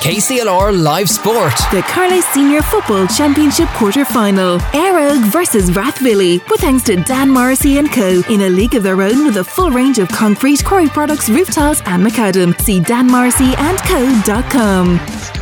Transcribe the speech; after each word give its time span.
KCLR 0.00 0.72
Live 0.82 1.08
Sport. 1.10 1.52
The 1.72 1.82
Carlow 1.82 2.20
Senior 2.20 2.62
Football 2.62 3.06
Championship 3.08 3.68
quarter 3.70 4.04
final. 4.04 4.58
Éire 4.72 5.10
Óg 5.10 5.24
versus 5.32 5.70
Rathvilly. 5.70 6.40
With 6.48 6.60
thanks 6.60 6.84
to 6.84 6.94
Dan 6.96 7.28
Morrissey 7.30 7.78
and 7.78 7.90
Co. 7.90 8.22
In 8.28 8.42
a 8.42 8.48
league 8.48 8.76
of 8.76 8.84
their 8.84 9.02
own 9.02 9.24
with 9.24 9.38
a 9.38 9.44
full 9.44 9.70
range 9.70 9.98
of 9.98 10.06
concrete, 10.08 10.64
quarry 10.64 10.88
products, 10.88 11.28
roof 11.28 11.50
tiles, 11.50 11.80
and 11.86 12.06
macadam. 12.06 12.54
See 12.60 12.78
danmorrisseyandco.com. 12.80 15.35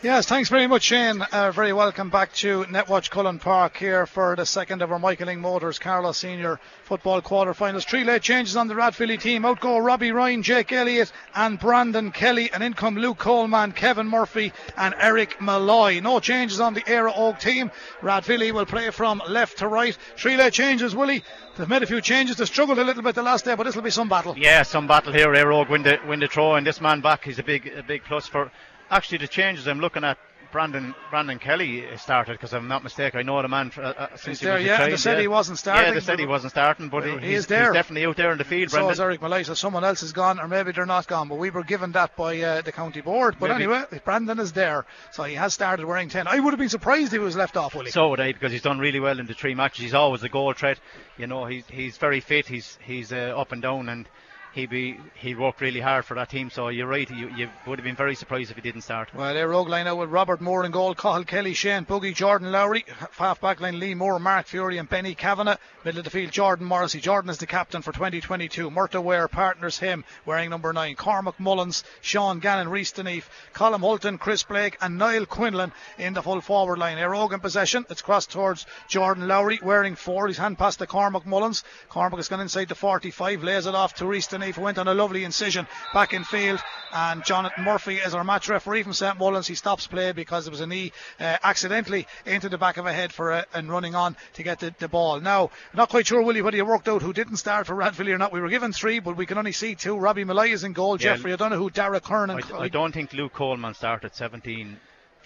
Yes, 0.00 0.26
thanks 0.26 0.48
very 0.48 0.68
much, 0.68 0.84
Shane. 0.84 1.22
Uh, 1.22 1.50
very 1.50 1.72
welcome 1.72 2.08
back 2.08 2.32
to 2.34 2.62
Netwatch 2.66 3.10
Cullen 3.10 3.40
Park 3.40 3.76
here 3.76 4.06
for 4.06 4.36
the 4.36 4.46
second 4.46 4.80
of 4.80 4.92
our 4.92 4.98
Michael 5.00 5.26
Lyng 5.26 5.40
Motors 5.40 5.80
Carlow 5.80 6.12
Senior 6.12 6.60
Football 6.84 7.20
Quarter-Finals. 7.20 7.84
Three 7.84 8.04
late 8.04 8.22
changes 8.22 8.56
on 8.56 8.68
the 8.68 8.76
Rathvilly 8.76 9.20
team. 9.20 9.44
Out 9.44 9.58
go 9.58 9.76
Robbie 9.76 10.12
Ryan, 10.12 10.44
Jake 10.44 10.70
Elliott, 10.70 11.10
and 11.34 11.58
Brandon 11.58 12.12
Kelly. 12.12 12.48
And 12.52 12.62
in 12.62 12.74
come 12.74 12.94
Luke 12.94 13.18
Coleman, 13.18 13.72
Kevin 13.72 14.06
Murphy, 14.06 14.52
and 14.76 14.94
Eric 15.00 15.40
Malloy. 15.40 15.98
No 15.98 16.20
changes 16.20 16.60
on 16.60 16.74
the 16.74 16.82
Éire 16.82 17.12
Óg 17.12 17.40
team. 17.40 17.72
Rathvilly 18.00 18.52
will 18.52 18.66
play 18.66 18.90
from 18.90 19.20
left 19.28 19.58
to 19.58 19.66
right. 19.66 19.98
Three 20.16 20.36
late 20.36 20.52
changes, 20.52 20.94
Willie. 20.94 21.24
They've 21.56 21.68
made 21.68 21.82
a 21.82 21.86
few 21.86 22.00
changes. 22.00 22.36
They 22.36 22.44
struggled 22.44 22.78
a 22.78 22.84
little 22.84 23.02
bit 23.02 23.16
the 23.16 23.22
last 23.24 23.44
day, 23.44 23.56
but 23.56 23.64
this 23.64 23.74
will 23.74 23.82
be 23.82 23.90
some 23.90 24.08
battle. 24.08 24.38
Yeah, 24.38 24.62
some 24.62 24.86
battle 24.86 25.12
here. 25.12 25.26
Éire 25.26 25.52
Óg 25.52 25.68
win 25.68 25.82
the 25.82 25.98
win 26.06 26.20
the 26.20 26.28
throw, 26.28 26.54
and 26.54 26.64
this 26.64 26.80
man 26.80 27.00
back 27.00 27.26
is 27.26 27.40
a 27.40 27.42
big 27.42 27.66
a 27.66 27.82
big 27.82 28.04
plus 28.04 28.28
for 28.28 28.52
actually 28.90 29.18
the 29.18 29.28
changes 29.28 29.66
I'm 29.66 29.80
looking 29.80 30.04
at. 30.04 30.18
Brandon 30.50 30.94
Brandon 31.10 31.38
Kelly 31.38 31.84
started 31.98 32.32
because 32.32 32.54
I'm 32.54 32.68
not 32.68 32.82
mistaken. 32.82 33.20
I 33.20 33.22
know 33.22 33.40
the 33.42 33.48
man 33.48 33.70
for, 33.70 33.82
uh, 33.82 33.92
uh 33.92 34.16
since 34.16 34.40
there, 34.40 34.56
he 34.56 34.62
was 34.62 34.66
yeah. 34.66 34.74
a 34.74 34.78
child, 34.78 34.92
They 34.92 34.96
said 34.96 35.12
yeah. 35.14 35.20
he 35.20 35.28
wasn't 35.28 35.58
starting. 35.58 35.84
Yeah, 35.84 35.94
they 35.94 36.00
said 36.00 36.18
he 36.18 36.26
wasn't 36.26 36.52
starting, 36.52 36.88
but 36.88 37.04
he, 37.04 37.12
he 37.12 37.18
he's, 37.18 37.38
is 37.40 37.46
there. 37.48 37.66
he's 37.66 37.74
definitely 37.74 38.06
out 38.06 38.16
there 38.16 38.32
in 38.32 38.38
the 38.38 38.44
field. 38.44 38.70
So 38.70 38.78
Brendan. 38.78 38.92
is 38.92 39.00
Eric. 39.00 39.46
So 39.46 39.54
someone 39.54 39.84
else 39.84 40.02
is 40.02 40.12
gone, 40.12 40.40
or 40.40 40.48
maybe 40.48 40.72
they're 40.72 40.86
not 40.86 41.06
gone. 41.06 41.28
But 41.28 41.36
we 41.36 41.50
were 41.50 41.64
given 41.64 41.92
that 41.92 42.16
by 42.16 42.40
uh, 42.40 42.62
the 42.62 42.72
county 42.72 43.02
board. 43.02 43.36
But 43.38 43.50
Maybe. 43.50 43.64
anyway, 43.64 43.84
Brandon 44.04 44.38
is 44.38 44.52
there, 44.52 44.86
so 45.12 45.24
he 45.24 45.34
has 45.34 45.52
started 45.52 45.84
wearing 45.84 46.08
ten. 46.08 46.26
I 46.26 46.38
would 46.38 46.52
have 46.52 46.58
been 46.58 46.70
surprised 46.70 47.06
if 47.06 47.12
he 47.12 47.18
was 47.18 47.36
left 47.36 47.56
off, 47.56 47.74
Willie. 47.74 47.90
So 47.90 48.08
would 48.08 48.20
I 48.20 48.32
because 48.32 48.52
he's 48.52 48.62
done 48.62 48.78
really 48.78 49.00
well 49.00 49.18
in 49.18 49.26
the 49.26 49.34
three 49.34 49.54
matches. 49.54 49.84
He's 49.84 49.94
always 49.94 50.22
a 50.22 50.30
goal 50.30 50.54
threat. 50.54 50.78
You 51.18 51.26
know, 51.26 51.44
he's 51.44 51.64
he's 51.68 51.98
very 51.98 52.20
fit. 52.20 52.46
He's 52.46 52.78
he's 52.82 53.12
uh, 53.12 53.34
up 53.36 53.52
and 53.52 53.60
down, 53.60 53.90
and 53.90 54.08
he 54.52 54.66
be 54.66 54.98
he 55.14 55.34
worked 55.34 55.60
really 55.60 55.80
hard 55.80 56.04
for 56.04 56.14
that 56.14 56.30
team. 56.30 56.50
So 56.50 56.68
you're 56.68 56.86
right. 56.86 57.08
You, 57.10 57.30
you 57.36 57.48
would 57.66 57.78
have 57.78 57.84
been 57.84 57.96
very 57.96 58.14
surprised 58.14 58.50
if 58.50 58.56
he 58.56 58.62
didn't 58.62 58.82
start. 58.82 59.14
Well, 59.14 59.34
they're 59.34 59.48
rogue 59.48 59.68
line 59.68 59.86
out 59.86 59.98
with 59.98 60.10
Robert 60.10 60.40
Moore 60.40 60.64
in 60.64 60.72
goal, 60.72 60.94
Cahill 60.94 61.24
Kelly, 61.24 61.54
Shane 61.54 61.84
Boogie, 61.84 62.14
Jordan 62.14 62.52
Lowry, 62.52 62.84
half 63.12 63.40
back 63.40 63.60
line 63.60 63.78
Lee 63.78 63.94
Moore, 63.94 64.18
Mark 64.18 64.46
Fury, 64.46 64.78
and 64.78 64.88
Benny 64.88 65.14
Kavanagh. 65.14 65.56
Middle 65.84 66.00
of 66.00 66.04
the 66.04 66.10
field, 66.10 66.32
Jordan 66.32 66.66
Morrissey. 66.66 67.00
Jordan 67.00 67.30
is 67.30 67.38
the 67.38 67.46
captain 67.46 67.82
for 67.82 67.92
2022. 67.92 68.70
Murta 68.70 69.02
Ware 69.02 69.28
partners 69.28 69.78
him, 69.78 70.04
wearing 70.26 70.50
number 70.50 70.72
nine. 70.72 70.96
Cormac 70.96 71.38
Mullins, 71.38 71.84
Sean 72.00 72.40
Gannon, 72.40 72.68
Reese 72.68 72.92
Deneef, 72.92 73.24
Colin 73.52 73.80
Holton, 73.80 74.18
Chris 74.18 74.42
Blake, 74.42 74.76
and 74.80 74.98
Niall 74.98 75.26
Quinlan 75.26 75.72
in 75.98 76.14
the 76.14 76.22
full 76.22 76.40
forward 76.40 76.78
line. 76.78 76.98
Éire 76.98 77.16
Óg 77.16 77.32
in 77.32 77.40
possession. 77.40 77.86
It's 77.90 78.02
crossed 78.02 78.30
towards 78.30 78.66
Jordan 78.88 79.28
Lowry, 79.28 79.60
wearing 79.62 79.94
four. 79.94 80.26
He's 80.26 80.38
hand 80.38 80.58
passed 80.58 80.80
to 80.80 80.86
Cormac 80.86 81.26
Mullins. 81.26 81.64
Cormac 81.88 82.18
has 82.18 82.28
gone 82.28 82.40
inside 82.40 82.68
the 82.68 82.74
45, 82.74 83.42
lays 83.42 83.66
it 83.66 83.74
off 83.74 83.94
to 83.94 84.06
Reese 84.06 84.26
Who 84.40 84.62
went 84.62 84.78
on 84.78 84.88
a 84.88 84.94
lovely 84.94 85.24
incision 85.24 85.66
back 85.92 86.12
in 86.12 86.24
field. 86.24 86.60
And 86.92 87.22
Jonathan 87.24 87.64
Murphy 87.64 87.96
is 87.96 88.14
our 88.14 88.24
match 88.24 88.48
referee 88.48 88.82
from 88.82 88.94
St 88.94 89.18
Mullins. 89.18 89.46
He 89.46 89.54
stops 89.54 89.86
play 89.86 90.12
because 90.12 90.44
there 90.44 90.50
was 90.50 90.60
a 90.60 90.66
knee 90.66 90.92
uh, 91.20 91.36
accidentally 91.42 92.06
into 92.24 92.48
the 92.48 92.56
back 92.56 92.78
of 92.78 92.86
a 92.86 92.92
head 92.92 93.12
for 93.12 93.30
a, 93.32 93.46
and 93.52 93.68
running 93.70 93.94
on 93.94 94.16
to 94.34 94.42
get 94.42 94.60
the, 94.60 94.74
the 94.78 94.88
ball. 94.88 95.20
Now, 95.20 95.50
not 95.74 95.90
quite 95.90 96.06
sure, 96.06 96.22
Willie, 96.22 96.40
whether 96.40 96.56
you 96.56 96.64
worked 96.64 96.88
out 96.88 97.02
who 97.02 97.12
didn't 97.12 97.36
start 97.36 97.66
for 97.66 97.74
Rathvilly 97.74 98.12
or 98.12 98.18
not. 98.18 98.32
We 98.32 98.40
were 98.40 98.48
given 98.48 98.72
three, 98.72 99.00
but 99.00 99.16
we 99.16 99.26
can 99.26 99.36
only 99.36 99.52
see 99.52 99.74
two. 99.74 99.98
Robbie 99.98 100.24
Malloy 100.24 100.48
is 100.48 100.64
in 100.64 100.72
goal. 100.72 100.92
Yeah. 100.92 101.16
Jeffrey 101.16 101.32
O'Donoghue, 101.32 101.70
Dara 101.70 102.00
Kern, 102.00 102.30
and 102.30 102.42
I, 102.52 102.58
I 102.58 102.68
don't 102.68 102.92
think 102.92 103.12
Luke 103.12 103.34
Coleman 103.34 103.74
started 103.74 104.14
17. 104.14 104.78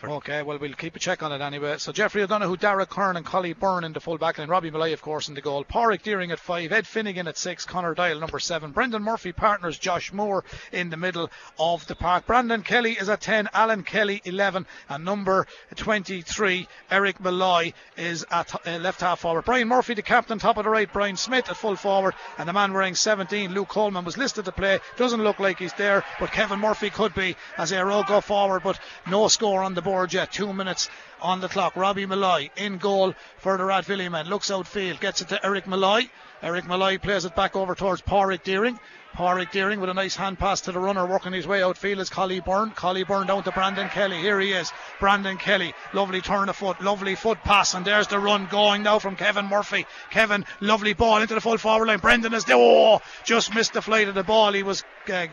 Okay, 0.04 0.42
well, 0.42 0.58
we'll 0.58 0.72
keep 0.72 0.96
a 0.96 0.98
check 0.98 1.22
on 1.22 1.30
it 1.30 1.40
anyway. 1.40 1.76
So 1.78 1.92
Jeffrey 1.92 2.24
O'Donoghue, 2.24 2.56
Dara 2.56 2.86
Kern, 2.86 3.16
and 3.16 3.24
Collie 3.24 3.52
Byrne 3.52 3.84
in 3.84 3.92
the 3.92 4.00
full 4.00 4.18
back 4.18 4.36
line. 4.36 4.48
Robbie 4.48 4.72
Malloy, 4.72 4.92
of 4.92 5.00
course, 5.00 5.28
in 5.28 5.34
the 5.36 5.40
goal. 5.40 5.64
Pádraig 5.64 6.02
Deering 6.02 6.32
at 6.32 6.40
five. 6.40 6.72
Ed 6.72 6.88
Finnegan 6.88 7.28
at 7.28 7.38
six. 7.38 7.64
Connor 7.64 7.94
Dial, 7.94 8.18
number 8.18 8.40
seven. 8.40 8.72
Brendan 8.72 9.04
Murphy 9.04 9.30
partners 9.30 9.78
Josh 9.78 10.12
Moore 10.12 10.42
in 10.72 10.90
the 10.90 10.96
middle 10.96 11.30
of 11.56 11.86
the 11.86 11.94
park. 11.94 12.26
Brandon 12.26 12.64
Kelly 12.64 12.94
is 12.94 13.08
at 13.08 13.20
10. 13.20 13.50
Alan 13.52 13.84
Kelly, 13.84 14.20
11. 14.24 14.66
And 14.88 15.04
number 15.04 15.46
23, 15.76 16.66
Eric 16.90 17.20
Malloy, 17.20 17.72
is 17.96 18.26
at 18.28 18.52
uh, 18.66 18.78
left 18.78 19.02
half 19.02 19.20
forward. 19.20 19.44
Brian 19.44 19.68
Murphy, 19.68 19.94
the 19.94 20.02
captain, 20.02 20.40
top 20.40 20.56
of 20.56 20.64
the 20.64 20.70
right. 20.70 20.92
Brian 20.92 21.16
Smith 21.16 21.48
at 21.48 21.56
full 21.56 21.76
forward. 21.76 22.14
And 22.38 22.48
the 22.48 22.52
man 22.52 22.72
wearing 22.72 22.96
17, 22.96 23.54
Luke 23.54 23.68
Coleman, 23.68 24.04
was 24.04 24.18
listed 24.18 24.46
to 24.46 24.52
play. 24.52 24.80
Doesn't 24.96 25.22
look 25.22 25.38
like 25.38 25.60
he's 25.60 25.74
there, 25.74 26.02
but 26.18 26.32
Kevin 26.32 26.58
Murphy 26.58 26.90
could 26.90 27.14
be 27.14 27.36
as 27.56 27.70
they 27.70 27.78
all 27.78 28.02
go 28.02 28.20
forward. 28.20 28.64
But 28.64 28.80
no 29.06 29.28
score 29.28 29.62
on 29.62 29.74
the 29.74 29.82
board 29.82 29.91
Two 30.26 30.52
minutes 30.52 30.88
on 31.20 31.40
the 31.40 31.48
clock. 31.48 31.76
Robbie 31.76 32.06
Malloy 32.06 32.50
in 32.56 32.78
goal 32.78 33.14
for 33.36 33.56
the 33.56 33.64
Rathvilly 33.64 34.10
men. 34.10 34.26
Looks 34.26 34.50
outfield, 34.50 35.00
gets 35.00 35.20
it 35.20 35.28
to 35.28 35.44
Eric 35.44 35.66
Malloy. 35.66 36.08
Eric 36.42 36.66
Malloy 36.66 36.98
plays 36.98 37.24
it 37.24 37.36
back 37.36 37.54
over 37.54 37.74
towards 37.74 38.02
Pádraig 38.02 38.42
Deering. 38.42 38.80
Pádraig 39.14 39.50
Deering 39.52 39.80
with 39.80 39.90
a 39.90 39.94
nice 39.94 40.16
hand 40.16 40.38
pass 40.38 40.62
to 40.62 40.72
the 40.72 40.78
runner 40.78 41.04
working 41.06 41.34
his 41.34 41.46
way 41.46 41.62
outfield 41.62 42.00
is 42.00 42.08
Collie 42.08 42.40
Byrne. 42.40 42.70
Collie 42.70 43.04
Byrne 43.04 43.26
down 43.26 43.42
to 43.44 43.52
Brandon 43.52 43.88
Kelly. 43.90 44.18
Here 44.18 44.40
he 44.40 44.52
is. 44.52 44.72
Brandon 44.98 45.36
Kelly. 45.36 45.74
Lovely 45.92 46.22
turn 46.22 46.48
of 46.48 46.56
foot. 46.56 46.80
Lovely 46.80 47.14
foot 47.14 47.38
pass. 47.44 47.74
And 47.74 47.84
there's 47.84 48.08
the 48.08 48.18
run 48.18 48.46
going 48.50 48.82
now 48.82 48.98
from 48.98 49.14
Kevin 49.16 49.46
Murphy. 49.46 49.86
Kevin, 50.10 50.46
lovely 50.60 50.94
ball 50.94 51.20
into 51.20 51.34
the 51.34 51.42
full 51.42 51.58
forward 51.58 51.88
line. 51.88 51.98
Brendan 51.98 52.32
is 52.32 52.46
there. 52.46 52.56
Oh, 52.58 53.02
just 53.24 53.54
missed 53.54 53.74
the 53.74 53.82
flight 53.82 54.08
of 54.08 54.14
the 54.14 54.24
ball. 54.24 54.52
He 54.52 54.62
was. 54.62 54.82
Uh, 55.12 55.26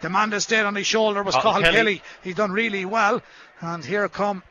the 0.00 0.08
man 0.08 0.30
that 0.30 0.40
stayed 0.42 0.62
on 0.62 0.76
his 0.76 0.86
shoulder 0.86 1.22
was 1.22 1.34
Cahill 1.34 1.60
Kelly. 1.60 1.74
Kelly. 1.74 2.02
He's 2.22 2.36
done 2.36 2.52
really 2.52 2.84
well. 2.84 3.20
And 3.60 3.84
here 3.84 4.08
come 4.08 4.42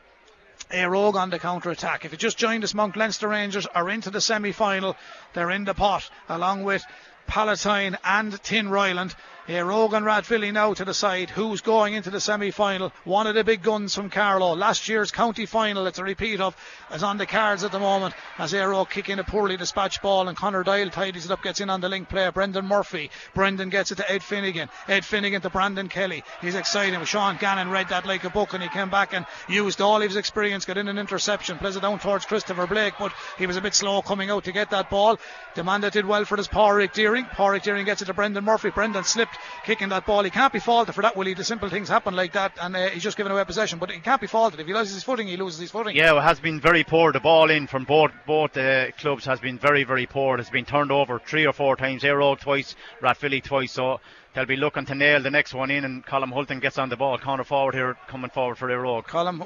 a 0.69 0.85
rogue 0.85 1.15
on 1.15 1.29
the 1.29 1.39
counter 1.39 1.71
attack. 1.71 2.03
If 2.03 2.11
you 2.11 2.17
just 2.17 2.37
joined 2.37 2.63
us, 2.65 2.73
Mount 2.73 2.97
Leinster 2.97 3.29
Rangers 3.29 3.65
are 3.65 3.89
into 3.89 4.09
the 4.09 4.19
semi 4.19 4.51
final. 4.51 4.97
They're 5.33 5.51
in 5.51 5.63
the 5.63 5.73
pot 5.73 6.09
along 6.27 6.65
with 6.65 6.83
Palatine 7.25 7.97
and 8.03 8.33
Tinryland. 8.43 9.15
A 9.49 9.63
Rogan 9.63 10.05
and 10.05 10.53
now 10.53 10.73
to 10.73 10.83
the 10.83 10.93
side. 10.93 11.29
Who's 11.29 11.61
going 11.61 11.93
into 11.93 12.09
the 12.09 12.19
semi 12.19 12.51
final? 12.51 12.91
One 13.05 13.27
of 13.27 13.35
the 13.35 13.45
big 13.45 13.63
guns 13.63 13.95
from 13.95 14.09
Carlow. 14.09 14.57
Last 14.57 14.89
year's 14.89 15.09
county 15.09 15.45
final, 15.45 15.87
it's 15.87 15.99
a 15.99 16.03
repeat 16.03 16.41
of, 16.41 16.53
is 16.93 17.01
on 17.01 17.17
the 17.17 17.25
cards 17.25 17.63
at 17.63 17.71
the 17.71 17.79
moment. 17.79 18.13
As 18.37 18.51
Éire 18.51 18.73
Óg 18.73 18.89
kicking 18.89 19.19
a 19.19 19.23
poorly 19.23 19.55
dispatched 19.55 20.01
ball 20.01 20.27
and 20.27 20.37
Connor 20.37 20.63
Dial 20.63 20.89
tidies 20.89 21.23
it 21.23 21.31
up, 21.31 21.41
gets 21.41 21.61
in 21.61 21.69
on 21.69 21.79
the 21.79 21.87
link 21.87 22.09
player. 22.09 22.33
Brendan 22.33 22.65
Murphy. 22.65 23.09
Brendan 23.33 23.69
gets 23.69 23.89
it 23.93 23.95
to 23.95 24.11
Ed 24.11 24.21
Finnegan. 24.21 24.67
Ed 24.89 25.05
Finnegan 25.05 25.39
to 25.39 25.49
Brandon 25.49 25.87
Kelly. 25.87 26.25
He's 26.41 26.55
exciting. 26.55 27.01
Sean 27.05 27.37
Gannon 27.37 27.69
read 27.69 27.87
that 27.87 28.05
like 28.05 28.25
a 28.25 28.29
book 28.29 28.53
and 28.53 28.61
he 28.61 28.67
came 28.67 28.89
back 28.89 29.13
and 29.13 29.25
used 29.47 29.79
all 29.79 30.01
his 30.01 30.17
experience, 30.17 30.65
got 30.65 30.77
in 30.77 30.89
an 30.89 30.97
interception, 30.97 31.57
plays 31.57 31.77
it 31.77 31.83
down 31.83 31.99
towards 31.99 32.25
Christopher 32.25 32.67
Blake, 32.67 32.95
but 32.99 33.13
he 33.37 33.47
was 33.47 33.55
a 33.55 33.61
bit 33.61 33.75
slow 33.75 34.01
coming 34.01 34.29
out 34.29 34.43
to 34.43 34.51
get 34.51 34.71
that 34.71 34.89
ball. 34.89 35.17
The 35.55 35.63
man 35.63 35.79
that 35.81 35.93
did 35.93 36.05
well 36.05 36.25
for 36.25 36.35
this 36.35 36.49
Pádraig 36.49 36.91
Deering. 36.91 37.23
Pádraig 37.23 37.63
Deering 37.63 37.85
gets 37.85 38.01
it 38.01 38.05
to 38.05 38.13
Brendan 38.13 38.43
Murphy. 38.43 38.71
Brendan 38.71 39.05
slipped 39.05 39.36
kicking 39.63 39.89
that 39.89 40.05
ball. 40.05 40.23
He 40.23 40.29
can't 40.29 40.53
be 40.53 40.59
faulted 40.59 40.95
for 40.95 41.01
that, 41.01 41.15
Willie. 41.15 41.33
The 41.33 41.43
simple 41.43 41.69
things 41.69 41.89
happen 41.89 42.15
like 42.15 42.33
that 42.33 42.57
and 42.61 42.75
uh, 42.75 42.89
he's 42.89 43.03
just 43.03 43.17
given 43.17 43.31
away 43.31 43.43
possession, 43.45 43.79
but 43.79 43.91
he 43.91 43.99
can't 43.99 44.21
be 44.21 44.27
faulted. 44.27 44.59
If 44.59 44.67
he 44.67 44.73
loses 44.73 44.95
his 44.95 45.03
footing, 45.03 45.27
he 45.27 45.37
loses 45.37 45.59
his 45.59 45.71
footing. 45.71 45.95
Yeah, 45.95 46.17
it 46.17 46.21
has 46.23 46.39
been 46.39 46.59
very 46.59 46.83
poor. 46.83 47.11
The 47.11 47.19
ball 47.19 47.49
in 47.49 47.67
from 47.67 47.83
both 47.83 48.11
both 48.25 48.55
uh, 48.57 48.91
clubs 48.91 49.25
has 49.25 49.39
been 49.39 49.57
very 49.57 49.83
very 49.83 50.05
poor. 50.05 50.37
It's 50.37 50.49
been 50.49 50.65
turned 50.65 50.91
over 50.91 51.19
three 51.19 51.45
or 51.45 51.53
four 51.53 51.75
times. 51.75 52.03
Éire 52.03 52.21
Óg 52.21 52.39
twice, 52.39 52.75
Rathvilly 53.01 53.43
twice. 53.43 53.71
So 53.71 53.99
they'll 54.33 54.45
be 54.45 54.55
looking 54.55 54.85
to 54.85 54.95
nail 54.95 55.21
the 55.21 55.31
next 55.31 55.53
one 55.53 55.71
in. 55.71 55.85
And 55.85 56.05
Colin 56.05 56.31
Hulton 56.31 56.59
gets 56.59 56.77
on 56.77 56.89
the 56.89 56.97
ball. 56.97 57.17
Corner 57.17 57.43
forward 57.43 57.75
here, 57.75 57.97
coming 58.07 58.29
forward 58.29 58.57
for 58.57 58.67
Éire 58.67 58.85
Óg. 58.85 59.07
Colin, 59.07 59.43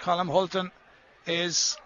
Colin 0.00 0.28
Hulton 0.28 0.70
is 1.26 1.76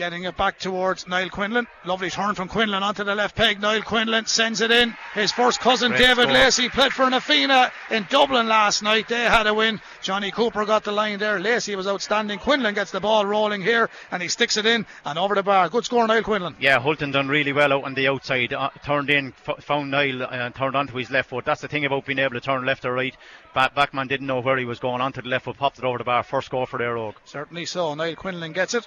getting 0.00 0.24
it 0.24 0.34
back 0.34 0.58
towards 0.58 1.06
Niall 1.06 1.28
Quinlan. 1.28 1.66
Lovely 1.84 2.08
turn 2.08 2.34
from 2.34 2.48
Quinlan 2.48 2.82
onto 2.82 3.04
the 3.04 3.14
left 3.14 3.36
peg. 3.36 3.60
Niall 3.60 3.82
Quinlan 3.82 4.24
sends 4.24 4.62
it 4.62 4.70
in. 4.70 4.96
His 5.12 5.30
first 5.30 5.60
cousin 5.60 5.90
Great 5.90 6.00
David 6.00 6.22
score. 6.22 6.32
Lacey 6.32 6.68
played 6.70 6.92
for 6.92 7.10
Na 7.10 7.18
Fianna 7.18 7.70
in 7.90 8.06
Dublin 8.08 8.48
last 8.48 8.82
night. 8.82 9.08
They 9.08 9.24
had 9.24 9.46
a 9.46 9.52
win. 9.52 9.78
Johnny 10.00 10.30
Cooper 10.30 10.64
got 10.64 10.84
the 10.84 10.90
line 10.90 11.18
there. 11.18 11.38
Lacey 11.38 11.76
was 11.76 11.86
outstanding. 11.86 12.38
Quinlan 12.38 12.72
gets 12.72 12.92
the 12.92 13.00
ball 13.00 13.26
rolling 13.26 13.60
here 13.60 13.90
and 14.10 14.22
he 14.22 14.28
sticks 14.28 14.56
it 14.56 14.64
in 14.64 14.86
and 15.04 15.18
over 15.18 15.34
the 15.34 15.42
bar. 15.42 15.68
Good 15.68 15.84
score, 15.84 16.06
Niall 16.06 16.22
Quinlan. 16.22 16.56
Yeah, 16.58 16.80
Hulton 16.80 17.10
done 17.10 17.28
really 17.28 17.52
well 17.52 17.74
out 17.74 17.84
on 17.84 17.92
the 17.92 18.08
outside. 18.08 18.54
Uh, 18.54 18.70
turned 18.82 19.10
in, 19.10 19.34
f- 19.46 19.62
found 19.62 19.90
Niall, 19.90 20.22
and 20.22 20.54
turned 20.54 20.76
onto 20.76 20.96
his 20.96 21.10
left 21.10 21.28
foot. 21.28 21.44
That's 21.44 21.60
the 21.60 21.68
thing 21.68 21.84
about 21.84 22.06
being 22.06 22.20
able 22.20 22.36
to 22.36 22.40
turn 22.40 22.64
left 22.64 22.86
or 22.86 22.94
right. 22.94 23.14
Back, 23.54 23.74
backman 23.74 24.08
didn't 24.08 24.28
know 24.28 24.40
where 24.40 24.56
he 24.56 24.64
was 24.64 24.78
going. 24.78 25.02
Onto 25.02 25.20
the 25.20 25.28
left 25.28 25.44
foot, 25.44 25.58
popped 25.58 25.78
it 25.78 25.84
over 25.84 25.98
the 25.98 26.04
bar. 26.04 26.22
First 26.22 26.48
goal 26.50 26.64
for 26.64 26.78
their 26.78 26.96
Oak. 26.96 27.20
Certainly 27.26 27.66
so. 27.66 27.94
Niall 27.94 28.16
Quinlan 28.16 28.54
gets 28.54 28.72
it. 28.72 28.86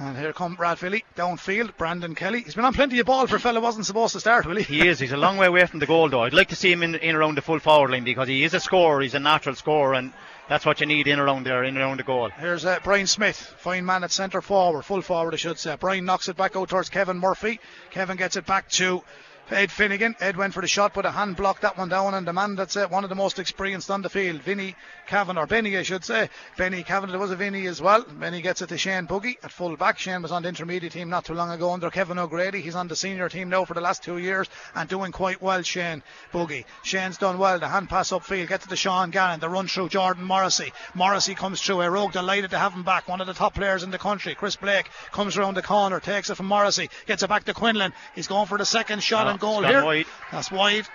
And 0.00 0.16
here 0.16 0.32
come 0.32 0.56
Rathvilly 0.56 1.02
downfield. 1.16 1.76
Brandon 1.76 2.14
Kelly. 2.14 2.42
He's 2.42 2.54
been 2.54 2.64
on 2.64 2.72
plenty 2.72 3.00
of 3.00 3.06
ball 3.06 3.26
for 3.26 3.34
a 3.34 3.40
fella 3.40 3.60
wasn't 3.60 3.84
supposed 3.84 4.12
to 4.12 4.20
start, 4.20 4.46
will 4.46 4.54
he? 4.54 4.62
He 4.62 4.86
is. 4.86 5.00
He's 5.00 5.10
a 5.10 5.16
long 5.16 5.38
way 5.38 5.48
away 5.48 5.66
from 5.66 5.80
the 5.80 5.86
goal, 5.86 6.08
though. 6.08 6.22
I'd 6.22 6.32
like 6.32 6.50
to 6.50 6.56
see 6.56 6.70
him 6.70 6.84
in, 6.84 6.94
in 6.94 7.16
around 7.16 7.36
the 7.36 7.42
full 7.42 7.58
forward 7.58 7.90
line 7.90 8.04
because 8.04 8.28
he 8.28 8.44
is 8.44 8.54
a 8.54 8.60
scorer. 8.60 9.00
He's 9.00 9.14
a 9.14 9.18
natural 9.18 9.56
scorer, 9.56 9.94
and 9.94 10.12
that's 10.48 10.64
what 10.64 10.80
you 10.80 10.86
need 10.86 11.08
in 11.08 11.18
around 11.18 11.46
there, 11.46 11.64
in 11.64 11.76
around 11.76 11.98
the 11.98 12.04
goal. 12.04 12.30
Here's 12.30 12.64
uh, 12.64 12.78
Brian 12.84 13.08
Smith, 13.08 13.36
fine 13.36 13.84
man 13.84 14.04
at 14.04 14.12
centre 14.12 14.40
forward, 14.40 14.84
full 14.84 15.02
forward, 15.02 15.34
I 15.34 15.36
should 15.36 15.58
say. 15.58 15.74
Brian 15.74 16.04
knocks 16.04 16.28
it 16.28 16.36
back 16.36 16.54
out 16.54 16.68
towards 16.68 16.90
Kevin 16.90 17.18
Murphy. 17.18 17.58
Kevin 17.90 18.16
gets 18.16 18.36
it 18.36 18.46
back 18.46 18.68
to 18.70 19.02
Ed 19.50 19.70
Finnegan. 19.70 20.14
Ed 20.20 20.36
went 20.36 20.52
for 20.52 20.60
the 20.60 20.68
shot, 20.68 20.92
but 20.92 21.06
a 21.06 21.10
hand 21.10 21.36
blocked 21.36 21.62
that 21.62 21.78
one 21.78 21.88
down, 21.88 22.12
and 22.14 22.26
the 22.26 22.32
man 22.32 22.54
that's 22.54 22.76
uh, 22.76 22.86
one 22.88 23.04
of 23.04 23.08
the 23.08 23.16
most 23.16 23.38
experienced 23.38 23.90
on 23.90 24.02
the 24.02 24.10
field, 24.10 24.42
Vinny 24.42 24.76
Cavan, 25.06 25.38
or 25.38 25.46
Benny, 25.46 25.76
I 25.78 25.82
should 25.82 26.04
say. 26.04 26.28
Benny 26.58 26.82
Cavan, 26.82 27.10
there 27.10 27.18
was 27.18 27.30
a 27.30 27.36
Vinny 27.36 27.66
as 27.66 27.80
well. 27.80 28.02
Benny 28.02 28.42
gets 28.42 28.60
it 28.60 28.68
to 28.68 28.76
Shane 28.76 29.06
Boogie 29.06 29.36
at 29.42 29.50
full 29.50 29.76
back. 29.76 29.98
Shane 29.98 30.20
was 30.20 30.32
on 30.32 30.42
the 30.42 30.48
intermediate 30.48 30.92
team 30.92 31.08
not 31.08 31.24
too 31.24 31.32
long 31.34 31.50
ago 31.50 31.72
under 31.72 31.90
Kevin 31.90 32.18
O'Grady. 32.18 32.60
He's 32.60 32.74
on 32.74 32.88
the 32.88 32.96
senior 32.96 33.28
team 33.30 33.48
now 33.48 33.64
for 33.64 33.74
the 33.74 33.80
last 33.80 34.02
two 34.02 34.18
years 34.18 34.48
and 34.74 34.88
doing 34.88 35.12
quite 35.12 35.40
well, 35.40 35.62
Shane 35.62 36.02
Boogie. 36.32 36.64
Shane's 36.82 37.16
done 37.16 37.38
well. 37.38 37.58
The 37.58 37.68
hand 37.68 37.88
pass 37.88 38.10
upfield, 38.10 38.48
get 38.48 38.62
to 38.62 38.68
the 38.68 38.76
Sean 38.76 39.10
Gannon, 39.10 39.40
the 39.40 39.48
run 39.48 39.66
through 39.66 39.88
Jordan 39.88 40.24
Morrissey. 40.24 40.72
Morrissey 40.94 41.34
comes 41.34 41.62
through. 41.62 41.80
A 41.80 41.90
rogue 41.90 42.12
delighted 42.12 42.50
to 42.50 42.58
have 42.58 42.74
him 42.74 42.82
back. 42.82 43.08
One 43.08 43.20
of 43.20 43.26
the 43.26 43.34
top 43.34 43.54
players 43.54 43.82
in 43.82 43.90
the 43.90 43.98
country. 43.98 44.34
Chris 44.34 44.56
Blake 44.56 44.88
comes 45.12 45.36
around 45.36 45.54
the 45.54 45.62
corner, 45.62 46.00
takes 46.00 46.28
it 46.28 46.34
from 46.34 46.46
Morrissey, 46.46 46.90
gets 47.06 47.22
it 47.22 47.28
back 47.28 47.44
to 47.44 47.54
Quinlan. 47.54 47.92
He's 48.14 48.26
going 48.26 48.46
for 48.46 48.58
the 48.58 48.66
second 48.66 49.02
shot 49.02 49.26
Oh, 49.26 49.37
goal 49.38 49.62
here. 49.62 49.84
wide. 49.84 50.06
That's 50.30 50.50
wide. 50.50 50.86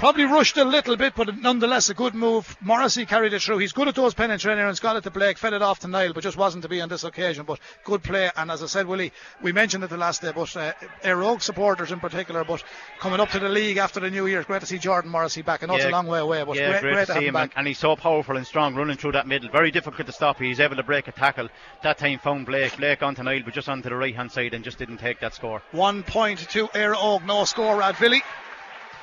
Probably 0.00 0.24
rushed 0.24 0.56
a 0.56 0.64
little 0.64 0.96
bit, 0.96 1.14
but 1.14 1.36
nonetheless 1.42 1.90
a 1.90 1.94
good 1.94 2.14
move. 2.14 2.56
Morrissey 2.62 3.04
carried 3.04 3.34
it 3.34 3.42
through. 3.42 3.58
He's 3.58 3.72
good 3.72 3.86
at 3.86 3.94
those 3.94 4.14
penetrating 4.14 4.32
and 4.32 4.40
trainer 4.40 4.66
and 4.66 4.80
got 4.80 4.96
it 4.96 5.02
to 5.02 5.10
Blake, 5.10 5.36
fed 5.36 5.52
it 5.52 5.60
off 5.60 5.80
to 5.80 5.88
Niall, 5.88 6.14
but 6.14 6.22
just 6.22 6.38
wasn't 6.38 6.62
to 6.62 6.70
be 6.70 6.80
on 6.80 6.88
this 6.88 7.04
occasion. 7.04 7.44
But 7.44 7.60
good 7.84 8.02
play, 8.02 8.30
and 8.34 8.50
as 8.50 8.62
I 8.62 8.66
said, 8.66 8.86
Willie, 8.86 9.12
we 9.42 9.52
mentioned 9.52 9.84
it 9.84 9.90
the 9.90 9.98
last 9.98 10.22
day, 10.22 10.32
but 10.34 10.56
uh, 10.56 10.72
Og 11.04 11.42
supporters 11.42 11.92
in 11.92 12.00
particular, 12.00 12.44
but 12.44 12.64
coming 12.98 13.20
up 13.20 13.28
to 13.32 13.38
the 13.38 13.50
league 13.50 13.76
after 13.76 14.00
the 14.00 14.08
New 14.10 14.26
Year, 14.26 14.42
great 14.42 14.60
to 14.60 14.66
see 14.66 14.78
Jordan 14.78 15.10
Morrissey 15.10 15.42
back. 15.42 15.62
I 15.62 15.66
know 15.66 15.74
it's 15.74 15.84
a 15.84 15.90
long 15.90 16.06
way 16.06 16.20
away, 16.20 16.44
but 16.44 16.56
yeah, 16.56 16.70
great, 16.70 16.80
great, 16.80 16.94
great 16.94 17.06
to 17.08 17.12
see 17.20 17.26
him 17.26 17.34
back. 17.34 17.52
and 17.56 17.66
he's 17.66 17.78
so 17.78 17.94
powerful 17.94 18.38
and 18.38 18.46
strong 18.46 18.74
running 18.74 18.96
through 18.96 19.12
that 19.12 19.26
middle. 19.26 19.50
Very 19.50 19.70
difficult 19.70 20.06
to 20.06 20.14
stop. 20.14 20.38
He's 20.38 20.60
able 20.60 20.76
to 20.76 20.82
break 20.82 21.08
a 21.08 21.12
tackle. 21.12 21.50
That 21.82 21.98
time 21.98 22.20
found 22.20 22.46
Blake. 22.46 22.74
Blake 22.78 23.02
onto 23.02 23.22
Niall, 23.22 23.42
but 23.44 23.52
just 23.52 23.68
onto 23.68 23.90
the 23.90 23.96
right 23.96 24.16
hand 24.16 24.32
side 24.32 24.54
and 24.54 24.64
just 24.64 24.78
didn't 24.78 24.96
take 24.96 25.20
that 25.20 25.34
score. 25.34 25.60
One 25.72 26.04
point 26.04 26.38
to 26.38 26.70
Og, 26.74 27.26
no 27.26 27.44
score, 27.44 27.76
Rathvilly. 27.76 28.22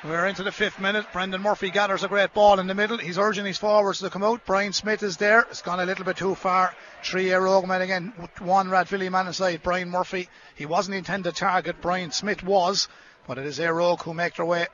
We're 0.04 0.26
into 0.26 0.44
the 0.44 0.52
fifth 0.52 0.78
minute. 0.78 1.06
Brendan 1.12 1.42
Murphy 1.42 1.70
gathers 1.70 2.04
a 2.04 2.08
great 2.08 2.32
ball 2.32 2.60
in 2.60 2.68
the 2.68 2.74
middle. 2.74 2.98
He's 2.98 3.18
urging 3.18 3.44
his 3.44 3.58
forwards 3.58 3.98
to 3.98 4.10
come 4.10 4.22
out. 4.22 4.46
Brian 4.46 4.72
Smith 4.72 5.02
is 5.02 5.16
there. 5.16 5.40
It's 5.50 5.62
gone 5.62 5.80
a 5.80 5.86
little 5.86 6.04
bit 6.04 6.16
too 6.16 6.36
far. 6.36 6.72
Three 7.02 7.30
men 7.30 7.82
again. 7.82 8.12
One 8.38 8.70
Rathvilly 8.70 9.10
man 9.10 9.26
inside. 9.26 9.60
Brian 9.64 9.90
Murphy. 9.90 10.28
He 10.54 10.66
wasn't 10.66 10.96
intended 10.96 11.34
target. 11.34 11.80
Brian 11.80 12.12
Smith 12.12 12.44
was. 12.44 12.86
But 13.26 13.38
it 13.38 13.46
is 13.46 13.58
Eire 13.58 13.80
Og 13.80 14.00
who 14.02 14.14
make 14.14 14.36
their 14.36 14.46
way 14.46 14.68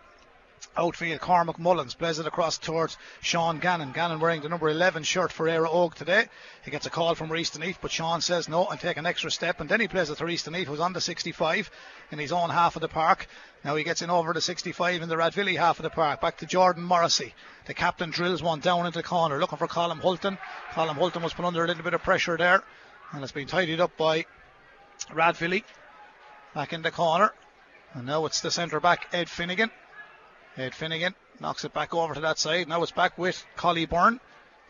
outfield. 0.77 1.21
Cormac 1.21 1.59
Mullins 1.59 1.95
plays 1.95 2.19
it 2.19 2.27
across 2.27 2.59
towards 2.59 2.97
Sean 3.21 3.59
Gannon. 3.59 3.93
Gannon 3.93 4.21
wearing 4.21 4.43
the 4.43 4.49
number 4.49 4.69
11 4.69 5.03
shirt 5.03 5.33
for 5.33 5.47
Éire 5.47 5.67
Óg 5.67 5.95
today. 5.95 6.27
He 6.65 6.71
gets 6.71 6.87
a 6.87 6.91
call 6.91 7.15
from 7.15 7.31
Reese 7.31 7.59
Neath, 7.59 7.79
but 7.81 7.91
Sean 7.91 8.21
says 8.21 8.49
no 8.49 8.67
and 8.67 8.81
take 8.81 8.97
an 8.97 9.07
extra 9.07 9.31
step. 9.31 9.61
And 9.61 9.69
then 9.69 9.81
he 9.81 9.89
plays 9.89 10.11
it 10.11 10.19
to 10.19 10.25
Reese 10.25 10.49
Neath, 10.49 10.67
who's 10.67 10.81
on 10.81 10.93
the 10.93 11.01
65 11.01 11.71
in 12.11 12.19
his 12.19 12.33
own 12.33 12.51
half 12.51 12.77
of 12.77 12.83
the 12.83 12.89
park. 12.89 13.27
Now 13.65 13.77
he 13.77 13.85
gets 13.85 14.03
in 14.03 14.11
over 14.11 14.33
the 14.33 14.41
65 14.41 15.03
in 15.03 15.09
the 15.09 15.17
Rathvilly 15.17 15.57
half 15.57 15.79
of 15.79 15.85
the 15.85 15.91
park. 15.91 16.21
Back 16.21 16.39
to 16.39 16.47
Jordan 16.47 16.83
Morrissey. 16.83 17.35
The 17.67 17.75
captain 17.75 18.11
drills 18.11 18.43
one 18.43 18.61
down 18.61 18.87
into 18.87 18.99
the 18.99 19.03
corner, 19.03 19.39
looking 19.39 19.59
for 19.59 19.69
Colin 19.69 19.99
Hulton. 19.99 20.39
Colin 20.73 20.97
Hulton 20.97 21.23
was 21.23 21.33
put 21.33 21.45
under 21.45 21.65
a 21.65 21.67
little 21.67 21.83
bit 21.83 21.95
of 21.95 22.03
pressure 22.03 22.37
there, 22.37 22.63
and 23.13 23.23
it's 23.23 23.33
been 23.33 23.47
tidied 23.47 23.81
up 23.81 23.97
by 23.97 24.27
Rathvilly. 25.13 25.65
Back 26.55 26.73
in 26.73 26.83
the 26.83 26.91
corner. 26.91 27.33
And 27.95 28.07
now 28.07 28.27
it's 28.27 28.41
the 28.41 28.51
centre 28.51 28.81
back, 28.81 29.07
Ed 29.13 29.29
Finnegan. 29.29 29.71
Ed 30.57 30.75
Finnegan 30.75 31.15
knocks 31.41 31.65
it 31.65 31.73
back 31.73 31.95
over 31.95 32.15
to 32.15 32.21
that 32.21 32.39
side. 32.39 32.69
Now 32.69 32.83
it's 32.83 32.93
back 32.93 33.19
with 33.19 33.45
Collie 33.57 33.87
Byrne. 33.87 34.21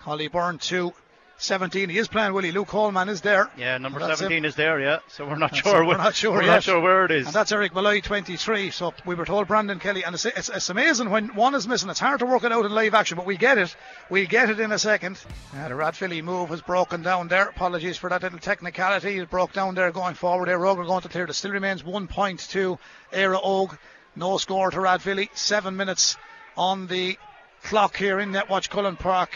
Collie 0.01 0.29
Byrne 0.29 0.59
to 0.59 0.93
17. 1.37 1.89
He 1.89 1.99
is 1.99 2.09
playing 2.09 2.33
Willie. 2.33 2.53
Luke 2.53 2.69
Coleman 2.69 3.09
is 3.09 3.21
there. 3.21 3.51
Yeah, 3.57 3.77
number 3.79 3.99
That's 3.99 4.21
him. 4.21 4.27
17 4.27 4.45
is 4.45 4.55
there, 4.55 4.81
yeah. 4.81 4.99
So 5.09 5.27
we're 5.27 5.37
not 5.37 5.51
That's 5.51 5.63
sure. 5.67 5.83
it. 5.83 5.87
We're 5.87 5.97
not 5.97 6.15
sure 6.15 6.33
We're 6.33 6.43
yet. 6.43 6.47
not 6.47 6.63
sure 6.63 6.81
where 6.81 7.05
it 7.07 7.11
is. 7.11 7.27
And 7.27 7.35
that's 7.35 7.51
Eric 7.53 7.75
Malloy, 7.75 8.01
23. 8.01 8.71
So 8.71 8.95
we 9.05 9.15
were 9.15 9.25
told 9.25 9.49
Brandon 9.49 9.79
Kelly, 9.81 10.05
and 10.05 10.15
it's, 10.15 10.25
it's, 10.25 10.49
it's 10.49 10.71
amazing 10.71 11.11
when 11.11 11.35
one 11.35 11.55
is 11.55 11.67
missing. 11.67 11.91
It's 11.91 11.99
hard 12.01 12.21
to 12.21 12.27
work 12.27 12.45
it 12.45 12.53
out 12.53 12.65
in 12.65 12.73
live 12.73 12.95
action, 12.95 13.17
but 13.17 13.27
we 13.27 13.37
get 13.37 13.59
it. 13.59 13.75
We'll 14.11 14.27
get 14.27 14.49
it 14.49 14.61
in 14.61 14.71
a 14.73 14.79
second. 14.79 15.19
Uh, 15.57 15.69
the 15.69 15.75
Rathvilly 15.75 16.23
move 16.23 16.51
has 16.51 16.63
broken 16.63 17.03
down 17.03 17.29
there. 17.29 17.49
Apologies 17.49 17.97
for 17.99 18.09
that 18.11 18.23
little 18.23 18.39
technicality. 18.39 19.19
It 19.19 19.29
broke 19.29 19.53
down 19.53 19.75
there 19.75 19.91
going 19.91 20.15
forward. 20.15 20.49
Og 20.49 20.87
going 20.87 21.03
to 21.03 21.09
clear. 21.09 21.25
It 21.25 21.35
still 21.35 21.51
remains 21.51 21.83
one 21.83 22.07
point 22.07 22.41
to 22.51 22.79
Eire 23.13 23.37
Og. 23.37 23.77
No 24.17 24.39
score 24.39 24.71
to 24.71 24.79
Rathvilly. 24.79 25.29
Seven 25.35 25.77
minutes 25.77 26.17
on 26.57 26.87
the 26.87 27.19
clock 27.65 27.97
here 27.97 28.21
in 28.21 28.31
Netwatch 28.31 28.71
Cullen 28.71 28.97
Park 28.97 29.31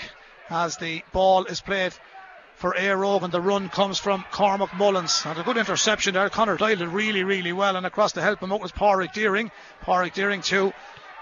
as 0.49 0.77
the 0.77 1.03
ball 1.13 1.47
is 1.47 1.61
played 1.61 1.93
for 2.55 2.77
Og 2.77 3.23
and 3.25 3.33
the 3.33 3.41
run 3.41 3.69
comes 3.69 3.99
from 3.99 4.25
Cormac 4.31 4.73
Mullins. 4.77 5.23
And 5.25 5.39
a 5.39 5.43
good 5.43 5.57
interception 5.57 6.15
there. 6.15 6.31
Connor 6.31 6.57
Doyle 6.57 6.77
did 6.77 6.89
really, 6.89 7.25
really 7.25 7.53
well. 7.53 7.75
And 7.75 7.87
across 7.87 8.13
to 8.13 8.23
help 8.23 8.41
him 8.41 8.53
out 8.53 8.61
was 8.61 8.73
Pádraig 8.73 9.13
Deering. 9.13 9.51
Pádraig 9.83 10.15
Deering 10.15 10.43
to 10.43 10.73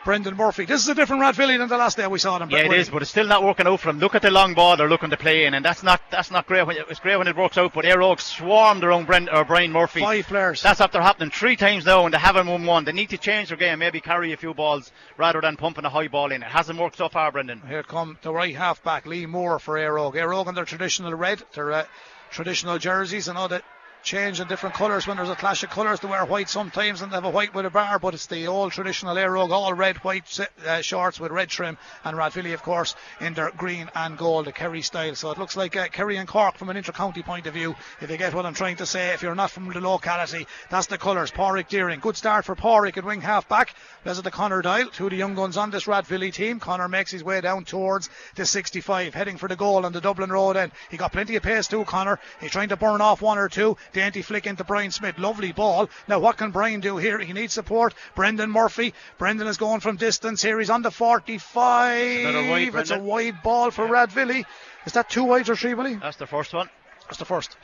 Brendan 0.07 0.37
Murphy. 0.37 0.67
This 0.67 0.83
is 0.83 0.89
a 0.89 0.95
different 0.95 1.21
Rathvilly 1.21 1.59
than 1.59 1.69
the 1.69 1.77
last 1.77 1.97
day 1.97 2.07
we 2.07 2.21
saw 2.21 2.39
them. 2.39 2.49
Yeah, 2.49 2.59
it 2.59 2.73
is, 2.73 2.89
but 2.89 3.03
it's 3.03 3.11
still 3.11 3.27
not 3.27 3.43
working 3.43 3.67
out 3.67 3.81
for 3.81 3.89
them. 3.89 3.99
Look 3.99 4.15
at 4.15 4.23
the 4.23 4.31
long 4.31 4.55
ball 4.55 4.77
they're 4.77 4.89
looking 4.89 5.11
to 5.11 5.17
play 5.17 5.47
in, 5.47 5.53
and 5.53 5.65
that's 5.65 5.83
not 5.83 6.01
that's 6.13 6.31
not 6.31 6.47
great. 6.47 6.65
When 6.65 6.77
it, 6.77 6.87
it's 6.89 7.01
great 7.01 7.17
when 7.17 7.27
it 7.27 7.37
works 7.37 7.59
out, 7.59 7.75
but 7.75 7.85
Og 7.85 8.21
swarmed 8.21 8.85
around 8.85 9.07
Brent, 9.07 9.29
or 9.33 9.45
Brian 9.45 9.73
Murphy. 9.73 9.99
Five 9.99 10.27
players. 10.29 10.63
That's 10.63 10.81
after 10.81 11.03
happening 11.03 11.31
three 11.31 11.57
times 11.57 11.87
now, 11.87 12.05
and 12.05 12.15
they 12.15 12.19
haven't 12.19 12.47
won 12.47 12.65
one. 12.65 12.85
They 12.85 12.93
need 12.93 13.11
to 13.11 13.19
change 13.19 13.49
their 13.49 13.57
game, 13.57 13.81
maybe 13.81 14.01
carry 14.01 14.33
a 14.33 14.37
few 14.37 14.55
balls 14.55 14.93
rather 15.17 15.41
than 15.41 15.57
pumping 15.57 15.85
a 15.85 15.91
high 15.91 16.07
ball 16.07 16.31
in. 16.31 16.41
It 16.41 16.49
hasn't 16.49 16.79
worked 16.79 16.99
so 16.99 17.09
far, 17.09 17.33
Brendan. 17.33 17.63
Here 17.67 17.83
come 17.83 18.17
the 18.23 18.33
right 18.33 18.55
half 18.55 18.85
back, 18.85 19.07
Lee 19.07 19.27
Moore 19.27 19.59
for 19.59 19.77
Eire 19.77 19.99
Og. 19.99 20.17
Eire 20.17 20.33
Og 20.35 20.47
in 20.47 20.55
their 20.55 20.65
traditional 20.65 21.15
red, 21.15 21.43
their 21.55 21.73
uh, 21.73 21.85
traditional 22.31 22.79
jerseys. 22.79 23.27
and 23.27 23.37
all 23.37 23.49
that 23.49 23.65
change 24.07 24.39
in 24.39 24.47
different 24.47 24.77
colours 24.77 25.05
when 25.07 25.17
there's 25.17 25.29
a 25.29 25.35
clash 25.35 25.65
of 25.65 25.71
colours. 25.71 25.99
They 25.99 26.07
wear 26.07 26.25
white 26.25 26.49
sometimes 26.49 27.03
and 27.03 27.11
they 27.11 27.17
have 27.17 27.25
a 27.25 27.31
white 27.31 27.53
with 27.53 27.67
a 27.67 27.71
bar, 27.71 27.99
but 27.99 28.15
it's 28.15 28.27
the 28.27 28.47
old 28.47 28.71
traditional 28.71 29.19
Eire 29.19 29.37
Og, 29.37 29.51
all 29.51 29.75
red, 29.75 29.97
white 29.99 30.39
uh, 30.65 30.81
shorts 30.81 31.19
with 31.19 31.33
red 31.33 31.49
trim. 31.49 31.77
And 32.05 32.17
Rathvilly, 32.17 32.55
of 32.55 32.63
course, 32.63 32.95
in 33.21 33.35
their 33.35 33.51
green 33.51 33.91
and 33.97 34.17
gold, 34.17 34.47
the 34.47 34.53
Kerry 34.53 34.83
style. 34.83 35.17
So 35.17 35.33
it 35.33 35.39
looks 35.39 35.57
like 35.57 35.75
uh, 35.75 35.89
Kerry 35.89 36.19
and 36.19 36.29
Cork 36.29 36.57
from 36.57 36.71
an 36.71 36.77
inter-county 36.77 37.25
point 37.25 37.49
of 37.49 37.55
view, 37.55 37.75
if 38.01 38.09
you 38.09 38.17
get 38.17 38.33
what 38.33 38.47
I'm 38.47 38.55
trying 38.55 38.77
to 38.77 38.87
say. 38.87 39.13
If 39.13 39.23
you're 39.23 39.35
not 39.35 39.51
from 39.51 39.73
the 39.73 39.81
locality, 39.81 40.47
that's 40.71 40.87
the 40.87 40.99
colours. 40.99 41.33
Pádraig 41.33 41.69
Deering. 41.69 41.99
Good 41.99 42.17
start 42.17 42.45
for 42.45 42.55
Pádraig 42.55 42.97
at 42.97 43.05
wing 43.05 43.21
half 43.21 43.49
back. 43.49 43.75
There's 44.05 44.23
to 44.23 44.31
Connor 44.31 44.63
Dial, 44.63 44.89
two 44.89 45.07
of 45.07 45.11
the 45.11 45.17
young 45.17 45.35
guns 45.35 45.57
on 45.57 45.71
this 45.71 45.87
Rathvilly 45.87 46.33
team. 46.33 46.61
Connor 46.61 46.89
makes 46.89 47.11
his 47.11 47.25
way 47.25 47.41
down 47.41 47.65
towards 47.65 48.09
the 48.37 48.47
65, 48.47 49.15
heading 49.15 49.37
for 49.37 49.49
the 49.49 49.57
goal 49.57 49.85
on 49.85 49.93
the 49.93 50.01
Dublin 50.01 50.31
Road 50.31 50.57
end. 50.57 50.71
He 50.93 50.97
got 50.97 51.11
plenty 51.11 51.35
of 51.35 51.43
pace 51.43 51.67
too, 51.67 51.85
Connor. 51.85 52.21
He's 52.41 52.53
trying 52.53 52.69
to 52.69 52.77
burn 52.77 53.01
off 53.01 53.21
one 53.21 53.39
or 53.39 53.49
two. 53.49 53.77
Dainty 53.97 54.21
flick 54.21 54.47
into 54.47 54.63
Brian 54.63 54.91
Smith. 54.91 55.17
Lovely 55.19 55.53
ball. 55.53 55.89
Now, 56.07 56.19
what 56.19 56.37
can 56.37 56.51
Brian 56.51 56.81
do 56.81 56.99
here? 56.99 57.19
He 57.19 57.33
needs 57.33 57.55
support. 57.55 57.95
Brendan 58.15 58.51
Murphy. 58.51 58.93
Brendan 59.17 59.47
is 59.47 59.57
going 59.57 59.81
from 59.81 59.97
distance 59.97 60.43
here. 60.43 60.59
He's 60.59 60.69
on 60.69 60.83
the 60.83 60.91
45. 60.91 62.27
Another 62.27 62.51
wide, 62.51 62.75
it's 62.75 62.91
a 62.91 62.99
wide 62.99 63.43
ball 63.43 63.71
for 63.71 63.87
Rathvilly. 63.87 64.45
Is 64.85 64.93
that 64.93 65.09
two 65.09 65.25
wides 65.25 65.49
or 65.49 65.57
three, 65.57 65.73
Willie? 65.73 65.95
That's 65.95 66.19
the 66.19 66.27
first 66.27 66.53
one. 66.53 66.69
That's 67.07 67.17
the 67.17 67.25
first. 67.25 67.57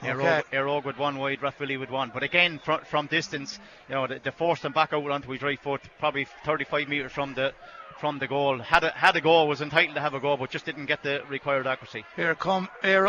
Okay. 0.00 0.42
Og- 0.56 0.84
with 0.84 0.96
one 0.96 1.18
wide, 1.18 1.40
Rathvilly 1.40 1.80
with 1.80 1.90
one. 1.90 2.12
But 2.14 2.22
again, 2.22 2.60
from, 2.64 2.82
from 2.84 3.08
distance, 3.08 3.58
you 3.88 3.96
know, 3.96 4.06
they, 4.06 4.18
they 4.18 4.30
forced 4.30 4.64
him 4.64 4.72
back 4.72 4.92
out 4.92 5.10
onto 5.10 5.32
his 5.32 5.42
right 5.42 5.60
foot, 5.60 5.80
probably 5.98 6.28
35 6.44 6.88
metres 6.88 7.10
from 7.10 7.34
the 7.34 7.52
from 7.98 8.20
the 8.20 8.28
goal. 8.28 8.58
Had 8.58 8.84
a, 8.84 8.90
had 8.90 9.16
a 9.16 9.20
goal, 9.20 9.48
was 9.48 9.60
entitled 9.60 9.94
to 9.96 10.00
have 10.00 10.14
a 10.14 10.20
goal, 10.20 10.36
but 10.36 10.50
just 10.50 10.66
didn't 10.66 10.86
get 10.86 11.02
the 11.02 11.22
required 11.28 11.66
accuracy. 11.66 12.04
Here 12.16 12.34
come 12.34 12.68
Eire 12.82 13.08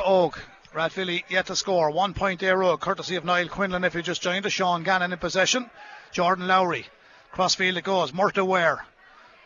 Og. 0.75 1.23
Yet 1.29 1.45
to 1.47 1.55
score. 1.55 1.91
One 1.91 2.13
point 2.13 2.43
Og, 2.43 2.79
courtesy 2.79 3.15
of 3.15 3.25
Niall 3.25 3.47
Quinlan 3.47 3.83
if 3.83 3.93
he 3.93 4.01
just 4.01 4.21
joined 4.21 4.45
us. 4.45 4.53
Sean 4.53 4.83
Gannon 4.83 5.13
in 5.13 5.19
possession. 5.19 5.69
Jordan 6.11 6.47
Lowry. 6.47 6.85
Crossfield 7.31 7.77
it 7.77 7.83
goes. 7.83 8.11
Murta 8.11 8.45
Ware. 8.45 8.85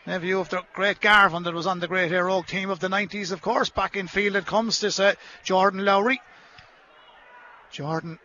Nephew 0.06 0.40
of 0.40 0.48
the 0.48 0.62
great 0.72 1.00
Garvin 1.00 1.42
that 1.42 1.54
was 1.54 1.66
on 1.66 1.78
the 1.78 1.88
great 1.88 2.12
Og 2.12 2.46
team 2.46 2.70
of 2.70 2.80
the 2.80 2.88
90s, 2.88 3.32
of 3.32 3.42
course. 3.42 3.68
Back 3.68 3.96
in 3.96 4.08
field 4.08 4.36
it 4.36 4.46
comes 4.46 4.80
to 4.80 5.04
uh, 5.04 5.14
Jordan 5.44 5.84
Lowry. 5.84 6.20
Jordan, 7.70 8.18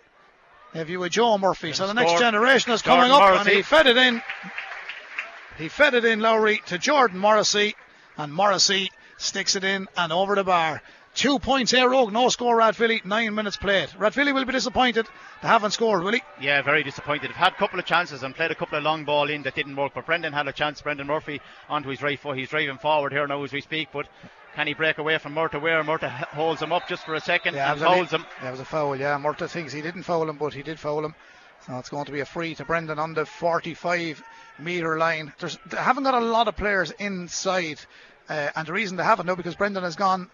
nephew 0.74 1.04
of 1.04 1.12
Joe 1.12 1.38
Murphy. 1.38 1.74
So 1.74 1.86
the 1.86 1.94
next 1.94 2.12
scored. 2.12 2.22
generation 2.22 2.72
is 2.72 2.82
Jordan 2.82 3.10
coming 3.10 3.12
up, 3.12 3.22
and 3.22 3.46
Morrissey. 3.46 3.56
he 3.56 3.62
fed 3.62 3.88
it 3.88 3.98
in. 3.98 4.22
He 5.58 5.68
fed 5.68 5.94
it 5.94 6.06
in 6.06 6.20
Lowry 6.20 6.62
to 6.68 6.78
Jordan 6.78 7.20
Morrissey, 7.20 7.76
and 8.18 8.34
Morrissey 8.34 8.90
sticks 9.18 9.56
it 9.56 9.64
in 9.64 9.88
and 9.96 10.12
over 10.12 10.36
the 10.36 10.44
bar. 10.44 10.82
Two 11.16 11.40
points 11.40 11.72
here, 11.72 11.90
Rogue, 11.90 12.12
no 12.12 12.28
score, 12.28 12.58
Rathvilly, 12.58 13.04
nine 13.06 13.34
minutes 13.34 13.56
played. 13.56 13.88
Rathvilly 13.92 14.34
will 14.34 14.44
be 14.44 14.52
disappointed 14.52 15.08
they 15.42 15.48
haven't 15.48 15.72
scored, 15.72 16.04
will 16.04 16.12
he? 16.12 16.22
Yeah, 16.42 16.62
very 16.62 16.84
disappointed. 16.84 17.30
They've 17.30 17.36
had 17.36 17.54
a 17.54 17.58
couple 17.58 17.80
of 17.80 17.86
chances 17.86 18.24
and 18.24 18.36
played 18.36 18.52
a 18.52 18.56
couple 18.56 18.78
of 18.78 18.84
long 18.84 19.06
ball 19.06 19.30
in 19.30 19.44
that 19.44 19.56
didn't 19.56 19.76
work. 19.76 19.94
But 19.94 20.06
Brendan 20.06 20.34
had 20.34 20.48
a 20.48 20.52
chance. 20.52 20.82
Brendan 20.82 21.08
Murphy 21.08 21.40
onto 21.70 21.90
his 21.90 22.02
right 22.02 22.20
foot. 22.20 22.38
He's 22.38 22.50
driving 22.50 22.78
forward 22.78 23.14
here 23.14 23.28
now 23.28 23.44
as 23.44 23.54
we 23.54 23.62
speak. 23.62 23.90
But 23.94 24.08
can 24.56 24.68
he 24.68 24.74
break 24.74 24.98
away 24.98 25.18
from 25.20 25.36
Murta 25.36 25.62
Ware? 25.62 25.84
Murta 25.84 26.10
holds 26.10 26.62
him 26.62 26.74
up 26.74 26.88
just 26.88 27.06
for 27.06 27.14
a 27.14 27.22
second 27.22 27.54
Yeah, 27.56 27.72
and 27.72 27.82
it 27.82 27.86
a 27.86 27.90
holds 27.90 28.12
him. 28.12 28.26
Yeah, 28.42 28.50
it 28.50 28.52
was 28.52 28.60
a 28.60 28.66
foul, 28.66 28.96
yeah. 28.96 29.18
Murta 29.18 29.48
thinks 29.50 29.72
he 29.72 29.82
didn't 29.82 30.04
foul 30.04 30.30
him, 30.30 30.38
but 30.38 30.54
he 30.54 30.64
did 30.64 30.80
foul 30.80 31.06
him. 31.06 31.16
So 31.68 31.78
it's 31.78 31.90
going 31.90 32.06
to 32.06 32.12
be 32.12 32.20
a 32.20 32.26
free 32.26 32.56
to 32.56 32.66
Brendan 32.66 33.00
on 33.00 33.14
the 33.14 33.26
45 33.26 34.22
metre 34.60 34.98
line. 34.98 35.32
There's, 35.40 35.58
they 35.68 35.78
haven't 35.78 36.04
got 36.04 36.14
a 36.14 36.26
lot 36.26 36.48
of 36.48 36.58
players 36.58 36.92
inside, 36.92 37.80
uh, 38.30 38.50
and 38.56 38.68
the 38.68 38.74
reason 38.74 38.98
they 38.98 39.04
haven't, 39.04 39.26
no, 39.26 39.36
because 39.36 39.56
Brendan 39.56 39.84
has 39.84 39.96
gone 39.96 40.30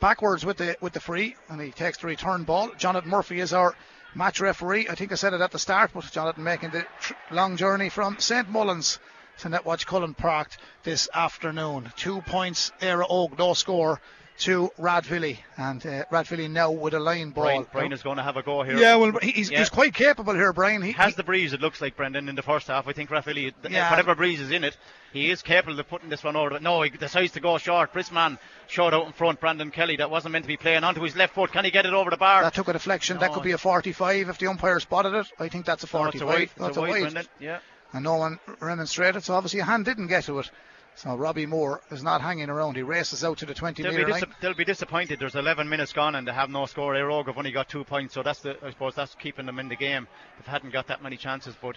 backwards 0.00 0.44
with 0.44 0.58
the 0.58 0.76
with 0.80 0.92
the 0.92 1.00
free, 1.00 1.36
and 1.48 1.60
he 1.60 1.70
takes 1.70 1.98
the 1.98 2.06
return 2.06 2.44
ball. 2.44 2.70
Jonathan 2.76 3.10
Murphy 3.10 3.40
is 3.40 3.52
our 3.52 3.74
match 4.14 4.40
referee. 4.40 4.88
I 4.88 4.94
think 4.94 5.12
I 5.12 5.14
said 5.14 5.32
it 5.34 5.40
at 5.40 5.50
the 5.50 5.58
start, 5.58 5.90
but 5.94 6.10
Jonathan 6.10 6.44
making 6.44 6.70
the 6.70 6.86
tr- 7.00 7.14
long 7.30 7.56
journey 7.56 7.88
from 7.88 8.18
St 8.18 8.48
Mullins 8.48 8.98
to 9.38 9.48
Netwatch 9.48 9.86
Cullen 9.86 10.14
Park 10.14 10.48
this 10.82 11.08
afternoon. 11.12 11.92
Two 11.96 12.22
points, 12.22 12.72
Éire 12.80 13.08
Óg, 13.08 13.38
no 13.38 13.54
score 13.54 14.00
to 14.38 14.70
Rathvilly, 14.78 15.38
and 15.56 15.84
uh, 15.86 16.04
Rathvilly 16.12 16.50
now 16.50 16.70
with 16.70 16.94
a 16.94 17.00
line 17.00 17.30
ball. 17.30 17.44
Brian, 17.44 17.66
Brian 17.72 17.92
is 17.92 18.02
going 18.02 18.18
to 18.18 18.22
have 18.22 18.36
a 18.36 18.42
go 18.42 18.62
here. 18.62 18.76
Yeah, 18.76 18.96
well, 18.96 19.12
he's, 19.22 19.50
Yeah. 19.50 19.60
he's 19.60 19.70
quite 19.70 19.94
capable 19.94 20.34
here, 20.34 20.52
Brian. 20.52 20.82
He 20.82 20.92
has 20.92 21.12
he- 21.12 21.16
the 21.16 21.22
breeze, 21.24 21.52
it 21.52 21.60
looks 21.60 21.80
like, 21.80 21.96
Brendan, 21.96 22.28
in 22.28 22.34
the 22.34 22.42
first 22.42 22.66
half. 22.66 22.86
I 22.88 22.92
think 22.92 23.10
Rathvilly, 23.10 23.52
th- 23.62 23.72
Yeah. 23.72 23.88
whatever 23.90 24.14
breeze 24.14 24.40
is 24.40 24.50
in 24.50 24.64
it, 24.64 24.76
he 25.12 25.30
is 25.30 25.42
capable 25.42 25.78
of 25.80 25.88
putting 25.88 26.08
this 26.10 26.22
one 26.22 26.36
over. 26.36 26.50
But 26.50 26.62
No, 26.62 26.82
he 26.82 26.90
decides 26.90 27.32
to 27.32 27.40
go 27.40 27.56
short. 27.58 27.92
Brisman 27.94 28.38
short 28.66 28.92
out 28.92 29.06
in 29.06 29.12
front. 29.12 29.40
Brandon 29.40 29.70
Kelly, 29.70 29.96
that 29.96 30.10
wasn't 30.10 30.32
meant 30.32 30.44
to 30.44 30.48
be 30.48 30.56
playing 30.58 30.84
onto 30.84 31.00
his 31.02 31.16
left 31.16 31.34
foot. 31.34 31.52
Can 31.52 31.64
he 31.64 31.70
get 31.70 31.86
it 31.86 31.94
over 31.94 32.10
the 32.10 32.16
bar? 32.16 32.42
that 32.42 32.54
took 32.54 32.68
a 32.68 32.72
deflection. 32.74 33.18
that 33.18 33.32
could 33.32 33.42
be 33.42 33.52
a 33.52 33.58
45 33.58 34.28
if 34.28 34.38
the 34.38 34.48
umpire 34.48 34.78
spotted 34.80 35.14
it. 35.14 35.26
I 35.38 35.48
think 35.48 35.64
that's 35.64 35.82
a 35.84 35.86
No, 35.86 35.90
45. 36.10 36.14
it's 36.14 36.22
a 36.22 36.26
wide. 36.26 36.50
That's 36.58 36.76
a 36.76 36.80
wide. 36.80 37.28
Yeah. 37.40 37.58
and 37.92 38.04
no 38.04 38.16
one 38.16 38.38
remonstrated. 38.60 39.22
So 39.24 39.34
obviously 39.34 39.60
a 39.60 39.64
hand 39.64 39.84
didn't 39.86 40.08
get 40.08 40.24
to 40.24 40.40
it. 40.40 40.50
So 40.96 41.14
Robbie 41.14 41.44
Moore 41.44 41.82
is 41.90 42.02
not 42.02 42.22
hanging 42.22 42.48
around. 42.48 42.76
He 42.76 42.82
races 42.82 43.22
out 43.22 43.36
to 43.38 43.46
the 43.46 43.52
20 43.52 43.82
They'll 43.82 43.92
be, 43.92 43.98
metre 43.98 44.10
line. 44.12 44.22
they'll 44.40 44.54
be 44.54 44.64
disappointed. 44.64 45.18
There's 45.20 45.34
11 45.34 45.68
minutes 45.68 45.92
gone 45.92 46.14
and 46.14 46.26
they 46.26 46.32
have 46.32 46.48
no 46.48 46.64
score. 46.64 46.94
Éire 46.94 47.10
Óg 47.10 47.26
have 47.26 47.36
only 47.36 47.52
got 47.52 47.68
two 47.68 47.84
points, 47.84 48.14
so 48.14 48.22
that's 48.22 48.40
the 48.40 48.56
I 48.64 48.70
suppose 48.70 48.94
that's 48.94 49.14
keeping 49.16 49.44
them 49.44 49.58
in 49.58 49.68
the 49.68 49.76
game. 49.76 50.08
They've 50.38 50.46
hadn't 50.46 50.72
got 50.72 50.86
that 50.86 51.02
many 51.02 51.18
chances, 51.18 51.54
but 51.60 51.76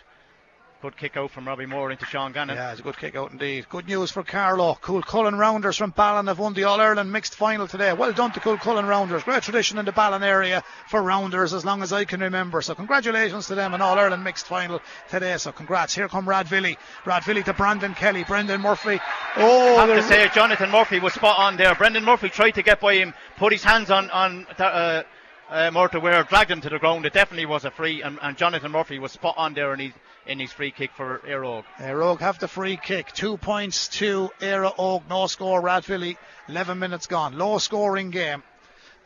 good 0.82 0.96
kick 0.96 1.18
out 1.18 1.30
from 1.30 1.46
Robbie 1.46 1.66
Moore 1.66 1.92
into 1.92 2.06
Sean 2.06 2.32
Gannon. 2.32 2.56
Yeah, 2.56 2.72
it's 2.72 2.80
a 2.80 2.84
good 2.84 2.98
kick 2.98 3.14
out 3.16 3.32
indeed. 3.32 3.68
Good 3.68 3.88
news 3.88 4.12
for 4.12 4.24
Carlow. 4.24 4.78
Cool 4.82 5.02
Cullen 5.02 5.38
Rounders 5.38 5.76
from 5.76 5.90
Ballon 5.90 6.28
have 6.28 6.40
won 6.40 6.54
the 6.54 6.64
All 6.64 6.80
Ireland 6.80 7.12
mixed 7.12 7.36
final 7.36 7.68
today. 7.68 7.92
Well 7.92 8.14
done 8.14 8.32
to 8.32 8.40
Cool 8.40 8.58
Cullen 8.58 8.86
Rounders. 8.86 9.24
Great 9.24 9.44
tradition 9.44 9.78
in 9.78 9.84
the 9.86 9.92
Ballon 9.92 10.24
area 10.24 10.64
for 10.88 11.02
Rounders 11.02 11.54
as 11.54 11.66
long 11.66 11.84
as 11.84 11.92
I 11.92 12.06
can 12.06 12.22
remember. 12.22 12.62
So 12.62 12.76
congratulations 12.76 13.48
to 13.48 13.56
them 13.56 13.74
in 13.74 13.82
All 13.82 14.00
Ireland 14.00 14.24
mixed 14.24 14.46
final 14.46 14.80
today. 15.10 15.36
So 15.38 15.52
congrats. 15.52 15.94
Here 15.94 16.08
come 16.08 16.26
Rathvilly. 16.26 16.78
Rathvilly 17.04 17.44
to 17.46 17.54
Brandon 17.54 17.94
Kelly. 17.94 18.24
Brendan 18.24 18.62
Murphy. 18.62 19.00
Oh, 19.36 19.76
I 19.78 19.86
have 19.86 19.90
to 19.90 19.94
they're- 19.96 20.28
say 20.28 20.30
Jonathan 20.34 20.70
Murphy 20.72 21.00
was 21.00 21.14
spot 21.14 21.40
on 21.40 21.58
there. 21.58 21.76
Brendan 21.76 22.06
Murphy 22.06 22.30
tried 22.30 22.52
to 22.52 22.64
get 22.64 22.80
by 22.80 22.96
him, 22.96 23.14
put 23.38 23.52
his 23.52 23.64
hands 23.64 23.92
on 23.92 24.10
on 24.12 24.48
uh, 24.58 25.04
uh, 25.50 25.72
Murta 25.72 26.02
Ware, 26.02 26.24
dragged 26.24 26.52
him 26.52 26.62
to 26.62 26.70
the 26.70 26.80
ground. 26.80 27.06
It 27.06 27.14
definitely 27.14 27.48
was 27.48 27.66
a 27.66 27.72
free, 27.72 28.02
and, 28.02 28.18
and 28.22 28.38
Jonathan 28.38 28.72
Murphy 28.72 29.00
was 29.00 29.12
spot 29.12 29.34
on 29.38 29.54
there 29.56 29.74
and 29.74 29.82
his 29.82 29.92
in 30.26 30.40
his 30.40 30.52
free 30.52 30.72
kick 30.72 30.92
for 30.96 31.20
Éire 31.20 31.44
Óg. 31.44 31.64
Uh, 31.82 31.94
Rogue 31.94 32.20
have 32.20 32.40
the 32.40 32.48
free 32.48 32.78
kick. 32.78 33.12
Two 33.12 33.38
points 33.38 33.88
to 33.90 34.30
Oak. 34.42 35.04
No 35.10 35.28
score. 35.28 35.62
Rathvilly. 35.62 36.18
11 36.48 36.80
minutes 36.80 37.08
gone. 37.08 37.38
Low 37.38 37.58
scoring 37.58 38.10
game. 38.10 38.44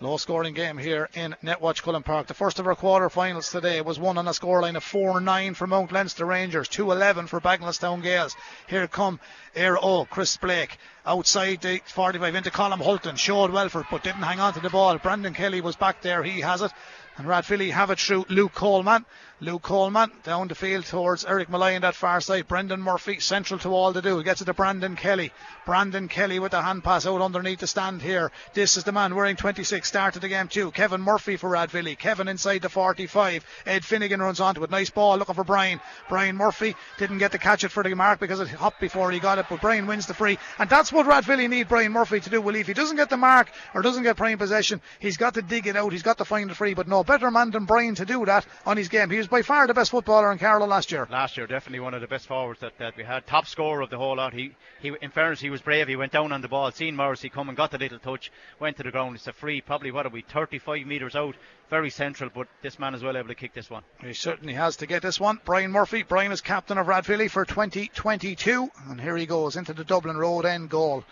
Low 0.03 0.17
scoring 0.17 0.53
game 0.53 0.77
here 0.77 1.08
in 1.13 1.34
Netwatch 1.41 1.82
Cullen 1.82 2.03
Park. 2.03 2.27
The 2.27 2.34
first 2.34 2.60
of 2.60 2.67
our 2.67 2.75
quarter 2.75 3.10
finals 3.10 3.50
today 3.50 3.79
was 3.79 3.98
won 3.98 4.17
on 4.17 4.27
a 4.27 4.32
scoreline 4.32 4.75
of 4.75 4.84
4 4.84 5.22
9 5.22 5.53
for 5.53 5.65
Mount 5.65 5.93
Leinster 5.93 6.25
Rangers, 6.25 6.67
2 6.67 6.91
11 6.91 7.27
for 7.27 7.39
Bagenalstown 7.39 8.03
Gales. 8.03 8.36
Here 8.67 8.88
come 8.89 9.22
Éire 9.55 9.77
Óg, 9.77 10.10
Chris 10.10 10.36
Blake 10.36 10.77
outside 11.05 11.62
the 11.62 11.79
45 11.86 12.36
into 12.36 12.51
Colin 12.51 12.79
Hulton. 12.79 13.15
Showed 13.15 13.51
Welford 13.51 13.86
but 13.89 14.03
didn't 14.03 14.24
hang 14.24 14.41
on 14.41 14.53
to 14.53 14.60
the 14.60 14.70
ball. 14.70 14.98
Brandon 14.98 15.34
Kelly 15.34 15.62
was 15.62 15.77
back 15.77 16.01
there. 16.01 16.22
He 16.22 16.41
has 16.41 16.62
it. 16.62 16.72
And 17.15 17.25
Rathvilly 17.25 17.72
have 17.72 17.89
it 17.91 18.00
through 18.00 18.25
Luke 18.27 18.53
Coleman. 18.53 19.05
Luke 19.43 19.63
Coleman 19.63 20.09
down 20.23 20.47
the 20.47 20.55
field 20.55 20.85
towards 20.85 21.25
Eric 21.25 21.50
Malloy 21.50 21.75
on 21.75 21.81
that 21.81 21.95
far 21.95 22.21
side. 22.21 22.47
Brendan 22.47 22.81
Murphy 22.81 23.19
central 23.19 23.59
to 23.59 23.75
all 23.75 23.91
to 23.91 24.01
do. 24.01 24.23
Gets 24.23 24.41
it 24.41 24.45
to 24.45 24.53
Brandon 24.53 24.95
Kelly. 24.95 25.33
Brandon 25.65 26.07
Kelly 26.07 26.39
with 26.39 26.51
the 26.51 26.62
hand 26.62 26.81
pass 26.81 27.05
out 27.05 27.21
underneath 27.21 27.59
the 27.59 27.67
stand 27.67 28.01
here. 28.01 28.31
This 28.53 28.77
is 28.77 28.85
the 28.85 28.93
man 28.93 29.13
wearing 29.13 29.35
26 29.35 29.85
started 29.85 30.21
the 30.21 30.29
game 30.29 30.47
too. 30.47 30.71
Kevin 30.71 31.01
Murphy 31.01 31.35
for 31.35 31.50
Rathvilly. 31.50 31.97
Kevin 31.97 32.29
inside 32.29 32.62
the 32.62 32.69
45. 32.69 33.45
Ed 33.65 33.83
Finnegan 33.83 34.21
runs 34.21 34.39
onto 34.39 34.63
it. 34.63 34.71
Nice 34.71 34.89
ball 34.89 35.17
looking 35.17 35.35
for 35.35 35.43
Brian. 35.43 35.81
Brian 36.07 36.38
Murphy 36.38 36.73
didn't 36.97 37.17
get 37.17 37.33
to 37.33 37.38
catch 37.38 37.65
it 37.65 37.69
for 37.69 37.83
the 37.83 37.93
mark 37.95 38.21
because 38.21 38.39
it 38.39 38.47
hopped 38.47 38.79
before 38.79 39.12
he 39.12 39.19
got 39.19 39.39
it, 39.39 39.47
but 39.50 39.59
Brian 39.59 39.88
wins 39.88 40.05
the 40.05 40.13
free. 40.13 40.39
And 40.57 40.69
that's 40.69 40.93
what 40.93 41.05
Rathvilly 41.05 41.50
need 41.50 41.67
Brian 41.67 41.91
Murphy 41.91 42.21
to 42.21 42.29
do. 42.29 42.39
Well, 42.39 42.55
if 42.55 42.67
he 42.67 42.73
doesn't 42.73 42.95
get 42.95 43.09
the 43.09 43.17
mark 43.17 43.51
or 43.73 43.81
doesn't 43.81 44.03
get 44.03 44.15
prime 44.15 44.38
possession, 44.38 44.79
he's 45.00 45.17
got 45.17 45.33
to 45.33 45.41
dig 45.41 45.67
it 45.67 45.75
out. 45.75 45.91
He's 45.91 46.01
got 46.01 46.19
to 46.19 46.25
find 46.25 46.50
the 46.50 46.55
free. 46.55 46.75
But 46.75 46.88
no 46.88 47.03
better 47.03 47.29
man 47.29 47.51
than 47.51 47.65
Brian 47.65 47.95
to 47.95 48.05
do 48.05 48.23
that 48.25 48.45
on 48.65 48.77
his 48.77 48.88
game. 48.88 49.09
He 49.09 49.17
was 49.17 49.27
by 49.34 49.42
far 49.42 49.66
the 49.66 49.74
best 49.74 49.90
footballer 49.90 50.32
in 50.32 50.38
Carlow 50.38 50.68
last 50.68 50.92
year. 50.92 51.08
last 51.10 51.38
year. 51.38 51.48
Definitely 51.48 51.80
one 51.80 51.96
of 51.96 52.02
the 52.02 52.08
best 52.08 52.28
forwards 52.28 52.60
that, 52.60 52.78
that 52.78 52.96
we 52.96 53.04
had. 53.04 53.25
Top 53.25 53.48
scorer 53.48 53.82
of 53.82 53.90
the 53.90 53.98
whole 53.98 54.18
lot. 54.18 54.32
He, 54.32 54.52
he, 54.80 54.92
in 55.02 55.10
fairness, 55.10 55.40
he 55.40 55.50
was 55.50 55.60
brave. 55.60 55.88
He 55.88 55.96
went 55.96 56.12
down 56.12 56.32
on 56.32 56.42
the 56.42 56.48
ball, 56.48 56.70
seen 56.70 56.96
Morrissey 56.96 57.30
come 57.30 57.50
and 57.50 57.58
got 57.58 57.72
the 57.72 57.80
little 57.80 57.98
touch, 57.98 58.32
went 58.60 58.78
to 58.78 58.84
the 58.84 58.92
ground. 58.92 59.16
It's 59.16 59.25
a 59.25 59.34
free, 59.34 59.60
probably 59.60 59.90
what 59.90 60.06
are 60.06 60.10
we, 60.10 60.22
35 60.22 60.86
metres 60.86 61.16
out, 61.16 61.34
very 61.72 61.90
central. 61.90 62.30
But 62.32 62.48
this 62.62 62.78
man 62.78 62.94
is 62.94 63.02
well 63.02 63.18
able 63.18 63.30
to 63.30 63.34
kick 63.34 63.56
this 63.56 63.72
one. 63.72 63.82
He 64.04 64.13
certainly 64.13 64.54
has 64.54 64.78
to 64.78 64.86
get 64.86 65.02
this 65.02 65.20
one. 65.20 65.40
Brian 65.46 65.72
Murphy. 65.72 66.04
Brian 66.04 66.32
is 66.32 66.42
captain 66.42 66.78
of 66.78 66.86
Rathvilly 66.86 67.28
for 67.28 67.44
2022. 67.44 68.70
And 68.88 69.02
here 69.02 69.18
he 69.18 69.25
goes 69.25 69.56
into 69.56 69.74
the 69.74 69.84
Dublin 69.84 70.16
Road 70.16 70.46
end 70.46 70.70
goal. 70.70 71.04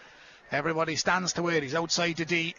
Everybody 0.51 0.96
stands 0.96 1.34
to 1.34 1.42
wait. 1.42 1.63
He's 1.63 1.74
outside 1.74 2.18
the 2.18 2.25
D. 2.25 2.54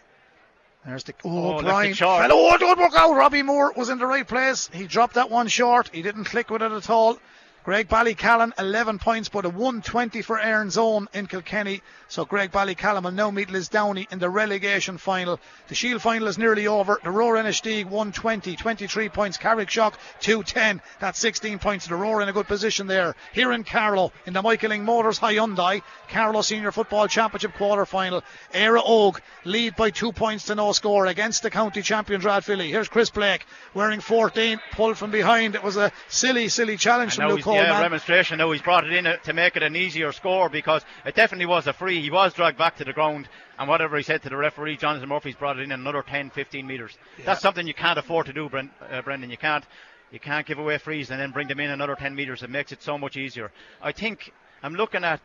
There's 0.85 1.03
the 1.05 1.13
oh, 1.23 1.29
Oh, 1.29 1.49
left 1.55 1.61
it 1.61 1.65
Brian. 1.65 1.93
short. 1.93 2.21
Fell- 2.27 2.31
Oh, 2.33 2.57
don't 2.57 2.77
work 2.79 2.91
out. 2.97 3.13
Robbie 3.15 3.41
Moore 3.41 3.71
was 3.75 3.89
in 3.89 3.99
the 3.99 4.05
right 4.05 4.27
place. 4.27 4.69
He 4.73 4.85
dropped 4.85 5.13
that 5.15 5.29
one 5.29 5.47
short. 5.47 5.89
He 5.93 6.01
didn't 6.01 6.25
click 6.25 6.49
with 6.49 6.61
it 6.61 6.71
at 6.71 6.89
all. 6.89 7.17
Graigue-Ballycallan, 7.65 8.51
11 8.59 8.99
points, 8.99 9.29
but 9.29 9.45
a 9.45 9.49
120 9.49 10.21
for 10.21 10.37
Erin's 10.37 10.77
Own 10.77 11.07
in 11.13 11.27
Kilkenny. 11.27 11.81
So 12.09 12.25
Graigue-Ballycallan 12.25 13.03
will 13.03 13.11
now 13.11 13.31
meet 13.31 13.47
Lisdowney 13.47 14.11
in 14.11 14.19
the 14.19 14.29
relegation 14.29 14.97
final. 14.97 15.39
The 15.69 15.75
Shield 15.75 16.01
final 16.01 16.27
is 16.27 16.37
nearly 16.37 16.67
over. 16.67 16.99
The 17.01 17.09
Rower-Inistioge 17.09 17.85
120, 17.85 18.57
23 18.57 19.09
points. 19.09 19.37
Carrickshock 19.37 19.93
210. 20.19 20.81
That's 20.99 21.17
16 21.19 21.59
points. 21.59 21.87
The 21.87 21.95
Roar 21.95 22.21
in 22.21 22.27
a 22.27 22.33
good 22.33 22.47
position 22.47 22.87
there. 22.87 23.15
Here 23.31 23.53
in 23.53 23.63
Carlow 23.63 24.11
in 24.25 24.33
the 24.33 24.41
Michael 24.41 24.71
Lyng 24.71 24.83
Motors 24.83 25.19
Hyundai 25.19 25.81
Carlow 26.09 26.41
Senior 26.41 26.71
Football 26.71 27.07
Championship 27.07 27.53
quarter 27.55 27.85
final. 27.85 28.23
Éire 28.53 28.83
Óg 28.83 29.19
lead 29.45 29.75
by 29.75 29.89
two 29.89 30.11
points 30.11 30.45
to 30.45 30.55
no 30.55 30.73
score 30.73 31.05
against 31.05 31.43
the 31.43 31.49
county 31.49 31.81
champions 31.81 32.25
Rathvilly. 32.25 32.67
Here's 32.67 32.89
Chris 32.89 33.09
Blake 33.09 33.45
wearing 33.73 34.01
14, 34.01 34.59
pulled 34.73 34.97
from 34.97 35.11
behind. 35.11 35.55
It 35.55 35.63
was 35.63 35.77
a 35.77 35.91
silly, 36.09 36.49
silly 36.49 36.77
challenge 36.77 37.17
And 37.17 37.29
from 37.29 37.35
Luke 37.35 37.52
Coleman. 37.53 37.71
yeah, 37.71 37.81
remonstration. 37.81 38.37
Now 38.37 38.51
he's 38.51 38.61
brought 38.61 38.85
it 38.85 38.93
in 38.93 39.07
uh, 39.07 39.17
to 39.17 39.33
make 39.33 39.55
it 39.55 39.63
an 39.63 39.75
easier 39.75 40.11
score 40.11 40.49
because 40.49 40.83
it 41.05 41.15
definitely 41.15 41.45
was 41.45 41.67
a 41.67 41.73
free. 41.73 42.01
He 42.01 42.09
was 42.09 42.33
dragged 42.33 42.57
back 42.57 42.77
to 42.77 42.83
the 42.85 42.93
ground, 42.93 43.27
and 43.57 43.69
whatever 43.69 43.97
he 43.97 44.03
said 44.03 44.21
to 44.23 44.29
the 44.29 44.37
referee, 44.37 44.77
Jonathan 44.77 45.09
Murphy's 45.09 45.35
brought 45.35 45.57
it 45.59 45.63
in 45.63 45.71
another 45.71 46.01
10, 46.01 46.29
15 46.31 46.65
metres. 46.67 46.97
That's 47.25 47.41
something 47.41 47.67
you 47.67 47.73
can't 47.73 47.99
afford 47.99 48.25
to 48.27 48.33
do, 48.33 48.49
Brent, 48.49 48.71
uh, 48.89 49.01
Brendan. 49.01 49.29
You 49.29 49.37
can't. 49.37 49.65
You 50.11 50.19
can't 50.19 50.45
give 50.45 50.59
away 50.59 50.77
frees 50.77 51.09
and 51.09 51.19
then 51.19 51.31
bring 51.31 51.47
them 51.47 51.59
in 51.59 51.71
another 51.71 51.95
10 51.95 52.13
metres. 52.13 52.43
It 52.43 52.51
makes 52.51 52.71
it 52.71 52.83
so 52.83 52.99
much 52.99 53.17
easier. 53.17 53.51
I 53.81 53.91
think 53.93 54.31
I'm 54.61 54.75
looking 54.75 55.03
at 55.03 55.19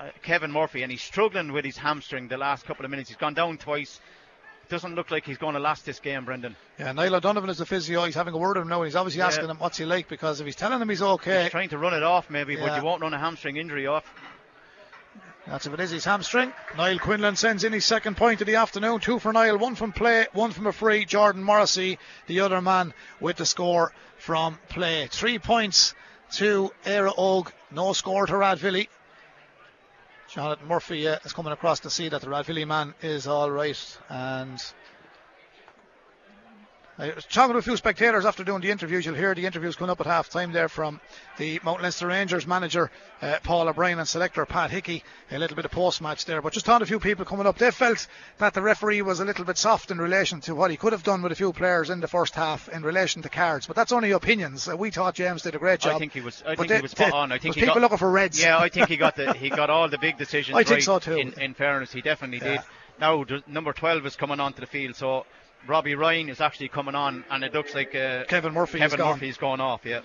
uh, 0.00 0.08
Kevin 0.22 0.50
Murphy, 0.50 0.82
and 0.82 0.90
he's 0.90 1.02
struggling 1.02 1.52
with 1.52 1.66
his 1.66 1.76
hamstring 1.76 2.28
the 2.28 2.38
last 2.38 2.64
couple 2.64 2.84
of 2.86 2.90
minutes. 2.90 3.10
He's 3.10 3.18
gone 3.18 3.34
down 3.34 3.58
twice. 3.58 4.00
Doesn't 4.68 4.94
look 4.94 5.10
like 5.10 5.26
he's 5.26 5.36
going 5.38 5.54
to 5.54 5.60
last 5.60 5.84
this 5.84 6.00
game, 6.00 6.24
Brendan. 6.24 6.56
Yeah, 6.78 6.92
Niall 6.92 7.16
O'Donovan 7.16 7.50
is 7.50 7.58
the 7.58 7.66
physio. 7.66 8.04
He's 8.04 8.14
having 8.14 8.32
a 8.32 8.38
word 8.38 8.56
with 8.56 8.62
him 8.62 8.68
now, 8.68 8.80
and 8.80 8.86
he's 8.86 8.96
obviously 8.96 9.18
Yeah. 9.18 9.26
asking 9.26 9.50
him 9.50 9.58
what's 9.58 9.76
he 9.76 9.84
like 9.84 10.08
because 10.08 10.40
if 10.40 10.46
he's 10.46 10.56
telling 10.56 10.80
him 10.80 10.88
he's 10.88 11.02
okay, 11.02 11.42
He's 11.42 11.50
trying 11.50 11.68
to 11.70 11.78
run 11.78 11.92
it 11.92 12.02
off, 12.02 12.30
maybe, 12.30 12.56
but 12.56 12.76
you 12.76 12.82
won't 12.82 13.02
run 13.02 13.12
a 13.12 13.18
hamstring 13.18 13.56
injury 13.56 13.86
off. 13.86 14.04
That's 15.46 15.66
if 15.66 15.74
it 15.74 15.80
is 15.80 15.90
his 15.90 16.04
hamstring. 16.04 16.52
Niall 16.76 17.00
Quinlan 17.00 17.34
sends 17.36 17.64
in 17.64 17.72
his 17.72 17.84
second 17.84 18.16
point 18.16 18.40
of 18.40 18.46
the 18.46 18.54
afternoon. 18.56 19.00
Two 19.00 19.18
for 19.18 19.32
Niall, 19.32 19.58
one 19.58 19.74
from 19.74 19.92
play, 19.92 20.26
one 20.32 20.52
from 20.52 20.68
a 20.68 20.72
free. 20.72 21.04
Jordan 21.04 21.42
Morrissey, 21.42 21.98
the 22.28 22.40
other 22.40 22.60
man, 22.62 22.94
with 23.20 23.36
the 23.38 23.46
score 23.46 23.92
from 24.18 24.58
play. 24.68 25.08
Three 25.10 25.38
points 25.40 25.94
to 26.34 26.70
Éire 26.84 27.12
Óg. 27.16 27.50
No 27.72 27.92
score 27.92 28.24
to 28.26 28.32
Rathvilly. 28.34 28.86
Jonathan 30.32 30.66
Murphy 30.66 31.04
is 31.04 31.34
coming 31.34 31.52
across 31.52 31.80
to 31.80 31.90
see 31.90 32.08
that 32.08 32.22
the 32.22 32.26
Rathvilly 32.26 32.66
man 32.66 32.94
is 33.02 33.26
all 33.26 33.50
right. 33.50 33.98
And 34.08 34.58
Was 36.98 37.24
talking 37.24 37.54
to 37.54 37.58
a 37.58 37.62
few 37.62 37.76
spectators 37.76 38.24
after 38.26 38.44
doing 38.44 38.60
the 38.60 38.70
interviews. 38.70 39.04
You'll 39.06 39.14
hear 39.14 39.34
the 39.34 39.46
interviews 39.46 39.76
coming 39.76 39.90
up 39.90 40.00
at 40.00 40.06
half 40.06 40.28
time 40.28 40.52
there 40.52 40.68
from 40.68 41.00
the 41.38 41.58
Mount 41.64 41.80
Leinster 41.80 42.06
Rangers 42.06 42.46
manager 42.46 42.90
uh, 43.22 43.38
Paul 43.42 43.68
O'Brien 43.68 43.98
and 43.98 44.06
selector 44.06 44.44
Pat 44.44 44.70
Hickey. 44.70 45.02
A 45.30 45.38
little 45.38 45.56
bit 45.56 45.64
of 45.64 45.70
post 45.70 46.02
match 46.02 46.26
there, 46.26 46.42
but 46.42 46.52
just 46.52 46.66
talking 46.66 46.80
to 46.80 46.84
a 46.84 46.86
few 46.86 47.00
people 47.00 47.24
coming 47.24 47.46
up. 47.46 47.56
They 47.56 47.70
felt 47.70 48.06
that 48.38 48.52
the 48.54 48.60
referee 48.60 49.00
was 49.02 49.20
a 49.20 49.24
little 49.24 49.44
bit 49.46 49.56
soft 49.56 49.90
in 49.90 49.98
relation 49.98 50.40
to 50.42 50.54
what 50.54 50.70
he 50.70 50.76
could 50.76 50.92
have 50.92 51.02
done 51.02 51.22
with 51.22 51.32
a 51.32 51.34
few 51.34 51.52
players 51.52 51.88
in 51.90 52.00
the 52.00 52.08
first 52.08 52.34
half 52.34 52.68
in 52.68 52.82
relation 52.82 53.22
to 53.22 53.28
cards. 53.30 53.66
But 53.66 53.74
that's 53.74 53.92
only 53.92 54.10
opinions. 54.10 54.68
Uh, 54.68 54.76
we 54.76 54.90
thought 54.90 55.14
James 55.14 55.42
did 55.42 55.54
a 55.54 55.58
great 55.58 55.80
job. 55.80 55.96
I 55.96 55.98
think 55.98 56.12
he 56.12 56.20
was. 56.20 56.42
I 56.46 56.54
think 56.56 56.68
they- 56.68 56.76
he 56.76 56.82
was 56.82 56.90
spot 56.92 57.12
on. 57.12 57.32
I 57.32 57.38
think 57.38 57.54
people 57.54 57.74
got, 57.74 57.80
looking 57.80 57.98
for 57.98 58.10
reds. 58.10 58.40
Yeah, 58.40 58.58
I 58.58 58.68
think 58.68 58.88
he 58.88 58.96
got 58.98 59.16
the 59.16 59.32
he 59.38 59.48
got 59.48 59.70
all 59.70 59.88
the 59.88 59.98
big 59.98 60.18
decisions. 60.18 60.56
I 60.56 60.62
think 60.62 60.70
right 60.76 60.82
so 60.82 60.98
too. 60.98 61.16
In, 61.16 61.32
in 61.40 61.54
fairness, 61.54 61.90
he 61.90 62.02
definitely 62.02 62.46
Yeah. 62.46 62.56
did. 62.58 62.60
Now 63.00 63.24
number 63.46 63.72
twelve 63.72 64.04
is 64.06 64.14
coming 64.14 64.38
onto 64.38 64.60
the 64.60 64.66
field, 64.66 64.94
so 64.94 65.24
Robbie 65.66 65.94
Ryan 65.94 66.28
is 66.28 66.40
actually 66.40 66.68
coming 66.68 66.94
on, 66.94 67.24
and 67.30 67.44
it 67.44 67.54
looks 67.54 67.74
like 67.74 67.94
uh, 67.94 68.24
Kevin 68.24 68.52
Murphy 68.52 68.78
is 68.78 68.82
Kevin 68.82 68.98
gone. 68.98 69.12
Murphy's 69.12 69.36
going 69.36 69.60
off. 69.60 69.82
Yeah, 69.84 70.00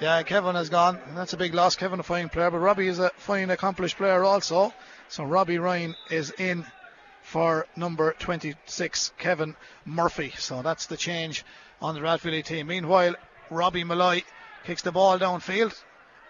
Yeah, 0.00 0.22
Kevin 0.24 0.56
has 0.56 0.68
gone. 0.68 0.98
and 1.06 1.16
That's 1.16 1.32
a 1.32 1.36
big 1.36 1.54
loss. 1.54 1.76
Kevin, 1.76 2.00
a 2.00 2.02
fine 2.02 2.28
player, 2.28 2.50
but 2.50 2.58
Robbie 2.58 2.88
is 2.88 2.98
a 2.98 3.10
fine, 3.16 3.50
accomplished 3.50 3.96
player 3.96 4.24
also. 4.24 4.74
So 5.08 5.24
Robbie 5.24 5.58
Ryan 5.58 5.94
is 6.10 6.32
in 6.38 6.64
for 7.22 7.66
number 7.76 8.14
26, 8.18 9.12
Kevin 9.18 9.54
Murphy. 9.84 10.32
So 10.38 10.62
that's 10.62 10.86
the 10.86 10.96
change 10.96 11.44
on 11.80 11.94
the 11.94 12.00
Rathvilly 12.00 12.44
team. 12.44 12.66
Meanwhile, 12.66 13.14
Robbie 13.48 13.84
Malloy 13.84 14.22
kicks 14.64 14.82
the 14.82 14.90
ball 14.92 15.18
downfield. 15.20 15.80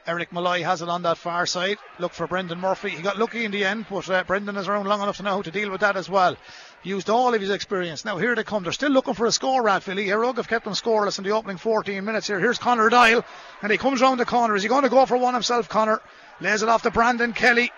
Eric 0.07 0.33
Malloy 0.33 0.63
has 0.65 0.83
it 0.83 0.89
on 0.89 1.03
that 1.03 1.17
far 1.17 1.47
side. 1.47 1.79
Look 2.01 2.13
for 2.13 2.27
Brendan 2.27 2.59
Murphy. 2.61 2.91
He 2.91 3.03
got 3.03 3.19
lucky 3.19 3.45
in 3.45 3.53
the 3.53 3.65
end, 3.65 3.87
but 3.89 4.11
uh, 4.11 4.25
Brendan 4.25 4.57
is 4.57 4.67
around 4.67 4.87
long 4.87 5.01
enough 5.01 5.19
to 5.19 5.23
know 5.23 5.31
how 5.37 5.43
to 5.43 5.51
deal 5.53 5.71
with 5.71 5.81
that 5.83 5.97
as 5.97 6.11
well. 6.11 6.37
Used 6.85 7.09
all 7.11 7.33
of 7.33 7.41
his 7.41 7.51
experience. 7.51 8.05
Now 8.05 8.19
here 8.19 8.35
they 8.35 8.43
come. 8.43 8.65
They're 8.65 8.73
still 8.73 8.91
looking 8.91 9.15
for 9.15 9.27
a 9.27 9.33
score, 9.33 9.63
Rathvilly. 9.63 10.07
Éire 10.07 10.25
Óg 10.25 10.37
have 10.37 10.49
kept 10.49 10.65
them 10.65 10.75
scoreless 10.75 11.19
in 11.19 11.25
the 11.25 11.31
opening 11.31 11.57
14 11.57 12.05
minutes 12.05 12.27
here. 12.27 12.41
Here's 12.41 12.59
Connor 12.59 12.89
Dial, 12.89 13.25
and 13.63 13.71
he 13.71 13.79
comes 13.79 14.01
round 14.01 14.19
the 14.19 14.25
corner. 14.25 14.57
Is 14.57 14.65
he 14.65 14.69
going 14.69 14.83
to 14.83 14.89
go 14.89 15.07
for 15.07 15.17
one 15.17 15.35
himself, 15.35 15.69
Connor? 15.69 16.01
Lays 16.41 16.63
it 16.63 16.69
off 16.69 16.83
to 16.83 16.91
Brandon 16.91 17.33
Kelly. 17.33 17.71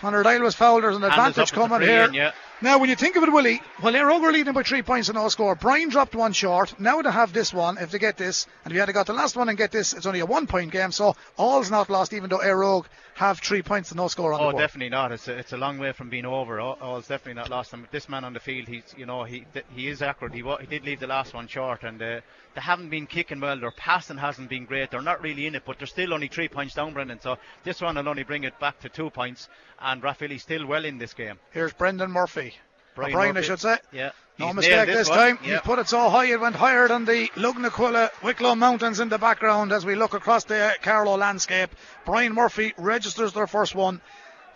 Connor 0.00 0.22
Dial 0.22 0.40
was 0.42 0.54
fouled. 0.54 0.84
There's 0.84 0.96
an 0.96 1.02
advantage 1.02 1.50
coming 1.52 1.80
here. 1.80 2.10
Yeah. 2.12 2.32
Now, 2.64 2.78
when 2.78 2.88
you 2.88 2.96
think 2.96 3.14
of 3.16 3.22
it, 3.22 3.30
Willie, 3.30 3.60
well, 3.82 3.92
they're 3.92 4.10
over 4.10 4.32
leading 4.32 4.54
by 4.54 4.62
three 4.62 4.80
points 4.80 5.10
and 5.10 5.16
no 5.16 5.28
score. 5.28 5.54
Brian 5.54 5.90
dropped 5.90 6.14
one 6.14 6.32
short. 6.32 6.80
Now 6.80 7.02
they 7.02 7.10
have 7.10 7.30
this 7.30 7.52
one. 7.52 7.76
If 7.76 7.90
they 7.90 7.98
get 7.98 8.16
this, 8.16 8.46
and 8.64 8.72
if 8.72 8.74
you 8.74 8.80
had 8.80 8.90
got 8.94 9.06
the 9.06 9.12
last 9.12 9.36
one 9.36 9.50
and 9.50 9.58
get 9.58 9.70
this, 9.70 9.92
it's 9.92 10.06
only 10.06 10.20
a 10.20 10.24
one 10.24 10.46
point 10.46 10.72
game. 10.72 10.90
So 10.90 11.14
all's 11.36 11.70
not 11.70 11.90
lost, 11.90 12.14
even 12.14 12.30
though 12.30 12.38
Éire 12.38 12.64
Óg 12.64 12.86
have 13.16 13.38
three 13.40 13.60
points 13.60 13.90
and 13.90 13.98
no 13.98 14.08
score 14.08 14.32
on 14.32 14.40
oh, 14.40 14.46
the 14.46 14.52
board. 14.52 14.62
definitely 14.62 14.88
not. 14.88 15.12
It's 15.12 15.28
a, 15.28 15.36
it's 15.36 15.52
a 15.52 15.58
long 15.58 15.78
way 15.78 15.92
from 15.92 16.08
being 16.08 16.24
over. 16.24 16.58
All, 16.58 16.78
all's 16.80 17.06
definitely 17.06 17.34
not 17.34 17.50
lost. 17.50 17.74
And 17.74 17.86
this 17.90 18.08
man 18.08 18.24
on 18.24 18.32
the 18.32 18.40
field, 18.40 18.66
he's 18.66 18.94
you 18.96 19.04
know 19.04 19.24
he 19.24 19.44
he 19.76 19.88
is 19.88 20.00
accurate. 20.00 20.32
He 20.32 20.42
he 20.60 20.66
did 20.66 20.86
leave 20.86 21.00
the 21.00 21.06
last 21.06 21.34
one 21.34 21.48
short, 21.48 21.82
and 21.82 22.00
uh, 22.00 22.20
they 22.54 22.60
haven't 22.62 22.88
been 22.88 23.06
kicking 23.06 23.40
well. 23.40 23.58
Their 23.58 23.72
passing 23.72 24.16
hasn't 24.16 24.48
been 24.48 24.64
great. 24.64 24.90
They're 24.90 25.02
not 25.02 25.20
really 25.20 25.46
in 25.46 25.54
it, 25.54 25.64
but 25.66 25.76
they're 25.76 25.86
still 25.86 26.14
only 26.14 26.28
three 26.28 26.48
points 26.48 26.74
down, 26.74 26.94
Brendan. 26.94 27.20
So 27.20 27.36
this 27.62 27.82
one 27.82 27.96
will 27.96 28.08
only 28.08 28.22
bring 28.22 28.44
it 28.44 28.58
back 28.58 28.80
to 28.80 28.88
two 28.88 29.10
points, 29.10 29.50
and 29.80 30.02
Rathvilly 30.02 30.40
still 30.40 30.64
well 30.64 30.86
in 30.86 30.96
this 30.96 31.12
game. 31.12 31.38
Here's 31.50 31.74
Brendan 31.74 32.10
Murphy. 32.10 32.53
Brian, 32.94 33.12
Brian 33.12 33.36
I 33.36 33.40
should 33.40 33.60
say. 33.60 33.78
Yeah. 33.92 34.10
No 34.38 34.46
He's 34.46 34.56
mistake 34.56 34.86
nailed 34.86 34.98
this, 34.98 35.08
time. 35.08 35.38
Yeah. 35.44 35.54
He 35.54 35.58
put 35.60 35.78
it 35.78 35.88
so 35.88 36.08
high 36.10 36.26
it 36.26 36.40
went 36.40 36.56
higher 36.56 36.88
than 36.88 37.04
the 37.04 37.28
Lugnaquilla 37.36 38.10
Wicklow 38.22 38.56
Mountains 38.56 38.98
in 38.98 39.08
the 39.08 39.18
background 39.18 39.72
as 39.72 39.86
we 39.86 39.94
look 39.94 40.14
across 40.14 40.44
the 40.44 40.74
Carlow 40.82 41.16
landscape. 41.16 41.70
Brian 42.04 42.34
Murphy 42.34 42.74
registers 42.76 43.32
their 43.32 43.46
first 43.46 43.74
one. 43.74 44.00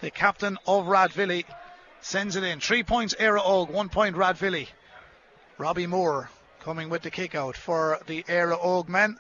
The 0.00 0.10
captain 0.10 0.58
of 0.66 0.86
Rathvilly 0.86 1.44
sends 2.00 2.36
it 2.36 2.42
in. 2.42 2.60
Three 2.60 2.82
points 2.82 3.14
Éire 3.14 3.40
Óg, 3.40 3.70
one 3.70 3.88
point 3.88 4.16
Rathvilly. 4.16 4.68
Robbie 5.58 5.86
Moore 5.86 6.30
coming 6.60 6.88
with 6.88 7.02
the 7.02 7.10
kick 7.10 7.34
out 7.34 7.56
for 7.56 8.00
the 8.06 8.24
Éire 8.24 8.60
Óg 8.60 8.88
men. 8.88 9.16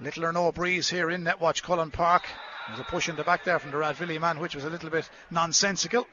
Little 0.00 0.26
or 0.26 0.32
no 0.32 0.52
breeze 0.52 0.88
here 0.88 1.10
in 1.10 1.24
Netwatch 1.24 1.62
Cullen 1.62 1.90
Park. 1.90 2.24
There's 2.68 2.80
a 2.80 2.84
push 2.84 3.08
in 3.08 3.16
the 3.16 3.24
back 3.24 3.44
there 3.44 3.58
from 3.58 3.70
the 3.70 3.78
Rathvilly 3.78 4.20
man, 4.20 4.38
which 4.38 4.54
was 4.54 4.64
a 4.64 4.70
little 4.70 4.90
bit 4.90 5.08
nonsensical. 5.30 6.06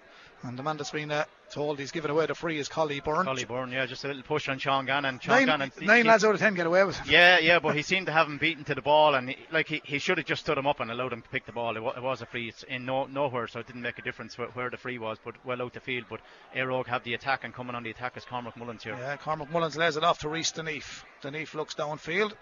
And 0.46 0.60
the 0.60 0.64
man 0.64 0.76
that's 0.76 0.92
been 0.92 1.10
uh, 1.10 1.24
told 1.52 1.80
he's 1.80 1.92
given 1.92 2.12
away 2.12 2.26
the 2.26 2.36
free 2.36 2.60
is 2.60 2.68
Collie 2.68 3.00
Byrne. 3.00 3.24
Collie 3.26 3.46
Byrne, 3.46 3.72
yeah, 3.72 3.86
just 3.86 4.04
a 4.04 4.08
little 4.08 4.24
push 4.24 4.50
on 4.50 4.60
Sean 4.60 4.86
Gannon. 4.86 5.20
Sean 5.20 5.38
Nine, 5.38 5.46
Gannon, 5.46 5.72
nine 5.82 6.06
lads 6.06 6.26
out 6.26 6.34
of 6.36 6.42
ten 6.42 6.54
get 6.54 6.68
away 6.68 6.84
with 6.84 7.00
it. 7.00 7.08
Yeah, 7.08 7.40
yeah, 7.40 7.60
but 7.60 7.78
he 7.78 7.82
seemed 7.82 8.08
to 8.08 8.12
have 8.12 8.28
him 8.28 8.38
beaten 8.40 8.66
to 8.66 8.76
the 8.76 8.82
ball, 8.82 9.16
and 9.16 9.30
he, 9.30 9.38
like 9.54 9.70
he, 9.70 9.82
he 9.86 10.00
should 10.00 10.18
have 10.18 10.28
just 10.28 10.42
stood 10.42 10.58
him 10.58 10.68
up 10.68 10.82
and 10.82 10.92
allowed 10.92 11.14
him 11.14 11.22
to 11.22 11.30
pick 11.30 11.46
the 11.46 11.54
ball. 11.54 11.78
It, 11.78 11.80
wa- 11.80 11.94
it 11.96 12.04
was 12.04 12.22
a 12.22 12.26
free. 12.26 12.50
It's 12.50 12.64
in 12.64 12.86
no, 12.86 13.06
nowhere, 13.06 13.48
so 13.48 13.62
it 13.62 13.68
didn't 13.68 13.84
make 13.84 13.98
a 14.00 14.02
difference 14.02 14.38
where, 14.38 14.50
where 14.50 14.70
the 14.70 14.76
free 14.76 14.98
was, 14.98 15.18
but 15.24 15.36
well 15.46 15.62
out 15.62 15.74
the 15.74 15.80
field. 15.80 16.08
But 16.10 16.20
Óg 16.54 16.88
have 16.88 17.06
the 17.06 17.14
attack, 17.14 17.46
and 17.46 17.54
coming 17.54 17.74
on 17.76 17.84
the 17.84 17.92
attack 17.92 18.18
is 18.18 18.26
Cormac 18.26 18.58
Mullins 18.58 18.84
here. 18.84 18.98
Yeah, 19.00 19.16
Cormac 19.16 19.50
Mullins 19.50 19.78
lays 19.78 19.96
it 19.96 20.04
off 20.04 20.20
to 20.20 20.30
Reese 20.30 20.52
Deneef. 20.52 21.04
Deneef 21.22 21.54
looks 21.54 21.74
downfield. 21.74 22.34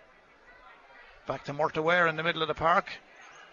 Back 1.27 1.43
to 1.45 1.53
Murta 1.53 1.83
Ware 1.83 2.07
in 2.07 2.15
the 2.15 2.23
middle 2.23 2.41
of 2.41 2.47
the 2.47 2.55
park. 2.55 2.89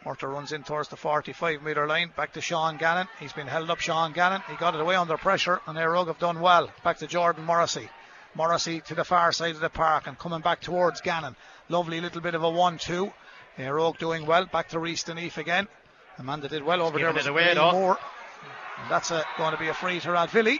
Murta 0.08 0.26
runs 0.26 0.52
in 0.52 0.62
towards 0.62 0.88
the 0.88 0.96
45 0.96 1.62
metre 1.62 1.86
line. 1.86 2.10
Back 2.16 2.32
to 2.32 2.40
Sean 2.40 2.78
Gannon. 2.78 3.08
He's 3.20 3.34
been 3.34 3.46
held 3.46 3.68
up, 3.70 3.78
Sean 3.78 4.14
Gannon. 4.14 4.42
He 4.48 4.56
got 4.56 4.74
it 4.74 4.80
away 4.80 4.96
under 4.96 5.18
pressure, 5.18 5.60
and 5.66 5.76
Éire 5.76 5.94
Óg 5.94 6.06
have 6.06 6.18
done 6.18 6.40
well. 6.40 6.70
Back 6.82 6.98
to 6.98 7.06
Jordan 7.06 7.44
Morrissey. 7.44 7.90
Morrissey 8.34 8.80
to 8.80 8.94
the 8.94 9.04
far 9.04 9.32
side 9.32 9.54
of 9.54 9.60
the 9.60 9.68
park 9.68 10.06
and 10.06 10.18
coming 10.18 10.40
back 10.40 10.62
towards 10.62 11.02
Gannon. 11.02 11.36
Lovely 11.68 12.00
little 12.00 12.22
bit 12.22 12.34
of 12.34 12.42
a 12.42 12.48
1 12.48 12.78
2. 12.78 13.12
Éire 13.58 13.78
Óg 13.78 13.98
doing 13.98 14.24
well. 14.24 14.46
Back 14.46 14.70
to 14.70 14.78
Reese 14.78 15.04
Deneef 15.04 15.36
again. 15.36 15.68
Amanda 16.16 16.48
did 16.48 16.62
well 16.62 16.80
over 16.80 16.98
there 16.98 17.12
was 17.12 17.26
it 17.26 17.30
away, 17.30 17.54
Moore. 17.54 17.98
And 18.80 18.90
that's 18.90 19.10
uh 19.10 19.22
going 19.36 19.52
to 19.52 19.58
be 19.58 19.68
a 19.68 19.74
free 19.74 20.00
to 20.00 20.08
Rathvilly. 20.08 20.58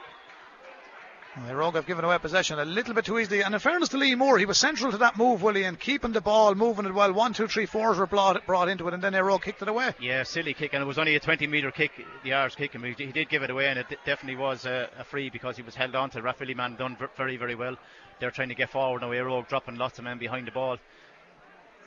The 1.47 1.55
Rogue 1.57 1.77
have 1.77 1.87
given 1.87 2.05
away 2.05 2.19
possession 2.19 2.59
a 2.59 2.65
little 2.65 2.95
bit 2.95 3.05
too 3.05 3.19
easily. 3.19 3.43
And 3.43 3.55
in 3.55 3.61
fairness 3.61 3.89
to 3.91 3.97
Lee 3.97 4.15
Moore, 4.15 4.39
he 4.39 4.45
was 4.45 4.59
central 4.59 4.91
to 4.93 4.99
that 4.99 5.17
move, 5.17 5.41
Willie, 5.43 5.65
and 5.65 5.79
keeping 5.79 6.13
the 6.13 6.21
ball, 6.21 6.55
moving 6.55 6.85
it 6.85 6.93
well. 6.93 7.13
One, 7.13 7.33
two, 7.33 7.47
three, 7.49 7.65
fours 7.67 7.97
were 7.97 8.07
brought, 8.07 8.45
brought 8.47 8.69
into 8.69 8.87
it, 8.89 8.95
and 8.95 9.03
then 9.03 9.15
Rogue 9.15 9.43
kicked 9.43 9.63
it 9.63 9.69
away. 9.69 9.95
Yeah, 10.01 10.25
silly 10.25 10.53
kick, 10.53 10.75
and 10.75 10.83
it 10.83 10.87
was 10.87 10.99
only 10.99 11.15
a 11.15 11.21
20 11.21 11.47
metre 11.47 11.71
kick, 11.71 11.93
the 12.25 12.35
Irish 12.35 12.57
kick, 12.57 12.75
and 12.75 12.85
he 12.85 12.93
he 12.93 13.13
did 13.13 13.29
give 13.29 13.43
it 13.43 13.51
away, 13.51 13.69
and 13.69 13.79
it 13.79 13.89
d- 13.89 13.97
definitely 14.05 14.37
was 14.41 14.67
a, 14.67 14.91
a 14.99 15.05
free 15.05 15.31
because 15.31 15.57
he 15.57 15.63
was 15.63 15.75
held 15.75 15.95
on 15.95 16.11
to. 16.11 16.21
Rathvilly 16.21 16.55
man 16.55 16.77
done 16.77 16.97
ver- 16.97 17.11
very, 17.17 17.37
very 17.37 17.55
well. 17.55 17.77
They're 18.21 18.31
trying 18.33 18.49
to 18.51 18.55
get 18.55 18.71
forward 18.71 19.03
now. 19.03 19.09
Óg 19.11 19.49
dropping 19.49 19.77
lots 19.77 19.99
of 19.99 20.05
men 20.05 20.19
behind 20.19 20.47
the 20.47 20.53
ball. 20.53 20.77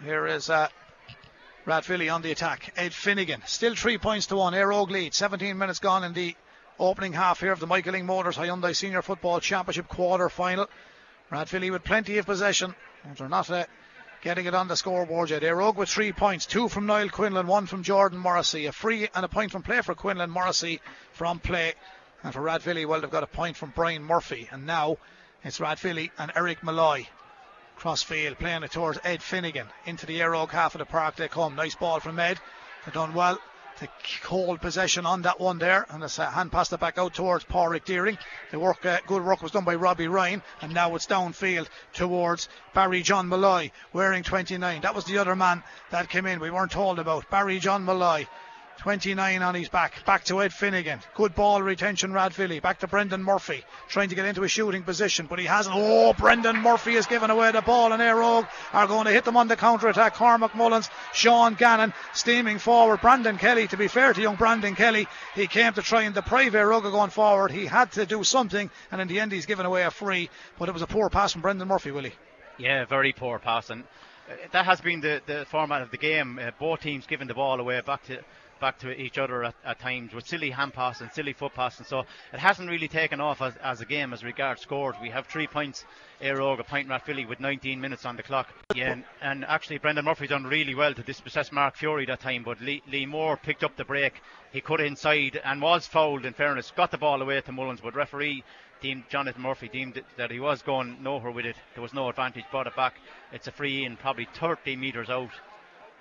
Here 0.04 0.26
is 0.28 0.50
uh, 0.50 0.70
Rathvilly 1.66 2.10
on 2.14 2.22
the 2.22 2.32
attack. 2.32 2.74
Ed 2.78 2.94
Finnegan, 2.94 3.42
still 3.46 3.76
three 3.76 3.98
points 3.98 4.28
to 4.28 4.38
one. 4.38 4.54
Éire 4.54 4.74
Óg 4.74 4.90
lead. 4.90 5.14
17 5.14 5.58
minutes 5.58 5.80
gone 5.80 6.04
in 6.04 6.14
the 6.14 6.36
opening 6.82 7.14
half 7.14 7.40
here 7.40 7.52
of 7.52 7.60
the 7.60 7.68
Michael 7.68 7.94
Lyng 7.94 8.06
Motors 8.06 8.36
Hyundai 8.36 8.76
Senior 8.76 9.04
Football 9.04 9.40
Championship 9.40 9.88
quarter 9.88 10.30
final. 10.30 10.68
Rathvilly 11.32 11.72
with 11.72 11.84
plenty 11.84 12.18
of 12.18 12.26
possession. 12.26 12.74
They're 13.16 13.30
not 13.30 13.50
uh, 13.52 13.66
getting 14.22 14.48
it 14.48 14.56
on 14.56 14.68
the 14.68 14.76
scoreboard 14.76 15.30
yet. 15.30 15.44
Éire 15.44 15.62
Óg 15.62 15.76
with 15.76 15.90
three 15.90 16.12
points. 16.12 16.48
Two 16.48 16.68
from 16.68 16.88
Niall 16.88 17.10
Quinlan, 17.10 17.46
one 17.46 17.68
from 17.68 17.84
Jordan 17.84 18.18
Morrissey. 18.18 18.66
A 18.66 18.72
free 18.72 19.08
and 19.14 19.24
a 19.24 19.28
point 19.28 19.52
from 19.52 19.62
play 19.62 19.82
for 19.82 19.94
Quinlan. 19.94 20.32
Morrissey 20.32 20.82
from 21.14 21.40
play. 21.40 21.76
And 22.24 22.34
for 22.34 22.42
Rathvilly, 22.42 22.88
well, 22.88 23.00
they've 23.00 23.10
got 23.10 23.24
a 23.24 23.28
point 23.28 23.58
from 23.58 23.74
Brian 23.76 24.04
Murphy. 24.04 24.50
And 24.52 24.66
now 24.66 24.98
it's 25.44 25.60
Rathvilly 25.60 26.10
and 26.18 26.32
Eric 26.36 26.64
Malloy. 26.64 27.08
Crossfield 27.76 28.40
playing 28.40 28.64
it 28.64 28.72
towards 28.72 29.00
Ed 29.04 29.22
Finnegan. 29.22 29.68
Into 29.86 30.08
the 30.08 30.20
Éire 30.20 30.34
Óg 30.34 30.50
half 30.50 30.74
of 30.74 30.80
the 30.80 30.86
park 30.86 31.16
they 31.16 31.28
come. 31.28 31.56
Nice 31.56 31.76
ball 31.76 32.00
from 32.00 32.20
Ed. 32.20 32.40
They've 32.86 32.94
done 32.94 33.14
well 33.14 33.40
to 33.82 33.88
hold 34.28 34.62
possession 34.62 35.06
on 35.06 35.24
that 35.24 35.40
one 35.40 35.58
there. 35.58 35.86
And 35.90 36.04
it's 36.04 36.20
a 36.20 36.30
hand 36.30 36.52
passed 36.52 36.72
it 36.74 36.80
back 36.80 36.98
out 36.98 37.14
towards 37.14 37.44
Pádraig 37.46 37.84
Deering. 37.84 38.18
The 38.52 38.60
work, 38.60 38.86
uh, 38.86 39.00
good 39.08 39.24
work 39.24 39.42
was 39.42 39.52
done 39.52 39.64
by 39.64 39.76
Robbie 39.76 40.08
Ryan. 40.08 40.44
And 40.62 40.74
now 40.74 40.94
it's 40.96 41.08
downfield 41.08 41.68
towards 41.94 42.48
Barry 42.74 43.02
John 43.02 43.28
Malloy 43.28 43.72
wearing 43.92 44.24
29. 44.24 44.82
That 44.82 44.96
was 44.96 45.06
the 45.06 45.18
other 45.18 45.36
man 45.36 45.64
that 45.90 46.10
came 46.10 46.28
in. 46.28 46.40
We 46.40 46.52
weren't 46.52 46.72
told 46.72 47.00
about. 47.00 47.30
Barry 47.30 47.60
John 47.60 47.84
Malloy. 47.84 48.28
29 48.82 49.44
on 49.44 49.54
his 49.54 49.70
back. 49.70 50.04
Back 50.06 50.24
to 50.26 50.42
Ed 50.42 50.52
Finnegan. 50.52 51.02
Good 51.14 51.36
ball 51.36 51.62
retention, 51.62 52.14
Rathvilly. 52.14 52.60
Back 52.60 52.80
to 52.80 52.88
Brendan 52.88 53.24
Murphy. 53.24 53.64
Trying 53.88 54.10
to 54.10 54.16
get 54.16 54.26
into 54.26 54.42
a 54.42 54.48
shooting 54.48 54.82
position, 54.82 55.28
but 55.28 55.38
he 55.38 55.46
hasn't. 55.46 55.76
Oh, 55.78 56.14
Brendan 56.14 56.58
Murphy 56.58 56.96
has 56.96 57.06
given 57.06 57.30
away 57.30 57.52
the 57.52 57.62
ball, 57.62 57.94
and 57.94 58.02
Éire 58.02 58.24
Óg 58.24 58.48
are 58.74 58.88
going 58.88 59.06
to 59.06 59.12
hit 59.12 59.24
them 59.24 59.38
on 59.38 59.48
the 59.48 59.56
counter 59.56 59.88
attack. 59.88 60.16
Cormac 60.16 60.56
Mullins, 60.56 60.90
Sean 61.14 61.54
Gannon 61.54 61.94
steaming 62.14 62.58
forward. 62.58 63.02
Brandon 63.02 63.38
Kelly, 63.38 63.68
to 63.68 63.78
be 63.78 63.88
fair 63.88 64.14
to 64.14 64.22
young 64.22 64.36
Brandon 64.36 64.74
Kelly, 64.74 65.08
he 65.36 65.46
came 65.46 65.74
to 65.74 65.84
try 65.84 66.02
and 66.02 66.16
deprive 66.16 66.54
Éire 66.54 66.74
Óg 66.74 66.84
of 66.84 66.92
going 66.92 67.12
forward. 67.12 67.52
He 67.52 67.68
had 67.68 67.92
to 67.92 68.08
do 68.08 68.24
something, 68.24 68.72
and 68.92 69.00
in 69.00 69.08
the 69.08 69.20
end, 69.20 69.32
he's 69.32 69.46
given 69.46 69.68
away 69.68 69.84
a 69.84 69.92
free, 69.92 70.32
but 70.58 70.70
it 70.70 70.72
was 70.72 70.82
a 70.82 70.88
poor 70.88 71.12
pass 71.12 71.34
from 71.34 71.44
Brendan 71.44 71.68
Murphy, 71.68 71.92
Willie. 71.92 72.16
Yeah, 72.58 72.86
very 72.86 73.14
poor 73.14 73.38
pass, 73.38 73.70
and 73.70 73.84
uh, 74.28 74.34
that 74.54 74.66
has 74.66 74.82
been 74.82 75.02
the, 75.02 75.22
the 75.28 75.46
format 75.52 75.84
of 75.84 75.92
the 75.92 75.98
game. 75.98 76.40
Uh, 76.42 76.50
both 76.60 76.82
teams 76.82 77.06
giving 77.06 77.28
the 77.28 77.36
ball 77.36 77.60
away 77.60 77.80
back 77.82 78.04
to 78.06 78.18
back 78.62 78.80
to 78.80 78.98
each 78.98 79.18
other 79.18 79.44
at, 79.44 79.56
at 79.66 79.80
times 79.80 80.14
with 80.14 80.26
silly 80.26 80.52
hand 80.52 80.74
pass 80.74 81.02
and 81.02 81.12
silly 81.12 81.34
foot 81.34 81.54
pass, 81.54 81.80
and 81.80 81.88
so 81.88 82.06
it 82.32 82.40
hasn't 82.40 82.70
really 82.70 82.88
taken 82.88 83.20
off 83.20 83.42
as, 83.42 83.58
as 83.58 83.82
a 83.82 83.86
game 83.86 84.14
as 84.14 84.24
regards 84.24 84.62
scores. 84.62 84.96
We 85.02 85.10
have 85.10 85.28
three 85.28 85.48
points, 85.48 85.84
Éire 86.22 86.38
Óg, 86.38 86.60
a 86.60 86.64
point 86.64 86.88
Rathvilly 86.88 87.28
with 87.28 87.42
19 87.42 87.82
minutes 87.82 88.06
on 88.06 88.16
the 88.16 88.24
clock. 88.24 88.48
Yeah, 88.74 88.94
and, 88.94 89.04
and 89.22 89.44
actually 89.44 89.80
Brendan 89.80 90.06
Murphy 90.06 90.28
done 90.28 90.46
really 90.46 90.76
well 90.76 90.94
to 90.94 91.04
dispossess 91.04 91.52
Mark 91.52 91.76
Fury 91.76 92.06
that 92.06 92.22
time, 92.22 92.44
but 92.44 92.62
Lee, 92.62 92.82
Lee 92.90 93.06
Moore 93.06 93.36
picked 93.36 93.64
up 93.64 93.76
the 93.76 93.84
break. 93.84 94.22
He 94.54 94.62
cut 94.62 94.80
inside 94.80 95.42
and 95.44 95.62
was 95.62 95.88
fouled. 95.88 96.26
In 96.26 96.34
fairness, 96.34 96.72
got 96.74 96.92
the 96.92 96.98
ball 96.98 97.22
away 97.22 97.42
to 97.42 97.52
Mullins, 97.52 97.82
but 97.82 97.96
referee 97.96 98.44
deemed 98.82 99.04
Jonathan 99.10 99.42
Murphy 99.42 99.70
deemed 99.70 100.02
that 100.18 100.32
he 100.32 100.40
was 100.40 100.62
going 100.62 101.02
nowhere 101.02 101.32
with 101.32 101.46
it. 101.46 101.56
There 101.74 101.84
was 101.84 101.94
no 101.94 102.10
advantage. 102.10 102.46
Brought 102.52 102.68
it 102.68 102.76
back. 102.76 102.96
It's 103.32 103.48
a 103.48 103.52
free 103.52 103.86
in, 103.86 103.98
probably 103.98 104.28
30 104.34 104.76
metres 104.76 105.10
out. 105.10 105.32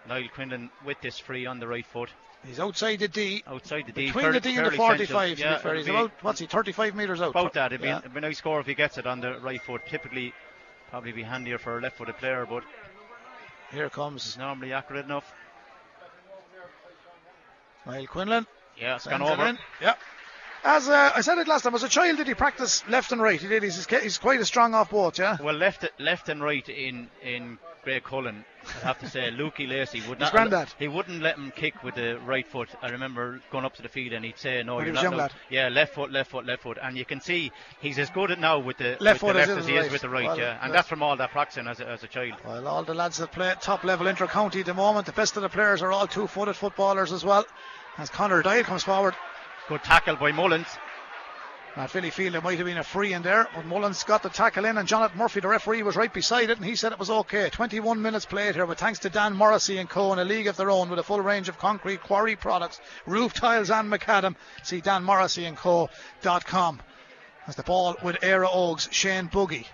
Niall 0.09 0.29
Quinlan 0.35 0.71
with 0.85 1.01
this 1.03 1.19
free 1.19 1.47
on 1.47 1.61
the 1.61 1.69
right 1.69 1.87
foot. 1.87 2.11
He's 2.47 2.59
outside 2.59 2.99
the 3.01 3.09
D. 3.09 3.43
Outside 3.47 3.87
the 3.87 3.93
D. 3.93 4.07
Between 4.07 4.23
fairly- 4.25 4.39
the 4.39 4.49
D 4.49 4.57
and 4.57 4.67
the 4.67 4.71
fairly 4.71 5.07
central. 5.07 5.19
45, 5.19 5.37
to 5.37 5.43
Yeah, 5.43 5.57
be 5.57 5.63
fair. 5.63 5.75
He's 5.75 5.85
be 5.85 5.91
about, 5.91 6.13
what's 6.23 6.41
he, 6.41 6.47
35 6.47 6.95
metres 6.95 7.21
out? 7.21 7.31
about 7.31 7.53
that. 7.53 7.67
It'd 7.73 7.83
be, 7.83 7.89
Yeah. 7.89 7.99
it'd 7.99 8.15
be 8.15 8.19
a 8.19 8.21
nice 8.23 8.39
score 8.39 8.61
if 8.61 8.67
he 8.67 8.75
gets 8.75 8.97
it 8.99 9.07
on 9.07 9.21
the 9.21 9.39
right 9.41 9.61
foot. 9.63 9.83
Typically, 9.87 10.33
probably 10.91 11.13
be 11.13 11.23
handier 11.23 11.59
for 11.59 11.79
a 11.79 11.81
left 11.83 11.99
footed 11.99 12.17
player, 12.17 12.47
but 12.49 12.65
Here 13.73 13.89
comes 13.91 14.27
it's 14.27 14.37
normally 14.39 14.73
accurate 14.73 15.05
enough. 15.05 15.31
Niall 17.87 18.07
Quinlan. 18.07 18.47
Yeah, 18.77 18.97
it's 18.97 19.07
gone 19.07 19.23
over. 19.23 19.59
Yeah. 19.81 19.95
As 20.63 20.89
uh, 20.89 21.13
I 21.15 21.21
said 21.23 21.39
it 21.39 21.49
last 21.49 21.63
time, 21.63 21.75
as 21.75 21.83
a 21.83 21.89
child, 21.89 22.19
did 22.19 22.27
he 22.27 22.35
practice 22.35 22.87
left 22.89 23.13
and 23.13 23.21
right? 23.23 23.41
He 23.41 23.49
did. 23.49 23.63
He's, 23.63 23.87
he's 23.87 24.19
quite 24.19 24.41
a 24.41 24.45
strong 24.45 24.75
off 24.75 24.91
both, 24.91 25.19
yeah? 25.19 25.39
Well, 25.41 25.55
left 25.55 25.87
left 25.99 26.29
and 26.29 26.43
right 26.43 26.69
in 26.69 27.09
in 27.23 27.59
Graiguecullen, 27.87 28.45
I 28.83 28.87
have 28.87 28.99
to 29.01 29.09
say, 29.09 29.31
Lukey 29.31 29.69
Lacey 29.69 30.03
would 30.09 30.19
not. 30.21 30.33
granddad. 30.33 30.69
He 30.79 30.89
wouldn't 30.89 31.23
let 31.23 31.37
him 31.37 31.51
kick 31.55 31.83
with 31.83 31.95
the 31.95 32.19
right 32.25 32.47
foot. 32.47 32.69
I 32.83 32.91
remember 32.91 33.41
going 33.51 33.65
up 33.65 33.75
to 33.77 33.83
the 33.83 33.89
field 33.89 34.13
and 34.13 34.25
he'd 34.25 34.39
say, 34.39 34.63
"No, 34.63 34.77
When 34.77 34.85
you're 34.87 34.95
not." 34.95 35.03
young 35.03 35.13
no." 35.13 35.19
lad. 35.19 35.33
Yeah, 35.49 35.69
left 35.69 35.95
foot, 35.95 36.11
left 36.13 36.31
foot, 36.31 36.47
left 36.47 36.63
foot, 36.63 36.79
and 36.83 36.97
you 36.97 37.05
can 37.05 37.21
see 37.21 37.53
he's 37.81 37.99
as 37.99 38.11
good 38.11 38.31
at 38.31 38.39
now 38.39 38.59
with 38.59 38.77
the 38.79 38.97
Left 39.01 39.23
with 39.23 39.33
foot 39.33 39.33
the 39.35 39.41
as 39.43 39.49
left 39.49 39.59
it 39.59 39.61
as 39.63 39.67
he 39.67 39.77
right. 39.77 39.87
is 39.87 39.93
with 39.93 40.03
the 40.03 40.09
right. 40.09 40.25
Well, 40.27 40.39
yeah, 40.39 40.51
and 40.53 40.61
that's- 40.63 40.73
that's 40.73 40.89
from 40.89 41.03
all 41.03 41.17
that 41.17 41.31
practicing 41.31 41.67
as 41.67 41.81
a, 41.81 41.89
as 41.89 42.03
a 42.03 42.07
child. 42.09 42.35
Well, 42.45 42.67
all 42.69 42.85
the 42.85 42.95
lads 42.95 43.17
that 43.19 43.33
play 43.33 43.49
at 43.49 43.61
top 43.63 43.83
level 43.85 44.07
inter-county 44.07 44.61
at 44.61 44.67
the 44.67 44.75
moment, 44.75 45.07
the 45.07 45.13
best 45.13 45.37
of 45.37 45.43
the 45.43 45.49
players 45.49 45.83
are 45.83 45.91
all 45.93 46.07
two-footed 46.07 46.57
footballers 46.57 47.13
as 47.13 47.25
well. 47.25 47.47
As 47.99 48.09
Connor 48.11 48.43
Dyle 48.43 48.63
comes 48.65 48.83
forward, 48.85 49.15
Good 49.69 49.85
tackle 49.85 50.17
by 50.17 50.33
Mullins. 50.33 50.67
Matt 51.77 51.91
Philly 51.91 52.11
feel 52.11 52.33
there 52.33 52.41
might 52.41 52.59
have 52.59 52.67
been 52.67 52.79
a 52.79 52.85
free 52.85 53.13
in 53.13 53.23
there, 53.23 53.49
but 53.55 53.65
Mullins 53.65 54.03
got 54.03 54.23
the 54.23 54.29
tackle 54.29 54.65
in, 54.65 54.77
and 54.77 54.89
Jonathan 54.89 55.19
Murphy, 55.19 55.41
the 55.41 55.49
referee, 55.49 55.83
was 55.83 55.97
right 55.97 56.13
beside 56.13 56.51
it, 56.51 56.59
and 56.59 56.67
he 56.67 56.75
said 56.75 56.93
it 56.93 56.99
was 56.99 57.11
okay. 57.11 57.49
21 57.49 58.03
minutes 58.03 58.27
played 58.27 58.57
here, 58.57 58.67
but 58.67 58.79
thanks 58.79 58.99
to 59.01 59.11
Dan 59.11 59.35
Morrissey 59.35 59.79
and 59.79 59.89
Co. 59.89 60.13
in 60.13 60.19
a 60.19 60.25
league 60.25 60.49
of 60.49 60.57
their 60.57 60.71
own 60.71 60.91
with 60.91 60.99
a 60.99 61.05
full 61.05 61.21
range 61.21 61.49
of 61.49 61.59
concrete 61.59 62.03
quarry 62.03 62.35
products, 62.35 62.81
roof 63.07 63.33
tiles, 63.33 63.71
and 63.71 63.91
macadam. 63.91 64.35
See 64.63 64.81
Dan 64.81 65.05
Morrissey 65.05 65.45
and 65.45 65.57
Co.com. 65.57 66.81
As 67.47 67.57
the 67.57 67.63
ball 67.63 67.97
with 68.03 68.19
Era 68.23 68.49
Oaks, 68.51 68.89
Shane 68.91 69.29
Boogie 69.29 69.67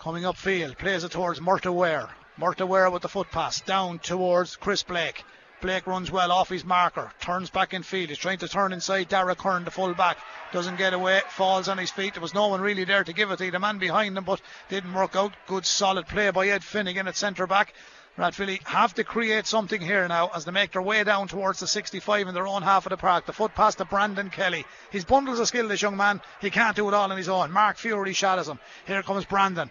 coming 0.00 0.22
upfield, 0.22 0.78
plays 0.78 1.04
it 1.04 1.12
towards 1.12 1.40
Murta 1.40 1.70
Ware. 1.70 2.08
Murta 2.38 2.66
Ware 2.66 2.90
with 2.90 3.02
the 3.02 3.08
foot 3.08 3.30
pass 3.30 3.60
down 3.60 3.98
towards 3.98 4.56
Chris 4.56 4.82
Blake. 4.82 5.24
Blake 5.60 5.86
runs 5.86 6.10
well 6.10 6.32
off 6.32 6.48
his 6.48 6.64
marker, 6.64 7.12
turns 7.20 7.50
back 7.50 7.74
in 7.74 7.82
field. 7.82 8.08
He's 8.08 8.18
trying 8.18 8.38
to 8.38 8.48
turn 8.48 8.72
inside 8.72 9.08
Dara 9.08 9.34
Kern, 9.34 9.64
the 9.64 9.70
full 9.70 9.92
back. 9.92 10.16
Doesn't 10.52 10.76
get 10.76 10.94
away, 10.94 11.20
falls 11.28 11.68
on 11.68 11.76
his 11.76 11.90
feet. 11.90 12.14
There 12.14 12.22
was 12.22 12.32
no 12.32 12.48
one 12.48 12.62
really 12.62 12.84
there 12.84 13.04
to 13.04 13.12
give 13.12 13.30
it 13.30 13.36
to 13.36 13.50
the 13.50 13.58
man 13.58 13.78
behind 13.78 14.16
him, 14.16 14.24
but 14.24 14.40
didn't 14.70 14.94
work 14.94 15.16
out. 15.16 15.34
Good 15.46 15.66
solid 15.66 16.08
play 16.08 16.30
by 16.30 16.48
Ed 16.48 16.64
Finnegan 16.64 17.08
at 17.08 17.16
centre 17.16 17.46
back. 17.46 17.74
Rathvilly 18.16 18.60
have 18.66 18.94
to 18.94 19.04
create 19.04 19.46
something 19.46 19.80
here 19.80 20.08
now 20.08 20.30
as 20.34 20.44
they 20.44 20.50
make 20.50 20.72
their 20.72 20.82
way 20.82 21.04
down 21.04 21.28
towards 21.28 21.60
the 21.60 21.66
65 21.66 22.28
in 22.28 22.34
their 22.34 22.46
own 22.46 22.62
half 22.62 22.86
of 22.86 22.90
the 22.90 22.96
park. 22.96 23.26
The 23.26 23.32
foot 23.32 23.54
pass 23.54 23.74
to 23.76 23.84
Brandon 23.84 24.30
Kelly. 24.30 24.64
His 24.90 25.04
bundles 25.04 25.40
of 25.40 25.48
skill, 25.48 25.68
this 25.68 25.82
young 25.82 25.96
man. 25.96 26.20
He 26.40 26.50
can't 26.50 26.74
do 26.74 26.88
it 26.88 26.94
all 26.94 27.10
on 27.10 27.16
his 27.16 27.28
own. 27.28 27.52
Mark 27.52 27.76
Fury 27.76 28.12
shadows 28.12 28.48
him. 28.48 28.58
Here 28.86 29.02
comes 29.02 29.26
Brandon. 29.26 29.70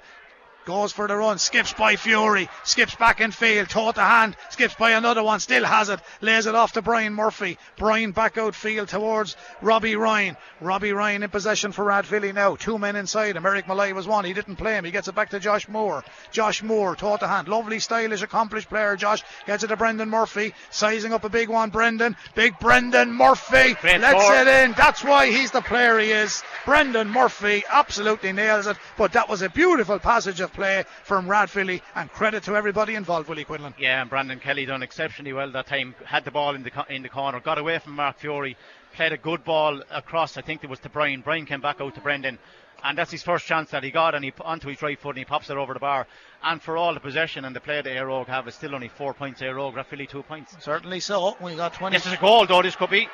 Goes 0.65 0.91
for 0.91 1.07
the 1.07 1.15
run, 1.15 1.39
skips 1.39 1.73
by 1.73 1.95
Fury, 1.95 2.47
skips 2.63 2.93
back 2.95 3.21
in 3.21 3.31
field, 3.31 3.69
toe 3.69 3.91
the 3.91 4.01
hand, 4.01 4.35
skips 4.49 4.75
by 4.75 4.91
another 4.91 5.23
one, 5.23 5.39
still 5.39 5.65
has 5.65 5.89
it, 5.89 5.99
lays 6.21 6.45
it 6.45 6.53
off 6.53 6.73
to 6.73 6.81
Brian 6.81 7.13
Murphy. 7.13 7.57
Brian 7.77 8.11
back 8.11 8.37
out 8.37 8.53
field 8.53 8.87
towards 8.87 9.35
Robbie 9.61 9.95
Ryan. 9.95 10.37
Robbie 10.61 10.93
Ryan 10.93 11.23
in 11.23 11.29
possession 11.29 11.71
for 11.71 11.85
Rathvilly 11.85 12.33
now. 12.33 12.55
Two 12.55 12.77
men 12.77 12.95
inside 12.95 13.35
him. 13.35 13.45
Eric 13.45 13.67
Malloy 13.67 13.93
was 13.93 14.07
one. 14.07 14.25
He 14.25 14.33
didn't 14.33 14.57
play 14.57 14.73
him. 14.75 14.85
He 14.85 14.91
gets 14.91 15.07
it 15.07 15.15
back 15.15 15.29
to 15.31 15.39
Josh 15.39 15.67
Moore. 15.67 16.03
Josh 16.31 16.61
Moore, 16.61 16.95
toe 16.95 17.17
the 17.17 17.27
hand. 17.27 17.47
Lovely, 17.47 17.79
stylish, 17.79 18.21
accomplished 18.21 18.69
player. 18.69 18.95
Josh 18.95 19.23
gets 19.47 19.63
it 19.63 19.67
to 19.67 19.77
Brendan 19.77 20.09
Murphy. 20.09 20.53
Sizing 20.69 21.13
up 21.13 21.23
a 21.23 21.29
big 21.29 21.49
one, 21.49 21.69
Brendan. 21.69 22.15
Big 22.35 22.59
Brendan 22.59 23.11
Murphy. 23.11 23.73
Great 23.81 24.01
Let's 24.01 24.23
score. 24.23 24.35
it 24.35 24.47
in. 24.47 24.73
That's 24.73 25.03
why 25.03 25.31
he's 25.31 25.51
the 25.51 25.61
player 25.61 25.97
he 25.97 26.11
is. 26.11 26.43
Brendan 26.65 27.09
Murphy 27.09 27.63
absolutely 27.69 28.33
nails 28.33 28.67
it. 28.67 28.77
But 28.97 29.13
that 29.13 29.29
was 29.29 29.41
a 29.41 29.49
beautiful 29.49 29.97
passage 29.99 30.41
of 30.41 30.48
play 30.49 30.83
from 31.03 31.27
Rathvilly, 31.27 31.81
and 31.95 32.11
credit 32.11 32.43
to 32.43 32.55
everybody 32.55 32.95
involved, 32.95 33.29
Willie 33.29 33.43
Quinlan. 33.45 33.73
Yeah, 33.77 34.01
and 34.01 34.09
Brandon 34.09 34.39
Kelly 34.39 34.65
done 34.65 34.83
exceptionally 34.83 35.33
well 35.33 35.51
that 35.51 35.67
time. 35.67 35.95
Had 36.05 36.25
the 36.25 36.31
ball 36.31 36.55
in 36.55 36.63
the 36.63 36.71
co- 36.71 36.85
in 36.89 37.01
the 37.03 37.09
corner, 37.09 37.39
got 37.39 37.57
away 37.57 37.79
from 37.79 37.93
Mark 37.95 38.17
Fury, 38.19 38.57
played 38.95 39.13
a 39.13 39.17
good 39.17 39.43
ball 39.43 39.81
across. 39.91 40.37
I 40.37 40.41
think 40.41 40.63
it 40.63 40.69
was 40.69 40.79
to 40.79 40.89
Brian. 40.89 41.21
Brian 41.21 41.45
came 41.45 41.61
back 41.61 41.81
out 41.81 41.95
to 41.95 42.01
Brendan, 42.01 42.37
and 42.83 42.97
that's 42.97 43.11
his 43.11 43.23
first 43.23 43.45
chance 43.45 43.71
that 43.71 43.83
he 43.83 43.91
got, 43.91 44.15
and 44.15 44.23
he 44.23 44.31
put 44.31 44.45
onto 44.45 44.69
his 44.69 44.81
right 44.81 44.99
foot 44.99 45.09
and 45.09 45.19
he 45.19 45.25
pops 45.25 45.49
it 45.49 45.57
over 45.57 45.73
the 45.73 45.79
bar. 45.79 46.07
And 46.43 46.61
for 46.61 46.77
all 46.77 46.93
the 46.93 46.99
possession 46.99 47.45
and 47.45 47.55
the 47.55 47.59
play 47.59 47.81
that 47.81 47.85
Éire 47.85 48.07
Óg 48.07 48.27
have, 48.27 48.47
it's 48.47 48.57
still 48.57 48.75
only 48.75 48.87
four 48.87 49.13
points. 49.13 49.41
Éire 49.41 49.55
Óg, 49.55 49.75
Rathvilly 49.75 50.07
two 50.07 50.23
points. 50.23 50.55
Certainly 50.63 51.01
so. 51.01 51.35
We 51.41 51.55
got 51.55 51.73
20. 51.73 51.95
This 51.95 52.05
is 52.05 52.13
a 52.13 52.17
goal, 52.17 52.45
though. 52.45 52.61
This 52.61 52.75
could 52.75 52.89
be. 52.89 53.07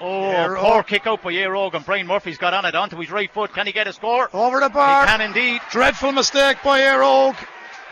Oh, 0.00 0.56
poor 0.58 0.82
kick 0.82 1.06
out 1.06 1.22
by 1.22 1.32
Éire 1.32 1.56
Óg, 1.56 1.74
and 1.74 1.84
Brian 1.84 2.06
Murphy's 2.06 2.38
got 2.38 2.52
on 2.54 2.64
it 2.64 2.74
onto 2.74 2.98
his 2.98 3.10
right 3.10 3.30
foot. 3.30 3.52
Can 3.52 3.66
he 3.66 3.72
get 3.72 3.86
a 3.86 3.92
score? 3.92 4.28
Over 4.32 4.60
the 4.60 4.68
bar. 4.68 5.06
He 5.06 5.10
can 5.10 5.20
indeed. 5.20 5.60
Dreadful 5.70 6.12
mistake 6.12 6.58
by 6.62 6.80
Éire 6.80 7.02
Óg. 7.02 7.36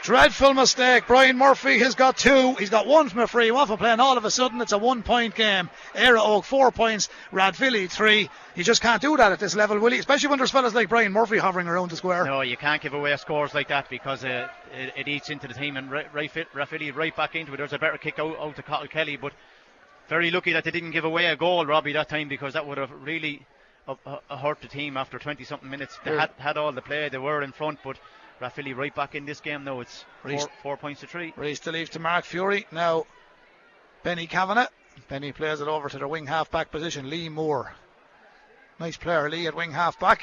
Dreadful 0.05 0.53
mistake. 0.53 1.05
Brian 1.07 1.39
Murphy 1.39 1.79
has 1.79 1.95
got 1.95 2.19
two. 2.19 2.53
He's 2.57 2.69
got 2.69 2.87
one 2.87 3.09
from 3.09 3.21
a 3.21 3.27
free 3.27 3.51
one 3.51 3.67
for 3.67 3.79
playing. 3.79 4.01
All 4.01 4.19
of 4.19 4.27
a 4.27 4.31
sudden, 4.31 4.61
it's 4.61 4.73
a 4.73 4.77
one 4.77 5.03
point 5.03 5.35
game. 5.35 5.71
Éire 5.95 6.19
Óg, 6.19 6.45
four 6.45 6.71
points. 6.71 7.09
Rathvilly, 7.33 7.89
three. 7.89 8.29
You 8.55 8.65
just 8.65 8.83
can't 8.83 9.01
do 9.01 9.17
that 9.17 9.33
at 9.33 9.39
this 9.39 9.57
level, 9.57 9.79
will 9.79 9.95
you? 9.95 9.99
Especially 9.99 10.29
when 10.29 10.37
there's 10.37 10.51
fellas 10.51 10.75
like 10.75 10.91
Brian 10.91 11.11
Murphy 11.11 11.39
hovering 11.39 11.69
around 11.69 11.91
the 11.91 11.97
square. 11.97 12.27
No, 12.27 12.43
you 12.43 12.59
can't 12.59 12.83
give 12.83 12.93
away 12.93 13.17
scores 13.17 13.55
like 13.55 13.69
that 13.69 13.89
because 13.89 14.27
uh, 14.27 14.49
it, 14.75 14.93
it 14.95 15.09
eats 15.09 15.31
into 15.31 15.49
the 15.49 15.55
team 15.55 15.79
and 15.79 15.91
right, 15.91 16.13
right 16.13 16.31
right 16.55 17.17
back 17.17 17.35
into 17.35 17.55
it. 17.55 17.57
There's 17.57 17.73
a 17.73 17.79
better 17.79 17.97
kick 17.97 18.19
out, 18.19 18.39
out 18.39 18.57
to 18.57 18.63
Cottle 18.63 18.89
Kelly, 18.89 19.17
but 19.17 19.33
very 20.09 20.31
lucky 20.31 20.53
that 20.53 20.65
they 20.65 20.71
didn't 20.71 20.91
give 20.93 21.05
away 21.05 21.27
a 21.27 21.37
goal, 21.37 21.65
Robbie, 21.67 21.93
that 21.95 22.09
time 22.09 22.29
because 22.29 22.55
that 22.55 22.67
would 22.67 22.79
have 22.79 22.91
really 23.03 23.47
uh, 23.89 23.95
uh, 24.07 24.37
hurt 24.37 24.61
the 24.61 24.69
team 24.69 24.97
after 24.97 25.19
20 25.19 25.45
something 25.45 25.69
minutes. 25.69 25.99
They 26.05 26.13
Yeah. 26.15 26.21
had, 26.23 26.31
had 26.39 26.57
all 26.57 26.73
the 26.73 26.83
play, 26.83 27.09
they 27.09 27.19
were 27.19 27.43
in 27.43 27.53
front, 27.53 27.79
but 27.85 27.99
Rathvilly 28.41 28.75
right 28.77 28.95
back 28.95 29.15
in 29.15 29.25
this 29.27 29.41
game 29.41 29.65
now. 29.65 29.81
It's 29.81 30.05
Reece- 30.25 30.43
four, 30.43 30.51
four 30.63 30.77
points 30.77 31.01
to 31.03 31.07
three. 31.07 31.33
Race 31.37 31.61
to 31.61 31.73
leave 31.73 31.91
to 31.91 31.99
Mark 31.99 32.25
Fury. 32.25 32.67
Now, 32.73 33.07
Benny 34.03 34.27
Kavanagh. 34.27 34.67
Benny 35.09 35.33
plays 35.33 35.61
it 35.61 35.69
over 35.69 35.89
to 35.89 35.99
the 35.99 36.09
wing 36.09 36.27
half 36.27 36.51
back 36.51 36.71
position. 36.71 37.09
Lee 37.11 37.29
Moore. 37.29 37.75
Nice 38.81 38.97
player, 38.97 39.29
Lee, 39.31 39.47
at 39.47 39.55
wing 39.55 39.71
half 39.73 39.99
back. 40.01 40.23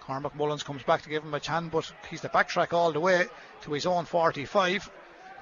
Cormac 0.00 0.34
Mullins 0.34 0.62
comes 0.64 0.82
back 0.82 1.02
to 1.02 1.08
give 1.08 1.22
him 1.22 1.34
a 1.34 1.40
chance, 1.40 1.68
but 1.72 1.92
he's 2.10 2.20
the 2.20 2.28
backtrack 2.28 2.72
all 2.72 2.90
the 2.92 3.00
way 3.00 3.26
to 3.62 3.72
his 3.72 3.86
own 3.86 4.04
45. 4.06 4.90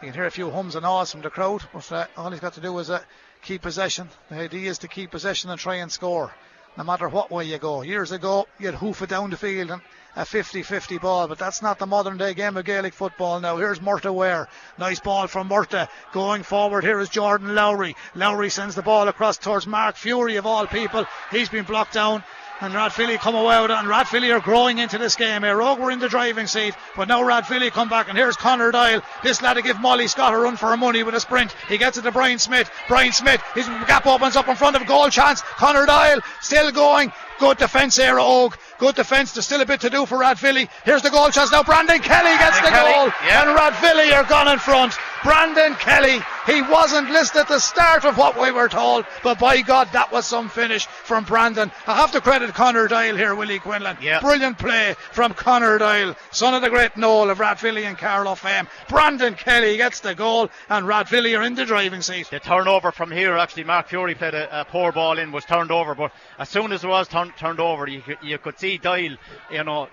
You 0.03 0.07
can 0.07 0.13
hear 0.15 0.27
a 0.27 0.31
few 0.31 0.51
hums 0.51 0.77
and 0.77 0.85
ahs 0.85 1.11
from 1.13 1.23
the 1.23 1.31
crowd, 1.31 1.63
but 1.73 1.91
uh, 1.91 2.07
all 2.17 2.31
he's 2.31 2.41
got 2.41 2.53
to 2.55 2.61
do 2.61 2.79
is 2.79 2.91
uh, 2.91 3.01
keep 3.43 3.63
possession. 3.63 4.09
The 4.31 4.37
idea 4.37 4.71
is 4.71 4.79
to 4.79 4.89
keep 4.89 5.11
possession 5.11 5.51
and 5.51 5.59
try 5.59 5.77
and 5.77 5.91
score, 5.91 6.33
no 6.77 6.85
matter 6.85 7.09
what 7.09 7.31
way 7.31 7.45
you 7.45 7.59
go. 7.59 7.83
Years 7.83 8.13
ago, 8.13 8.47
you'd 8.59 8.75
hoof 8.75 9.03
it 9.03 9.09
down 9.09 9.31
the 9.31 9.37
field 9.37 9.71
and 9.71 9.83
a 10.17 10.23
50-50 10.23 11.01
ball, 11.01 11.29
but 11.29 11.39
that's 11.39 11.63
not 11.63 11.79
the 11.79 11.87
modern 11.87 12.17
day 12.19 12.35
game 12.35 12.57
of 12.57 12.65
Gaelic 12.65 12.93
football 12.93 13.39
now. 13.41 13.57
Here's 13.57 13.79
Murta 13.79 14.13
Ware. 14.13 14.49
Nice 14.79 14.99
ball 14.99 15.29
from 15.29 15.49
Murta. 15.49 15.89
Going 16.13 16.43
forward, 16.43 16.83
here 16.83 16.99
is 16.99 17.09
Jordan 17.09 17.55
Lowry. 17.55 17.95
Lowry 18.15 18.51
sends 18.51 18.75
the 18.75 18.83
ball 18.83 19.07
across 19.07 19.39
towards 19.39 19.67
Mark 19.67 19.97
Fury 19.97 20.37
of 20.37 20.47
all 20.47 20.67
people. 20.67 21.07
He's 21.31 21.49
been 21.49 21.65
blocked 21.65 21.95
down. 21.95 22.25
And 22.61 22.75
Rathvilly 22.75 23.19
come 23.19 23.37
away 23.37 23.61
with 23.63 23.71
it, 23.71 23.79
and 23.79 23.87
Rathvilly 23.87 24.35
are 24.35 24.41
growing 24.41 24.79
into 24.79 24.99
this 24.99 25.15
game 25.15 25.45
here. 25.45 25.57
Rogue 25.57 25.79
were 25.79 25.93
in 25.93 26.01
the 26.01 26.09
driving 26.09 26.49
seat, 26.49 26.75
but 26.97 27.07
now 27.07 27.23
Rathvilly 27.23 27.71
come 27.71 27.89
back, 27.89 28.09
and 28.09 28.19
here's 28.19 28.37
Connor 28.37 28.73
Dial. 28.73 29.01
This 29.23 29.41
lad 29.41 29.55
to 29.55 29.63
give 29.63 29.81
Molly 29.81 30.09
Scott 30.09 30.35
a 30.35 30.37
run 30.37 30.57
for 30.57 30.71
her 30.71 30.77
money 30.77 31.05
with 31.05 31.15
a 31.15 31.21
sprint. 31.21 31.55
He 31.69 31.79
gets 31.79 31.99
it 31.99 32.03
to 32.03 32.11
Brian 32.11 32.41
Smith. 32.41 32.69
Brian 32.89 33.13
Smith, 33.13 33.41
his 33.55 33.67
gap 33.87 34.07
opens 34.07 34.35
up 34.35 34.49
in 34.49 34.57
front 34.57 34.75
of 34.75 34.83
a 34.83 34.87
goal 34.87 35.09
chance. 35.09 35.41
Connor 35.43 35.87
Dial 35.87 36.21
still 36.41 36.73
going. 36.73 37.13
Good 37.39 37.59
defence 37.59 37.97
here, 37.97 38.19
Oak. 38.19 38.59
Good 38.79 38.97
defence. 38.97 39.33
There's 39.33 39.47
still 39.47 39.61
a 39.61 39.67
bit 39.67 39.81
to 39.83 39.91
do 39.91 40.05
for 40.05 40.19
Rathvilly. 40.19 40.69
Here's 40.85 41.03
the 41.03 41.11
goal 41.11 41.31
chance 41.31 41.53
now. 41.53 41.63
Brandon 41.63 42.01
Kelly 42.01 42.37
gets 42.39 42.61
the 42.61 42.69
Kelly, 42.69 42.93
goal, 42.93 43.13
yeah. 43.25 43.43
and 43.43 43.57
Rathvilly 43.57 44.13
are 44.13 44.25
gone 44.25 44.49
in 44.49 44.59
front. 44.59 44.95
Brandon 45.25 45.75
Kelly, 45.75 46.21
he 46.47 46.63
wasn't 46.63 47.11
listed 47.11 47.43
at 47.43 47.49
the 47.49 47.59
start 47.59 48.05
of 48.05 48.17
what 48.17 48.41
we 48.41 48.51
were 48.51 48.69
told, 48.69 49.05
but 49.23 49.39
by 49.39 49.61
God, 49.61 49.89
that 49.93 50.13
was 50.13 50.27
some 50.27 50.49
finish 50.49 50.87
from 50.87 51.25
Brandon. 51.25 51.71
I 51.87 51.97
have 51.97 52.13
to 52.13 52.21
credit 52.21 52.55
Connor 52.55 52.89
Dial 52.89 53.17
here, 53.17 53.35
Willie 53.35 53.59
Quinlan. 53.59 53.99
Yeah. 54.01 54.21
Brilliant 54.21 54.59
play 54.59 54.95
from 55.13 55.35
Connor 55.35 55.79
Dial, 55.79 56.15
son 56.31 56.55
of 56.55 56.63
the 56.63 56.71
great 56.71 56.97
Noel 56.97 57.31
of 57.31 57.39
Rathvilly 57.39 57.85
and 57.85 57.99
Carlow 57.99 58.35
fame. 58.35 58.69
Brandon 58.89 59.35
Kelly 59.35 59.77
gets 59.77 60.01
the 60.01 60.15
goal, 60.15 60.51
and 60.69 60.87
Rathvilly 60.87 61.39
are 61.39 61.43
in 61.43 61.55
the 61.55 61.67
driving 61.67 62.03
seat. 62.03 62.31
The 62.31 62.41
turnover 62.41 62.93
from 62.93 63.11
here, 63.11 63.37
actually, 63.37 63.65
Mark 63.65 63.89
Fury 63.89 64.15
played 64.15 64.35
a, 64.35 64.61
a 64.61 64.65
poor 64.65 64.93
ball 64.93 65.19
in, 65.19 65.33
was 65.33 65.45
turned 65.45 65.71
over, 65.71 65.95
but 65.95 66.13
as 66.39 66.49
soon 66.49 66.73
as 66.73 66.85
it 66.85 66.89
was 66.89 67.09
turn, 67.09 67.33
turned 67.39 67.61
over, 67.61 67.89
you 67.89 68.01
could, 68.03 68.19
you 68.23 68.39
could 68.39 68.59
see 68.59 68.79
Dial, 68.79 69.17
you 69.51 69.65
know, 69.65 69.89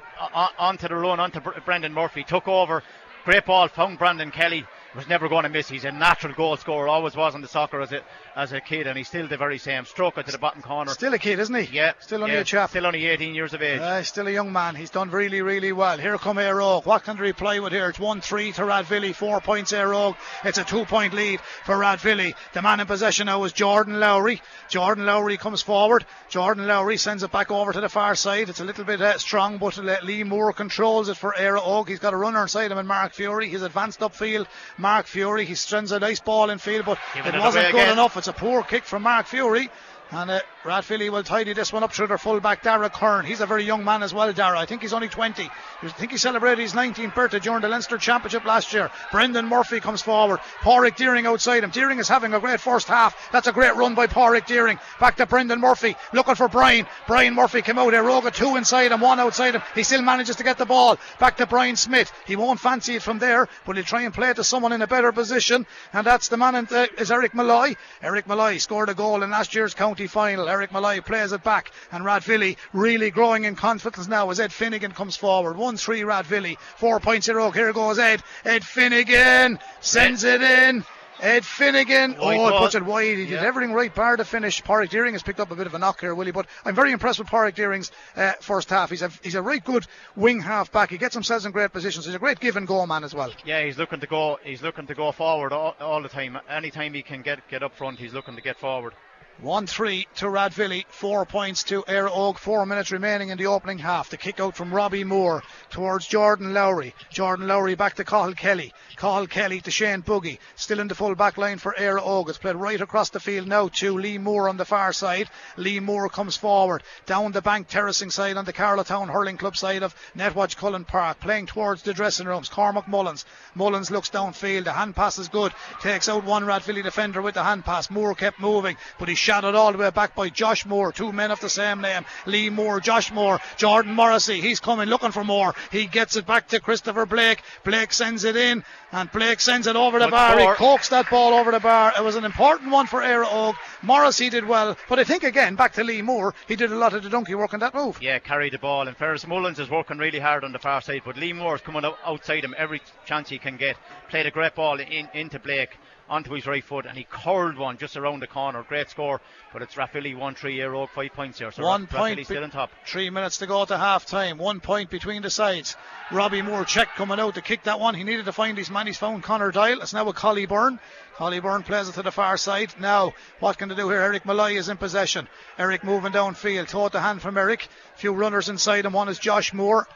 onto 0.57 0.87
the 0.87 0.95
run, 0.95 1.19
onto 1.19 1.39
Brendan 1.65 1.93
Murphy, 1.93 2.23
took 2.23 2.47
over, 2.47 2.83
great 3.25 3.45
ball, 3.45 3.67
found 3.67 3.97
Brandon 3.97 4.31
Kelly. 4.31 4.65
Was 4.95 5.09
never 5.09 5.27
going 5.27 5.43
to 5.43 5.49
miss. 5.49 5.67
He's 5.67 5.83
a 5.83 5.91
natural 5.91 6.33
goal 6.33 6.55
scorer. 6.55 6.87
Always 6.87 7.17
was 7.17 7.35
in 7.35 7.41
the 7.41 7.49
soccer 7.49 7.81
as 7.81 7.91
a 7.91 8.01
as 8.35 8.51
a 8.51 8.59
kid, 8.59 8.85
and 8.87 8.97
he's 8.97 9.07
still 9.07 9.27
the 9.27 9.37
very 9.37 9.57
same. 9.57 9.85
Struck 9.85 10.17
it 10.17 10.25
to 10.25 10.31
the 10.33 10.37
bottom 10.37 10.61
corner. 10.61 10.91
Still 10.91 11.13
a 11.13 11.17
kid, 11.17 11.39
isn't 11.39 11.55
he? 11.55 11.75
yeah, 11.75 11.93
Still 11.99 12.23
only 12.23 12.35
yeah, 12.35 12.41
a 12.41 12.43
chap. 12.43 12.69
Still 12.69 12.85
only 12.85 13.05
18 13.05 13.33
years 13.33 13.53
of 13.53 13.61
age. 13.61 13.79
Uh, 13.79 14.03
still 14.03 14.27
a 14.27 14.31
young 14.31 14.51
man. 14.51 14.75
He's 14.75 14.89
done 14.89 15.09
really, 15.09 15.41
really 15.41 15.71
well. 15.71 15.97
Here 15.97 16.17
come 16.17 16.37
Éire 16.37 16.59
Óg. 16.61 16.85
What 16.85 17.03
can 17.03 17.15
they 17.15 17.23
reply 17.23 17.59
with 17.59 17.71
here? 17.71 17.87
It's 17.89 17.99
1 17.99 18.21
3 18.21 18.51
to 18.53 18.61
Rathvilly, 18.63 19.13
4 19.15 19.39
points 19.41 19.71
Éire 19.71 19.93
Óg. 19.93 20.15
It's 20.43 20.57
a 20.57 20.63
2 20.63 20.85
point 20.85 21.13
lead 21.13 21.39
for 21.63 21.75
Rathvilly. 21.77 22.35
The 22.53 22.61
man 22.61 22.79
in 22.79 22.87
possession 22.87 23.27
now 23.27 23.43
is 23.45 23.53
Jordan 23.53 23.99
Lowry. 23.99 24.41
Jordan 24.69 25.05
Lowry 25.05 25.37
comes 25.37 25.61
forward. 25.61 26.05
Jordan 26.29 26.67
Lowry 26.67 26.97
sends 26.97 27.23
it 27.23 27.31
back 27.31 27.51
over 27.51 27.71
to 27.71 27.79
the 27.81 27.89
far 27.89 28.15
side. 28.15 28.49
It's 28.49 28.59
a 28.59 28.65
little 28.65 28.83
bit 28.83 29.01
uh, 29.01 29.17
strong, 29.17 29.57
but 29.57 29.77
uh, 29.79 29.97
Lee 30.03 30.23
Moore 30.23 30.51
controls 30.53 31.07
it 31.09 31.15
for 31.17 31.33
Éire 31.37 31.57
Óg. 31.59 31.87
He's 31.87 31.99
got 31.99 32.13
a 32.13 32.17
runner 32.17 32.41
inside 32.41 32.71
him 32.71 32.77
and 32.77 32.87
Mark 32.87 33.13
Fury. 33.13 33.47
He's 33.49 33.61
advanced 33.61 34.01
upfield. 34.01 34.47
Mark 34.77 35.05
Fury, 35.07 35.45
he 35.45 35.55
sends 35.55 35.91
a 35.91 35.99
nice 35.99 36.19
ball 36.19 36.49
in 36.49 36.57
field, 36.57 36.85
but 36.85 36.97
Giving 37.13 37.33
it 37.33 37.37
it 37.37 37.39
wasn't 37.41 37.71
good 37.71 37.75
again. 37.81 37.93
enough. 37.93 38.17
It's 38.17 38.24
a 38.27 38.33
poor 38.33 38.63
kick 38.63 38.83
from 38.83 39.03
Mark 39.03 39.25
Fury. 39.27 39.69
And 40.11 40.31
uh, 40.31 40.39
Rathvilly 40.65 41.11
will 41.11 41.21
tidy 41.21 41.53
this 41.53 41.71
one 41.71 41.83
up 41.83 41.93
through 41.93 42.07
their 42.07 42.17
fullback, 42.17 42.63
Dara 42.63 42.89
Kern. 42.89 43.23
He's 43.23 43.39
a 43.39 43.45
very 43.45 43.63
young 43.63 43.85
man 43.85 44.01
as 44.01 44.15
well, 44.15 44.33
Dara. 44.33 44.57
I 44.57 44.65
think 44.65 44.81
he's 44.81 44.93
only 44.93 45.07
20. 45.07 45.47
I 45.83 45.87
think 45.89 46.11
he 46.11 46.17
celebrated 46.17 46.63
his 46.63 46.73
19th 46.73 47.13
birthday 47.13 47.37
during 47.37 47.61
the 47.61 47.67
Leinster 47.67 47.99
Championship 47.99 48.45
last 48.45 48.73
year. 48.73 48.89
Brendan 49.11 49.47
Murphy 49.47 49.79
comes 49.79 50.01
forward. 50.01 50.39
Pádraig 50.61 50.95
Deering 50.95 51.27
outside 51.27 51.63
him. 51.63 51.69
Deering 51.69 51.99
is 51.99 52.07
having 52.07 52.33
a 52.33 52.39
great 52.39 52.59
first 52.59 52.87
half. 52.87 53.31
That's 53.31 53.45
a 53.45 53.51
great 53.51 53.75
run 53.75 53.93
by 53.93 54.07
Pádraig 54.07 54.47
Deering. 54.47 54.79
Back 54.99 55.17
to 55.17 55.27
Brendan 55.27 55.59
Murphy, 55.59 55.95
looking 56.13 56.33
for 56.33 56.47
Brian. 56.47 56.87
Brian 57.05 57.35
Murphy 57.35 57.61
came 57.61 57.77
out 57.77 57.91
there. 57.91 58.01
Roga 58.01 58.33
two 58.33 58.55
inside 58.55 58.91
him, 58.91 59.01
one 59.01 59.19
outside 59.19 59.53
him. 59.53 59.61
He 59.75 59.83
still 59.83 60.01
manages 60.01 60.37
to 60.37 60.43
get 60.43 60.57
the 60.57 60.65
ball. 60.65 60.97
Back 61.19 61.37
to 61.37 61.45
Brian 61.45 61.75
Smith. 61.75 62.11
He 62.25 62.35
won't 62.35 62.59
fancy 62.59 62.95
it 62.95 63.03
from 63.03 63.19
there, 63.19 63.47
but 63.67 63.75
he'll 63.75 63.85
try 63.85 64.01
and 64.01 64.13
play 64.13 64.31
it 64.31 64.37
to 64.37 64.43
someone 64.43 64.73
in 64.73 64.81
a 64.81 64.87
better 64.87 65.11
position. 65.11 65.67
And 65.93 66.07
that's 66.07 66.29
the 66.29 66.37
man 66.37 66.55
in 66.55 66.65
the, 66.65 66.89
is 66.99 67.11
Eric 67.11 67.35
Malloy. 67.35 67.75
Eric 68.01 68.27
Malloy 68.27 68.57
scored 68.57 68.89
a 68.89 68.95
goal 68.95 69.21
in 69.21 69.29
last 69.29 69.53
year's 69.53 69.75
county 69.75 70.07
final. 70.07 70.54
Eric 70.55 70.71
Malloy 70.71 71.01
plays 71.01 71.33
it 71.33 71.43
back, 71.43 71.73
and 71.91 72.05
Rathvilly 72.05 72.55
really 72.71 73.11
growing 73.11 73.43
in 73.43 73.57
confidence 73.57 74.07
now 74.07 74.29
as 74.29 74.39
Ed 74.39 74.53
Finnegan 74.53 74.93
comes 74.93 75.17
forward. 75.17 75.57
1 75.57 75.75
3 75.75 76.01
Rathvilly, 76.03 76.57
4 76.77 77.01
points 77.01 77.27
in 77.27 77.51
Here 77.51 77.73
goes 77.73 77.99
Ed. 77.99 78.23
Ed 78.45 78.63
Finnegan 78.63 79.59
sends 79.81 80.23
it 80.23 80.41
in. 80.41 80.85
Ed 81.19 81.45
Finnegan, 81.45 82.15
oh, 82.17 82.31
ball. 82.33 82.59
puts 82.59 82.75
it 82.75 82.85
wide. 82.85 83.17
He 83.17 83.25
did 83.25 83.39
everything 83.39 83.73
right, 83.73 83.93
bar 83.93 84.15
to 84.15 84.23
finish. 84.23 84.63
Pádraig 84.63 84.89
Deering 84.89 85.13
has 85.13 85.23
picked 85.23 85.41
up 85.41 85.51
a 85.51 85.55
bit 85.55 85.67
of 85.67 85.73
a 85.73 85.79
knock 85.79 85.99
here, 85.99 86.15
Willie, 86.15 86.31
but 86.31 86.47
I'm 86.63 86.73
very 86.75 86.93
impressed 86.93 87.19
with 87.19 87.27
Pádraig 87.27 87.55
Deering's 87.55 87.91
uh, 88.15 88.31
first 88.39 88.69
half. 88.69 88.91
He's 88.91 89.01
a 89.01 89.09
he's 89.23 89.35
a 89.35 89.41
right 89.41 89.63
good 89.63 89.85
wing 90.15 90.39
half 90.39 90.71
back. 90.71 90.89
He 90.89 90.97
gets 90.97 91.13
himself 91.13 91.45
in 91.45 91.51
great 91.51 91.73
positions. 91.73 92.05
He's 92.05 92.15
a 92.15 92.19
great 92.19 92.39
give 92.39 92.55
and 92.55 92.65
go 92.65 92.85
man 92.85 93.03
as 93.03 93.13
well. 93.13 93.31
Yeah, 93.43 93.63
he's 93.65 93.77
looking 93.77 93.99
to 93.99 94.07
go. 94.07 94.39
He's 94.41 94.61
looking 94.61 94.87
to 94.87 94.95
go 94.95 95.11
forward 95.11 95.51
all, 95.51 95.75
all 95.81 96.01
the 96.01 96.09
time. 96.09 96.37
Anytime 96.49 96.93
he 96.93 97.01
can 97.01 97.21
get 97.21 97.45
get 97.49 97.61
up 97.61 97.75
front, 97.75 97.99
he's 97.99 98.13
looking 98.13 98.35
to 98.35 98.41
get 98.41 98.57
forward. 98.57 98.93
1 99.41 99.67
3 99.67 100.07
to 100.15 100.25
Rathvilly, 100.27 100.85
4 100.87 101.25
points 101.25 101.63
to 101.63 101.83
Éire 101.83 102.09
Óg, 102.09 102.37
4 102.37 102.65
minutes 102.65 102.91
remaining 102.91 103.29
in 103.29 103.37
the 103.37 103.47
opening 103.47 103.77
half. 103.77 104.09
The 104.09 104.15
kick 104.15 104.39
out 104.39 104.55
from 104.55 104.73
Robbie 104.73 105.03
Moore 105.03 105.43
towards 105.69 106.07
Jordan 106.07 106.53
Lowry. 106.53 106.95
Jordan 107.11 107.45
Lowry 107.45 107.75
back 107.75 107.95
to 107.95 108.05
Cahill 108.05 108.33
Kelly. 108.33 108.73
Cahill 108.95 109.27
Kelly 109.27 109.59
to 109.59 109.71
Shane 109.71 110.03
Boogie. 110.03 110.39
Still 110.55 110.79
in 110.79 110.87
the 110.87 110.95
full 110.95 111.15
back 111.15 111.37
line 111.37 111.57
for 111.57 111.75
Éire 111.77 111.99
Óg. 111.99 112.29
It's 112.29 112.37
played 112.37 112.55
right 112.55 112.79
across 112.79 113.09
the 113.09 113.19
field 113.19 113.45
now 113.45 113.67
to 113.67 113.97
Lee 113.97 114.17
Moore 114.17 114.47
on 114.47 114.55
the 114.55 114.63
far 114.63 114.93
side. 114.93 115.29
Lee 115.57 115.81
Moore 115.81 116.07
comes 116.07 116.37
forward. 116.37 116.81
Down 117.05 117.33
the 117.33 117.41
bank 117.41 117.67
terracing 117.67 118.11
side 118.11 118.37
on 118.37 118.45
the 118.45 118.53
Carlow 118.53 118.85
Hurling 118.85 119.37
Club 119.37 119.57
side 119.57 119.83
of 119.83 119.93
Netwatch 120.15 120.55
Cullen 120.55 120.85
Park. 120.85 121.19
Playing 121.19 121.47
towards 121.47 121.81
the 121.81 121.93
dressing 121.93 122.25
rooms. 122.25 122.47
Cormac 122.47 122.87
Mullins. 122.87 123.25
Mullins 123.53 123.91
looks 123.91 124.09
downfield. 124.09 124.63
The 124.63 124.71
hand 124.71 124.95
pass 124.95 125.17
is 125.17 125.27
good. 125.27 125.51
Takes 125.81 126.07
out 126.07 126.23
one 126.23 126.45
Rathvilly 126.45 126.83
defender 126.83 127.21
with 127.21 127.33
the 127.33 127.43
hand 127.43 127.65
pass. 127.65 127.89
Moore 127.89 128.15
kept 128.15 128.39
moving, 128.39 128.77
but 128.97 129.09
he 129.09 129.24
shadowed 129.25 129.55
all 129.55 129.71
the 129.71 129.77
way 129.79 129.89
back 129.89 130.13
by 130.13 130.29
Josh 130.29 130.67
Moore. 130.67 130.91
Two 130.91 131.11
men 131.11 131.31
of 131.31 131.39
the 131.39 131.49
same 131.49 131.81
name. 131.81 132.05
Lee 132.27 132.51
Moore, 132.51 132.79
Josh 132.79 133.11
Moore, 133.11 133.39
Jordan 133.57 133.95
Morrissey. 133.95 134.39
He's 134.39 134.59
coming 134.59 134.87
looking 134.87 135.11
for 135.11 135.23
more. 135.23 135.55
He 135.71 135.87
gets 135.87 136.15
it 136.15 136.27
back 136.27 136.49
to 136.49 136.59
Christopher 136.59 137.07
Blake. 137.07 137.41
Blake 137.63 137.91
sends 137.91 138.23
it 138.23 138.35
in, 138.35 138.63
and 138.91 139.11
Blake 139.11 139.39
sends 139.39 139.65
it 139.65 139.75
over 139.75 139.97
the 139.97 140.05
Good 140.05 140.11
bar. 140.11 140.37
He 140.37 140.43
score. 140.43 140.55
coaxed 140.55 140.91
that 140.91 141.09
ball 141.09 141.33
over 141.33 141.49
the 141.49 141.59
bar. 141.59 141.91
It 141.97 142.03
was 142.03 142.15
an 142.15 142.23
important 142.23 142.69
one 142.71 142.85
for 142.85 143.01
Éire 143.01 143.25
Óg. 143.25 143.55
Morrissey 143.81 144.29
did 144.29 144.45
well, 144.45 144.77
but 144.87 144.99
I 144.99 145.03
think 145.03 145.23
again 145.23 145.55
back 145.55 145.73
to 145.73 145.83
Lee 145.83 146.03
Moore. 146.03 146.35
He 146.47 146.55
did 146.55 146.71
a 146.71 146.75
lot 146.75 146.93
of 146.93 147.01
the 147.01 147.09
donkey 147.09 147.33
work 147.33 147.55
on 147.55 147.61
that 147.61 147.73
move. 147.73 147.97
Yeah, 147.99 148.19
carry 148.19 148.51
the 148.51 148.59
ball. 148.59 148.87
And 148.87 148.95
Ferris 148.95 149.25
Mullins 149.25 149.57
is 149.59 149.71
working 149.71 149.97
really 149.97 150.19
hard 150.19 150.43
on 150.43 150.51
the 150.51 150.59
far 150.59 150.81
side, 150.81 151.01
but 151.03 151.17
Lee 151.17 151.33
Moore's 151.33 151.61
coming 151.61 151.83
outside 152.05 152.43
him 152.43 152.53
every 152.59 152.81
chance 153.05 153.29
he 153.29 153.39
can 153.39 153.57
get. 153.57 153.75
Played 154.09 154.27
a 154.27 154.31
great 154.31 154.53
ball 154.53 154.79
in, 154.79 155.09
into 155.15 155.39
Blake 155.39 155.77
onto 156.09 156.33
his 156.33 156.45
right 156.45 156.63
foot, 156.63 156.85
and 156.85 156.97
he 156.97 157.05
curled 157.09 157.57
one 157.57 157.77
just 157.77 157.97
around 157.97 158.19
the 158.21 158.27
corner. 158.27 158.63
Great 158.63 158.89
score, 158.89 159.21
but 159.51 159.61
it's 159.61 159.75
Rathvilly 159.75 160.15
1 160.15 160.35
3 160.35 160.57
Éire 160.57 160.71
Óg, 160.71 160.89
5 160.89 161.13
points 161.13 161.39
here. 161.39 161.51
So 161.51 161.63
One 161.63 161.81
Rath- 161.83 161.89
point. 161.91 162.25
Still 162.25 162.43
on 162.43 162.51
top. 162.51 162.71
Three 162.85 163.09
minutes 163.09 163.37
to 163.39 163.47
go 163.47 163.65
to 163.65 163.77
half 163.77 164.05
time. 164.05 164.37
One 164.37 164.59
point 164.59 164.89
between 164.89 165.21
the 165.21 165.29
sides. 165.29 165.75
Robbie 166.11 166.41
Moore 166.41 166.65
check 166.65 166.89
coming 166.95 167.19
out 167.19 167.35
to 167.35 167.41
kick 167.41 167.63
that 167.63 167.79
one. 167.79 167.95
He 167.95 168.03
needed 168.03 168.25
to 168.25 168.33
find 168.33 168.57
his 168.57 168.69
man. 168.69 168.87
He's 168.87 168.97
found 168.97 169.23
Connor 169.23 169.51
Dial. 169.51 169.81
It's 169.81 169.93
now 169.93 170.05
with 170.05 170.15
Collie 170.15 170.45
Byrne. 170.45 170.79
Collie 171.15 171.39
Byrne 171.39 171.63
plays 171.63 171.89
it 171.89 171.93
to 171.93 172.03
the 172.03 172.11
far 172.11 172.37
side. 172.37 172.73
Now, 172.79 173.13
what 173.39 173.57
can 173.57 173.69
they 173.69 173.75
do 173.75 173.89
here? 173.89 174.01
Eric 174.01 174.25
Malloy 174.25 174.57
is 174.57 174.69
in 174.69 174.77
possession. 174.77 175.27
Eric 175.57 175.83
moving 175.83 176.11
downfield. 176.11 176.67
Taught 176.67 176.91
the 176.91 176.99
hand 176.99 177.21
from 177.21 177.37
Eric. 177.37 177.67
Few 177.95 178.11
runners 178.11 178.49
inside 178.49 178.85
him. 178.85 178.93
One 178.93 179.09
is 179.09 179.17
Josh 179.17 179.53
Moore. 179.53 179.87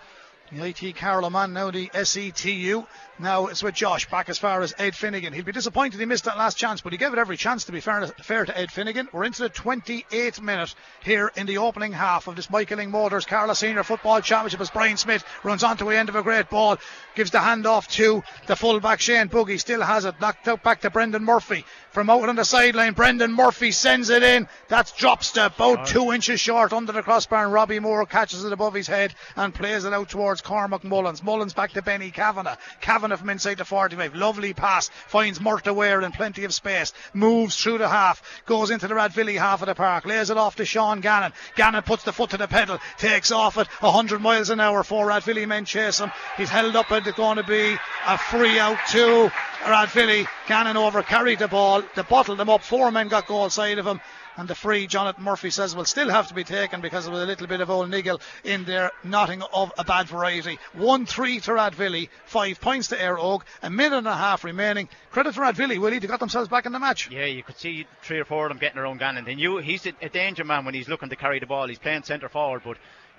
The 0.51 0.65
IT 0.65 0.95
Carlow 0.95 1.29
man, 1.29 1.53
now 1.53 1.69
the 1.69 1.91
SETU. 1.93 2.87
Now 3.19 3.47
it's 3.47 3.61
with 3.61 3.75
Josh 3.75 4.09
back 4.09 4.29
as 4.29 4.39
far 4.39 4.61
as 4.61 4.73
Ed 4.79 4.95
Finnegan. 4.95 5.33
He'll 5.33 5.43
be 5.43 5.51
disappointed 5.51 5.99
he 5.99 6.05
missed 6.05 6.23
that 6.23 6.37
last 6.37 6.57
chance, 6.57 6.81
but 6.81 6.91
he 6.93 6.97
gave 6.97 7.13
it 7.13 7.19
every 7.19 7.37
chance 7.37 7.65
to 7.65 7.71
be 7.71 7.81
fair, 7.81 8.07
fair 8.07 8.45
to 8.45 8.57
Ed 8.57 8.71
Finnegan. 8.71 9.09
We're 9.11 9.25
into 9.25 9.43
the 9.43 9.49
28th 9.49 10.41
minute 10.41 10.73
here 11.03 11.31
in 11.35 11.45
the 11.45 11.57
opening 11.57 11.91
half 11.91 12.27
of 12.27 12.35
this 12.35 12.49
Michael 12.49 12.77
Lyng 12.77 12.89
Motors 12.89 13.25
Carlow 13.25 13.53
Senior 13.53 13.83
Football 13.83 14.21
Championship 14.21 14.61
as 14.61 14.71
Brian 14.71 14.97
Smith 14.97 15.23
runs 15.43 15.63
onto 15.63 15.85
the 15.85 15.97
end 15.97 16.09
of 16.09 16.15
a 16.15 16.23
great 16.23 16.49
ball, 16.49 16.77
gives 17.13 17.29
the 17.29 17.41
hand 17.41 17.67
off 17.67 17.87
to 17.89 18.23
the 18.47 18.55
fullback 18.55 19.01
Shane 19.01 19.27
Boogie, 19.27 19.59
still 19.59 19.81
has 19.81 20.05
it, 20.05 20.19
knocked 20.21 20.47
out 20.47 20.63
back 20.63 20.81
to 20.81 20.89
Brendan 20.89 21.25
Murphy. 21.25 21.65
From 21.91 22.09
out 22.09 22.29
on 22.29 22.35
the 22.35 22.45
sideline, 22.45 22.93
Brendan 22.93 23.33
Murphy 23.33 23.71
sends 23.71 24.09
it 24.09 24.23
in. 24.23 24.47
That's 24.67 24.93
drop 24.93 25.23
step, 25.23 25.55
about 25.55 25.87
two 25.87 26.13
inches 26.13 26.39
short 26.39 26.71
under 26.71 26.93
the 26.93 27.03
crossbar, 27.03 27.43
and 27.43 27.53
Robbie 27.53 27.79
Moore 27.79 28.05
catches 28.05 28.45
it 28.45 28.53
above 28.53 28.73
his 28.73 28.87
head 28.87 29.13
and 29.35 29.53
plays 29.53 29.85
it 29.85 29.93
out 29.93 30.07
towards 30.07 30.38
Cormac 30.41 30.83
Mullins. 30.83 31.23
Mullins 31.23 31.53
back 31.53 31.71
to 31.73 31.81
Benny 31.81 32.11
Kavanagh. 32.11 32.55
Kavanagh 32.81 33.17
from 33.17 33.29
inside 33.29 33.57
the 33.57 33.65
45. 33.65 34.15
Lovely 34.15 34.53
pass. 34.53 34.89
Finds 35.07 35.39
Murta 35.39 35.73
Ware 35.73 36.01
in 36.01 36.11
plenty 36.11 36.43
of 36.43 36.53
space. 36.53 36.93
Moves 37.13 37.55
through 37.55 37.77
the 37.77 37.87
half. 37.89 38.43
Goes 38.45 38.71
into 38.71 38.87
the 38.87 38.95
Rathvilly 38.95 39.37
half 39.37 39.61
of 39.61 39.67
the 39.67 39.75
park. 39.75 40.05
Lays 40.05 40.29
it 40.29 40.37
off 40.37 40.55
to 40.57 40.65
Sean 40.65 41.01
Gannon. 41.01 41.33
Gannon 41.55 41.83
puts 41.83 42.03
the 42.03 42.13
foot 42.13 42.31
to 42.31 42.37
the 42.37 42.47
pedal. 42.47 42.79
Takes 42.97 43.31
off 43.31 43.57
at 43.57 43.67
100 43.81 44.21
miles 44.21 44.49
an 44.49 44.59
hour. 44.59 44.83
Four 44.83 45.07
Rathvilly 45.07 45.47
men 45.47 45.65
chase 45.65 45.99
him. 45.99 46.11
He's 46.37 46.49
held 46.49 46.75
up 46.75 46.91
and 46.91 47.05
it's 47.05 47.17
going 47.17 47.37
to 47.37 47.43
be 47.43 47.77
a 48.07 48.17
free 48.17 48.59
out 48.59 48.77
to 48.89 49.31
Rathvilly. 49.63 50.27
Gannon 50.47 50.77
over 50.77 51.03
carried 51.03 51.39
the 51.39 51.47
ball. 51.47 51.83
They 51.95 52.01
bottled 52.03 52.37
them 52.37 52.49
up. 52.49 52.63
Four 52.63 52.91
men 52.91 53.07
got 53.07 53.27
goal 53.27 53.49
side 53.49 53.77
of 53.77 53.87
him. 53.87 54.01
And 54.39 54.47
the 54.47 54.55
free, 54.55 54.87
Jonathan 54.87 55.25
Murphy 55.25 55.49
says, 55.49 55.75
will 55.75 55.83
still 55.83 56.09
have 56.09 56.29
to 56.29 56.33
be 56.33 56.45
taken 56.45 56.79
because 56.79 57.03
there 57.03 57.13
was 57.13 57.23
a 57.23 57.25
little 57.25 57.45
bit 57.45 57.59
of 57.59 57.69
old 57.69 57.89
niggle 57.89 58.21
in 58.45 58.63
there, 58.63 58.89
nothing 59.03 59.41
of 59.41 59.73
a 59.77 59.83
bad 59.83 60.07
variety. 60.07 60.59
1 60.73 61.05
3 61.05 61.41
to 61.41 61.51
Rathvilly, 61.51 62.07
5 62.23 62.61
points 62.61 62.87
to 62.87 62.95
Éire 62.95 63.19
Óg, 63.19 63.41
a 63.61 63.69
minute 63.69 63.97
and 63.97 64.07
a 64.07 64.15
half 64.15 64.45
remaining. 64.45 64.87
Credit 65.11 65.33
to 65.33 65.41
Rathvilly, 65.41 65.77
Willie, 65.77 65.99
they 65.99 66.07
got 66.07 66.21
themselves 66.21 66.47
back 66.47 66.65
in 66.65 66.71
the 66.71 66.79
match. 66.79 67.11
Yeah, 67.11 67.25
you 67.25 67.43
could 67.43 67.57
see 67.57 67.85
three 68.01 68.19
or 68.19 68.23
four 68.23 68.45
of 68.45 68.49
them 68.51 68.59
getting 68.59 68.79
around 68.79 69.01
and 69.01 69.27
They 69.27 69.35
knew 69.35 69.57
he's 69.57 69.85
a, 69.85 69.91
a 70.01 70.07
danger 70.07 70.45
man 70.45 70.63
when 70.63 70.73
he's 70.73 70.87
looking 70.87 71.09
to 71.09 71.17
carry 71.17 71.41
the 71.41 71.45
ball. 71.45 71.67
He's 71.67 71.77
playing 71.77 72.03
centre 72.03 72.29
forward, 72.29 72.61
but 72.63 72.77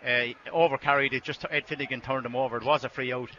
uh, 0.09 0.33
over 0.51 0.79
carried 0.79 1.13
it. 1.13 1.23
Just 1.23 1.45
Ed 1.51 1.67
Finnegan 1.67 2.01
turned 2.01 2.25
him 2.25 2.35
over. 2.35 2.57
It 2.57 2.65
was 2.65 2.85
a 2.85 2.89
free 2.89 3.13
out, 3.13 3.31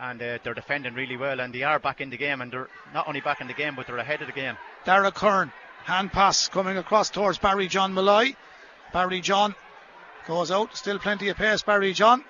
and 0.00 0.22
uh, 0.22 0.38
they're 0.42 0.54
defending 0.54 0.94
really 0.94 1.18
well. 1.18 1.40
And 1.40 1.52
they 1.52 1.64
are 1.64 1.78
back 1.78 2.00
in 2.00 2.08
the 2.08 2.16
game, 2.16 2.40
and 2.40 2.50
they're 2.50 2.68
not 2.94 3.08
only 3.08 3.20
back 3.20 3.42
in 3.42 3.46
the 3.46 3.52
game, 3.52 3.74
but 3.76 3.86
they're 3.86 3.98
ahead 3.98 4.22
of 4.22 4.26
the 4.26 4.32
game. 4.32 4.56
Dara 4.86 5.12
Kern, 5.12 5.52
hand 5.86 6.12
pass 6.12 6.48
coming 6.48 6.76
across 6.76 7.10
towards 7.10 7.38
Barry 7.38 7.68
John 7.68 7.94
Malloy. 7.94 8.34
Barry 8.92 9.20
John 9.20 9.54
goes 10.26 10.50
out, 10.50 10.76
still 10.76 10.98
plenty 10.98 11.28
of 11.28 11.36
pace, 11.36 11.62
Barry 11.62 11.92
John. 11.92 12.24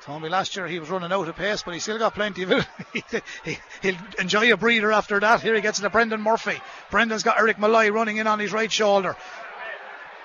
Told 0.00 0.22
me 0.22 0.30
last 0.30 0.56
year 0.56 0.66
he 0.66 0.78
was 0.78 0.88
running 0.88 1.12
out 1.12 1.28
of 1.28 1.36
pace, 1.36 1.62
but 1.62 1.74
he 1.74 1.80
still 1.80 1.98
got 1.98 2.14
plenty 2.14 2.44
of 2.44 2.52
it. 2.52 2.66
he, 3.44 3.58
will 3.84 3.98
enjoy 4.18 4.50
a 4.50 4.56
breather 4.56 4.90
after 4.90 5.20
that. 5.20 5.42
Here 5.42 5.54
he 5.54 5.60
gets 5.60 5.78
it 5.78 5.82
to 5.82 5.90
Brendan 5.90 6.22
Murphy. 6.22 6.58
Brendan's 6.90 7.22
got 7.22 7.38
Eric 7.38 7.58
Malloy 7.58 7.90
running 7.90 8.16
in 8.16 8.26
on 8.26 8.38
his 8.38 8.52
right 8.52 8.72
shoulder. 8.72 9.16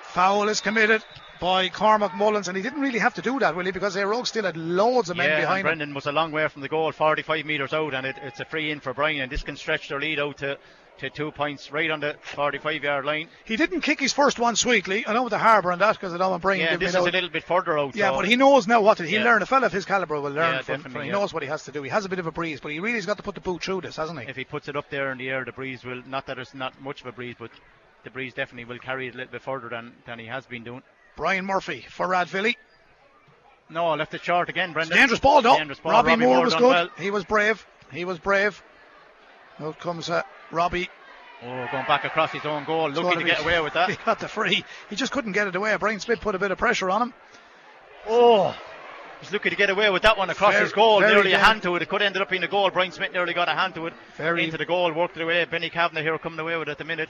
Foul 0.02 0.48
is 0.48 0.62
committed 0.62 1.04
by 1.38 1.68
Cormac 1.68 2.14
Mullins, 2.14 2.48
and 2.48 2.56
he 2.56 2.62
didn't 2.62 2.80
really 2.80 2.98
have 2.98 3.14
to 3.14 3.22
do 3.22 3.38
that, 3.40 3.56
really, 3.56 3.72
because 3.72 3.96
Oak 3.96 4.26
still 4.26 4.44
had 4.44 4.56
loads 4.56 5.10
of 5.10 5.18
men 5.18 5.28
yeah, 5.28 5.34
and 5.36 5.42
behind 5.42 5.60
him. 5.60 5.66
Brendan 5.66 5.94
was 5.94 6.06
a 6.06 6.12
long 6.12 6.32
way 6.32 6.48
from 6.48 6.62
the 6.62 6.68
goal, 6.68 6.92
45 6.92 7.44
metres 7.44 7.72
out, 7.74 7.94
and 7.94 8.06
it, 8.06 8.16
it's 8.22 8.40
a 8.40 8.44
free 8.46 8.70
in 8.70 8.80
for 8.80 8.94
Brian. 8.94 9.20
And 9.20 9.32
this 9.32 9.42
can 9.42 9.56
stretch 9.56 9.88
their 9.88 10.00
lead 10.00 10.18
out 10.18 10.38
to, 10.38 10.58
to 11.00 11.10
two 11.10 11.30
points 11.32 11.70
right 11.72 11.90
on 11.90 12.00
the 12.00 12.14
45 12.22 12.82
yard 12.84 13.04
line. 13.04 13.28
He 13.44 13.56
didn't 13.56 13.80
kick 13.82 14.00
his 14.00 14.12
first 14.12 14.38
one 14.38 14.56
sweetly. 14.56 15.06
I 15.06 15.12
know 15.12 15.22
with 15.24 15.30
the 15.32 15.38
harbour 15.38 15.70
and 15.70 15.80
that, 15.80 15.92
because 15.96 16.14
I 16.14 16.18
know 16.18 16.30
my 16.30 16.38
brain 16.38 16.60
Yeah, 16.60 16.76
this 16.76 16.90
is 16.90 16.94
a 16.94 17.00
little 17.02 17.28
bit 17.30 17.44
further 17.44 17.78
out. 17.78 17.96
Yeah, 17.96 18.10
so 18.10 18.16
but 18.16 18.26
he 18.28 18.36
knows 18.36 18.66
now 18.66 18.80
what 18.80 18.98
to 18.98 19.04
He'll 19.04 19.20
Yeah. 19.20 19.24
learn. 19.24 19.42
A 19.42 19.46
fella 19.46 19.66
of 19.66 19.72
his 19.72 19.84
calibre 19.84 20.20
will 20.20 20.30
learn 20.30 20.56
Yeah, 20.56 20.62
from, 20.62 20.82
from- 20.82 21.00
He 21.02 21.06
yeah. 21.08 21.12
knows 21.12 21.32
what 21.34 21.42
he 21.42 21.48
has 21.48 21.64
to 21.64 21.72
do. 21.72 21.82
He 21.82 21.90
has 21.90 22.04
a 22.04 22.08
bit 22.08 22.18
of 22.18 22.26
a 22.26 22.30
breeze, 22.32 22.60
but 22.60 22.70
he 22.72 22.80
really 22.80 22.96
has 22.96 23.06
got 23.06 23.16
to 23.16 23.22
put 23.22 23.34
the 23.34 23.40
boot 23.40 23.62
through 23.62 23.80
this, 23.82 23.96
hasn't 23.96 24.20
he? 24.20 24.28
if 24.28 24.36
he 24.36 24.44
puts 24.44 24.68
it 24.68 24.76
up 24.76 24.88
there 24.90 25.10
in 25.12 25.18
the 25.18 25.28
air, 25.30 25.44
the 25.44 25.52
breeze 25.52 25.84
will 25.84 26.02
not 26.06 26.26
that 26.26 26.38
it's 26.38 26.54
not 26.54 26.80
much 26.80 27.00
of 27.00 27.06
a 27.06 27.12
breeze, 27.12 27.36
but 27.38 27.50
the 28.04 28.10
breeze 28.10 28.34
definitely 28.34 28.64
will 28.64 28.78
carry 28.78 29.08
it 29.08 29.14
a 29.14 29.16
little 29.18 29.32
bit 29.32 29.42
further 29.42 29.68
than, 29.68 29.92
than 30.06 30.18
he 30.18 30.26
has 30.26 30.46
been 30.46 30.64
doing. 30.64 30.82
Brian 31.16 31.44
Murphy 31.44 31.84
for 31.88 32.06
Rathvilly. 32.06 32.56
No, 33.68 33.86
I 33.88 33.94
left 33.96 34.14
it 34.14 34.24
short 34.24 34.48
again, 34.48 34.72
Brendan. 34.72 34.96
Dangerous 34.96 35.20
ball, 35.20 35.42
though. 35.42 35.56
Dangerous 35.56 35.78
ball. 35.78 35.92
Robbie, 35.92 36.16
Moore 36.16 36.42
was 36.42 36.54
good. 36.54 36.62
well. 36.68 36.88
He 36.98 37.10
was 37.10 37.24
brave. 37.24 37.64
He 37.92 38.04
was 38.04 38.18
brave. 38.18 38.60
Out 39.60 39.78
comes 39.78 40.08
uh, 40.10 40.22
Robbie. 40.50 40.88
Oh, 41.42 41.66
going 41.72 41.86
back 41.86 42.04
across 42.04 42.32
his 42.32 42.44
own 42.44 42.64
goal, 42.64 42.90
looking 42.90 43.10
gonna 43.12 43.24
get 43.24 43.40
away 43.40 43.60
with 43.60 43.72
that. 43.72 43.88
He 43.90 43.96
got 44.04 44.18
the 44.20 44.28
free. 44.28 44.64
He 44.90 44.96
just 44.96 45.10
couldn't 45.12 45.32
get 45.32 45.46
it 45.46 45.56
away. 45.56 45.74
Brian 45.76 45.98
Smith 46.00 46.20
put 46.20 46.34
a 46.34 46.38
bit 46.38 46.50
of 46.50 46.58
pressure 46.58 46.90
on 46.90 47.00
him. 47.02 47.14
Oh, 48.06 48.54
he's 49.20 49.32
looking 49.32 49.50
to 49.50 49.56
get 49.56 49.70
away 49.70 49.88
with 49.88 50.02
that 50.02 50.18
one 50.18 50.28
across 50.28 50.52
Very- 50.52 50.64
his 50.64 50.72
goal. 50.72 51.00
Nearly 51.00 51.32
a 51.32 51.38
hand 51.38 51.62
to 51.62 51.76
it. 51.76 51.82
It 51.82 51.88
could 51.88 52.02
have 52.02 52.06
ended 52.08 52.20
up 52.20 52.28
being 52.28 52.42
a 52.42 52.48
goal. 52.48 52.70
Brian 52.70 52.92
Smith 52.92 53.12
nearly 53.12 53.32
got 53.32 53.48
a 53.48 53.52
hand 53.52 53.74
to 53.76 53.86
it. 53.86 53.94
Very- 54.16 54.44
into 54.44 54.58
the 54.58 54.66
goal, 54.66 54.92
worked 54.92 55.16
it 55.16 55.22
away. 55.22 55.44
Benny 55.46 55.70
Kavanagh 55.70 56.02
here 56.02 56.18
coming 56.18 56.38
away 56.38 56.56
with 56.58 56.68
it 56.68 56.72
at 56.72 56.78
the 56.78 56.84
minute. 56.84 57.08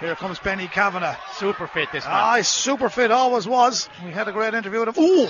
Here 0.00 0.14
comes 0.14 0.38
Benny 0.38 0.68
Kavanagh. 0.68 1.16
Super 1.34 1.66
fit 1.66 1.88
this 1.90 2.04
man. 2.04 2.14
Ah, 2.14 2.40
super 2.42 2.88
fit, 2.88 3.10
always 3.10 3.48
was. 3.48 3.88
We 4.04 4.12
had 4.12 4.28
a 4.28 4.32
great 4.32 4.54
interview 4.54 4.80
with 4.84 4.96
him. 4.96 5.02
Ooh! 5.04 5.28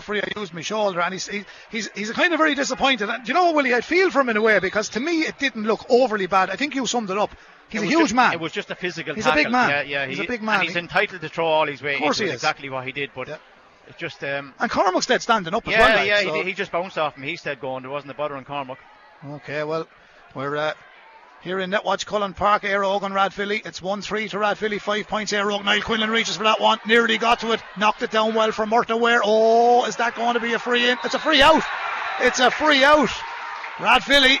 Free, 0.00 0.20
I 0.20 0.28
used 0.38 0.52
my 0.54 0.60
shoulder, 0.62 1.00
and 1.00 1.12
he's 1.12 1.26
he, 1.28 1.44
he's 1.70 1.88
he's 1.94 2.10
kind 2.12 2.32
of 2.32 2.38
very 2.38 2.54
disappointed. 2.54 3.08
And 3.08 3.26
you 3.28 3.34
know, 3.34 3.52
Willie? 3.52 3.74
I 3.74 3.80
feel 3.80 4.10
for 4.10 4.20
him 4.20 4.28
in 4.30 4.36
a 4.36 4.42
way 4.42 4.58
because 4.58 4.88
to 4.90 5.00
me 5.00 5.20
it 5.22 5.38
didn't 5.38 5.64
look 5.64 5.84
overly 5.88 6.26
bad. 6.26 6.50
I 6.50 6.56
think 6.56 6.74
you 6.74 6.86
summed 6.86 7.10
it 7.10 7.18
up. 7.18 7.30
He's 7.68 7.82
It 7.82 7.86
a 7.86 7.88
huge 7.88 8.00
just- 8.06 8.14
man. 8.14 8.32
It 8.32 8.40
was 8.40 8.52
just 8.52 8.70
a 8.70 8.74
physical. 8.74 9.14
He's 9.14 9.26
a 9.26 9.32
big 9.32 9.50
man. 9.50 9.70
Yeah, 9.70 9.82
yeah. 9.82 10.06
He's 10.06 10.18
he- 10.18 10.24
a 10.24 10.28
big 10.28 10.42
man. 10.42 10.56
And 10.56 10.64
he's 10.64 10.72
He- 10.74 10.78
entitled 10.80 11.20
to 11.20 11.28
throw 11.28 11.46
all 11.46 11.66
his 11.66 11.80
weight. 11.82 11.96
Of 11.96 12.02
course 12.02 12.18
he 12.18 12.24
is. 12.26 12.32
exactly 12.34 12.68
what 12.68 12.84
he 12.84 12.92
did, 12.92 13.10
but 13.14 13.28
Yeah. 13.28 13.36
it's 13.86 13.98
just. 13.98 14.24
Um, 14.24 14.54
and 14.58 14.70
Cormac's 14.70 15.06
dead 15.06 15.22
standing 15.22 15.54
up 15.54 15.66
as 15.68 15.72
yeah, 15.72 15.80
well. 15.80 15.96
like, 15.96 16.06
yeah. 16.08 16.20
so- 16.22 16.34
He, 16.34 16.42
he 16.42 16.52
just 16.52 16.72
bounced 16.72 16.98
off 16.98 17.14
him. 17.16 17.22
He 17.22 17.36
said 17.36 17.60
going. 17.60 17.82
There 17.82 17.90
wasn't 17.92 18.10
a 18.10 18.14
bother 18.14 18.36
on 18.36 18.44
Cormac. 18.44 18.78
Okay, 19.24 19.62
well, 19.62 19.86
we're 20.34 20.56
uh, 20.56 20.72
here 21.42 21.58
in 21.58 21.70
Netwatch 21.70 22.04
Cullen 22.04 22.34
Park, 22.34 22.64
Air 22.64 22.84
Ogan, 22.84 23.12
Rathvilly. 23.12 23.64
It's 23.64 23.80
1 23.80 24.02
3 24.02 24.28
to 24.28 24.36
Rathvilly, 24.36 24.80
five 24.80 25.08
points. 25.08 25.32
Air 25.32 25.50
Ogan, 25.50 25.64
Niall 25.66 25.82
Quinlan 25.82 26.10
reaches 26.10 26.36
for 26.36 26.44
that 26.44 26.60
one, 26.60 26.78
nearly 26.86 27.18
got 27.18 27.40
to 27.40 27.52
it, 27.52 27.62
knocked 27.76 28.02
it 28.02 28.10
down 28.10 28.34
well 28.34 28.52
for 28.52 28.66
Murta 28.66 28.98
Ware. 28.98 29.20
Oh, 29.24 29.84
is 29.86 29.96
that 29.96 30.14
going 30.14 30.34
to 30.34 30.40
be 30.40 30.52
a 30.52 30.58
free 30.58 30.88
in? 30.88 30.98
It's 31.04 31.14
a 31.14 31.18
free 31.18 31.42
out. 31.42 31.62
It's 32.20 32.40
a 32.40 32.50
free 32.50 32.84
out. 32.84 33.08
Rathvilly 33.78 34.38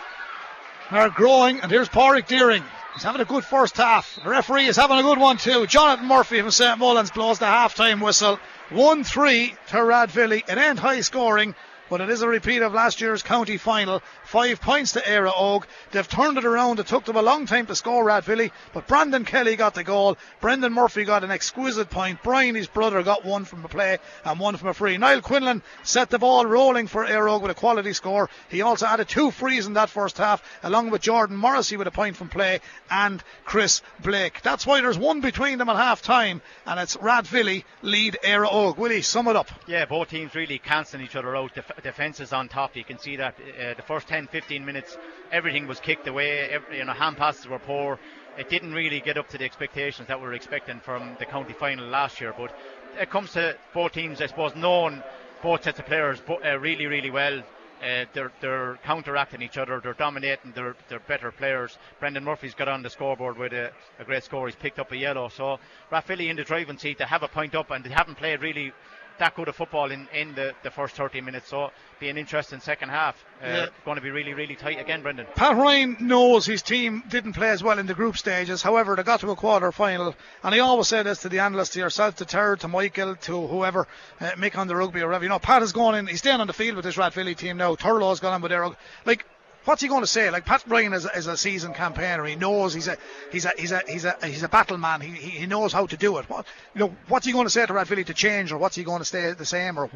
are 0.90 1.08
growing, 1.08 1.60
and 1.60 1.70
here's 1.70 1.88
Pádraig 1.88 2.26
Deering. 2.26 2.64
He's 2.94 3.02
having 3.02 3.20
a 3.20 3.24
good 3.24 3.44
first 3.44 3.76
half. 3.76 4.18
The 4.22 4.28
referee 4.28 4.66
is 4.66 4.76
having 4.76 4.98
a 4.98 5.02
good 5.02 5.18
one 5.18 5.38
too. 5.38 5.66
Jonathan 5.66 6.06
Murphy 6.06 6.40
from 6.40 6.50
St. 6.50 6.78
Mullins 6.78 7.10
blows 7.10 7.38
the 7.38 7.46
half 7.46 7.74
time 7.74 8.00
whistle. 8.00 8.38
1 8.70 9.04
3 9.04 9.54
to 9.68 9.76
Rathvilly. 9.76 10.42
It 10.48 10.58
ain't 10.58 10.78
high 10.78 11.00
scoring, 11.00 11.54
but 11.90 12.00
it 12.00 12.08
is 12.08 12.22
a 12.22 12.28
repeat 12.28 12.62
of 12.62 12.72
last 12.72 13.00
year's 13.00 13.22
county 13.22 13.56
final. 13.56 14.00
Five 14.24 14.60
points 14.60 14.92
to 14.92 15.00
Éire 15.00 15.30
Óg. 15.30 15.64
They've 15.90 16.08
turned 16.08 16.38
it 16.38 16.44
around. 16.44 16.78
It 16.78 16.86
took 16.86 17.04
them 17.04 17.16
a 17.16 17.22
long 17.22 17.46
time 17.46 17.66
to 17.66 17.74
score 17.74 18.04
Rathvilly, 18.04 18.52
but 18.72 18.86
Brandon 18.86 19.24
Kelly 19.24 19.56
got 19.56 19.74
the 19.74 19.82
goal. 19.82 20.16
Brendan 20.40 20.72
Murphy 20.72 21.04
got 21.04 21.24
an 21.24 21.32
exquisite 21.32 21.90
point. 21.90 22.22
Brian, 22.22 22.54
his 22.54 22.68
brother, 22.68 23.02
got 23.02 23.24
one 23.24 23.44
from 23.44 23.64
a 23.64 23.68
play 23.68 23.98
and 24.24 24.38
one 24.38 24.56
from 24.56 24.68
a 24.68 24.74
free. 24.74 24.96
Niall 24.96 25.20
Quinlan 25.20 25.62
set 25.82 26.10
the 26.10 26.18
ball 26.18 26.46
rolling 26.46 26.86
for 26.86 27.04
Éire 27.04 27.28
Óg 27.28 27.42
with 27.42 27.50
a 27.50 27.54
quality 27.54 27.92
score. 27.92 28.30
He 28.48 28.62
also 28.62 28.86
added 28.86 29.08
two 29.08 29.32
frees 29.32 29.66
in 29.66 29.72
that 29.74 29.90
first 29.90 30.16
half, 30.16 30.42
along 30.62 30.90
with 30.90 31.02
Jordan 31.02 31.36
Morrissey 31.36 31.76
with 31.76 31.88
a 31.88 31.92
point 31.92 32.14
from 32.14 32.28
play 32.28 32.60
and 32.88 33.20
Chris 33.44 33.82
Blake. 34.00 34.42
That's 34.42 34.64
why 34.64 34.80
there's 34.80 34.98
one 34.98 35.20
between 35.20 35.58
them 35.58 35.68
at 35.68 35.76
half 35.76 36.02
time, 36.02 36.40
and 36.66 36.78
it's 36.78 36.96
Rathvilly 36.96 37.64
lead 37.82 38.16
Éire 38.22 38.48
Óg. 38.48 38.76
Willie, 38.76 39.02
sum 39.02 39.26
it 39.26 39.34
up. 39.34 39.50
Yeah, 39.66 39.86
both 39.86 40.10
teams 40.10 40.36
really 40.36 40.58
cancelling 40.58 41.04
each 41.04 41.16
other 41.16 41.34
out. 41.34 41.50
Defense 41.80 42.20
is 42.20 42.32
on 42.32 42.48
top. 42.48 42.76
You 42.76 42.84
can 42.84 42.98
see 42.98 43.16
that 43.16 43.34
uh, 43.38 43.74
the 43.74 43.82
first 43.82 44.08
10, 44.08 44.28
15 44.28 44.64
minutes, 44.64 44.96
everything 45.32 45.66
was 45.66 45.80
kicked 45.80 46.06
away. 46.06 46.48
Every, 46.50 46.78
you 46.78 46.84
know, 46.84 46.92
hand 46.92 47.16
passes 47.16 47.46
were 47.46 47.58
poor. 47.58 47.98
It 48.38 48.48
didn't 48.48 48.72
really 48.72 49.00
get 49.00 49.18
up 49.18 49.28
to 49.30 49.38
the 49.38 49.44
expectations 49.44 50.08
that 50.08 50.20
we 50.20 50.26
were 50.26 50.34
expecting 50.34 50.80
from 50.80 51.16
the 51.18 51.26
county 51.26 51.52
final 51.52 51.86
last 51.86 52.20
year. 52.20 52.34
But 52.36 52.54
it 52.98 53.10
comes 53.10 53.32
to 53.32 53.56
both 53.74 53.92
teams, 53.92 54.20
I 54.20 54.26
suppose, 54.26 54.54
knowing 54.54 55.02
both 55.42 55.64
sets 55.64 55.78
of 55.78 55.86
players 55.86 56.22
uh, 56.28 56.58
really, 56.58 56.86
really 56.86 57.10
well. 57.10 57.42
Uh, 57.82 58.04
they're 58.12 58.30
they're 58.42 58.78
counteracting 58.84 59.40
each 59.40 59.56
other. 59.56 59.80
They're 59.80 59.94
dominating. 59.94 60.52
They're 60.54 60.76
they're 60.88 61.00
better 61.00 61.30
players. 61.32 61.78
Brendan 61.98 62.24
Murphy's 62.24 62.54
got 62.54 62.68
on 62.68 62.82
the 62.82 62.90
scoreboard 62.90 63.38
with 63.38 63.54
a, 63.54 63.72
a 63.98 64.04
great 64.04 64.22
score. 64.22 64.46
He's 64.46 64.56
picked 64.56 64.78
up 64.78 64.92
a 64.92 64.96
yellow. 64.96 65.28
So 65.28 65.58
Rathvilly 65.90 66.28
in 66.28 66.36
the 66.36 66.44
driving 66.44 66.76
seat. 66.76 66.98
They 66.98 67.04
have 67.04 67.22
a 67.22 67.28
point 67.28 67.54
up 67.54 67.70
and 67.70 67.82
they 67.82 67.88
haven't 67.88 68.16
played 68.16 68.42
really 68.42 68.74
that 69.20 69.34
good 69.36 69.48
of 69.48 69.56
football 69.56 69.90
in, 69.90 70.06
in 70.12 70.34
the, 70.34 70.52
the 70.62 70.70
first 70.70 70.96
30 70.96 71.20
minutes. 71.22 71.48
So 71.48 71.70
be 72.00 72.08
an 72.08 72.18
interesting 72.18 72.60
second 72.60 72.88
half. 72.90 73.14
Uh, 73.42 73.46
Yeah. 73.46 73.66
Going 73.84 73.94
to 73.96 74.02
be 74.02 74.10
really 74.10 74.34
really 74.34 74.56
tight 74.56 74.78
again, 74.80 75.00
Brendan. 75.02 75.26
Pat 75.36 75.56
Ryan 75.56 75.96
knows 76.00 76.44
his 76.44 76.60
team 76.62 77.02
didn't 77.08 77.32
play 77.34 77.50
as 77.50 77.62
well 77.62 77.78
in 77.78 77.86
the 77.86 77.94
group 77.94 78.16
stages. 78.18 78.60
However, 78.62 78.96
they 78.96 79.02
got 79.04 79.20
to 79.20 79.30
a 79.30 79.36
quarter 79.36 79.70
final, 79.72 80.14
and 80.42 80.52
he 80.54 80.60
always 80.60 80.88
said 80.88 81.06
this 81.06 81.20
to 81.22 81.28
the 81.28 81.38
analysts, 81.38 81.70
to 81.70 81.78
yourself, 81.78 82.16
to 82.16 82.24
Terry, 82.24 82.58
to 82.58 82.68
Michael, 82.68 83.16
to 83.16 83.46
whoever, 83.46 83.86
uh, 84.20 84.30
Mick 84.32 84.58
on 84.58 84.66
the 84.68 84.76
rugby 84.76 85.00
or 85.00 85.06
whatever. 85.06 85.24
You 85.24 85.30
know, 85.30 85.38
Pat 85.38 85.62
has 85.62 85.72
gone 85.72 85.94
in. 85.94 86.06
He's 86.06 86.18
staying 86.18 86.40
on 86.40 86.46
the 86.48 86.52
field 86.52 86.76
with 86.76 86.84
this 86.84 86.96
Rathvilly 86.96 87.36
team 87.36 87.56
now. 87.56 87.76
Turlough's 87.76 88.20
gone 88.20 88.32
on 88.34 88.42
with 88.42 88.50
their 88.50 88.62
rug- 88.62 88.76
like. 89.04 89.24
What's 89.70 89.82
he 89.82 89.86
going 89.86 90.00
to 90.00 90.06
say? 90.08 90.30
Like 90.30 90.44
Pat 90.46 90.64
Ryan 90.66 90.94
is, 90.94 91.04
a- 91.06 91.16
is 91.16 91.28
a 91.28 91.36
seasoned 91.36 91.76
campaigner. 91.76 92.24
He 92.24 92.34
knows 92.34 92.74
he's 92.74 92.88
a 92.88 92.96
he's 93.30 93.44
a 93.44 93.52
he's 93.56 93.70
a 93.70 93.82
he's 93.86 94.04
a 94.04 94.16
he's 94.26 94.42
a 94.42 94.48
battle 94.48 94.78
man. 94.78 95.00
He, 95.00 95.10
he 95.12 95.46
knows 95.46 95.72
how 95.72 95.86
to 95.86 95.96
do 95.96 96.18
it. 96.18 96.28
What 96.28 96.44
you 96.74 96.80
know? 96.80 96.96
What's 97.06 97.24
he 97.24 97.30
going 97.30 97.46
to 97.46 97.50
say 97.50 97.64
to 97.66 97.72
Rathvilly 97.72 98.04
to 98.06 98.12
change, 98.12 98.50
or 98.50 98.58
what's 98.58 98.74
he 98.74 98.82
going 98.82 98.98
to 98.98 99.04
stay 99.04 99.32
the 99.32 99.46
same, 99.46 99.78
or 99.78 99.88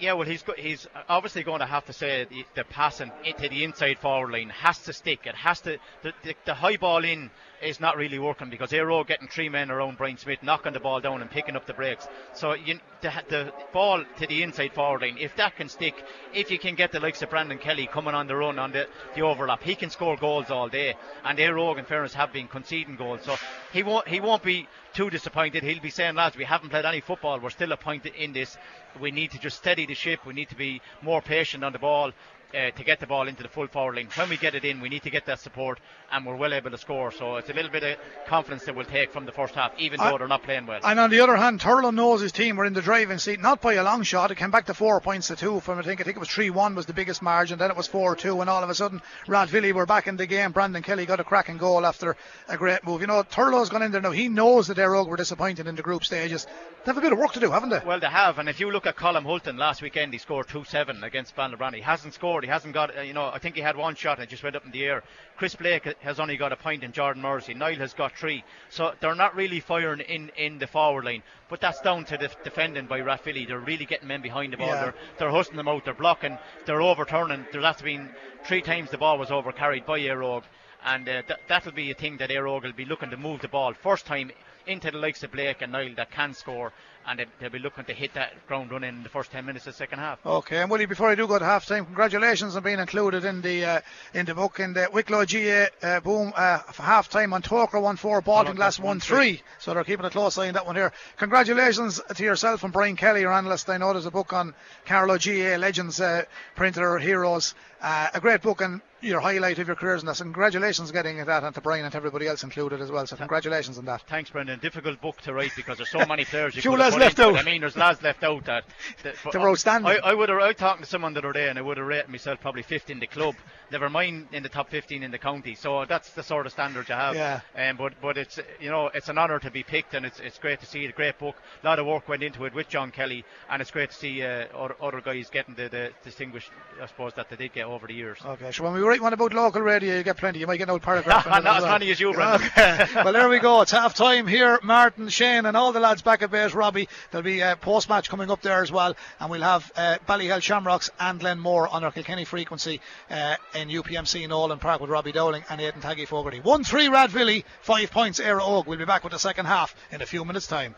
Yeah, 0.00 0.14
well, 0.14 0.26
he's 0.26 0.42
he's 0.58 0.88
obviously 1.08 1.44
going 1.44 1.60
to 1.60 1.66
have 1.66 1.86
to 1.86 1.92
say 1.92 2.26
the, 2.28 2.44
the 2.56 2.64
passing 2.64 3.12
into 3.24 3.48
the 3.48 3.62
inside 3.62 3.98
forward 4.00 4.32
line 4.32 4.48
has 4.48 4.80
to 4.80 4.92
stick. 4.92 5.20
It 5.24 5.36
has 5.36 5.60
to. 5.60 5.78
The, 6.02 6.12
the, 6.24 6.34
the 6.46 6.54
high 6.54 6.76
ball 6.76 7.04
in 7.04 7.30
is 7.62 7.80
not 7.80 7.96
really 7.96 8.18
working 8.18 8.50
because 8.50 8.70
Éire 8.70 8.88
Óg 8.88 9.06
getting 9.06 9.28
three 9.28 9.48
men 9.48 9.70
around 9.70 9.98
Brian 9.98 10.16
Smith, 10.16 10.42
knocking 10.42 10.72
the 10.72 10.80
ball 10.80 11.00
down 11.00 11.20
and 11.20 11.30
picking 11.30 11.56
up 11.56 11.66
the 11.66 11.74
breaks. 11.74 12.06
So 12.34 12.54
you, 12.54 12.78
the, 13.02 13.12
the 13.28 13.52
ball 13.72 14.04
to 14.18 14.26
the 14.26 14.42
inside 14.42 14.72
forward 14.72 15.02
line, 15.02 15.16
if 15.18 15.36
that 15.36 15.56
can 15.56 15.68
stick, 15.68 15.94
if 16.32 16.50
you 16.50 16.58
can 16.58 16.74
get 16.74 16.92
the 16.92 17.00
likes 17.00 17.22
of 17.22 17.30
Brandon 17.30 17.58
Kelly 17.58 17.86
coming 17.86 18.14
on 18.14 18.26
the 18.26 18.36
run 18.36 18.58
on 18.58 18.72
the, 18.72 18.86
the 19.14 19.22
overlap, 19.22 19.62
he 19.62 19.74
can 19.74 19.90
score 19.90 20.16
goals 20.16 20.50
all 20.50 20.68
day. 20.68 20.94
And 21.24 21.38
Éire 21.38 21.56
Óg, 21.56 21.78
in 21.78 21.84
fairness, 21.84 22.14
have 22.14 22.32
been 22.32 22.48
conceding 22.48 22.96
goals, 22.96 23.20
so 23.24 23.36
he 23.72 23.82
won't 23.82 24.08
he 24.08 24.20
won't 24.20 24.42
be 24.42 24.68
too 24.92 25.10
disappointed. 25.10 25.62
He'll 25.62 25.80
be 25.80 25.90
saying, 25.90 26.14
lads, 26.14 26.36
we 26.36 26.44
haven't 26.44 26.70
played 26.70 26.84
any 26.84 27.00
football. 27.00 27.38
We're 27.38 27.50
still 27.50 27.72
a 27.72 27.76
point 27.76 28.06
in 28.06 28.32
this. 28.32 28.56
We 29.00 29.10
need 29.10 29.30
to 29.32 29.38
just 29.38 29.56
steady 29.56 29.86
the 29.86 29.94
ship. 29.94 30.26
We 30.26 30.34
need 30.34 30.48
to 30.48 30.56
be 30.56 30.80
more 31.02 31.22
patient 31.22 31.62
on 31.62 31.72
the 31.72 31.78
ball. 31.78 32.12
Uh, 32.52 32.68
to 32.72 32.82
get 32.82 32.98
the 32.98 33.06
ball 33.06 33.28
into 33.28 33.44
the 33.44 33.48
full 33.48 33.68
forward 33.68 33.94
line. 33.94 34.08
When 34.16 34.28
we 34.28 34.36
get 34.36 34.56
it 34.56 34.64
in, 34.64 34.80
we 34.80 34.88
need 34.88 35.04
to 35.04 35.10
get 35.10 35.24
that 35.26 35.38
support, 35.38 35.78
and 36.10 36.26
we're 36.26 36.34
well 36.34 36.52
able 36.52 36.72
to 36.72 36.78
score. 36.78 37.12
So 37.12 37.36
it's 37.36 37.48
a 37.48 37.52
little 37.52 37.70
bit 37.70 37.84
of 37.84 37.96
confidence 38.26 38.64
that 38.64 38.74
we'll 38.74 38.86
take 38.86 39.12
from 39.12 39.24
the 39.24 39.30
first 39.30 39.54
half, 39.54 39.70
even 39.78 40.00
I- 40.00 40.10
though 40.10 40.18
they're 40.18 40.26
not 40.26 40.42
playing 40.42 40.66
well. 40.66 40.80
And 40.82 40.98
on 40.98 41.10
the 41.10 41.20
other 41.20 41.36
hand, 41.36 41.60
Turlough 41.60 41.94
knows 41.94 42.20
his 42.20 42.32
team 42.32 42.56
were 42.56 42.64
in 42.64 42.72
the 42.72 42.82
driving 42.82 43.18
seat, 43.18 43.38
not 43.38 43.60
by 43.60 43.74
a 43.74 43.84
long 43.84 44.02
shot. 44.02 44.32
It 44.32 44.34
came 44.34 44.50
back 44.50 44.66
to 44.66 44.74
four 44.74 45.00
points 45.00 45.28
to 45.28 45.36
two 45.36 45.60
from 45.60 45.78
I 45.78 45.82
think 45.82 46.00
I 46.00 46.04
think 46.04 46.16
it 46.16 46.18
was 46.18 46.28
three 46.28 46.50
one 46.50 46.74
was 46.74 46.86
the 46.86 46.92
biggest 46.92 47.22
margin. 47.22 47.60
Then 47.60 47.70
it 47.70 47.76
was 47.76 47.86
four 47.86 48.16
two, 48.16 48.40
and 48.40 48.50
all 48.50 48.64
of 48.64 48.68
a 48.68 48.74
sudden 48.74 49.00
Rathvilly 49.28 49.72
were 49.72 49.86
back 49.86 50.08
in 50.08 50.16
the 50.16 50.26
game. 50.26 50.50
Brandon 50.50 50.82
Kelly 50.82 51.06
got 51.06 51.20
a 51.20 51.24
cracking 51.24 51.56
goal 51.58 51.86
after 51.86 52.16
a 52.48 52.56
great 52.56 52.84
move. 52.84 53.00
You 53.00 53.06
know, 53.06 53.22
Turlough's 53.22 53.68
gone 53.68 53.82
in 53.82 53.92
there 53.92 54.00
now. 54.00 54.10
He 54.10 54.28
knows 54.28 54.66
that 54.66 54.76
Éire 54.78 54.96
Óg 55.00 55.06
were 55.06 55.16
disappointed 55.16 55.68
in 55.68 55.76
the 55.76 55.82
group 55.82 56.04
stages. 56.04 56.46
They 56.84 56.86
have 56.90 56.98
a 56.98 57.00
bit 57.00 57.12
of 57.12 57.18
work 57.18 57.34
to 57.34 57.40
do, 57.40 57.52
haven't 57.52 57.68
they? 57.68 57.80
Well, 57.86 58.00
they 58.00 58.08
have, 58.08 58.38
and 58.40 58.48
if 58.48 58.58
you 58.58 58.72
look 58.72 58.86
at 58.86 58.96
Colin 58.96 59.22
Hulton 59.22 59.56
last 59.56 59.82
weekend, 59.82 60.12
he 60.14 60.18
scored 60.18 60.48
2 60.48 60.64
7 60.64 61.04
against 61.04 61.36
Bannerbrand. 61.36 61.74
He 61.74 61.82
hasn't 61.82 62.14
scored, 62.14 62.39
he 62.44 62.50
hasn't 62.50 62.74
got, 62.74 62.96
uh, 62.96 63.00
you 63.02 63.12
know, 63.12 63.26
I 63.32 63.38
think 63.38 63.54
he 63.54 63.60
had 63.60 63.76
one 63.76 63.94
shot 63.94 64.18
and 64.18 64.24
it 64.24 64.30
just 64.30 64.42
went 64.42 64.56
up 64.56 64.64
in 64.64 64.70
the 64.70 64.84
air. 64.84 65.02
Chris 65.36 65.54
Blake 65.54 65.84
has 66.00 66.20
only 66.20 66.36
got 66.36 66.52
a 66.52 66.56
point 66.56 66.82
in 66.84 66.92
Jordan 66.92 67.22
Morrissey, 67.22 67.54
Niall 67.54 67.76
has 67.76 67.94
got 67.94 68.16
three. 68.16 68.44
So 68.68 68.92
they're 69.00 69.14
not 69.14 69.34
really 69.36 69.60
firing 69.60 70.00
in, 70.00 70.30
in 70.36 70.58
the 70.58 70.66
forward 70.66 71.04
line, 71.04 71.22
but 71.48 71.60
that's 71.60 71.80
down 71.80 72.04
to 72.06 72.16
the 72.18 72.30
defending 72.44 72.86
by 72.86 73.00
Rathvilly. 73.00 73.46
They're 73.46 73.58
really 73.58 73.86
getting 73.86 74.08
men 74.08 74.22
behind 74.22 74.52
the 74.52 74.56
ball, 74.56 74.68
Yeah. 74.68 74.82
they're, 74.82 74.94
they're 75.18 75.30
hustling 75.30 75.56
them 75.56 75.68
out, 75.68 75.84
they're 75.84 75.94
blocking, 75.94 76.38
they're 76.66 76.82
overturning. 76.82 77.46
There's 77.52 77.82
been 77.82 78.10
three 78.44 78.62
times 78.62 78.90
the 78.90 78.98
ball 78.98 79.18
was 79.18 79.30
overcarried 79.30 79.86
by 79.86 80.00
Éire 80.00 80.22
Óg. 80.22 80.44
And 80.84 81.06
uh, 81.08 81.22
th- 81.22 81.40
that'll 81.48 81.72
be 81.72 81.90
a 81.90 81.94
thing 81.94 82.16
that 82.18 82.30
Éire 82.30 82.44
Óg 82.46 82.62
will 82.62 82.72
be 82.72 82.86
looking 82.86 83.10
to 83.10 83.16
move 83.16 83.42
the 83.42 83.48
ball 83.48 83.74
first 83.74 84.06
time 84.06 84.30
into 84.66 84.90
the 84.90 84.98
likes 84.98 85.22
of 85.22 85.32
Blake 85.32 85.62
and 85.62 85.72
Niall 85.72 85.94
that 85.96 86.10
can 86.10 86.32
score, 86.32 86.72
and 87.06 87.18
they- 87.18 87.26
they'll 87.40 87.50
be 87.50 87.58
looking 87.58 87.84
to 87.84 87.92
hit 87.94 88.14
that 88.14 88.46
ground 88.46 88.70
running 88.70 88.90
in 88.96 89.02
the 89.02 89.08
first 89.08 89.30
10 89.32 89.44
minutes 89.46 89.66
of 89.66 89.72
the 89.74 89.76
second 89.78 89.98
half. 89.98 90.18
Okay, 90.24 90.58
and 90.62 90.70
Willie, 90.70 90.86
before 90.86 91.08
I 91.08 91.14
do 91.14 91.26
go 91.26 91.38
to 91.38 91.44
half 91.44 91.66
time, 91.66 91.84
congratulations 91.86 92.56
on 92.56 92.62
being 92.62 92.78
included 92.78 93.24
in 93.24 93.40
the 93.40 93.64
uh, 93.64 93.80
in 94.14 94.26
the 94.26 94.34
book 94.34 94.60
in 94.60 94.72
the 94.74 94.88
Wicklow 94.92 95.24
GA 95.24 95.68
uh, 95.82 96.00
boom 96.00 96.32
uh, 96.36 96.58
for 96.58 96.82
half 96.82 97.08
time 97.08 97.32
on 97.32 97.42
Toker 97.42 97.80
1 97.80 97.96
4, 97.96 98.22
Baltinglass 98.22 98.78
1 98.78 99.00
3. 99.00 99.42
So 99.58 99.74
they're 99.74 99.84
keeping 99.84 100.06
a 100.06 100.10
close 100.10 100.36
eye 100.38 100.48
on 100.48 100.54
that 100.54 100.66
one 100.66 100.76
here. 100.76 100.92
Congratulations 101.16 102.00
to 102.14 102.22
yourself 102.24 102.64
and 102.64 102.72
Brian 102.72 102.96
Kelly, 102.96 103.22
your 103.22 103.32
analyst. 103.32 103.70
I 103.70 103.78
know 103.78 103.92
there's 103.92 104.06
a 104.06 104.10
book 104.10 104.32
on 104.32 104.54
Carlow 104.84 105.16
GA 105.18 105.56
Legends 105.56 106.00
uh, 106.00 106.24
Printer 106.56 106.98
Heroes. 106.98 107.54
Uh, 107.80 108.08
a 108.14 108.20
great 108.20 108.42
book 108.42 108.60
and 108.60 108.82
your 109.02 109.20
highlight 109.20 109.58
of 109.58 109.66
your 109.66 109.76
careers 109.76 110.02
and 110.02 110.08
this. 110.08 110.20
Congratulations 110.20 110.90
getting 110.92 111.24
that 111.24 111.42
and 111.42 111.54
to 111.54 111.60
Brian 111.60 111.84
and 111.84 111.92
to 111.92 111.96
everybody 111.96 112.26
else 112.26 112.42
included 112.42 112.80
as 112.80 112.90
well. 112.90 113.06
So 113.06 113.16
congratulations 113.16 113.78
on 113.78 113.86
that. 113.86 114.02
Thanks, 114.02 114.30
Brendan. 114.30 114.58
Difficult 114.60 115.00
book 115.00 115.20
to 115.22 115.32
write 115.32 115.52
because 115.56 115.78
there's 115.78 115.90
so 115.90 116.04
many 116.06 116.24
players 116.24 116.54
you 116.54 116.62
Few 116.62 116.76
lads 116.76 116.96
left 116.96 117.18
into 117.18 117.30
out. 117.30 117.38
I 117.38 117.42
mean, 117.42 117.62
there's 117.62 117.76
lads 117.76 118.02
left 118.02 118.22
out 118.22 118.44
that, 118.46 118.64
that 119.02 119.14
They 119.32 119.38
were 119.38 119.50
outstanding. 119.50 119.90
I, 119.90 120.10
I 120.10 120.14
would 120.14 120.28
have. 120.28 120.38
I 120.38 120.48
was 120.48 120.56
talking 120.56 120.82
to 120.82 120.88
someone 120.88 121.14
the 121.14 121.20
other 121.20 121.32
day, 121.32 121.48
and 121.48 121.58
I 121.58 121.62
would 121.62 121.78
have 121.78 121.86
rated 121.86 122.10
myself 122.10 122.40
probably 122.40 122.62
fifth 122.62 122.90
in 122.90 123.00
the 123.00 123.06
club. 123.06 123.34
Never 123.72 123.88
mind 123.88 124.28
in 124.32 124.42
the 124.42 124.48
top 124.48 124.68
15 124.70 125.02
in 125.02 125.10
the 125.10 125.18
county. 125.18 125.54
So 125.54 125.84
that's 125.86 126.10
the 126.10 126.22
sort 126.22 126.46
of 126.46 126.52
standard 126.52 126.88
you 126.88 126.94
have. 126.94 127.14
Yeah. 127.14 127.40
Um, 127.56 127.76
but 127.76 127.94
but 128.02 128.18
it's 128.18 128.38
you 128.60 128.70
know 128.70 128.88
it's 128.88 129.08
an 129.08 129.18
honour 129.18 129.38
to 129.38 129.50
be 129.50 129.62
picked, 129.62 129.94
and 129.94 130.04
it's 130.04 130.20
it's 130.20 130.38
great 130.38 130.60
to 130.60 130.66
see 130.66 130.84
it. 130.84 130.90
A 130.90 130.92
great 130.92 131.18
book. 131.18 131.36
A 131.62 131.66
lot 131.66 131.78
of 131.78 131.86
work 131.86 132.08
went 132.08 132.22
into 132.22 132.44
it 132.44 132.54
with 132.54 132.68
John 132.68 132.90
Kelly, 132.90 133.24
and 133.48 133.62
it's 133.62 133.70
great 133.70 133.90
to 133.90 133.96
see 133.96 134.22
uh, 134.22 134.46
other, 134.54 134.76
other 134.82 135.00
guys 135.00 135.30
getting 135.30 135.54
the, 135.54 135.68
the 135.68 135.90
distinguished. 136.04 136.50
I 136.82 136.86
suppose 136.86 137.14
that 137.14 137.30
they 137.30 137.36
did 137.36 137.52
get 137.54 137.69
over 137.70 137.86
the 137.86 137.94
years. 137.94 138.18
Okay, 138.24 138.52
so 138.52 138.64
when 138.64 138.72
we 138.72 138.80
write 138.80 139.00
one 139.00 139.12
about 139.12 139.32
local 139.32 139.60
radio, 139.62 139.96
you 139.96 140.02
get 140.02 140.16
plenty. 140.16 140.38
You 140.38 140.46
might 140.46 140.56
get 140.56 140.64
an 140.64 140.70
old 140.70 140.82
paragraph. 140.82 141.26
Not 141.26 141.46
as 141.46 141.64
many 141.64 141.90
as 141.90 142.00
you, 142.00 142.12
Brendan. 142.12 142.46
Okay. 142.46 142.86
well, 142.94 143.12
there 143.12 143.28
we 143.28 143.38
go. 143.38 143.62
It's 143.62 143.70
half 143.70 143.94
time 143.94 144.26
here. 144.26 144.58
Martin, 144.62 145.08
Shane, 145.08 145.46
and 145.46 145.56
all 145.56 145.72
the 145.72 145.80
lads 145.80 146.02
back 146.02 146.22
at 146.22 146.30
base. 146.30 146.54
Robbie, 146.54 146.88
there'll 147.10 147.24
be 147.24 147.40
a 147.40 147.56
post 147.56 147.88
match 147.88 148.08
coming 148.08 148.30
up 148.30 148.42
there 148.42 148.62
as 148.62 148.72
well, 148.72 148.94
and 149.18 149.30
we'll 149.30 149.42
have 149.42 149.70
uh, 149.76 149.98
Ballyhale 150.08 150.42
Shamrocks 150.42 150.90
and 150.98 151.20
Glenmore 151.20 151.68
on 151.68 151.84
our 151.84 151.92
Kilkenny 151.92 152.24
frequency 152.24 152.80
uh, 153.10 153.36
in 153.54 153.68
UPMC 153.68 154.22
in 154.22 154.30
Nowlan 154.30 154.58
Park 154.58 154.80
with 154.80 154.90
Robbie 154.90 155.12
Dowling 155.12 155.44
and 155.48 155.60
Aidan 155.60 155.80
Taggy 155.80 156.06
Fogarty. 156.06 156.40
1 156.40 156.64
3 156.64 156.88
Rathvilly, 156.88 157.44
5 157.62 157.90
points 157.90 158.20
Éire 158.20 158.40
Óg. 158.40 158.66
We'll 158.66 158.78
be 158.78 158.84
back 158.84 159.04
with 159.04 159.12
the 159.12 159.18
second 159.18 159.46
half 159.46 159.74
in 159.90 160.02
a 160.02 160.06
few 160.06 160.24
minutes' 160.24 160.46
time. 160.46 160.74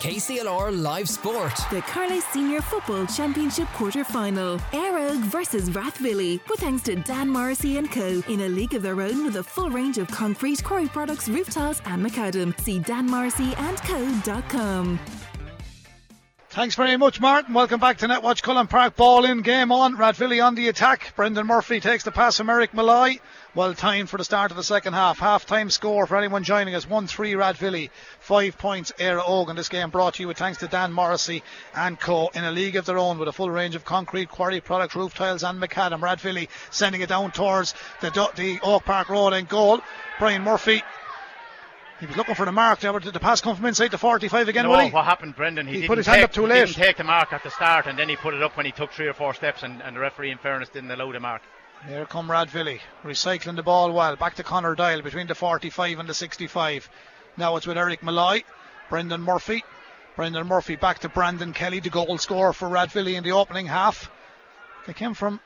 KCLR 0.00 0.82
Live 0.82 1.08
Sport. 1.10 1.52
The 1.70 1.82
Carlow 1.82 2.20
Senior 2.32 2.62
Football 2.62 3.04
Championship 3.06 3.68
quarter 3.74 4.02
final. 4.02 4.56
Éire 4.72 5.10
Óg 5.10 5.20
versus 5.24 5.68
Rathvilly. 5.68 6.40
With 6.48 6.60
thanks 6.60 6.82
to 6.84 6.96
Dan 6.96 7.28
Morrissey 7.28 7.76
and 7.76 7.92
Co. 7.92 8.22
In 8.26 8.40
a 8.40 8.48
league 8.48 8.72
of 8.72 8.82
their 8.82 8.98
own 9.02 9.26
with 9.26 9.36
a 9.36 9.42
full 9.42 9.68
range 9.68 9.98
of 9.98 10.08
concrete, 10.08 10.64
quarry 10.64 10.88
products, 10.88 11.28
roof 11.28 11.50
tiles, 11.50 11.82
and 11.84 12.02
macadam. 12.02 12.58
See 12.60 12.80
danmorrisseyandco.com. 12.80 14.98
Thanks 16.48 16.74
very 16.76 16.96
much, 16.96 17.20
Martin. 17.20 17.52
Welcome 17.52 17.78
back 17.78 17.98
to 17.98 18.08
Netwatch 18.08 18.42
Cullen 18.42 18.68
Park. 18.68 18.96
Ball 18.96 19.26
in, 19.26 19.42
game 19.42 19.70
on. 19.70 19.96
Rathvilly 19.96 20.42
on 20.44 20.54
the 20.54 20.68
attack. 20.68 21.12
Brendan 21.14 21.46
Murphy 21.46 21.78
takes 21.78 22.04
the 22.04 22.10
pass 22.10 22.38
from 22.38 22.48
Eric 22.48 22.72
Malloy. 22.72 23.18
Well 23.52 23.74
time 23.74 24.06
for 24.06 24.16
the 24.16 24.24
start 24.24 24.52
of 24.52 24.56
the 24.56 24.62
second 24.62 24.92
half. 24.92 25.18
Half 25.18 25.44
time 25.44 25.70
score 25.70 26.06
for 26.06 26.16
anyone 26.16 26.44
joining 26.44 26.76
us 26.76 26.88
1 26.88 27.08
3 27.08 27.32
Rathvilly. 27.32 27.90
Five 28.20 28.56
points 28.56 28.92
Éire 28.98 29.20
Óg. 29.20 29.48
And 29.48 29.58
this 29.58 29.68
game 29.68 29.90
brought 29.90 30.14
to 30.14 30.22
you 30.22 30.28
with 30.28 30.38
thanks 30.38 30.58
to 30.58 30.68
Dan 30.68 30.92
Morrissey 30.92 31.42
and 31.74 31.98
Co. 31.98 32.28
in 32.28 32.44
a 32.44 32.52
league 32.52 32.76
of 32.76 32.86
their 32.86 32.96
own 32.96 33.18
with 33.18 33.26
a 33.26 33.32
full 33.32 33.50
range 33.50 33.74
of 33.74 33.84
concrete, 33.84 34.28
quarry 34.28 34.60
products, 34.60 34.94
roof 34.94 35.16
tiles, 35.16 35.42
and 35.42 35.60
macadam. 35.60 36.00
Rathvilly 36.00 36.48
sending 36.70 37.00
it 37.00 37.08
down 37.08 37.32
towards 37.32 37.74
the, 38.00 38.10
the 38.36 38.60
Oak 38.62 38.84
Park 38.84 39.08
Road 39.08 39.32
and 39.32 39.48
goal. 39.48 39.80
Brian 40.20 40.42
Murphy 40.42 40.84
he 41.98 42.06
was 42.06 42.16
looking 42.16 42.36
for 42.36 42.46
the 42.46 42.52
mark 42.52 42.78
there. 42.78 42.98
Did 43.00 43.12
the 43.12 43.20
pass 43.20 43.40
come 43.40 43.56
from 43.56 43.66
inside 43.66 43.90
the 43.90 43.98
45 43.98 44.48
again, 44.48 44.64
no, 44.64 44.70
what 44.70 45.04
happened, 45.04 45.36
Brendan? 45.36 45.66
He 45.66 45.74
didn't 45.74 45.88
put 45.88 45.98
his 45.98 46.06
take, 46.06 46.14
hand 46.14 46.24
up 46.24 46.32
too 46.32 46.42
he 46.42 46.48
late. 46.48 46.66
didn't 46.66 46.76
take 46.82 46.96
the 46.96 47.04
mark 47.04 47.32
at 47.32 47.42
the 47.42 47.50
start, 47.50 47.86
and 47.86 47.98
then 47.98 48.08
he 48.08 48.16
put 48.16 48.32
it 48.32 48.42
up 48.42 48.56
when 48.56 48.64
he 48.64 48.72
took 48.72 48.92
three 48.92 49.06
or 49.08 49.12
four 49.12 49.34
steps, 49.34 49.64
and, 49.64 49.82
and 49.82 49.96
the 49.96 50.00
referee, 50.00 50.30
in 50.30 50.38
fairness, 50.38 50.70
didn't 50.70 50.90
allow 50.90 51.12
the 51.12 51.20
mark. 51.20 51.42
Here 51.86 52.04
come 52.04 52.30
Rathvilly, 52.30 52.80
recycling 53.02 53.56
the 53.56 53.62
ball 53.62 53.90
well. 53.92 54.14
Back 54.14 54.34
to 54.34 54.42
Connor 54.42 54.74
Dial 54.74 55.00
between 55.00 55.26
the 55.26 55.34
45 55.34 55.98
and 55.98 56.08
the 56.08 56.12
65. 56.12 56.90
Now 57.38 57.56
it's 57.56 57.66
with 57.66 57.78
Eric 57.78 58.02
Malloy, 58.02 58.44
Brendan 58.90 59.22
Murphy. 59.22 59.64
Brendan 60.14 60.46
Murphy 60.46 60.76
back 60.76 60.98
to 60.98 61.08
Brandon 61.08 61.54
Kelly, 61.54 61.80
the 61.80 61.88
goal 61.88 62.18
scorer 62.18 62.52
for 62.52 62.68
Rathvilly 62.68 63.14
in 63.14 63.24
the 63.24 63.32
opening 63.32 63.66
half. 63.66 64.10
They 64.86 64.92
came 64.92 65.14
from 65.14 65.40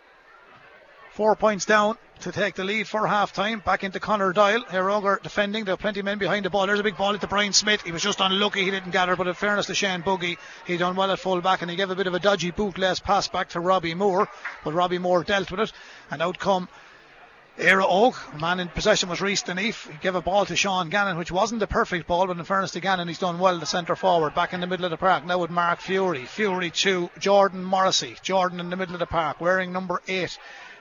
four 1.15 1.37
points 1.37 1.65
down 1.65 1.97
to 2.21 2.33
take 2.33 2.57
the 2.57 2.65
lead 2.65 2.89
for 2.89 3.07
half 3.07 3.33
time. 3.33 3.61
Back 3.61 3.85
into 3.85 4.01
Connor 4.01 4.33
Dial. 4.33 4.65
Here 4.69 4.91
Ogre 4.91 5.21
defending. 5.23 5.65
There 5.65 5.75
are 5.75 5.79
plenty 5.79 6.01
of 6.01 6.05
men 6.05 6.19
behind 6.19 6.45
the 6.45 6.51
ball. 6.51 6.67
There's 6.67 6.81
a 6.81 6.85
big 6.85 6.97
ball 6.97 7.15
into 7.15 7.29
Brian 7.29 7.53
Smith. 7.53 7.83
He 7.83 7.93
was 7.93 8.03
just 8.03 8.21
unlucky 8.21 8.65
he 8.65 8.71
didn't 8.73 8.91
gather, 8.91 9.15
but 9.15 9.29
in 9.29 9.35
fairness 9.35 9.67
to 9.67 9.75
Shane 9.75 10.01
Buggy, 10.01 10.39
he 10.67 10.77
done 10.77 10.97
well 10.97 11.13
at 11.13 11.21
full 11.21 11.41
back 11.41 11.63
and 11.63 11.71
he 11.71 11.77
gave 11.77 11.91
a 11.91 11.95
bit 11.95 12.09
of 12.09 12.15
a 12.15 12.19
dodgy 12.19 12.51
bootless 12.51 12.99
pass 12.99 13.29
back 13.29 13.51
to 13.51 13.61
Robbie 13.61 13.95
Moore. 13.95 14.29
But 14.65 14.75
Robbie 14.75 14.99
Moore 14.99 15.23
dealt 15.23 15.53
with 15.53 15.61
it. 15.61 15.73
And 16.11 16.21
out 16.21 16.39
come 16.39 16.69
Óg, 17.59 18.33
the 18.33 18.39
man 18.41 18.59
in 18.59 18.67
possession 18.67 19.09
was 19.09 19.21
Reese 19.21 19.45
Deneef. 19.45 19.89
He 19.89 19.97
gave 19.99 20.17
a 20.17 20.21
ball 20.21 20.45
to 20.47 20.57
Sean 20.57 20.91
Gannon, 20.91 21.17
which 21.17 21.31
wasn't 21.31 21.63
a 21.63 21.69
perfect 21.69 22.09
ball, 22.09 22.27
but 22.27 22.37
in 22.37 22.45
fairness 22.45 22.73
to 22.73 22.81
Gannon, 22.81 23.07
he's 23.07 23.21
done 23.21 23.39
well, 23.39 23.61
the 23.61 23.67
centre 23.67 23.95
forward, 23.95 24.35
back 24.35 24.53
in 24.53 24.61
the 24.61 24.67
middle 24.67 24.85
of 24.85 24.91
the 24.91 24.97
park. 24.97 25.25
Now 25.25 25.39
with 25.39 25.51
Mark 25.51 25.81
Fury. 25.81 26.25
Fury 26.25 26.71
to 26.71 27.09
Jordan 27.21 27.63
Morrissey. 27.63 28.17
Jordan 28.23 28.59
in 28.59 28.71
the 28.71 28.77
middle 28.77 28.97
of 28.97 28.99
the 28.99 29.07
park, 29.07 29.41
wearing 29.41 29.73
number 29.73 30.03
eight 30.09 30.37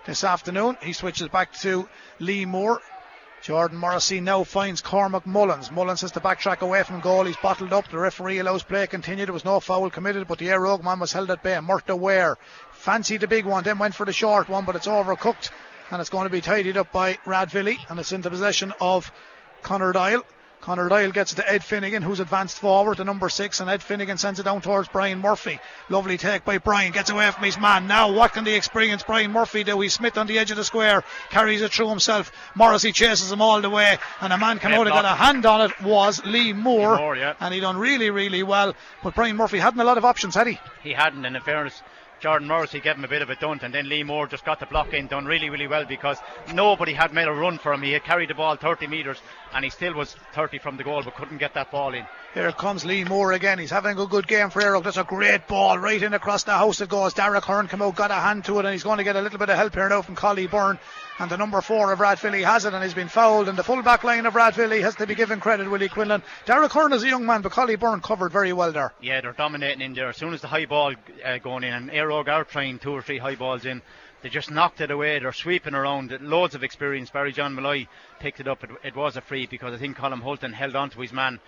this 0.05 0.23
afternoon. 0.23 0.77
He 0.81 0.93
switches 0.93 1.29
back 1.29 1.53
to 1.61 1.87
Lee 2.19 2.45
Moore. 2.45 2.81
Jordan 3.41 3.77
Morrissey 3.77 4.21
now 4.21 4.43
finds 4.43 4.81
Cormac 4.81 5.25
Mullins. 5.25 5.69
Mullins 5.69 6.01
has 6.01 6.13
to 6.13 6.21
backtrack 6.21 6.61
away 6.61 6.83
from 6.83 7.01
goal. 7.01 7.25
He's 7.25 7.35
bottled 7.37 7.73
up. 7.73 7.89
The 7.89 7.97
referee 7.97 8.39
allows 8.39 8.63
play 8.63 8.87
continue. 8.87 9.25
There 9.25 9.33
was 9.33 9.43
no 9.43 9.59
foul 9.59 9.89
committed, 9.89 10.27
but 10.27 10.37
the 10.37 10.47
Éire 10.47 10.65
Óg 10.65 10.83
man 10.83 10.99
was 10.99 11.11
held 11.11 11.29
at 11.29 11.43
bay. 11.43 11.57
Murta 11.61 11.97
Ware 11.97 12.37
fancied 12.71 13.19
the 13.21 13.27
big 13.27 13.45
one, 13.45 13.63
then 13.63 13.79
went 13.79 13.95
for 13.95 14.05
the 14.05 14.13
short 14.13 14.47
one, 14.47 14.63
but 14.63 14.77
it's 14.77 14.87
overcooked 14.87 15.49
and 15.91 15.99
it's 15.99 16.09
going 16.09 16.23
to 16.23 16.29
be 16.29 16.41
tidied 16.41 16.77
up 16.77 16.91
by 16.93 17.17
Rathvilly 17.25 17.77
and 17.89 17.99
it's 17.99 18.13
in 18.13 18.21
the 18.21 18.29
possession 18.29 18.73
of 18.79 19.11
Connor 19.61 19.91
Dial. 19.91 20.23
Connor 20.63 20.87
Dial 20.87 21.11
gets 21.11 21.33
it 21.33 21.35
to 21.35 21.51
Ed 21.51 21.61
Finnegan, 21.61 22.01
who's 22.01 22.21
advanced 22.21 22.57
forward 22.57 22.95
to 22.95 23.03
number 23.03 23.27
six, 23.27 23.59
and 23.59 23.69
Ed 23.69 23.83
Finnegan 23.83 24.17
sends 24.17 24.39
it 24.39 24.43
down 24.43 24.61
towards 24.61 24.87
Brian 24.87 25.19
Murphy. 25.19 25.59
Lovely 25.89 26.17
take 26.17 26.45
by 26.45 26.57
Brian, 26.57 26.93
gets 26.93 27.09
away 27.09 27.29
from 27.31 27.43
his 27.43 27.59
man. 27.59 27.85
Now, 27.85 28.13
what 28.13 28.31
can 28.31 28.45
the 28.45 28.55
experienced 28.55 29.05
Brian 29.05 29.33
Murphy 29.33 29.65
do? 29.65 29.77
He's 29.81 29.93
Smith 29.93 30.17
on 30.17 30.25
the 30.25 30.39
edge 30.39 30.51
of 30.51 30.57
the 30.57 30.63
square, 30.63 31.03
carries 31.29 31.61
it 31.61 31.73
through 31.73 31.89
himself. 31.89 32.31
Morrissey 32.55 32.93
chases 32.93 33.29
him 33.29 33.41
all 33.41 33.59
the 33.59 33.69
way, 33.69 33.97
and 34.21 34.31
a 34.31 34.37
man 34.37 34.57
came 34.57 34.71
out 34.71 34.87
and 34.87 34.95
got 34.95 35.03
a 35.03 35.09
hand 35.09 35.45
on 35.45 35.69
it 35.69 35.81
was 35.81 36.25
Lee 36.25 36.53
Moore, 36.53 36.93
Lee 36.93 37.01
Moore, 37.01 37.17
yeah. 37.17 37.33
and 37.41 37.53
he 37.53 37.59
done 37.59 37.75
really, 37.77 38.09
really 38.09 38.41
well. 38.41 38.73
But 39.03 39.15
Brian 39.15 39.35
Murphy 39.35 39.59
hadn't 39.59 39.81
a 39.81 39.83
lot 39.83 39.97
of 39.97 40.05
options, 40.05 40.33
had 40.33 40.47
he? 40.47 40.59
He 40.81 40.93
hadn't, 40.93 41.25
and 41.25 41.35
in 41.35 41.41
fairness, 41.41 41.81
Jordan 42.23 42.47
Morrissey 42.47 42.79
gave 42.79 42.95
him 42.95 43.03
a 43.03 43.09
bit 43.09 43.21
of 43.21 43.29
a 43.29 43.35
dunt, 43.35 43.63
and 43.63 43.73
then 43.73 43.89
Lee 43.89 44.01
Moore 44.01 44.27
just 44.27 44.45
got 44.45 44.57
the 44.61 44.65
block 44.65 44.93
in, 44.93 45.07
done 45.07 45.25
really, 45.25 45.49
really 45.49 45.67
well 45.67 45.83
because 45.83 46.17
nobody 46.53 46.93
had 46.93 47.11
made 47.11 47.27
a 47.27 47.33
run 47.33 47.57
for 47.57 47.73
him. 47.73 47.81
He 47.81 47.91
had 47.91 48.05
carried 48.05 48.29
the 48.29 48.33
ball 48.33 48.55
30 48.55 48.87
metres, 48.87 49.17
and 49.53 49.65
he 49.65 49.69
still 49.69 49.93
was 49.93 50.15
30 50.33 50.59
from 50.59 50.77
the 50.77 50.85
goal, 50.85 51.03
but 51.03 51.15
couldn't 51.15 51.39
get 51.39 51.53
that 51.55 51.69
ball 51.69 51.93
in. 51.93 52.05
Here 52.33 52.49
comes 52.53 52.85
Lee 52.85 53.03
Moore 53.03 53.33
again. 53.33 53.59
He's 53.59 53.71
having 53.71 53.99
a 53.99 54.07
good 54.07 54.25
game 54.25 54.49
for 54.51 54.61
Óg. 54.61 54.85
That's 54.85 54.95
a 54.95 55.03
great 55.03 55.49
ball 55.49 55.77
right 55.77 56.01
in 56.01 56.13
across 56.13 56.43
the 56.43 56.53
house 56.53 56.79
it 56.79 56.87
goes. 56.87 57.13
Derek 57.13 57.43
Hearn 57.43 57.67
come 57.67 57.81
out, 57.81 57.97
got 57.97 58.09
a 58.09 58.13
hand 58.13 58.45
to 58.45 58.57
it, 58.57 58.63
and 58.63 58.71
he's 58.71 58.83
going 58.83 58.99
to 58.99 59.03
get 59.03 59.17
a 59.17 59.21
little 59.21 59.37
bit 59.37 59.49
of 59.49 59.57
help 59.57 59.73
here 59.73 59.89
now 59.89 60.01
from 60.01 60.15
Collie 60.15 60.47
Byrne. 60.47 60.79
And 61.19 61.29
the 61.29 61.37
number 61.37 61.61
four 61.61 61.93
of 61.93 61.99
Rathvilly 61.99 62.43
has 62.43 62.65
it 62.65 62.73
and 62.73 62.83
he's 62.83 62.93
been 62.93 63.07
fouled. 63.07 63.47
And 63.47 63.57
the 63.57 63.63
full 63.63 63.81
back 63.83 64.03
line 64.03 64.25
of 64.25 64.33
Rathvilly 64.33 64.81
has 64.81 64.95
to 64.95 65.05
be 65.05 65.13
given 65.15 65.39
credit, 65.39 65.69
Willie 65.69 65.89
Quinlan. 65.89 66.23
Derek 66.45 66.71
Hearn 66.71 66.91
is 66.91 67.03
a 67.03 67.07
young 67.07 67.25
man, 67.25 67.41
but 67.41 67.51
Collie 67.51 67.75
Byrne 67.75 68.01
covered 68.01 68.31
very 68.31 68.51
well 68.51 68.71
there. 68.71 68.93
Yeah, 68.99 69.21
they're 69.21 69.33
dominating 69.33 69.81
in 69.81 69.93
there. 69.93 70.09
As 70.09 70.17
soon 70.17 70.33
as 70.33 70.41
the 70.41 70.47
high 70.47 70.65
ball 70.65 70.95
uh, 71.23 71.37
going 71.37 71.63
in, 71.63 71.73
and 71.73 71.91
Éire 71.91 72.09
Óg 72.09 72.27
are 72.27 72.43
trying 72.43 72.79
two 72.79 72.91
or 72.91 73.01
three 73.03 73.19
high 73.19 73.35
balls 73.35 73.65
in, 73.65 73.81
they 74.23 74.29
just 74.29 74.49
knocked 74.49 74.81
it 74.81 74.89
away. 74.89 75.19
They're 75.19 75.33
sweeping 75.33 75.75
around. 75.75 76.17
Loads 76.21 76.55
of 76.55 76.63
experience. 76.63 77.09
Barry 77.09 77.31
John 77.31 77.53
Malloy 77.53 77.87
picked 78.19 78.39
it 78.39 78.47
up. 78.47 78.63
It, 78.63 78.71
it 78.83 78.95
was 78.95 79.15
a 79.15 79.21
free 79.21 79.45
because 79.45 79.73
I 79.73 79.77
think 79.77 79.97
Colin 79.97 80.21
Hulton 80.21 80.53
held 80.53 80.75
on 80.75 80.89
to 80.91 81.01
his 81.01 81.13
man 81.13 81.39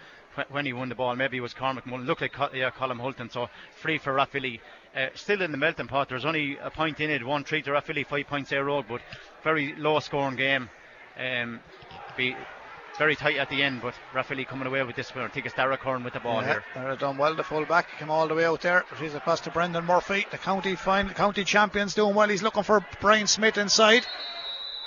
when 0.49 0.66
he 0.66 0.74
won 0.74 0.89
the 0.89 0.95
ball. 0.95 1.16
Maybe 1.16 1.38
it 1.38 1.41
was 1.41 1.53
Cormac 1.53 1.86
Mullen. 1.86 2.05
Looked 2.05 2.22
like 2.22 2.36
yeah, 2.53 2.70
Colin 2.70 2.99
Hulton. 2.99 3.30
So 3.30 3.49
free 3.78 3.97
for 3.97 4.13
Rathvilly. 4.13 4.59
Uh, 4.95 5.07
still 5.16 5.41
in 5.41 5.51
the 5.51 5.57
melting 5.57 5.88
pot. 5.88 6.09
There's 6.09 6.26
only 6.26 6.57
a 6.61 6.70
point 6.70 6.99
in 6.99 7.09
it. 7.09 7.26
One 7.26 7.43
three 7.43 7.61
to 7.63 7.72
Rathvilly, 7.72 8.05
five 8.05 8.28
points 8.28 8.51
Éire 8.51 8.68
Óg, 8.68 8.86
but 8.88 9.01
very 9.45 9.73
low 9.77 9.99
scoring 9.99 10.35
game. 10.35 10.69
Um, 11.17 11.61
be 12.17 12.35
very 12.97 13.15
tight 13.15 13.37
at 13.37 13.49
the 13.49 13.61
end, 13.61 13.81
but 13.81 13.93
Rathvilly 14.13 14.45
coming 14.47 14.67
away 14.67 14.81
with 14.83 14.95
this 14.95 15.13
one. 15.13 15.23
I 15.23 15.27
think 15.29 15.45
it's 15.45 15.55
Derek 15.55 15.81
Hearn 15.81 16.03
with 16.03 16.13
the 16.13 16.19
ball 16.19 16.41
Yeah, 16.41 16.47
here. 16.47 16.63
they're 16.73 16.95
done 16.95 17.17
well. 17.17 17.35
The 17.35 17.43
full 17.43 17.63
back 17.65 17.87
came 17.99 18.09
all 18.09 18.27
the 18.27 18.33
way 18.35 18.45
out 18.45 18.61
there. 18.61 18.83
He's 18.99 19.13
across 19.13 19.41
to 19.41 19.51
Brendan 19.51 19.85
Murphy. 19.85 20.25
The 20.31 20.37
county 20.37 20.75
fine, 20.75 21.07
the 21.07 21.13
county 21.13 21.43
champions 21.43 21.93
doing 21.93 22.15
well. 22.15 22.27
He's 22.27 22.41
looking 22.43 22.63
for 22.63 22.85
Brian 22.99 23.27
Smith 23.27 23.57
inside. 23.57 24.05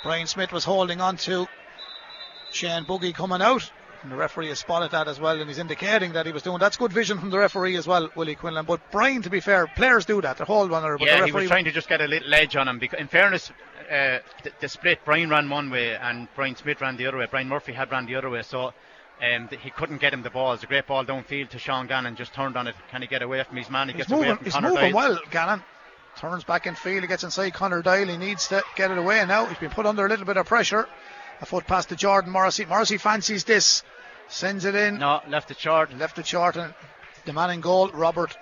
Brian 0.03 0.27
Smith 0.27 0.51
was 0.51 0.63
holding 0.65 1.01
on 1.01 1.17
to 1.17 1.47
Shane 2.51 2.83
Buggy 2.83 3.13
coming 3.13 3.41
out. 3.41 3.71
And 4.01 4.11
the 4.11 4.15
referee 4.15 4.47
has 4.47 4.59
spotted 4.59 4.91
that 4.91 5.09
as 5.09 5.19
well, 5.19 5.39
and 5.41 5.49
he's 5.49 5.59
indicating 5.59 6.13
that 6.13 6.25
he 6.25 6.31
was 6.31 6.41
doing. 6.41 6.57
That's 6.57 6.77
good 6.77 6.93
vision 6.93 7.19
from 7.19 7.31
the 7.31 7.37
referee 7.37 7.75
as 7.75 7.85
well, 7.85 8.09
Willie 8.15 8.35
Quinlan. 8.35 8.65
But 8.65 8.79
Brian, 8.91 9.21
to 9.23 9.29
be 9.29 9.41
fair, 9.41 9.67
players 9.67 10.05
do 10.05 10.21
that. 10.21 10.37
They 10.37 10.45
hold 10.45 10.71
one 10.71 10.85
another. 10.85 10.97
Yeah, 11.05 11.25
he 11.25 11.33
was 11.33 11.47
trying 11.49 11.65
to 11.65 11.71
just 11.71 11.89
get 11.89 11.99
a 11.99 12.07
little 12.07 12.33
edge 12.33 12.55
on 12.55 12.69
him. 12.69 12.79
Because, 12.79 12.97
in 12.97 13.09
fairness, 13.09 13.51
uh, 13.89 14.19
the, 14.43 14.51
the 14.61 14.69
split, 14.69 14.99
Brian 15.05 15.29
ran 15.29 15.49
one 15.49 15.69
way 15.69 15.95
and 15.95 16.27
Brian 16.35 16.55
Smith 16.55 16.81
ran 16.81 16.97
the 16.97 17.07
other 17.07 17.17
way. 17.17 17.27
Brian 17.29 17.47
Murphy 17.47 17.73
had 17.73 17.91
ran 17.91 18.05
the 18.05 18.15
other 18.15 18.29
way, 18.29 18.41
so 18.41 18.73
um, 19.21 19.49
he 19.61 19.69
couldn't 19.69 19.99
get 19.99 20.13
him 20.13 20.23
the 20.23 20.29
ball. 20.29 20.53
It's 20.53 20.63
a 20.63 20.67
great 20.67 20.87
ball 20.87 21.05
downfield 21.05 21.49
to 21.49 21.59
Sean 21.59 21.87
Gannon, 21.87 22.15
just 22.15 22.33
turned 22.33 22.55
on 22.55 22.67
it. 22.67 22.75
Can 22.91 23.01
he 23.01 23.07
get 23.07 23.21
away 23.21 23.43
from 23.43 23.57
his 23.57 23.69
man? 23.69 23.87
He 23.87 23.93
He's 23.93 24.05
gets 24.05 24.11
away 24.11 24.35
from 24.35 24.43
he's 24.43 24.53
Conor 24.53 24.69
moving 24.69 24.93
well, 24.93 25.19
Gannon. 25.31 25.63
Turns 26.17 26.43
back 26.43 26.67
in 26.67 26.75
field, 26.75 27.01
he 27.01 27.07
gets 27.07 27.23
inside 27.23 27.53
Connor 27.53 27.81
Dial. 27.81 28.07
He 28.07 28.17
needs 28.17 28.47
to 28.49 28.63
get 28.75 28.91
it 28.91 28.97
away 28.97 29.23
now. 29.25 29.45
He's 29.45 29.57
been 29.57 29.69
put 29.69 29.85
under 29.85 30.05
a 30.05 30.09
little 30.09 30.25
bit 30.25 30.37
of 30.37 30.45
pressure. 30.45 30.87
A 31.41 31.45
foot 31.45 31.65
pass 31.65 31.85
to 31.87 31.95
Jordan 31.95 32.31
Morrissey. 32.31 32.65
Morrissey 32.65 32.97
fancies 32.97 33.45
this, 33.45 33.83
sends 34.27 34.65
it 34.65 34.75
in. 34.75 34.99
No, 34.99 35.21
left 35.29 35.49
it 35.51 35.57
chart. 35.57 35.97
Left 35.97 36.19
it 36.19 36.25
chart, 36.25 36.57
and 36.57 36.73
the 37.25 37.31
man 37.31 37.51
in 37.51 37.61
goal, 37.61 37.89
Robert 37.91 38.35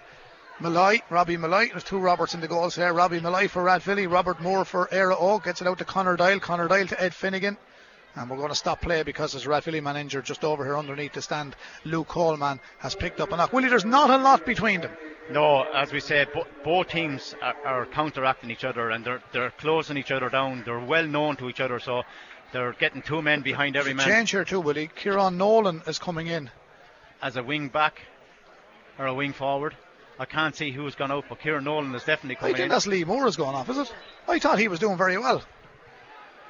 Malloy, 0.59 0.99
Robbie 1.09 1.37
Malloy. 1.37 1.69
There's 1.69 1.83
two 1.83 1.99
Roberts 1.99 2.33
in 2.33 2.41
the 2.41 2.47
goals 2.47 2.75
here. 2.75 2.91
Robbie 2.91 3.19
Malloy 3.19 3.47
for 3.47 3.63
Rathvilly, 3.63 4.11
Robert 4.11 4.41
Moore 4.41 4.65
for 4.65 4.87
Éire 4.87 5.15
Óg. 5.15 5.43
Gets 5.43 5.61
it 5.61 5.67
out 5.67 5.77
to 5.77 5.85
Connor 5.85 6.15
Dial. 6.15 6.39
Connor 6.39 6.67
Dial 6.67 6.87
to 6.87 7.01
Ed 7.03 7.13
Finnegan. 7.13 7.57
And 8.15 8.27
we're 8.29 8.37
going 8.37 8.49
to 8.49 8.55
stop 8.55 8.81
play 8.81 9.03
because 9.03 9.33
there's 9.33 9.45
a 9.45 9.49
Rathvilly 9.49 9.83
man 9.83 9.95
injured 9.97 10.25
just 10.25 10.43
over 10.43 10.65
here 10.65 10.75
underneath 10.75 11.13
the 11.13 11.21
stand. 11.21 11.55
Luke 11.85 12.07
Coleman 12.07 12.59
has 12.79 12.95
picked 12.95 13.19
up 13.21 13.31
a 13.31 13.37
knock. 13.37 13.53
Willie, 13.53 13.69
there's 13.69 13.85
not 13.85 14.09
a 14.09 14.17
lot 14.17 14.43
between 14.45 14.81
them. 14.81 14.91
No, 15.29 15.63
as 15.71 15.91
we 15.91 15.99
said, 15.99 16.33
bo- 16.33 16.47
both 16.63 16.87
teams 16.89 17.35
are, 17.43 17.55
are 17.63 17.85
counteracting 17.85 18.49
each 18.49 18.63
other 18.63 18.89
and 18.89 19.05
they're 19.05 19.21
they're 19.33 19.51
closing 19.51 19.97
each 19.97 20.09
other 20.09 20.29
down. 20.29 20.63
They're 20.65 20.79
well 20.79 21.05
known 21.05 21.35
to 21.35 21.49
each 21.49 21.59
other, 21.59 21.79
so 21.79 22.01
they're 22.53 22.73
getting 22.73 23.01
two 23.03 23.21
men 23.21 23.41
behind 23.41 23.75
every 23.75 23.93
man 23.93 24.07
change 24.07 24.31
here 24.31 24.45
too, 24.45 24.61
Willie. 24.61 24.89
Kieran 24.95 25.37
Nolan 25.37 25.83
is 25.85 25.99
coming 25.99 26.27
in. 26.27 26.49
as 27.21 27.35
a 27.35 27.43
wing 27.43 27.67
back 27.67 28.01
or 28.97 29.05
a 29.05 29.13
wing 29.13 29.33
forward. 29.33 29.75
I 30.19 30.25
can't 30.25 30.55
see 30.55 30.71
who's 30.71 30.95
gone 30.95 31.11
out, 31.11 31.25
but 31.29 31.39
Kieran 31.39 31.63
Nolan 31.65 31.93
is 31.93 32.03
definitely 32.03 32.37
I 32.37 32.39
coming 32.39 32.55
think 32.55 32.63
in. 32.65 32.69
that's 32.69 32.87
Lee 32.87 33.03
Moore 33.03 33.25
has 33.25 33.35
gone 33.35 33.53
off, 33.55 33.69
is 33.69 33.77
it? 33.77 33.93
I 34.27 34.39
thought 34.39 34.57
he 34.59 34.67
was 34.67 34.79
doing 34.79 34.97
very 34.97 35.17
well. 35.17 35.43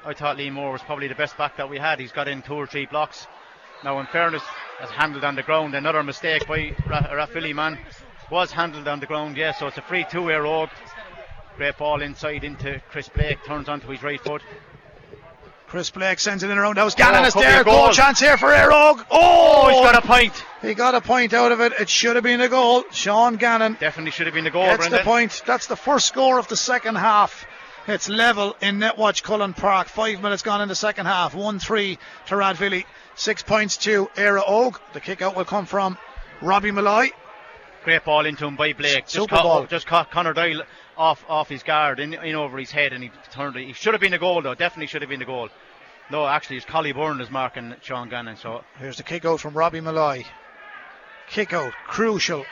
I 0.05 0.13
thought 0.13 0.37
Lee 0.37 0.49
Moore 0.49 0.71
was 0.71 0.81
probably 0.81 1.07
the 1.09 1.15
best 1.15 1.37
back 1.37 1.57
that 1.57 1.69
we 1.69 1.77
had. 1.77 1.99
He's 1.99 2.13
got 2.13 2.27
in 2.29 2.41
two 2.41 2.53
or 2.53 2.65
three 2.65 2.85
blocks. 2.85 3.27
Now, 3.83 3.99
in 3.99 4.05
fairness, 4.07 4.41
has 4.79 4.89
handled 4.89 5.23
on 5.25 5.35
the 5.35 5.43
ground. 5.43 5.75
Another 5.75 6.01
mistake 6.01 6.47
by 6.47 6.73
Ra- 6.87 7.07
Rathvilly 7.11 7.53
man 7.53 7.77
was 8.31 8.51
handled 8.51 8.87
on 8.87 8.99
the 9.01 9.05
ground. 9.05 9.35
Yeah, 9.37 9.51
so 9.53 9.67
it's 9.67 9.77
a 9.77 9.81
free 9.81 10.05
two 10.09 10.21
Éire 10.21 10.45
Óg. 10.45 10.69
Great 11.57 11.77
ball 11.77 12.01
inside 12.01 12.43
into 12.43 12.81
Chris 12.89 13.09
Blake. 13.09 13.43
Turns 13.45 13.67
onto 13.67 13.87
his 13.89 14.01
right 14.01 14.21
foot. 14.21 14.41
Chris 15.67 15.89
Blake 15.89 16.19
sends 16.19 16.43
it 16.43 16.49
in 16.49 16.57
around 16.57 16.77
the 16.77 16.81
house. 16.81 16.95
Gannon 16.95 17.23
Oh, 17.23 17.27
is 17.27 17.33
there. 17.33 17.61
a 17.61 17.63
Goal. 17.65 17.85
goal. 17.87 17.93
chance 17.93 18.19
here 18.21 18.37
for 18.37 18.47
Éire 18.49 18.69
Óg. 18.71 19.05
Oh, 19.11 19.63
Oh, 19.63 19.67
he's 19.69 19.81
got 19.91 20.01
a 20.01 20.07
point. 20.07 20.33
he 20.61 20.73
got 20.73 20.95
a 20.95 21.01
point 21.01 21.33
out 21.33 21.51
of 21.51 21.59
it. 21.59 21.73
It 21.79 21.89
should 21.89 22.15
have 22.15 22.23
been 22.23 22.39
a 22.39 22.47
goal. 22.47 22.83
Sean 22.91 23.35
Gannon 23.35 23.75
Definitely 23.79 24.11
should 24.11 24.27
have 24.27 24.33
been 24.33 24.45
the 24.45 24.49
goal, 24.49 24.63
That's 24.65 24.87
the 24.87 24.99
point. 24.99 25.41
That's 25.45 25.67
the 25.67 25.75
first 25.75 26.05
score 26.07 26.39
of 26.39 26.47
the 26.47 26.55
second 26.55 26.95
half. 26.95 27.45
It's 27.85 28.07
level 28.09 28.55
in 28.61 28.79
Netwatch 28.79 29.23
Cullen 29.23 29.53
Park. 29.53 29.87
Five 29.87 30.21
minutes 30.21 30.41
gone 30.41 30.61
in 30.61 30.67
the 30.69 30.75
second 30.75 31.05
half. 31.05 31.33
1 31.35 31.59
3 31.59 31.97
to 32.27 32.35
Rathvilly. 32.35 32.85
Six 33.15 33.43
points 33.43 33.77
to 33.77 34.09
Éire 34.15 34.41
Óg. 34.45 34.77
The 34.93 34.99
kick 35.01 35.21
out 35.21 35.35
will 35.35 35.45
come 35.45 35.65
from 35.65 35.97
Robbie 36.41 36.71
Malloy. 36.71 37.09
Great 37.83 38.03
ball 38.05 38.25
into 38.25 38.45
him 38.45 38.55
by 38.55 38.73
Blake. 38.73 39.03
Just 39.03 39.13
Super 39.13 39.35
caught, 39.35 39.43
ball. 39.43 39.65
just 39.65 39.87
caught 39.87 40.11
Connor 40.11 40.33
Doyle 40.33 40.63
off 40.97 41.23
off 41.29 41.49
his 41.49 41.63
guard 41.63 41.99
in, 41.99 42.13
in 42.13 42.35
over 42.35 42.57
his 42.57 42.71
head, 42.71 42.93
and 42.93 43.03
he 43.03 43.11
turned. 43.31 43.55
He 43.55 43.73
should 43.73 43.93
have 43.93 44.01
been 44.01 44.13
a 44.13 44.19
goal 44.19 44.41
though. 44.41 44.55
Definitely 44.55 44.87
should 44.87 45.01
have 45.01 45.09
been 45.09 45.21
a 45.21 45.25
goal. 45.25 45.49
No, 46.09 46.25
actually, 46.25 46.57
it's 46.57 46.65
Collie 46.65 46.93
Byrne 46.93 47.19
is 47.19 47.29
marking 47.29 47.75
Sean 47.81 48.09
Gannon. 48.09 48.37
So 48.37 48.63
Here's 48.79 48.97
the 48.97 49.03
kick 49.03 49.25
out 49.25 49.39
from 49.39 49.53
Robbie 49.53 49.81
Malloy. 49.81 50.23
Kick 51.29 51.53
out, 51.53 51.73
crucial. 51.87 52.45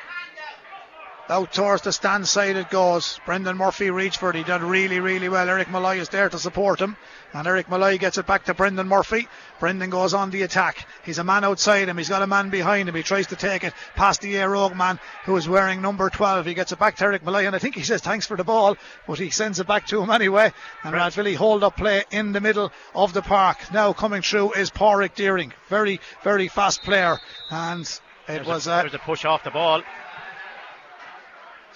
Out 1.28 1.52
towards 1.52 1.82
the 1.82 1.92
stand 1.92 2.28
side 2.28 2.56
it 2.56 2.70
goes. 2.70 3.20
Brendan 3.26 3.58
Murphy 3.58 3.90
reached 3.90 4.20
for 4.20 4.30
it. 4.30 4.36
He 4.36 4.44
did 4.44 4.62
really, 4.62 5.00
really 5.00 5.28
well. 5.28 5.50
Eric 5.50 5.72
Malloy 5.72 5.98
is 5.98 6.10
there 6.10 6.30
to 6.30 6.38
support 6.38 6.80
him. 6.80 6.96
And 7.34 7.48
Eric 7.48 7.68
Malloy 7.68 7.98
gets 7.98 8.20
it 8.20 8.28
back 8.28 8.46
to 8.46 8.54
Brendan 8.54 8.88
Murphy. 8.88 9.28
Brendan 9.60 9.90
goes 9.90 10.14
on 10.14 10.30
the 10.30 10.44
attack. 10.44 10.88
He's 11.04 11.18
a 11.18 11.24
man 11.24 11.44
outside 11.44 11.90
him. 11.90 11.98
He's 11.98 12.10
got 12.10 12.22
a 12.22 12.28
man 12.28 12.52
behind 12.52 12.88
him. 12.88 12.94
He 12.94 13.02
tries 13.02 13.26
to 13.28 13.36
take 13.36 13.64
it 13.64 13.74
past 13.96 14.22
the 14.22 14.36
Éire 14.36 14.56
Óg 14.56 14.76
man 14.76 15.00
who 15.24 15.36
is 15.36 15.50
wearing 15.50 15.82
number 15.82 16.12
12. 16.12 16.46
He 16.46 16.54
gets 16.54 16.72
it 16.72 16.78
back 16.78 16.96
to 16.98 17.06
Eric 17.06 17.26
Malloy. 17.26 17.48
And 17.48 17.56
I 17.56 17.60
think 17.60 17.74
he 17.74 17.82
says 17.82 18.02
thanks 18.02 18.28
for 18.28 18.38
the 18.38 18.44
ball, 18.44 18.78
but 19.08 19.18
he 19.18 19.32
sends 19.32 19.60
it 19.60 19.66
back 19.66 19.88
to 19.88 20.04
him 20.04 20.12
anyway. 20.12 20.54
And 20.84 20.94
Rathvilly 20.94 21.36
hold 21.36 21.64
up 21.64 21.76
play 21.76 22.04
in 22.12 22.34
the 22.34 22.42
middle 22.42 22.72
of 22.94 23.14
the 23.14 23.24
park. 23.24 23.58
Now 23.74 23.94
coming 23.94 24.22
through 24.22 24.52
is 24.52 24.70
Pádraig 24.70 25.16
Deering. 25.16 25.54
Very, 25.70 26.00
very 26.24 26.50
fast 26.50 26.84
player. 26.84 27.18
And 27.50 28.00
it 28.28 28.46
was 28.46 28.68
a, 28.68 28.74
uh, 28.74 28.82
there's 28.82 28.94
a 28.94 29.00
push 29.00 29.26
off 29.26 29.44
the 29.44 29.50
ball. 29.50 29.82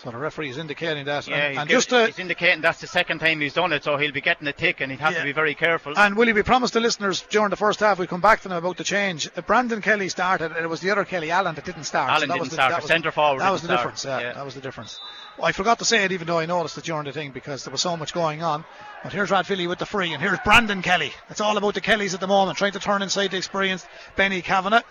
So 0.04 0.12
the 0.12 0.18
referee 0.18 0.50
is 0.50 0.58
indicating 0.58 1.04
that. 1.06 1.28
Yeah, 1.28 1.36
and, 1.36 1.50
he's, 1.52 1.60
and 1.60 1.70
just 1.70 1.92
uh, 1.92 2.06
he's 2.06 2.20
indicating 2.20 2.62
that's 2.62 2.80
the 2.80 2.88
second 2.88 3.20
time 3.20 3.42
he's 3.42 3.54
done 3.54 3.74
it, 3.74 3.84
so 3.84 3.98
he'll 3.98 4.14
be 4.14 4.22
getting 4.22 4.48
a 4.48 4.54
tick, 4.54 4.80
and 4.80 4.90
he'd 4.92 5.02
have 5.02 5.12
Yeah. 5.12 5.20
to 5.20 5.26
be 5.26 5.34
very 5.34 5.56
careful. 5.56 5.94
And 5.98 6.16
will 6.16 6.22
Willie, 6.22 6.32
we 6.34 6.42
promised 6.44 6.74
the 6.74 6.80
listeners 6.80 7.22
during 7.30 7.50
the 7.50 7.58
first 7.58 7.82
half 7.82 8.00
we'd 8.00 8.08
come 8.08 8.22
back 8.22 8.40
to 8.42 8.48
them 8.48 8.58
about 8.58 8.78
the 8.78 8.86
change. 8.86 9.30
Uh, 9.36 9.42
Brandon 9.42 9.82
Kelly 9.82 10.08
started, 10.08 10.54
and 10.54 10.64
it 10.64 10.70
was 10.70 10.80
the 10.80 10.92
other 10.92 11.04
Kelly 11.04 11.32
Allen 11.32 11.54
that 11.56 11.66
didn't 11.66 11.84
start. 11.84 12.10
Allen 12.12 12.30
that 12.30 12.36
didn't 12.36 12.40
was 12.40 12.50
the, 12.50 12.56
start. 12.56 12.72
That 12.72 12.78
The 12.78 12.84
was, 12.84 12.88
centre 12.90 13.12
forward 13.12 13.42
That 13.42 13.52
was 13.52 13.62
the 13.62 13.68
didn't 13.68 13.78
difference. 13.80 14.06
Yeah, 14.06 14.20
Yeah. 14.22 14.34
that 14.34 14.46
was 14.46 14.56
the 14.56 14.62
difference. 14.62 15.00
Well, 15.38 15.48
I 15.48 15.52
forgot 15.52 15.80
to 15.80 15.86
say 15.86 16.06
it, 16.06 16.14
even 16.14 16.28
though 16.28 16.40
I 16.40 16.46
noticed 16.46 16.78
it 16.78 16.86
during 16.86 17.04
the 17.04 17.12
thing 17.12 17.32
because 17.32 17.66
there 17.66 17.72
was 17.72 17.82
so 17.82 17.98
much 17.98 18.14
going 18.14 18.42
on. 18.42 18.64
But 19.04 19.12
here's 19.12 19.30
Rathvilly 19.32 19.68
with 19.68 19.80
the 19.80 19.86
free, 19.86 20.14
and 20.14 20.22
here's 20.24 20.40
Brandon 20.46 20.82
Kelly. 20.82 21.12
It's 21.30 21.42
all 21.42 21.58
about 21.58 21.74
the 21.74 21.82
Kellys 21.82 22.14
at 22.14 22.22
the 22.22 22.28
moment, 22.28 22.58
trying 22.58 22.72
to 22.72 22.80
turn 22.80 23.02
inside 23.02 23.32
the 23.32 23.38
experienced 23.38 23.86
Benny 24.16 24.42
Kavanagh. 24.42 24.84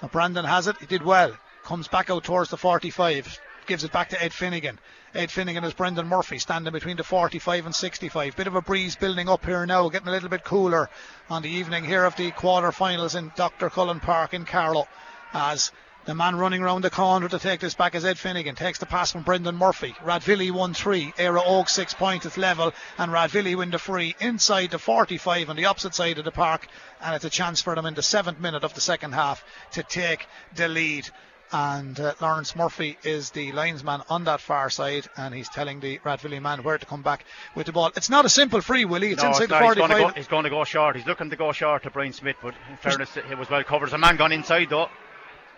So 0.00 0.06
Brandon 0.06 0.44
has 0.44 0.68
it. 0.68 0.76
He 0.78 0.86
did 0.86 1.02
well. 1.02 1.32
Comes 1.64 1.88
back 1.88 2.10
out 2.10 2.22
towards 2.22 2.50
the 2.50 2.56
45. 2.56 3.40
Gives 3.66 3.82
it 3.82 3.90
back 3.90 4.10
to 4.10 4.22
Ed 4.22 4.32
Finnegan. 4.32 4.78
Ed 5.12 5.28
Finnegan 5.28 5.64
is 5.64 5.74
Brendan 5.74 6.06
Murphy 6.06 6.38
standing 6.38 6.72
between 6.72 6.96
the 6.96 7.02
45 7.02 7.66
and 7.66 7.74
65. 7.74 8.36
Bit 8.36 8.46
of 8.46 8.54
a 8.54 8.62
breeze 8.62 8.94
building 8.94 9.28
up 9.28 9.44
here 9.44 9.66
now, 9.66 9.88
getting 9.88 10.06
a 10.06 10.12
little 10.12 10.28
bit 10.28 10.44
cooler 10.44 10.88
on 11.28 11.42
the 11.42 11.48
evening 11.48 11.82
here 11.82 12.04
of 12.04 12.14
the 12.14 12.30
quarter-finals 12.30 13.16
in 13.16 13.32
Dr. 13.34 13.68
Cullen 13.68 13.98
Park 13.98 14.34
in 14.34 14.44
Carlow. 14.44 14.86
As 15.32 15.72
the 16.04 16.14
man 16.14 16.36
running 16.36 16.62
round 16.62 16.84
the 16.84 16.90
corner 16.90 17.28
to 17.28 17.40
take 17.40 17.58
this 17.58 17.74
back 17.74 17.96
is 17.96 18.04
Ed 18.04 18.18
Finnegan. 18.18 18.54
Takes 18.54 18.78
the 18.78 18.86
pass 18.86 19.10
from 19.10 19.22
Brendan 19.22 19.56
Murphy. 19.56 19.96
Rathvilly 20.04 20.52
1 20.52 20.72
3. 20.72 21.14
Éire 21.18 21.44
Óg 21.44 21.68
6 21.68 21.94
points. 21.94 22.24
It's 22.24 22.36
level. 22.36 22.72
And 22.98 23.10
Rathvilly 23.10 23.56
win 23.56 23.72
the 23.72 23.80
free 23.80 24.14
inside 24.20 24.70
the 24.70 24.78
45 24.78 25.50
on 25.50 25.56
the 25.56 25.64
opposite 25.64 25.96
side 25.96 26.18
of 26.18 26.24
the 26.24 26.30
park. 26.30 26.68
And 27.02 27.16
it's 27.16 27.24
a 27.24 27.30
chance 27.30 27.60
for 27.60 27.74
them 27.74 27.86
in 27.86 27.94
the 27.94 28.02
seventh 28.02 28.38
minute 28.38 28.62
of 28.62 28.74
the 28.74 28.80
second 28.80 29.14
half 29.14 29.44
to 29.72 29.82
take 29.82 30.28
the 30.54 30.68
lead. 30.68 31.08
And 31.52 31.98
uh, 32.00 32.14
Lawrence 32.20 32.56
Murphy 32.56 32.98
is 33.04 33.30
the 33.30 33.52
linesman 33.52 34.02
on 34.10 34.24
that 34.24 34.40
far 34.40 34.68
side, 34.68 35.06
and 35.16 35.32
he's 35.32 35.48
telling 35.48 35.78
the 35.78 35.98
Rathvilly 35.98 36.42
man 36.42 36.64
where 36.64 36.76
to 36.76 36.84
come 36.86 37.02
back 37.02 37.24
with 37.54 37.66
the 37.66 37.72
ball. 37.72 37.92
It's 37.96 38.10
not 38.10 38.24
a 38.24 38.28
simple 38.28 38.60
free, 38.60 38.84
Willie. 38.84 39.12
It's 39.12 39.22
No, 39.22 39.28
inside 39.28 39.44
it's 39.44 39.52
the 39.52 39.60
not. 39.60 39.76
He's 39.76 39.76
going, 39.76 39.88
45. 39.90 39.96
to 40.08 40.12
go, 40.12 40.16
he's 40.20 40.26
going 40.26 40.44
to 40.44 40.50
go 40.50 40.64
short. 40.64 40.96
He's 40.96 41.06
looking 41.06 41.30
to 41.30 41.36
go 41.36 41.52
short 41.52 41.84
to 41.84 41.90
Brian 41.90 42.12
Smith, 42.12 42.36
but 42.42 42.54
in 42.70 42.76
fairness, 42.78 43.16
it 43.16 43.38
was 43.38 43.48
well 43.48 43.62
covered. 43.62 43.86
There's 43.86 43.94
a 43.94 43.98
man 43.98 44.16
gone 44.16 44.32
inside 44.32 44.70
though. 44.70 44.88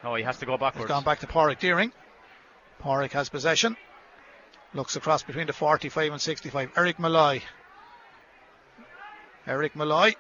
No, 0.05 0.15
he 0.15 0.23
has 0.25 0.37
to 0.39 0.47
go 0.47 0.59
backwards. 0.59 0.89
gone 0.89 1.05
back 1.05 1.21
to 1.21 1.27
Pádraig 1.27 1.59
Deering. 1.59 1.93
Pádraig 2.83 3.13
has 3.13 3.29
possession. 3.31 3.77
Looks 4.75 4.95
across 4.97 5.23
between 5.23 5.47
the 5.47 5.53
45 5.55 6.13
and 6.13 6.21
65. 6.21 6.71
Eric 6.77 6.99
Malloy. 6.99 7.43
Eric 9.47 9.75
Malloy. 9.75 10.15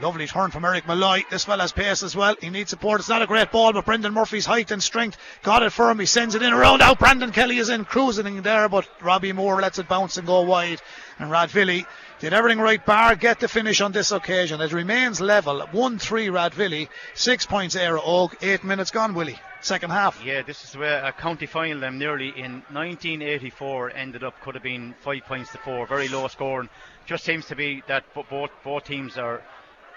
Lovely 0.00 0.26
turn 0.26 0.50
from 0.50 0.64
Eric 0.64 0.88
Malloy. 0.88 1.22
This 1.30 1.44
fella's 1.44 1.70
pace 1.70 2.02
as 2.02 2.16
well. 2.16 2.34
He 2.40 2.50
needs 2.50 2.70
support. 2.70 2.98
It's 2.98 3.08
not 3.08 3.22
a 3.22 3.28
great 3.28 3.52
ball, 3.52 3.72
but 3.72 3.84
Brendan 3.84 4.12
Murphy's 4.12 4.44
height 4.44 4.72
and 4.72 4.82
strength 4.82 5.16
got 5.44 5.62
it 5.62 5.70
for 5.70 5.88
him. 5.88 6.00
He 6.00 6.06
sends 6.06 6.34
it 6.34 6.42
in 6.42 6.52
around 6.52 6.82
out. 6.82 6.98
Brandon 6.98 7.30
Kelly 7.30 7.58
is 7.58 7.68
in 7.68 7.84
cruising 7.84 8.42
there, 8.42 8.68
but 8.68 8.88
Robbie 9.00 9.32
Moore 9.32 9.60
lets 9.60 9.78
it 9.78 9.86
bounce 9.86 10.16
and 10.16 10.26
go 10.26 10.40
wide. 10.40 10.82
And 11.20 11.30
Rathvilly 11.30 11.86
did 12.18 12.32
everything 12.32 12.58
right, 12.58 12.84
bar 12.84 13.14
get 13.14 13.38
the 13.38 13.46
finish 13.46 13.80
on 13.80 13.92
this 13.92 14.10
occasion. 14.10 14.60
It 14.60 14.72
remains 14.72 15.20
level. 15.20 15.60
1 15.60 15.98
3 16.00 16.26
Rathvilly. 16.26 16.88
Six 17.14 17.46
points 17.46 17.76
Éire 17.76 18.02
Óg. 18.02 18.34
Eight 18.42 18.64
minutes 18.64 18.90
gone, 18.90 19.14
Willie. 19.14 19.38
Second 19.60 19.90
half. 19.90 20.22
Yeah, 20.24 20.42
this 20.42 20.64
is 20.64 20.76
where 20.76 21.04
a 21.04 21.12
county 21.12 21.46
final 21.46 21.78
them 21.78 21.98
nearly 21.98 22.30
in 22.30 22.64
1984 22.72 23.92
ended 23.94 24.24
up 24.24 24.40
could 24.40 24.56
have 24.56 24.64
been 24.64 24.94
five 25.02 25.24
points 25.24 25.52
to 25.52 25.58
four, 25.58 25.86
very 25.86 26.08
low 26.08 26.26
scoring. 26.26 26.68
Just 27.06 27.24
seems 27.24 27.46
to 27.46 27.54
be 27.54 27.82
that 27.86 28.04
both 28.12 28.50
both 28.64 28.84
teams 28.84 29.16
are 29.16 29.40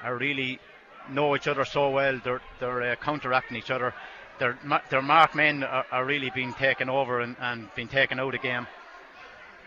are 0.03 0.15
really 0.15 0.59
know 1.09 1.35
each 1.35 1.47
other 1.47 1.65
so 1.65 1.89
well. 1.89 2.19
They're 2.23 2.41
they're 2.59 2.91
uh, 2.91 2.95
counteracting 2.95 3.57
each 3.57 3.71
other. 3.71 3.93
Their 4.39 4.57
their 4.89 5.01
mark 5.01 5.35
men 5.35 5.63
are, 5.63 5.85
are 5.91 6.05
really 6.05 6.31
being 6.33 6.53
taken 6.53 6.89
over 6.89 7.21
and, 7.21 7.35
and 7.39 7.69
being 7.75 7.87
taken 7.87 8.19
out 8.19 8.35
of 8.35 8.41
game. 8.41 8.67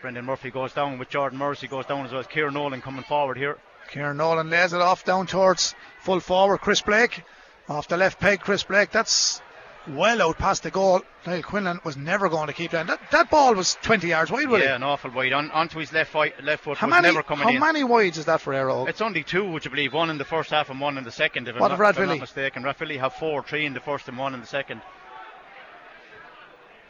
Brendan 0.01 0.25
Murphy 0.25 0.51
goes 0.51 0.73
down 0.73 0.99
with 0.99 1.11
Jordan 1.11 1.39
Mercy 1.39 1.69
goes 1.69 1.87
down 1.87 2.07
as 2.07 2.13
well 2.13 2.21
as 2.21 2.27
Kieran 2.27 2.55
Nolan 2.55 2.81
coming 2.81 3.05
forward 3.05 3.37
here. 3.37 3.59
Kieran 3.91 4.17
Nolan 4.17 4.49
lays 4.49 4.73
it 4.73 4.81
off 4.81 5.05
down 5.05 5.27
towards 5.27 5.75
full 6.01 6.21
forward. 6.21 6.59
Chris 6.59 6.81
Blake 6.81 7.23
off 7.69 7.89
the 7.89 7.97
left 7.97 8.19
peg. 8.21 8.41
Chris 8.41 8.63
Blake. 8.63 8.91
That's 8.91 9.43
well 9.87 10.23
out 10.23 10.39
past 10.39 10.63
the 10.63 10.71
goal. 10.71 11.03
Niall 11.27 11.43
Quinlan 11.43 11.81
was 11.85 11.97
never 11.97 12.29
going 12.29 12.47
to 12.47 12.53
keep 12.53 12.71
that. 12.73 12.87
That, 12.87 13.01
that 13.11 13.31
ball 13.31 13.55
was 13.55 13.77
20 13.83 14.09
yards 14.09 14.31
wide, 14.31 14.49
Willie. 14.49 14.65
Yeah, 14.65 14.77
an 14.77 14.83
awful 14.83 15.11
wide 15.11 15.33
on 15.33 15.51
onto 15.51 15.79
his 15.79 15.93
left 15.93 16.13
fi- 16.13 16.33
left 16.43 16.65
foot 16.65 16.79
How 16.79 16.87
was 16.87 16.95
many, 16.95 17.09
never 17.09 17.23
coming 17.23 17.45
how 17.45 17.51
in. 17.51 17.57
How 17.57 17.67
many 17.67 17.85
wides 17.85 18.19
is 18.19 18.27
that 18.27 18.41
for 18.41 18.53
Éire 18.53 18.71
Óg? 18.71 18.89
It's 18.89 19.01
only 19.01 19.23
two, 19.23 19.49
would 19.51 19.65
you 19.65 19.71
believe? 19.71 19.93
One 19.93 20.11
in 20.11 20.19
the 20.19 20.25
first 20.25 20.51
half 20.51 20.71
and 20.71 20.81
one 20.81 20.99
in 20.99 21.05
the 21.05 21.13
second. 21.13 21.49
If, 21.49 21.57
What 21.57 21.71
I'm, 21.71 21.75
of 21.75 21.79
not, 21.81 21.91
if 21.91 21.99
I'm 21.99 22.09
not 22.09 22.21
mistaken, 22.21 22.63
Rathvilly 22.63 22.99
have 22.99 23.15
four, 23.15 23.43
three 23.43 23.67
in 23.67 23.75
the 23.75 23.81
first 23.81 24.09
and 24.09 24.17
one 24.17 24.35
in 24.35 24.41
the 24.41 24.47
second. 24.47 24.83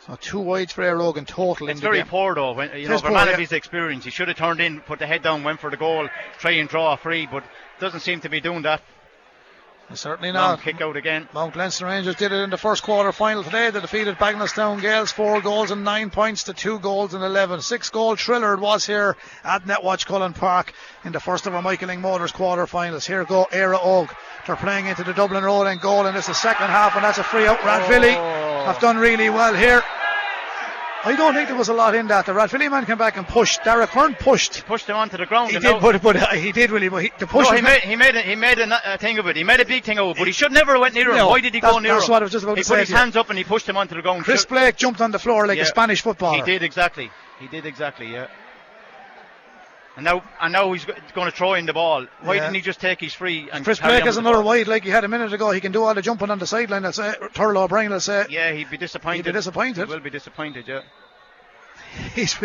So 0.06 0.16
two 0.16 0.40
wides 0.40 0.72
for 0.72 0.82
Éire 0.82 0.98
Óg 0.98 1.16
in 1.18 1.26
total. 1.26 1.68
It's 1.68 1.78
in 1.78 1.82
the 1.82 1.88
very 1.88 1.98
game. 1.98 2.06
poor 2.06 2.34
though. 2.34 2.52
When, 2.52 2.70
you 2.76 2.88
know, 2.88 2.98
for 2.98 3.08
a 3.08 3.12
man 3.12 3.26
yeah. 3.26 3.34
of 3.34 3.38
his 3.38 3.52
experience, 3.52 4.04
he 4.04 4.10
should 4.10 4.28
have 4.28 4.36
turned 4.36 4.60
in, 4.60 4.80
put 4.80 4.98
the 4.98 5.06
head 5.06 5.22
down, 5.22 5.44
went 5.44 5.60
for 5.60 5.70
the 5.70 5.76
goal, 5.76 6.08
try 6.38 6.52
and 6.52 6.68
draw 6.68 6.94
a 6.94 6.96
free, 6.96 7.26
but 7.30 7.44
doesn't 7.78 8.00
seem 8.00 8.20
to 8.20 8.28
be 8.28 8.40
doing 8.40 8.62
that. 8.62 8.80
Certainly 9.92 10.32
Long 10.32 10.50
not. 10.52 10.62
kick 10.62 10.80
out 10.80 10.96
again. 10.96 11.28
Mount 11.34 11.56
Leinster 11.56 11.86
Rangers 11.86 12.14
did 12.14 12.30
it 12.32 12.42
in 12.42 12.50
the 12.50 12.56
first 12.56 12.82
quarter 12.82 13.10
final 13.12 13.42
today. 13.42 13.70
They 13.70 13.80
defeated 13.80 14.16
Bagnallstown 14.16 14.80
Gales 14.80 15.10
four 15.10 15.40
goals 15.40 15.70
and 15.72 15.82
nine 15.84 16.10
points 16.10 16.44
to 16.44 16.52
two 16.54 16.78
goals 16.78 17.12
and 17.12 17.24
eleven. 17.24 17.60
Six 17.60 17.90
goal 17.90 18.14
thriller 18.16 18.54
it 18.54 18.60
was 18.60 18.86
here 18.86 19.16
at 19.44 19.64
Netwatch 19.66 20.06
Cullen 20.06 20.32
Park 20.32 20.72
in 21.04 21.12
the 21.12 21.18
first 21.20 21.46
of 21.46 21.54
our 21.54 21.62
Michael 21.62 21.88
Lyng 21.88 22.00
Motors 22.00 22.30
quarter 22.32 22.66
finals. 22.68 23.04
Here 23.06 23.24
go 23.24 23.46
Éire 23.52 23.76
Óg. 23.78 24.10
They're 24.46 24.56
playing 24.56 24.86
into 24.86 25.02
the 25.04 25.12
Dublin 25.12 25.42
Road 25.44 25.50
rolling 25.50 25.78
goal 25.78 26.06
and 26.06 26.16
it's 26.16 26.28
the 26.28 26.34
second 26.34 26.66
half 26.68 26.94
and 26.94 27.04
that's 27.04 27.18
a 27.18 27.24
free 27.24 27.46
out. 27.46 27.58
Rathvilly 27.58 28.14
Oh. 28.16 28.64
have 28.66 28.78
done 28.80 28.96
really 28.96 29.28
well 29.30 29.54
here. 29.54 29.82
I 31.02 31.16
don't 31.16 31.32
think 31.32 31.48
there 31.48 31.56
was 31.56 31.70
a 31.70 31.72
lot 31.74 31.94
in 31.94 32.08
that. 32.08 32.26
The 32.26 32.32
Rathvilly 32.32 32.70
man 32.70 32.84
came 32.84 32.98
back 32.98 33.16
and 33.16 33.26
pushed. 33.26 33.64
Derek 33.64 33.88
Hearn 33.90 34.14
pushed. 34.16 34.66
Pushed 34.66 34.86
him 34.86 34.96
onto 34.96 35.16
the 35.16 35.24
ground. 35.24 35.50
He 35.50 35.58
did, 35.58 35.62
now- 35.62 35.80
but, 35.80 36.02
but 36.02 36.16
uh, 36.16 36.26
he 36.34 36.52
did 36.52 36.70
really. 36.70 36.90
But 36.90 37.04
he, 37.04 37.12
the 37.18 37.26
push. 37.26 37.48
no, 37.48 37.56
he 37.56 37.62
made 37.62 37.80
he 37.80 37.96
made 37.96 38.14
a, 38.16 38.20
he 38.20 38.34
made 38.36 38.58
a, 38.58 38.94
a 38.94 38.98
thing 38.98 39.18
of 39.18 39.26
it. 39.26 39.36
He 39.36 39.42
made 39.44 39.60
a 39.60 39.64
big 39.64 39.82
thing 39.82 39.98
of 39.98 40.10
it, 40.10 40.16
but 40.18 40.26
he 40.26 40.32
should 40.32 40.52
never 40.52 40.72
have 40.72 40.80
went 40.82 40.94
near 40.94 41.08
him. 41.10 41.16
No, 41.16 41.28
Why 41.28 41.40
did 41.40 41.54
he 41.54 41.60
go 41.60 41.68
that's- 41.68 41.82
near 41.82 41.94
that's 41.94 42.06
him? 42.06 42.12
what 42.12 42.22
I 42.22 42.24
was 42.24 42.32
just 42.32 42.44
about 42.44 42.58
he 42.58 42.62
to 42.64 42.68
put 42.68 42.74
say 42.74 42.80
his 42.80 42.88
to 42.88 42.92
you. 42.92 42.98
hands 42.98 43.16
up 43.16 43.30
and 43.30 43.38
he 43.38 43.44
pushed 43.44 43.66
him 43.68 43.78
onto 43.78 43.94
the 43.94 44.02
ground. 44.02 44.24
Chris 44.24 44.44
Blake 44.44 44.76
jumped 44.76 45.00
on 45.00 45.10
the 45.10 45.18
floor 45.18 45.46
like 45.46 45.56
Yeah. 45.56 45.62
a 45.64 45.66
Spanish 45.66 46.02
footballer. 46.02 46.36
He 46.36 46.42
did 46.42 46.62
exactly. 46.62 47.10
He 47.38 47.48
did 47.48 47.64
exactly. 47.64 48.12
Yeah. 48.12 48.26
And 49.96 50.04
now, 50.04 50.22
and 50.40 50.52
now 50.52 50.72
he's 50.72 50.84
going 50.84 51.30
to 51.30 51.36
throw 51.36 51.54
in 51.54 51.66
the 51.66 51.72
ball. 51.72 52.06
Why 52.22 52.34
Yeah. 52.34 52.40
didn't 52.42 52.54
he 52.54 52.60
just 52.60 52.80
take 52.80 53.00
his 53.00 53.12
free? 53.12 53.48
And 53.52 53.64
Chris 53.64 53.80
Blake 53.80 54.04
has 54.04 54.16
another 54.16 54.40
wide 54.40 54.68
like 54.68 54.84
he 54.84 54.90
had 54.90 55.04
a 55.04 55.08
minute 55.08 55.32
ago. 55.32 55.50
He 55.50 55.60
can 55.60 55.72
do 55.72 55.82
all 55.84 55.92
the 55.94 56.00
jumping 56.02 56.30
on 56.30 56.38
the 56.38 56.46
sideline. 56.46 56.84
I'll 56.84 56.92
say 56.92 57.12
Turlough 57.34 57.64
O'Brien 57.64 57.90
will 57.90 58.00
say 58.00 58.24
Yeah, 58.30 58.52
he'd 58.52 58.70
be 58.70 58.76
disappointed. 58.78 59.26
He'd 59.26 59.32
be 59.32 59.38
disappointed. 59.38 59.88
He 59.88 59.92
will 59.92 60.00
be 60.00 60.10
disappointed. 60.10 60.66
Yeah. 60.68 60.80
he's 62.14 62.38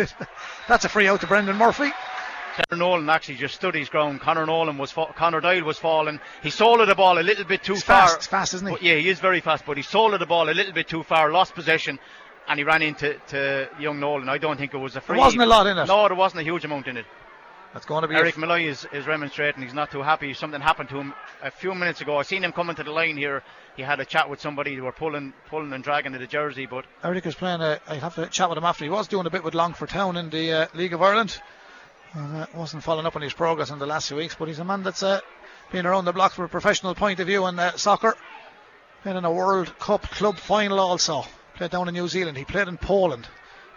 that's 0.68 0.84
a 0.84 0.88
free 0.88 1.06
out 1.08 1.20
to 1.20 1.26
Brendan 1.26 1.56
Murphy. 1.56 1.90
Conor 2.70 2.78
Nolan 2.78 3.10
actually 3.10 3.34
just 3.36 3.54
stood 3.54 3.74
his 3.74 3.88
ground. 3.90 4.20
Conor 4.20 4.46
Nolan 4.46 4.78
was 4.78 4.90
fa- 4.90 5.12
Conor 5.14 5.40
Doyle 5.40 5.62
was 5.62 5.78
falling. 5.78 6.18
He 6.42 6.50
sold 6.50 6.86
the 6.88 6.94
ball 6.94 7.18
a 7.18 7.20
little 7.20 7.44
bit 7.44 7.62
too 7.62 7.74
He's 7.74 7.82
far. 7.82 8.02
fast, 8.08 8.16
he's 8.16 8.26
fast, 8.26 8.54
isn't 8.54 8.66
he? 8.66 8.72
But 8.72 8.82
yeah, 8.82 8.94
he 8.96 9.08
is 9.10 9.20
very 9.20 9.40
fast, 9.40 9.64
but 9.66 9.76
he 9.76 9.82
sold 9.82 10.18
the 10.18 10.26
ball 10.26 10.48
a 10.48 10.52
little 10.52 10.72
bit 10.72 10.88
too 10.88 11.02
far, 11.02 11.30
lost 11.30 11.54
possession, 11.54 11.98
and 12.48 12.58
he 12.58 12.64
ran 12.64 12.80
into 12.82 13.14
to 13.28 13.68
young 13.78 14.00
Nolan. 14.00 14.28
I 14.30 14.38
don't 14.38 14.56
think 14.56 14.72
it 14.72 14.78
was 14.78 14.96
a 14.96 15.00
free. 15.02 15.16
There 15.16 15.24
wasn't 15.24 15.42
a 15.42 15.46
lot 15.46 15.66
in 15.66 15.76
it. 15.76 15.86
No, 15.86 16.08
there 16.08 16.16
wasn't 16.16 16.40
a 16.40 16.44
huge 16.44 16.64
amount 16.64 16.86
in 16.88 16.96
it. 16.96 17.04
That's 17.76 17.84
going 17.84 18.00
to 18.00 18.08
be 18.08 18.14
Eric 18.14 18.38
Malloy 18.38 18.68
is, 18.68 18.88
is 18.90 19.06
remonstrating. 19.06 19.62
He's 19.62 19.74
not 19.74 19.90
too 19.90 20.00
happy. 20.00 20.32
Something 20.32 20.62
happened 20.62 20.88
to 20.88 20.98
him 20.98 21.12
a 21.42 21.50
few 21.50 21.74
minutes 21.74 22.00
ago. 22.00 22.16
I 22.16 22.22
seen 22.22 22.42
him 22.42 22.52
coming 22.52 22.74
to 22.74 22.82
the 22.82 22.90
line 22.90 23.18
here. 23.18 23.42
He 23.76 23.82
had 23.82 24.00
a 24.00 24.06
chat 24.06 24.30
with 24.30 24.40
somebody. 24.40 24.74
They 24.74 24.80
were 24.80 24.92
pulling, 24.92 25.34
pulling 25.50 25.74
and 25.74 25.84
dragging 25.84 26.12
to 26.12 26.18
the 26.18 26.26
jersey, 26.26 26.64
but 26.64 26.86
Eric 27.04 27.26
is 27.26 27.34
playing. 27.34 27.60
A, 27.60 27.78
I 27.86 27.96
have 27.96 28.14
to 28.14 28.28
chat 28.28 28.48
with 28.48 28.56
him 28.56 28.64
after. 28.64 28.84
He 28.84 28.90
was 28.90 29.08
doing 29.08 29.26
a 29.26 29.30
bit 29.30 29.44
with 29.44 29.52
Longford 29.52 29.90
Town 29.90 30.16
in 30.16 30.30
the 30.30 30.52
uh, 30.52 30.66
League 30.72 30.94
of 30.94 31.02
Ireland. 31.02 31.38
And, 32.14 32.36
uh, 32.38 32.46
wasn't 32.54 32.82
following 32.82 33.04
up 33.04 33.14
on 33.14 33.20
his 33.20 33.34
progress 33.34 33.68
in 33.68 33.78
the 33.78 33.84
last 33.84 34.08
few 34.08 34.16
weeks, 34.16 34.34
but 34.38 34.48
he's 34.48 34.58
a 34.58 34.64
man 34.64 34.82
that's 34.82 35.02
uh, 35.02 35.20
been 35.70 35.84
around 35.84 36.06
the 36.06 36.14
block 36.14 36.32
from 36.32 36.46
a 36.46 36.48
professional 36.48 36.94
point 36.94 37.20
of 37.20 37.26
view 37.26 37.46
in 37.46 37.58
uh, 37.58 37.72
soccer. 37.72 38.16
Played 39.02 39.16
in 39.16 39.26
a 39.26 39.30
World 39.30 39.78
Cup 39.78 40.00
club 40.12 40.38
final 40.38 40.80
also. 40.80 41.26
Played 41.56 41.72
down 41.72 41.88
in 41.88 41.94
New 41.94 42.08
Zealand. 42.08 42.38
He 42.38 42.46
played 42.46 42.68
in 42.68 42.78
Poland. 42.78 43.28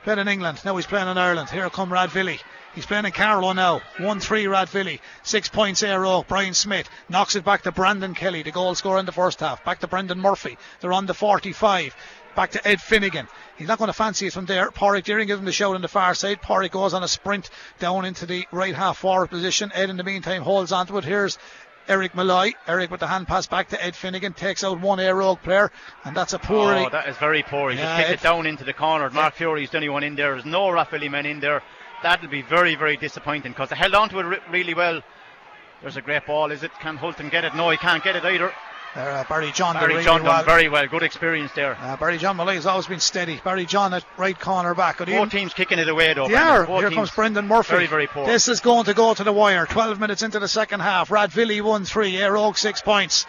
Played 0.06 0.20
in 0.20 0.30
England. 0.30 0.62
Now 0.64 0.78
he's 0.78 0.88
playing 0.88 1.10
in 1.10 1.18
Ireland. 1.18 1.50
Here 1.50 1.70
come 1.70 1.92
Rathvilly. 1.92 2.40
He's 2.76 2.86
playing 2.86 3.06
in 3.06 3.12
Carlow 3.12 3.54
now. 3.54 3.82
1 3.98 4.20
3 4.20 4.46
Rathvilly. 4.46 5.00
Six 5.24 5.50
points 5.50 5.82
Éire 5.82 6.06
Óg. 6.06 6.28
Brian 6.28 6.54
Smith 6.54 6.90
knocks 7.10 7.36
it 7.36 7.44
back 7.44 7.64
to 7.64 7.72
Brandon 7.72 8.14
Kelly, 8.14 8.44
the 8.44 8.52
goal 8.52 8.76
scorer 8.76 9.00
in 9.00 9.06
the 9.06 9.12
first 9.12 9.40
half. 9.40 9.64
Back 9.66 9.80
to 9.80 9.88
Brendan 9.88 10.20
Murphy. 10.20 10.58
They're 10.80 10.94
on 10.94 11.06
the 11.08 11.14
45. 11.14 11.96
Back 12.36 12.52
to 12.52 12.66
Ed 12.68 12.80
Finnegan. 12.80 13.28
He's 13.58 13.68
not 13.68 13.80
going 13.80 13.88
to 13.90 13.94
fancy 13.94 14.28
it 14.28 14.34
from 14.34 14.46
there. 14.46 14.70
Pádraig 14.72 15.04
Deering 15.04 15.28
gives 15.28 15.40
him 15.40 15.46
the 15.46 15.52
shout 15.52 15.76
on 15.76 15.82
the 15.82 15.88
far 15.88 16.14
side. 16.14 16.42
Pádraig 16.42 16.72
goes 16.72 16.94
on 16.94 17.04
a 17.04 17.08
sprint 17.08 17.50
down 17.80 18.06
into 18.06 18.26
the 18.26 18.46
right 18.52 18.76
half 18.76 19.00
forward 19.00 19.30
position. 19.30 19.72
Ed 19.74 19.90
in 19.90 19.98
the 19.98 20.04
meantime 20.04 20.44
holds 20.44 20.72
onto 20.72 20.98
it. 20.98 21.04
Here's 21.04 21.38
Eric 21.88 22.14
Malloy. 22.16 22.54
Eric 22.68 22.92
with 22.92 23.00
the 23.00 23.08
hand 23.08 23.28
pass 23.28 23.48
back 23.48 23.70
to 23.70 23.84
Ed 23.84 23.96
Finnegan. 23.96 24.34
Takes 24.34 24.64
out 24.64 24.80
one 24.80 25.00
Éire 25.00 25.16
Óg 25.22 25.42
player. 25.42 25.72
And 26.06 26.16
that's 26.16 26.34
a 26.34 26.40
poor. 26.40 26.72
oh, 26.76 26.90
that 26.90 27.10
is 27.10 27.18
very 27.18 27.42
poor. 27.44 27.72
He 27.72 27.78
Yeah, 27.80 27.84
just 27.86 27.98
kicked 27.98 28.10
it- 28.12 28.14
it 28.14 28.24
down 28.24 28.46
into 28.46 28.64
the 28.64 28.74
corner. 28.74 29.10
Mark 29.10 29.34
Fury's 29.34 29.72
the 29.72 29.78
only 29.78 29.90
one 29.90 30.04
in 30.04 30.16
there. 30.16 30.34
There's 30.34 30.46
no 30.46 30.68
Rathvilly 30.70 31.10
men 31.10 31.26
in 31.26 31.40
there. 31.40 31.64
That'll 32.04 32.30
be 32.30 32.42
very, 32.42 32.76
very 32.76 32.98
disappointing 32.98 33.52
because 33.52 33.70
they 33.70 33.76
held 33.76 33.94
on 33.96 34.10
to 34.10 34.20
it 34.20 34.24
re- 34.24 34.40
really 34.50 34.74
well. 34.74 35.02
There's 35.82 35.98
a 35.98 36.02
great 36.02 36.26
ball. 36.26 36.52
Is 36.52 36.64
it? 36.64 36.72
Can 36.80 36.98
Hulton 36.98 37.30
get 37.30 37.46
it? 37.46 37.56
No, 37.56 37.70
he 37.70 37.78
can't 37.78 38.04
get 38.04 38.16
it 38.16 38.24
either. 38.26 38.52
There, 38.96 39.12
uh, 39.12 39.24
Barry 39.30 39.52
John 39.52 39.76
Barry 39.76 39.94
really 39.94 40.04
John 40.04 40.24
well. 40.24 40.38
done 40.38 40.46
very 40.46 40.68
well. 40.68 40.88
Good 40.88 41.04
experience 41.04 41.52
there. 41.54 41.78
Uh, 41.80 41.96
Barry 41.96 42.18
John 42.18 42.38
Malloy 42.38 42.56
has 42.56 42.66
always 42.66 42.88
been 42.88 43.00
steady. 43.00 43.40
Barry 43.44 43.66
John 43.66 43.94
at 43.94 44.04
right 44.18 44.38
corner 44.38 44.74
back. 44.74 44.98
Four 44.98 45.08
evening. 45.08 45.30
teams 45.30 45.54
kicking 45.54 45.78
it 45.78 45.88
away 45.88 46.14
though. 46.14 46.28
They 46.28 46.36
are. 46.36 46.66
Here 46.66 46.90
comes 46.90 47.12
Brendan 47.12 47.48
Murphy. 47.48 47.74
Very, 47.74 47.88
very 47.88 48.08
poor. 48.08 48.26
This 48.26 48.48
is 48.48 48.62
going 48.62 48.86
to 48.86 48.94
go 48.96 49.14
to 49.14 49.24
the 49.24 49.32
wire. 49.32 49.68
12 49.68 50.00
minutes 50.00 50.24
into 50.24 50.40
the 50.40 50.48
second 50.48 50.80
half. 50.80 51.10
Rathvilly 51.10 51.62
1 51.62 51.86
3. 51.86 52.14
Éire 52.14 52.32
Óg 52.36 52.58
6 52.58 52.82
points. 52.82 53.28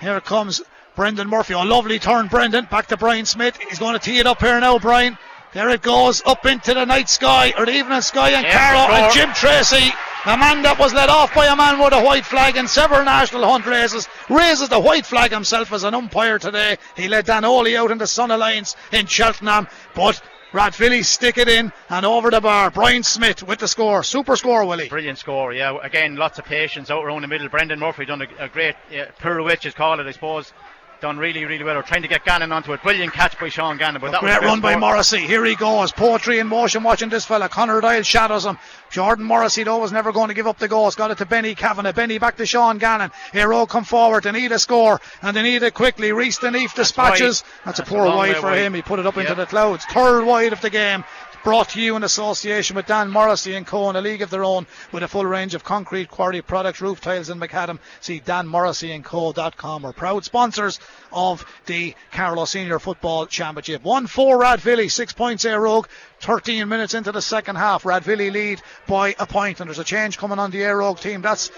Here 0.00 0.20
comes 0.20 0.60
Brendan 0.96 1.28
Murphy. 1.28 1.54
A 1.54 1.58
lovely 1.64 1.98
turn, 1.98 2.26
Brendan. 2.26 2.66
Back 2.70 2.88
to 2.88 2.98
Brian 2.98 3.24
Smith. 3.24 3.58
He's 3.68 3.78
going 3.78 3.94
to 3.94 3.98
tee 3.98 4.18
it 4.18 4.26
up 4.26 4.40
here 4.40 4.60
now, 4.60 4.78
Brian. 4.78 5.16
There 5.52 5.68
it 5.70 5.82
goes 5.82 6.22
up 6.24 6.46
into 6.46 6.74
the 6.74 6.84
night 6.84 7.08
sky 7.08 7.52
or 7.58 7.66
the 7.66 7.72
evening 7.72 8.00
sky, 8.02 8.30
and 8.30 8.46
Carroll 8.46 8.94
and. 8.94 9.12
Jim 9.12 9.32
Tracy, 9.34 9.92
a 10.26 10.36
man 10.36 10.62
that 10.62 10.78
was 10.78 10.94
let 10.94 11.08
off 11.08 11.34
by 11.34 11.46
a 11.46 11.56
man 11.56 11.80
with 11.80 11.92
a 11.92 12.00
white 12.00 12.24
flag 12.24 12.56
in 12.56 12.68
several 12.68 13.04
national 13.04 13.44
hunt 13.44 13.66
races, 13.66 14.06
raises 14.28 14.68
the 14.68 14.78
white 14.78 15.04
flag 15.04 15.32
himself 15.32 15.72
as 15.72 15.82
an 15.82 15.92
umpire 15.92 16.38
today. 16.38 16.78
He 16.94 17.08
led 17.08 17.26
Danoli 17.26 17.74
out 17.74 17.90
in 17.90 17.98
the 17.98 18.06
Sun 18.06 18.30
Alliance 18.30 18.76
in 18.92 19.06
Cheltenham, 19.06 19.66
but 19.96 20.22
Rathvilly 20.52 21.04
stick 21.04 21.38
it 21.38 21.48
in 21.48 21.72
and 21.88 22.04
over 22.04 22.30
the 22.30 22.40
bar. 22.40 22.70
Brian 22.70 23.02
Smith 23.02 23.42
with 23.42 23.60
the 23.60 23.68
score, 23.68 24.02
super 24.02 24.36
score, 24.36 24.64
Willie. 24.64 24.88
Brilliant 24.88 25.18
score, 25.18 25.52
yeah. 25.52 25.78
Again, 25.82 26.16
lots 26.16 26.38
of 26.38 26.44
patience 26.44 26.90
out 26.90 27.04
around 27.04 27.22
the 27.22 27.28
middle. 27.28 27.48
Brendan 27.48 27.78
Murphy 27.78 28.04
done 28.04 28.22
a, 28.22 28.44
a 28.44 28.48
great 28.48 28.74
uh, 28.90 29.06
pirouette, 29.20 29.66
is 29.66 29.74
called 29.74 30.00
it, 30.00 30.06
I 30.06 30.12
suppose. 30.12 30.52
Done 31.00 31.16
really, 31.16 31.46
really 31.46 31.64
well. 31.64 31.76
We're 31.76 31.82
trying 31.82 32.02
to 32.02 32.08
get 32.08 32.26
Gannon 32.26 32.52
onto 32.52 32.74
it. 32.74 32.82
Brilliant 32.82 33.14
catch 33.14 33.38
by 33.40 33.48
Sean 33.48 33.78
Gannon. 33.78 34.02
But 34.02 34.12
that 34.12 34.22
was 34.22 34.30
Great 34.32 34.42
a 34.42 34.46
run 34.46 34.60
by. 34.60 34.76
Morrissey. 34.76 35.20
Here 35.20 35.42
he 35.46 35.54
goes. 35.54 35.92
Poetry 35.92 36.40
in 36.40 36.46
motion 36.46 36.82
watching 36.82 37.08
this 37.08 37.24
fella. 37.24 37.48
Connor 37.48 37.80
Dial 37.80 38.02
shadows 38.02 38.44
him. 38.44 38.58
Jordan 38.90 39.24
Morrissey, 39.24 39.62
though, 39.62 39.78
was 39.78 39.92
never 39.92 40.12
going 40.12 40.28
to 40.28 40.34
give 40.34 40.46
up 40.46 40.58
the 40.58 40.68
goals. 40.68 40.96
Got 40.96 41.10
it 41.10 41.18
to 41.18 41.24
Benny 41.26 41.54
Kavanagh. 41.54 41.92
Benny 41.92 42.18
back 42.18 42.36
to 42.36 42.44
Sean 42.44 42.76
Gannon. 42.76 43.10
Hero 43.32 43.64
come 43.64 43.84
forward. 43.84 44.24
They 44.24 44.32
need 44.32 44.52
a 44.52 44.58
score. 44.58 45.00
And 45.22 45.34
they 45.34 45.42
need 45.42 45.62
it 45.62 45.72
quickly. 45.72 46.12
Reese 46.12 46.38
Deneef 46.38 46.74
dispatches. 46.74 47.44
That's, 47.64 47.78
a 47.78 47.82
That's 47.82 47.90
a 47.90 47.94
poor 47.94 48.04
wide 48.04 48.36
for 48.36 48.48
wide. 48.48 48.58
him. 48.58 48.74
He 48.74 48.82
put 48.82 48.98
it 48.98 49.06
up 49.06 49.16
into 49.16 49.34
the 49.34 49.46
clouds. 49.46 49.86
Third 49.86 50.24
wide 50.24 50.52
of 50.52 50.60
the 50.60 50.68
game. 50.70 51.04
Brought 51.42 51.70
to 51.70 51.80
you 51.80 51.96
in 51.96 52.04
association 52.04 52.76
with 52.76 52.84
Dan 52.84 53.08
Morrissey 53.10 53.54
and 53.54 53.66
Co. 53.66 53.88
in 53.88 53.96
a 53.96 54.02
league 54.02 54.20
of 54.20 54.28
their 54.28 54.44
own 54.44 54.66
with 54.92 55.02
a 55.02 55.08
full 55.08 55.24
range 55.24 55.54
of 55.54 55.64
concrete 55.64 56.10
quarry 56.10 56.42
products, 56.42 56.82
roof 56.82 57.00
tiles 57.00 57.30
and 57.30 57.40
macadam. 57.40 57.78
See 58.00 58.20
danmorrisseyandco.com. 58.20 59.82
We're 59.82 59.92
proud 59.94 60.26
sponsors 60.26 60.80
of 61.10 61.46
the 61.64 61.94
Carlow 62.12 62.44
Senior 62.44 62.78
Football 62.78 63.26
Championship. 63.26 63.82
1 63.82 64.06
4 64.06 64.38
Rathvilly, 64.38 64.90
6 64.90 65.12
points 65.14 65.44
Éire 65.44 65.66
Óg. 65.66 65.86
13 66.20 66.68
minutes 66.68 66.92
into 66.92 67.10
the 67.10 67.22
second 67.22 67.56
half. 67.56 67.84
Rathvilly 67.84 68.30
lead 68.30 68.60
by 68.86 69.14
a 69.18 69.24
point, 69.24 69.60
and 69.60 69.68
there's 69.70 69.78
a 69.78 69.84
change 69.84 70.18
coming 70.18 70.38
on 70.38 70.50
the 70.50 70.58
Éire 70.58 70.82
Óg 70.82 71.00
team. 71.00 71.22
That's 71.22 71.50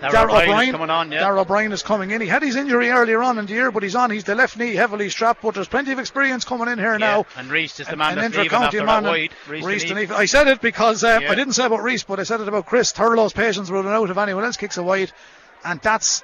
Darragh 0.00 0.30
O'Brien 0.30 0.68
is 0.68 0.72
coming 0.72 0.90
on, 0.90 1.10
yeah. 1.12 1.20
Darragh 1.20 1.40
O'Brien 1.40 1.72
is 1.72 1.82
coming 1.82 2.10
in. 2.10 2.20
He 2.20 2.26
had 2.26 2.42
his 2.42 2.54
injury 2.56 2.90
earlier 2.90 3.22
on 3.22 3.38
in 3.38 3.46
the 3.46 3.52
year, 3.54 3.70
but 3.70 3.82
he's 3.82 3.94
on. 3.94 4.10
He's 4.10 4.24
the 4.24 4.34
left 4.34 4.56
knee 4.58 4.74
heavily 4.74 5.08
strapped, 5.08 5.42
but 5.42 5.54
there's 5.54 5.68
plenty 5.68 5.92
of 5.92 5.98
experience 5.98 6.44
coming 6.44 6.68
in 6.68 6.78
here 6.78 6.92
Yeah, 6.92 6.96
now. 6.98 7.26
And 7.36 7.50
Reese 7.50 7.80
is 7.80 7.86
the 7.86 7.96
man 7.96 8.18
an 8.18 8.30
that's 8.30 8.52
after 8.52 8.84
man, 8.84 8.96
and 8.98 9.06
wide. 9.06 9.30
Reese 9.48 9.64
Reece 9.64 9.84
Deneef. 9.84 10.08
Deneef. 10.08 10.10
I 10.10 10.26
said 10.26 10.48
it 10.48 10.60
because 10.60 11.02
uh, 11.02 11.20
Yeah. 11.22 11.32
I 11.32 11.34
didn't 11.34 11.54
say 11.54 11.64
about 11.64 11.82
Reese, 11.82 12.04
but 12.04 12.20
I 12.20 12.24
said 12.24 12.40
it 12.40 12.48
about 12.48 12.66
Chris. 12.66 12.92
Turlough's 12.92 13.32
patience 13.32 13.70
running 13.70 13.90
out 13.92 14.10
if 14.10 14.18
anyone 14.18 14.44
else 14.44 14.56
kicks 14.58 14.76
a 14.76 14.82
wide, 14.82 15.12
and 15.64 15.80
that's 15.80 16.22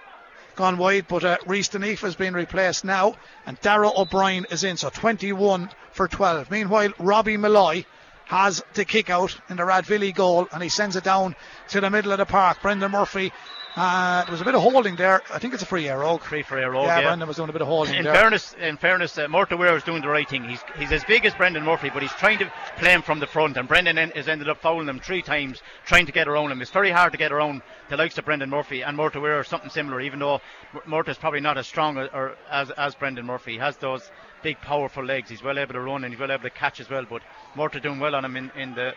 gone 0.56 0.76
wide. 0.76 1.06
But 1.08 1.24
uh, 1.24 1.38
Reese 1.46 1.70
Deneef 1.70 2.00
has 2.00 2.14
been 2.14 2.34
replaced 2.34 2.84
now, 2.84 3.14
and 3.46 3.58
Darragh 3.62 3.96
O'Brien 3.96 4.46
is 4.50 4.64
in, 4.64 4.76
so 4.76 4.90
21 4.90 5.70
for 5.92 6.08
12. 6.08 6.50
Meanwhile, 6.50 6.92
Robbie 6.98 7.38
Malloy 7.38 7.86
has 8.26 8.62
the 8.74 8.84
kick 8.84 9.10
out 9.10 9.36
in 9.48 9.56
the 9.56 9.62
Rathvilly 9.64 10.14
goal, 10.14 10.48
and 10.52 10.62
he 10.62 10.68
sends 10.68 10.96
it 10.96 11.04
down 11.04 11.36
to 11.68 11.80
the 11.80 11.90
middle 11.90 12.12
of 12.12 12.18
the 12.18 12.26
park. 12.26 12.60
Brendan 12.62 12.90
Murphy. 12.90 13.32
Uh, 13.74 14.22
there 14.24 14.32
was 14.32 14.42
a 14.42 14.44
bit 14.44 14.54
of 14.54 14.60
holding 14.60 14.96
there. 14.96 15.22
I 15.32 15.38
think 15.38 15.54
it's 15.54 15.62
a 15.62 15.66
free 15.66 15.84
Éire 15.84 16.02
Óg. 16.04 16.20
Free 16.20 16.42
for 16.42 16.56
Éire 16.56 16.74
Óg, 16.74 16.84
yeah, 16.86 16.98
yeah. 16.98 17.06
Brendan 17.06 17.26
was 17.26 17.38
doing 17.38 17.48
a 17.48 17.52
bit 17.52 17.62
of 17.62 17.68
holding 17.68 17.94
In 17.94 18.04
there. 18.04 18.14
fairness, 18.14 18.54
in 18.60 18.76
fairness, 18.76 19.16
uh, 19.16 19.28
Murta 19.28 19.58
Ware 19.58 19.74
is 19.74 19.82
doing 19.82 20.02
the 20.02 20.08
right 20.08 20.28
thing. 20.28 20.44
He's 20.44 20.60
he's 20.76 20.92
as 20.92 21.02
big 21.04 21.24
as 21.24 21.34
Brendan 21.34 21.64
Murphy, 21.64 21.88
but 21.88 22.02
he's 22.02 22.12
trying 22.12 22.38
to 22.40 22.52
play 22.76 22.92
him 22.92 23.00
from 23.00 23.18
the 23.18 23.26
front, 23.26 23.56
and 23.56 23.66
Brendan 23.66 23.96
en- 23.96 24.10
has 24.10 24.28
ended 24.28 24.50
up 24.50 24.60
fouling 24.60 24.88
him 24.88 25.00
three 25.00 25.22
times, 25.22 25.62
trying 25.86 26.04
to 26.04 26.12
get 26.12 26.28
around 26.28 26.52
him. 26.52 26.60
It's 26.60 26.70
very 26.70 26.90
hard 26.90 27.12
to 27.12 27.18
get 27.18 27.32
around 27.32 27.62
the 27.88 27.96
likes 27.96 28.18
of 28.18 28.26
Brendan 28.26 28.50
Murphy 28.50 28.82
and 28.82 28.96
Murta 28.98 29.22
Ware 29.22 29.38
or 29.38 29.44
something 29.44 29.70
similar. 29.70 30.02
Even 30.02 30.18
though 30.18 30.42
Murta's 30.86 31.16
probably 31.16 31.40
not 31.40 31.56
as 31.56 31.66
strong 31.66 31.96
or, 31.96 32.08
or 32.14 32.36
as 32.50 32.70
as 32.72 32.94
Brendan 32.94 33.24
Murphy, 33.24 33.52
he 33.52 33.58
has 33.58 33.78
those 33.78 34.10
big, 34.42 34.60
powerful 34.60 35.02
legs. 35.04 35.30
He's 35.30 35.42
well 35.42 35.58
able 35.58 35.72
to 35.72 35.80
run 35.80 36.04
and 36.04 36.12
he's 36.12 36.20
well 36.20 36.30
able 36.30 36.42
to 36.42 36.50
catch 36.50 36.78
as 36.80 36.90
well. 36.90 37.06
But 37.08 37.22
Murta 37.56 37.80
doing 37.80 38.00
well 38.00 38.14
on 38.14 38.24
him 38.24 38.36
in, 38.36 38.50
in 38.54 38.74
the 38.74 38.92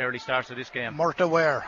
early 0.00 0.18
starts 0.18 0.50
of 0.50 0.56
this 0.56 0.70
game. 0.70 0.94
Murta 0.94 1.28
Ware 1.28 1.64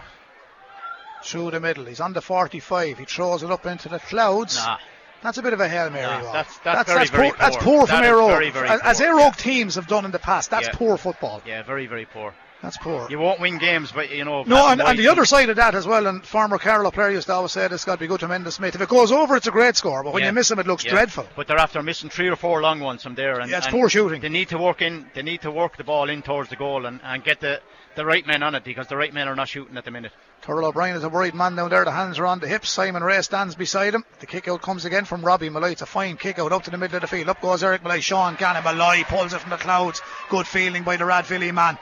through 1.25 1.51
the 1.53 1.61
middle. 1.61 1.85
He's 1.87 2.01
on 2.01 2.13
the 2.13 2.21
45. 2.23 2.99
He 2.99 3.05
throws 3.05 3.43
it 3.43 3.51
up 3.51 3.67
into 3.67 3.89
the 3.89 3.99
clouds. 3.99 4.57
Nah, 4.57 4.79
That's 5.23 5.39
a 5.39 5.43
bit 5.43 5.53
of 5.53 5.61
a 5.61 5.69
hail 5.69 5.89
mary. 5.91 6.07
Nah, 6.07 6.19
Rob. 6.19 6.33
that's- 6.35 6.59
that's 6.65 6.91
very, 6.93 7.07
poor, 7.07 7.17
very 7.19 7.31
That's 7.39 7.57
poor. 7.57 7.65
poor 7.65 7.87
from 7.87 8.01
That 8.03 8.05
is 8.05 8.11
Éire 8.11 8.23
Óg. 8.23 8.29
very, 8.31 8.51
very 8.51 8.69
as, 8.69 8.81
as 8.81 8.99
poor, 8.99 9.07
Air 9.09 9.19
yeah. 9.21 9.31
Teams 9.31 9.75
have 9.77 9.87
done 9.87 10.05
in 10.05 10.11
the 10.11 10.19
past. 10.19 10.51
That's 10.51 10.67
Yeah. 10.67 10.73
poor 10.75 10.97
football. 10.99 11.41
yeah, 11.47 11.63
very, 11.63 11.87
very 11.87 12.07
poor. 12.07 12.35
That's 12.63 12.79
poor. 12.79 13.09
You 13.11 13.19
won't 13.19 13.41
win 13.41 13.59
games, 13.59 13.91
but 13.91 14.11
you 14.13 14.25
know. 14.25 14.45
no, 14.45 14.69
and, 14.69 14.81
and 14.81 14.97
the 14.97 15.09
other 15.09 15.25
side 15.25 15.49
of 15.51 15.57
that 15.57 15.75
as 15.75 15.85
well, 15.85 16.07
and 16.07 16.25
former 16.25 16.59
Carlow 16.59 16.93
player 16.93 17.11
used 17.11 17.27
to 17.27 17.33
always 17.33 17.51
say 17.51 17.67
it's 17.67 17.85
got 17.85 17.95
to 17.95 17.99
be 18.01 18.07
good 18.07 18.21
to 18.21 18.29
Mendes 18.29 18.55
Smith. 18.55 18.77
If 18.77 18.81
it 18.81 18.89
goes 18.89 19.11
over, 19.11 19.35
it's 19.35 19.49
a 19.49 19.51
great 19.51 19.75
score, 19.77 20.05
but 20.05 20.13
when 20.13 20.23
Yeah. 20.23 20.29
you 20.29 20.33
miss 20.35 20.49
him, 20.51 20.61
it 20.61 20.67
looks 20.69 20.85
Yeah. 20.85 20.93
dreadful. 20.93 21.27
But 21.35 21.49
they're 21.49 21.59
after 21.59 21.83
missing 21.83 22.09
three 22.09 22.29
or 22.29 22.37
four 22.37 22.61
long 22.63 22.79
ones 22.79 23.03
from 23.03 23.17
there. 23.17 23.41
And, 23.41 23.51
Yeah, 23.51 23.57
it's 23.59 23.67
and 23.67 23.75
poor 23.75 23.89
shooting. 23.89 24.21
They 24.21 24.29
need 24.29 24.51
to 24.51 24.59
work 24.59 24.81
in. 24.81 25.07
They 25.13 25.23
need 25.23 25.43
to 25.43 25.51
work 25.51 25.77
the 25.77 25.83
ball 25.85 26.09
in 26.09 26.23
towards 26.23 26.51
the 26.51 26.57
goal 26.57 26.87
and, 26.87 27.01
and 27.03 27.25
get 27.25 27.41
the, 27.41 27.61
the 27.97 28.07
right 28.07 28.25
men 28.25 28.45
on 28.45 28.55
it 28.55 28.63
because 28.63 28.87
the 28.87 28.97
right 28.97 29.13
men 29.13 29.27
are 29.27 29.35
not 29.35 29.49
shooting 29.49 29.77
at 29.77 29.85
the 29.85 29.91
minute. 29.91 30.13
Turlough 30.45 30.69
O'Brien 30.69 30.95
is 30.97 31.03
a 31.05 31.09
worried 31.09 31.35
man 31.35 31.57
down 31.57 31.71
there. 31.71 31.85
The 31.85 31.91
hands 31.91 32.19
are 32.21 32.27
on 32.27 32.39
the 32.39 32.49
hips. 32.49 32.71
Simon 32.71 33.03
Ray 33.03 33.21
stands 33.23 33.57
beside 33.57 33.93
him. 33.95 34.05
The 34.21 34.27
kick 34.27 34.47
out 34.47 34.63
comes 34.63 34.85
again 34.85 35.05
from 35.05 35.25
Robbie 35.25 35.51
Malloy. 35.51 35.71
It's 35.71 35.83
a 35.83 35.87
fine 35.87 36.17
kick 36.17 36.39
out 36.39 36.53
up 36.53 36.63
to 36.65 36.71
the 36.71 36.79
middle 36.79 36.97
of 36.97 37.03
the 37.03 37.09
field. 37.09 37.29
Up 37.29 37.41
goes 37.41 37.63
Eric 37.65 37.83
Malloy. 37.83 38.01
Sean 38.01 38.37
Gannon 38.37 38.63
Malloy 38.63 39.03
pulls 39.05 39.33
it 39.35 39.41
from 39.41 39.51
the 39.51 39.57
clouds. 39.57 40.01
Good 40.31 40.47
feeling 40.47 40.85
by 40.85 40.97
the 40.97 41.05
Rathvilly 41.05 41.53
man. 41.53 41.77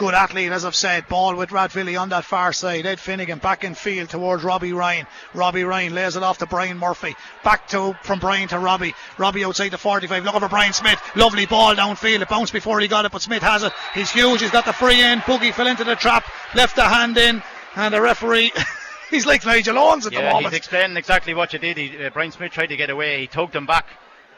Good 0.00 0.14
athlete, 0.14 0.50
as 0.50 0.64
I've 0.64 0.74
said. 0.74 1.08
Ball 1.08 1.36
with 1.36 1.50
Rathvilly 1.50 2.00
on 2.00 2.08
that 2.08 2.24
far 2.24 2.54
side. 2.54 2.86
Ed 2.86 2.98
Finnegan 2.98 3.38
back 3.38 3.64
in 3.64 3.74
field 3.74 4.08
towards 4.08 4.42
Robbie 4.42 4.72
Ryan. 4.72 5.06
Robbie 5.34 5.64
Ryan 5.64 5.94
lays 5.94 6.16
it 6.16 6.22
off 6.22 6.38
to 6.38 6.46
Brian 6.46 6.78
Murphy. 6.78 7.14
Back 7.44 7.68
to 7.68 7.92
from 8.02 8.18
Brian 8.18 8.48
to 8.48 8.58
Robbie. 8.58 8.94
Robbie 9.18 9.44
outside 9.44 9.68
the 9.68 9.76
45. 9.76 10.24
Look 10.24 10.34
over 10.34 10.48
Brian 10.48 10.72
Smith. 10.72 10.98
Lovely 11.16 11.44
ball 11.44 11.74
downfield. 11.74 12.22
It 12.22 12.30
bounced 12.30 12.54
before 12.54 12.80
he 12.80 12.88
got 12.88 13.04
it, 13.04 13.12
but 13.12 13.20
Smith 13.20 13.42
has 13.42 13.62
it. 13.62 13.74
He's 13.92 14.10
huge. 14.10 14.40
He's 14.40 14.50
got 14.50 14.64
the 14.64 14.72
free 14.72 15.02
end. 15.02 15.22
Buggy 15.26 15.52
fell 15.52 15.66
into 15.66 15.84
the 15.84 15.96
trap. 15.96 16.24
Left 16.54 16.76
the 16.76 16.84
hand 16.84 17.18
in. 17.18 17.42
And 17.76 17.92
the 17.92 18.00
referee. 18.00 18.52
he's 19.10 19.26
like 19.26 19.44
Nigel 19.44 19.78
Owens 19.78 20.06
at 20.06 20.14
yeah, 20.14 20.20
the 20.20 20.32
moment. 20.32 20.54
He's 20.54 20.60
explaining 20.60 20.96
exactly 20.96 21.34
what 21.34 21.52
you 21.52 21.58
did. 21.58 21.76
He, 21.76 22.06
uh, 22.06 22.08
Brian 22.08 22.32
Smith 22.32 22.52
tried 22.52 22.68
to 22.68 22.76
get 22.78 22.88
away. 22.88 23.20
He 23.20 23.26
tugged 23.26 23.54
him 23.54 23.66
back. 23.66 23.84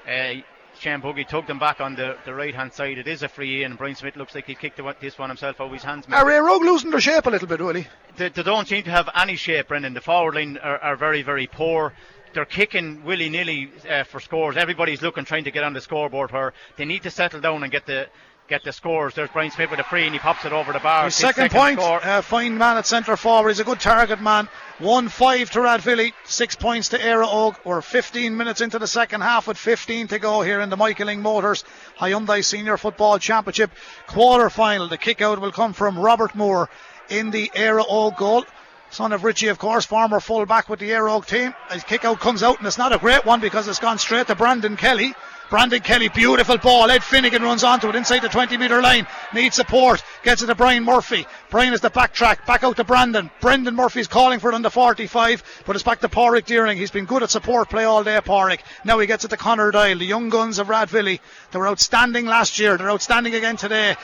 Uh, 0.09 0.43
Shane 0.83 1.01
Buggy 1.01 1.25
tugged 1.25 1.49
him 1.49 1.61
back 1.61 1.81
on 1.81 1.95
the, 1.95 2.17
the 2.25 2.35
right 2.35 2.53
hand 2.53 2.73
side. 2.73 2.99
It 2.99 3.07
is 3.07 3.23
a 3.23 3.29
free 3.29 3.63
in. 3.63 3.77
Brian 3.77 3.95
Smith 3.95 4.17
looks 4.17 4.35
like 4.35 4.47
he 4.47 4.57
kicked 4.57 4.79
the, 4.79 4.97
this 5.01 5.17
one 5.17 5.31
himself 5.31 5.61
out 5.61 5.69
of 5.69 5.73
his 5.73 5.85
hands. 5.85 6.07
Are 6.11 6.27
Ray 6.27 6.39
Rogue 6.39 6.63
losing 6.63 6.91
their 6.91 7.01
shape 7.01 7.25
a 7.27 7.31
little 7.31 7.47
bit, 7.47 7.61
really? 7.61 7.87
They, 8.17 8.31
they 8.31 8.43
don't 8.43 8.67
seem 8.67 8.83
to 8.83 8.91
have 8.91 9.09
any 9.15 9.37
shape, 9.37 9.69
Brendan. 9.69 9.95
The 9.95 10.01
forward 10.01 10.35
line 10.35 10.59
are, 10.59 10.79
are 10.79 10.97
very, 10.97 11.23
very 11.23 11.47
poor. 11.47 11.93
They're 12.35 12.45
kicking 12.45 13.05
willy 13.05 13.29
nilly 13.29 13.71
uh, 13.89 14.03
for 14.03 14.19
scores. 14.19 14.57
Everybody's 14.57 15.03
looking, 15.03 15.25
trying 15.25 15.45
to 15.45 15.53
get 15.53 15.63
on 15.63 15.73
the 15.73 15.81
scoreboard 15.81 16.33
where 16.33 16.53
they 16.77 16.85
need 16.85 17.05
to 17.05 17.11
settle 17.11 17.41
down 17.41 17.63
and 17.63 17.71
get 17.71 17.87
the 17.87 18.09
get 18.49 18.65
the 18.65 18.73
scores. 18.73 19.15
There's 19.15 19.31
Brian 19.31 19.51
Smith 19.51 19.71
with 19.71 19.81
a 19.81 19.85
free 19.85 20.05
and 20.05 20.13
he 20.13 20.19
pops 20.19 20.45
it 20.45 20.53
over 20.53 20.73
the 20.73 20.81
bar. 20.81 21.05
His 21.05 21.15
second, 21.15 21.51
point, 21.51 21.79
uh, 21.79 22.23
fine 22.23 22.59
man 22.59 22.77
at 22.77 22.87
centre 22.87 23.17
forward. 23.17 23.51
He's 23.51 23.61
a 23.61 23.65
good 23.65 23.81
target 23.81 24.21
man. 24.21 24.49
1 24.79 25.09
5 25.09 25.51
to 25.53 25.61
Rathvilly, 25.61 26.13
6 26.25 26.57
points 26.57 26.89
to 26.89 26.99
Éire 26.99 27.25
Óg. 27.25 27.57
We're 27.65 27.81
15 27.81 28.37
minutes 28.37 28.61
into 28.61 28.79
the 28.79 28.87
second 28.87 29.21
half 29.21 29.47
with 29.47 29.57
15 29.57 30.09
to 30.09 30.19
go 30.19 30.43
here 30.43 30.61
in 30.61 30.71
the 30.71 30.77
Michael 30.77 31.07
Lyng 31.07 31.21
Motors 31.21 31.65
Hyundai 31.99 32.45
Senior 32.45 32.77
Football 32.77 33.19
Championship 33.19 33.71
quarter 34.07 34.51
final. 34.51 34.89
The 34.89 34.99
kick 34.99 35.21
out 35.23 35.41
will 35.41 35.53
come 35.53 35.73
from 35.73 35.99
Robert 35.99 36.35
Moore 36.35 36.69
in 37.09 37.31
the 37.31 37.51
Óg 37.55 38.17
goal. 38.17 38.45
Son 38.91 39.13
of 39.13 39.25
Richie, 39.25 39.49
of 39.49 39.59
course, 39.59 39.87
former 39.87 40.21
full 40.21 40.45
back 40.45 40.69
with 40.69 40.81
the 40.81 40.91
Óg 40.91 41.27
team. 41.27 41.55
His 41.71 41.83
kick 41.85 42.05
out 42.05 42.21
comes 42.21 42.43
out, 42.43 42.59
and 42.59 42.67
it's 42.67 42.77
not 42.77 42.93
a 42.93 42.99
great 42.99 43.25
one 43.25 43.41
because 43.41 43.67
it's 43.67 43.79
gone 43.79 43.99
straight 43.99 44.27
to 44.27 44.35
Brandon 44.35 44.77
Kelly. 44.77 45.15
Brandon 45.53 45.81
Kelly, 45.81 46.09
beautiful 46.09 46.57
ball. 46.57 46.91
Ed 46.91 47.05
Finnegan 47.05 47.43
runs 47.43 47.63
onto 47.63 47.91
it 47.91 47.95
inside 47.95 48.21
the 48.21 48.29
20 48.31 48.57
metre 48.57 48.81
line. 48.81 49.07
Needs 49.35 49.55
support. 49.55 50.03
Gets 50.23 50.41
it 50.41 50.47
to 50.47 50.55
Brian 50.55 50.83
Murphy. 50.83 51.27
Brian 51.51 51.75
is 51.75 51.83
the 51.83 51.91
backtrack. 51.91 52.47
Back 52.47 52.65
out 52.65 52.77
to 52.77 52.85
Brandon. 52.85 53.31
Brendan 53.43 53.75
Murphy's 53.75 54.09
calling 54.09 54.41
for 54.41 54.51
it 54.51 54.55
on 54.55 54.63
the 54.63 54.71
45, 54.71 55.63
but 55.67 55.77
it's 55.77 55.83
back 55.83 56.01
to 56.01 56.09
Pádraig 56.09 56.47
Deering. 56.47 56.79
He's 56.79 56.91
been 56.91 57.05
good 57.05 57.23
at 57.23 57.29
support 57.29 57.69
play 57.69 57.85
all 57.85 58.03
day, 58.03 58.19
Pádraig. 58.25 58.61
Now 58.87 58.99
he 58.99 59.07
gets 59.07 59.27
it 59.27 59.29
to 59.29 59.37
Connor 59.37 59.71
Dial. 59.71 59.99
The 59.99 60.07
young 60.07 60.31
guns 60.31 60.59
of 60.59 60.69
Rathvilly. 60.69 61.21
They 61.51 61.59
were 61.59 61.69
outstanding 61.69 62.25
last 62.25 62.59
year. 62.59 62.79
They're 62.79 62.91
outstanding 62.91 63.35
again 63.35 63.59
today. 63.59 63.97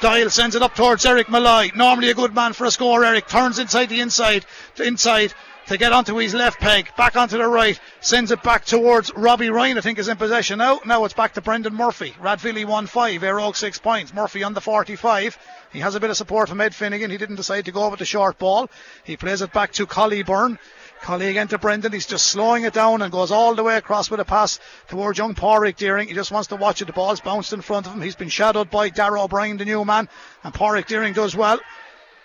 Dial 0.00 0.30
sends 0.30 0.54
it 0.54 0.62
up 0.62 0.76
towards 0.76 1.04
Eric 1.04 1.28
Malloy. 1.28 1.72
Normally 1.74 2.10
a 2.10 2.14
good 2.14 2.32
man 2.32 2.52
for 2.52 2.64
a 2.64 2.70
score. 2.70 3.04
Eric 3.04 3.26
turns 3.26 3.58
inside 3.58 3.88
the 3.88 4.00
inside. 4.00 4.46
Inside 4.78 5.34
to 5.72 5.78
get 5.78 5.92
onto 5.92 6.16
his 6.16 6.34
left 6.34 6.60
peg, 6.60 6.94
back 6.96 7.16
onto 7.16 7.38
the 7.38 7.46
right, 7.46 7.80
sends 8.02 8.30
it 8.30 8.42
back 8.42 8.66
towards 8.66 9.10
Robbie 9.14 9.48
Ryan, 9.48 9.78
I 9.78 9.80
think 9.80 9.98
is 9.98 10.08
in 10.08 10.18
possession 10.18 10.58
now. 10.58 10.80
Now 10.84 11.06
it's 11.06 11.14
back 11.14 11.32
to 11.34 11.40
Brendan 11.40 11.74
Murphy. 11.74 12.14
Rathvilly 12.20 12.66
1 12.66 12.86
5, 12.86 13.22
Éire 13.22 13.56
6 13.56 13.78
points. 13.78 14.12
Murphy 14.12 14.42
on 14.42 14.52
the 14.52 14.60
45. 14.60 15.38
He 15.72 15.80
has 15.80 15.94
a 15.94 16.00
bit 16.00 16.10
of 16.10 16.18
support 16.18 16.50
from 16.50 16.60
Ed 16.60 16.74
Finnegan. 16.74 17.10
He 17.10 17.16
didn't 17.16 17.36
decide 17.36 17.64
to 17.64 17.72
go 17.72 17.88
with 17.88 18.00
the 18.00 18.04
short 18.04 18.38
ball. 18.38 18.68
He 19.04 19.16
plays 19.16 19.40
it 19.40 19.54
back 19.54 19.72
to 19.72 19.86
Collie 19.86 20.22
Byrne. 20.22 20.58
Collie 21.00 21.28
again 21.28 21.48
to 21.48 21.58
Brendan. 21.58 21.92
He's 21.92 22.06
just 22.06 22.26
slowing 22.26 22.64
it 22.64 22.74
down 22.74 23.00
and 23.00 23.10
goes 23.10 23.30
all 23.30 23.54
the 23.54 23.64
way 23.64 23.78
across 23.78 24.10
with 24.10 24.20
a 24.20 24.26
pass 24.26 24.60
towards 24.88 25.16
young 25.16 25.34
Pádraig 25.34 25.76
Deering. 25.76 26.08
He 26.08 26.14
just 26.14 26.32
wants 26.32 26.48
to 26.48 26.56
watch 26.56 26.82
it. 26.82 26.84
The 26.84 26.92
ball's 26.92 27.22
bounced 27.22 27.54
in 27.54 27.62
front 27.62 27.86
of 27.86 27.94
him. 27.94 28.02
He's 28.02 28.14
been 28.14 28.28
shadowed 28.28 28.70
by 28.70 28.90
Darragh 28.90 29.24
O'Brien, 29.24 29.56
the 29.56 29.64
new 29.64 29.86
man. 29.86 30.10
And 30.44 30.52
Pádraig 30.52 30.86
Deering 30.86 31.14
does 31.14 31.34
well. 31.34 31.60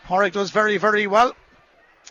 Pádraig 0.05 0.33
does 0.33 0.51
very, 0.51 0.75
very 0.77 1.07
well 1.07 1.33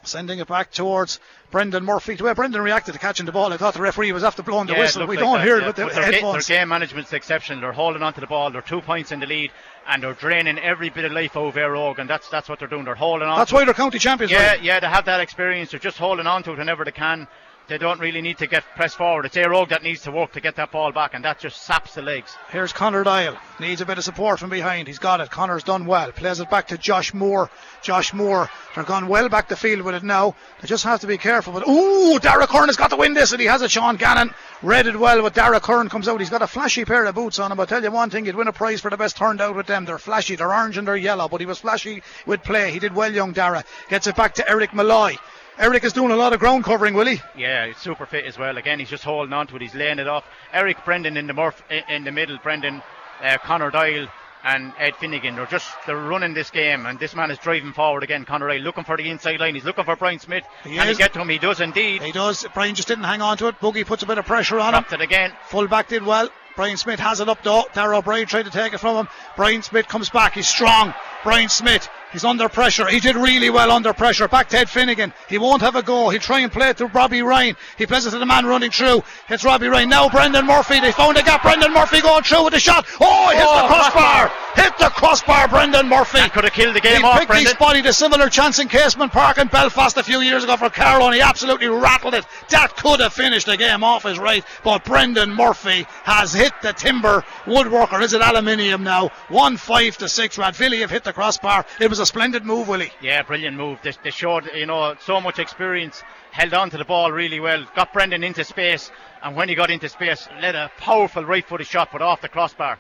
sending 0.07 0.39
it 0.39 0.49
back 0.49 0.71
towards 0.71 1.21
Brendan 1.51 1.85
Murphy. 1.85 2.15
The 2.15 2.25
way 2.25 2.35
Brendan 2.35 2.63
reacted 2.63 2.95
to 2.95 3.01
catching 3.01 3.27
the 3.27 3.33
ball, 3.33 3.53
I 3.53 3.57
thought 3.57 3.75
the 3.75 3.83
referee 3.83 4.13
was 4.13 4.25
after 4.25 4.43
blowing 4.43 4.67
the 4.67 4.75
yeah, 4.75 4.81
whistle. 4.81 5.07
We 5.07 5.17
like 5.17 5.25
don't 5.25 5.39
that, 5.39 5.45
hear 5.45 5.59
yeah. 5.59 5.65
it 5.65 5.67
with 5.67 5.77
but 5.77 5.95
their, 5.95 6.05
headphones. 6.05 6.47
their 6.47 6.59
game 6.59 6.69
management's 6.69 7.13
exceptional. 7.13 7.61
They're 7.61 7.73
holding 7.73 8.03
on 8.03 8.13
to 8.15 8.21
the 8.21 8.27
ball. 8.27 8.51
They're 8.51 8.63
two 8.63 8.81
points 8.81 9.13
in 9.13 9.21
the 9.21 9.27
lead, 9.27 9.51
and 9.87 10.03
they're 10.03 10.15
draining 10.15 10.59
every 10.59 10.91
bit 10.91 11.05
of 11.05 11.13
life 11.13 11.37
out 11.37 11.49
of 11.49 11.55
Óg, 11.55 11.99
and 11.99 12.09
that's 12.09 12.29
that's 12.29 12.49
what 12.49 12.59
they're 12.59 12.69
doing. 12.69 12.85
They're 12.85 12.95
holding 12.95 13.29
on. 13.29 13.39
That's 13.39 13.53
why 13.53 13.65
they're 13.65 13.75
county 13.75 13.99
champions. 13.99 14.33
Yeah, 14.33 14.49
right? 14.49 14.63
yeah, 14.63 14.81
they 14.81 14.87
have 14.87 15.05
that 15.07 15.21
experience. 15.21 15.71
They're 15.71 15.81
just 15.81 15.99
holding 15.99 16.27
on 16.27 16.43
to 16.45 16.53
it 16.53 16.59
whenever 16.59 16.85
they 16.85 16.93
can. 16.93 17.29
They 17.69 17.79
don't 17.79 17.99
really 17.99 18.23
need 18.23 18.39
to 18.39 18.47
get 18.47 18.63
pressed 18.77 18.97
forward. 18.97 19.25
It's 19.27 19.35
Éire 19.35 19.51
Óg 19.51 19.71
that 19.71 19.83
needs 19.83 20.03
to 20.03 20.13
work 20.13 20.33
to 20.33 20.41
get 20.41 20.55
that 20.55 20.71
ball 20.71 20.93
back, 20.93 21.15
and 21.15 21.25
that 21.25 21.41
just 21.41 21.63
saps 21.63 21.95
the 21.95 22.03
legs. 22.03 22.37
Here's 22.51 22.73
Connor 22.73 23.03
Dial. 23.03 23.37
Needs 23.59 23.81
a 23.81 23.87
bit 23.87 23.99
of 23.99 24.05
support 24.05 24.39
from 24.39 24.51
behind. 24.51 24.87
He's 24.87 25.01
got 25.01 25.21
it. 25.21 25.31
Connor's 25.31 25.65
done 25.65 25.85
well. 25.85 26.13
Plays 26.13 26.39
it 26.39 26.49
back 26.49 26.69
to 26.69 26.79
Josh 26.79 27.13
Moore. 27.13 27.51
Josh 27.83 28.15
Moore. 28.15 28.49
They're 28.77 28.85
gone 28.85 29.09
well 29.09 29.29
back 29.29 29.49
the 29.49 29.57
field 29.57 29.83
with 29.83 29.97
it 29.97 30.05
now. 30.05 30.37
They 30.61 30.69
just 30.69 30.85
have 30.85 31.01
to 31.01 31.09
be 31.09 31.19
careful. 31.19 31.53
But 31.53 31.67
ooh, 31.67 32.21
Dara 32.21 32.47
Kern 32.47 32.69
has 32.69 32.77
got 32.77 32.91
to 32.91 32.97
win 32.97 33.15
this, 33.15 33.33
and 33.33 33.41
he 33.41 33.49
has 33.49 33.63
it. 33.63 33.71
Sean 33.73 33.97
Gannon 33.97 34.33
read 34.63 34.87
it 34.87 34.97
well. 34.97 35.25
With 35.25 35.35
Dara 35.35 35.59
Kern 35.59 35.89
comes 35.89 36.07
out, 36.07 36.21
he's 36.21 36.31
got 36.31 36.43
a 36.43 36.47
flashy 36.47 36.85
pair 36.85 37.05
of 37.05 37.17
boots 37.17 37.41
on 37.41 37.51
him. 37.51 37.59
I'll 37.59 37.67
tell 37.67 37.83
you 37.83 37.91
one 37.91 38.11
thing: 38.11 38.27
he'd 38.27 38.37
win 38.37 38.47
a 38.47 38.53
prize 38.53 38.81
for 38.81 38.93
the 38.93 38.97
best 38.97 39.17
turned 39.17 39.41
out 39.41 39.57
with 39.57 39.67
them. 39.67 39.87
They're 39.87 39.99
flashy. 39.99 40.37
They're 40.37 40.55
orange 40.55 40.77
and 40.77 40.87
they're 40.87 40.97
yellow. 40.97 41.29
But 41.29 41.41
he 41.41 41.47
was 41.47 41.59
flashy 41.59 42.05
with 42.27 42.45
play. 42.45 42.71
He 42.71 42.79
did 42.79 42.95
well, 42.95 43.13
young 43.13 43.33
Dara. 43.33 43.65
Gets 43.89 44.07
it 44.07 44.15
back 44.15 44.35
to 44.35 44.49
Eric 44.49 44.73
Malloy. 44.73 45.17
Eric 45.59 45.85
is 45.85 45.93
doing 45.95 46.11
a 46.11 46.17
lot 46.17 46.33
of 46.33 46.41
ground 46.41 46.65
covering, 46.65 46.93
will 46.95 47.07
he? 47.07 47.21
Yeah, 47.37 47.67
he's 47.67 47.79
super 47.79 48.05
fit 48.05 48.27
as 48.27 48.39
well. 48.39 48.59
Again, 48.59 48.79
he's 48.79 48.91
just 48.91 49.05
holding 49.05 49.33
on 49.33 49.47
to 49.47 49.57
it. 49.57 49.63
He's 49.63 49.75
laying 49.75 49.99
it 49.99 50.07
off. 50.07 50.25
Eric 50.53 50.85
Brendan 50.85 51.17
in 51.17 51.27
the 51.27 51.33
Murph 51.33 51.63
in 51.89 52.05
the 52.05 52.13
middle. 52.13 52.39
Brendan, 52.43 52.83
uh, 53.23 53.39
Connor 53.39 53.71
Dial, 53.71 54.07
and 54.45 54.73
Ed 54.79 54.97
Finnegan. 54.97 55.35
They're 55.35 55.47
just 55.47 55.67
they're 55.87 55.97
running 55.97 56.35
this 56.35 56.51
game, 56.51 56.85
and 56.85 56.99
this 56.99 57.15
man 57.17 57.31
is 57.31 57.39
driving 57.39 57.73
forward 57.73 58.03
again. 58.03 58.27
Connor 58.27 58.49
Dial 58.49 58.61
looking 58.61 58.85
for 58.85 58.99
the 58.99 59.09
inside 59.09 59.41
line. 59.41 59.55
He's 59.55 59.65
looking 59.65 59.85
for 59.85 59.97
Brian 59.97 60.19
Smith. 60.19 60.45
He 60.63 60.77
Can 60.77 60.89
is. 60.89 60.99
he 60.99 61.03
get 61.03 61.15
to 61.15 61.21
him? 61.21 61.29
He 61.31 61.39
does 61.39 61.61
indeed. 61.61 62.03
He 62.03 62.13
does. 62.13 62.47
Brian 62.53 62.75
just 62.75 62.89
didn't 62.89 63.05
hang 63.05 63.23
on 63.23 63.39
to 63.39 63.49
it. 63.49 63.59
Buggy 63.59 63.85
puts 63.85 64.03
a 64.03 64.07
bit 64.07 64.19
of 64.19 64.27
pressure 64.27 64.59
on 64.61 64.75
him. 64.75 64.83
Dropped 64.83 64.93
it 64.93 65.01
again. 65.01 65.33
Full 65.47 65.69
back 65.69 65.89
did 65.89 66.05
well. 66.05 66.29
Brian 66.55 66.77
Smith 66.77 67.01
has 67.01 67.21
it 67.21 67.29
up 67.29 67.43
though. 67.43 67.65
Darragh 67.75 67.99
O'Brien 67.99 68.27
tried 68.27 68.45
to 68.45 68.51
take 68.51 68.73
it 68.73 68.79
from 68.79 68.97
him. 68.97 69.09
Brian 69.37 69.63
Smith 69.63 69.89
comes 69.89 70.11
back. 70.11 70.35
He's 70.35 70.49
strong. 70.49 70.95
Brian 71.23 71.49
Smith. 71.49 71.89
He's 72.17 72.25
under 72.25 72.49
pressure. 72.49 72.87
He 72.87 72.99
did 72.99 73.15
really 73.15 73.51
well 73.51 73.71
under 73.71 73.93
pressure. 73.93 74.27
Back 74.27 74.49
to 74.49 74.57
Ed 74.59 74.71
Finnegan. 74.71 75.13
He 75.29 75.37
won't 75.37 75.61
have 75.61 75.77
a 75.77 75.83
go. 75.83 76.09
He'll 76.09 76.19
try 76.19 76.41
and 76.41 76.51
play 76.51 76.71
it 76.71 76.79
to 76.79 76.87
Robbie 76.87 77.21
Ryan. 77.21 77.57
He 77.77 77.85
plays 77.85 78.07
it 78.07 78.13
to 78.13 78.19
the 78.19 78.25
man 78.25 78.47
running 78.47 78.71
through. 78.71 79.03
It's 79.29 79.45
Robbie 79.45 79.69
Ryan. 79.69 79.91
Now 79.91 80.09
Brendan 80.09 80.47
Murphy. 80.47 80.81
They 80.81 80.93
found 80.93 81.19
a 81.19 81.23
gap. 81.23 81.43
Brendan 81.43 81.75
Murphy 81.75 82.01
going 82.01 82.23
through 82.23 82.45
with 82.45 82.55
the 82.55 82.59
shot. 82.59 82.87
Oh, 83.03 83.29
he 83.29 83.37
hits 83.37 83.47
Oh, 83.47 83.61
the 83.61 83.69
crossbar. 83.69 84.33
Hit 84.55 84.79
the 84.79 84.89
crossbar, 84.89 85.49
Brendan 85.49 85.87
Murphy. 85.91 86.17
That 86.17 86.33
could 86.33 86.45
have 86.45 86.55
killed 86.55 86.75
the 86.75 86.81
game 86.81 87.01
he 87.01 87.05
off, 87.05 87.19
picked 87.19 87.31
Brendan. 87.31 87.55
body 87.59 87.83
to 87.83 87.93
similar 87.93 88.31
chance 88.31 88.59
in 88.61 88.69
Casement 88.69 89.13
Park 89.13 89.37
in 89.37 89.49
Belfast 89.49 89.95
a 89.99 90.03
few 90.03 90.21
years 90.23 90.43
ago 90.45 90.57
for 90.57 90.71
Carlow, 90.71 91.05
and 91.09 91.15
he 91.17 91.21
absolutely 91.21 91.69
rattled 91.69 92.15
it. 92.15 92.25
That 92.49 92.75
could 92.75 93.01
have 93.01 93.13
finished 93.13 93.45
the 93.45 93.59
game 93.59 93.85
off 93.85 94.05
his 94.05 94.19
right, 94.19 94.43
but 94.65 94.83
Brendan 94.87 95.35
Murphy 95.35 95.87
has 96.05 96.33
hit 96.33 96.53
the 96.63 96.73
timber 96.73 97.23
woodworker. 97.45 98.01
Is 98.01 98.15
it 98.15 98.23
aluminium 98.23 98.83
now? 98.83 99.11
One 99.29 99.59
five 99.59 99.99
to 99.99 100.09
six. 100.09 100.39
Rathvilly 100.39 100.81
have 100.81 100.91
hit 100.91 101.05
the 101.05 101.13
crossbar. 101.13 101.67
It 101.79 101.91
was 101.91 101.99
a 101.99 102.06
splendid 102.07 102.45
move, 102.45 102.69
Willie. 102.69 102.93
Yeah, 103.03 103.23
brilliant 103.23 103.57
move. 103.57 103.81
They, 103.83 103.93
they 104.03 104.11
showed, 104.11 104.49
you 104.55 104.67
know, 104.67 104.95
so 105.01 105.21
much 105.21 105.39
experience, 105.39 106.03
held 106.31 106.55
on 106.55 106.71
to 106.71 106.79
the 106.79 106.85
ball 106.85 107.13
really 107.13 107.41
well, 107.41 107.67
got 107.75 107.93
Brendan 107.93 108.25
into 108.25 108.45
space, 108.45 108.91
and 109.23 109.37
when 109.37 109.49
he 109.49 109.55
got 109.55 109.71
into 109.71 109.89
space, 109.89 110.29
led 110.41 110.55
a 110.55 110.71
powerful 110.79 111.25
right 111.25 111.45
footed 111.45 111.67
shot, 111.67 111.91
but 111.93 112.03
off 112.03 112.21
the 112.21 112.29
crossbar. 112.29 112.79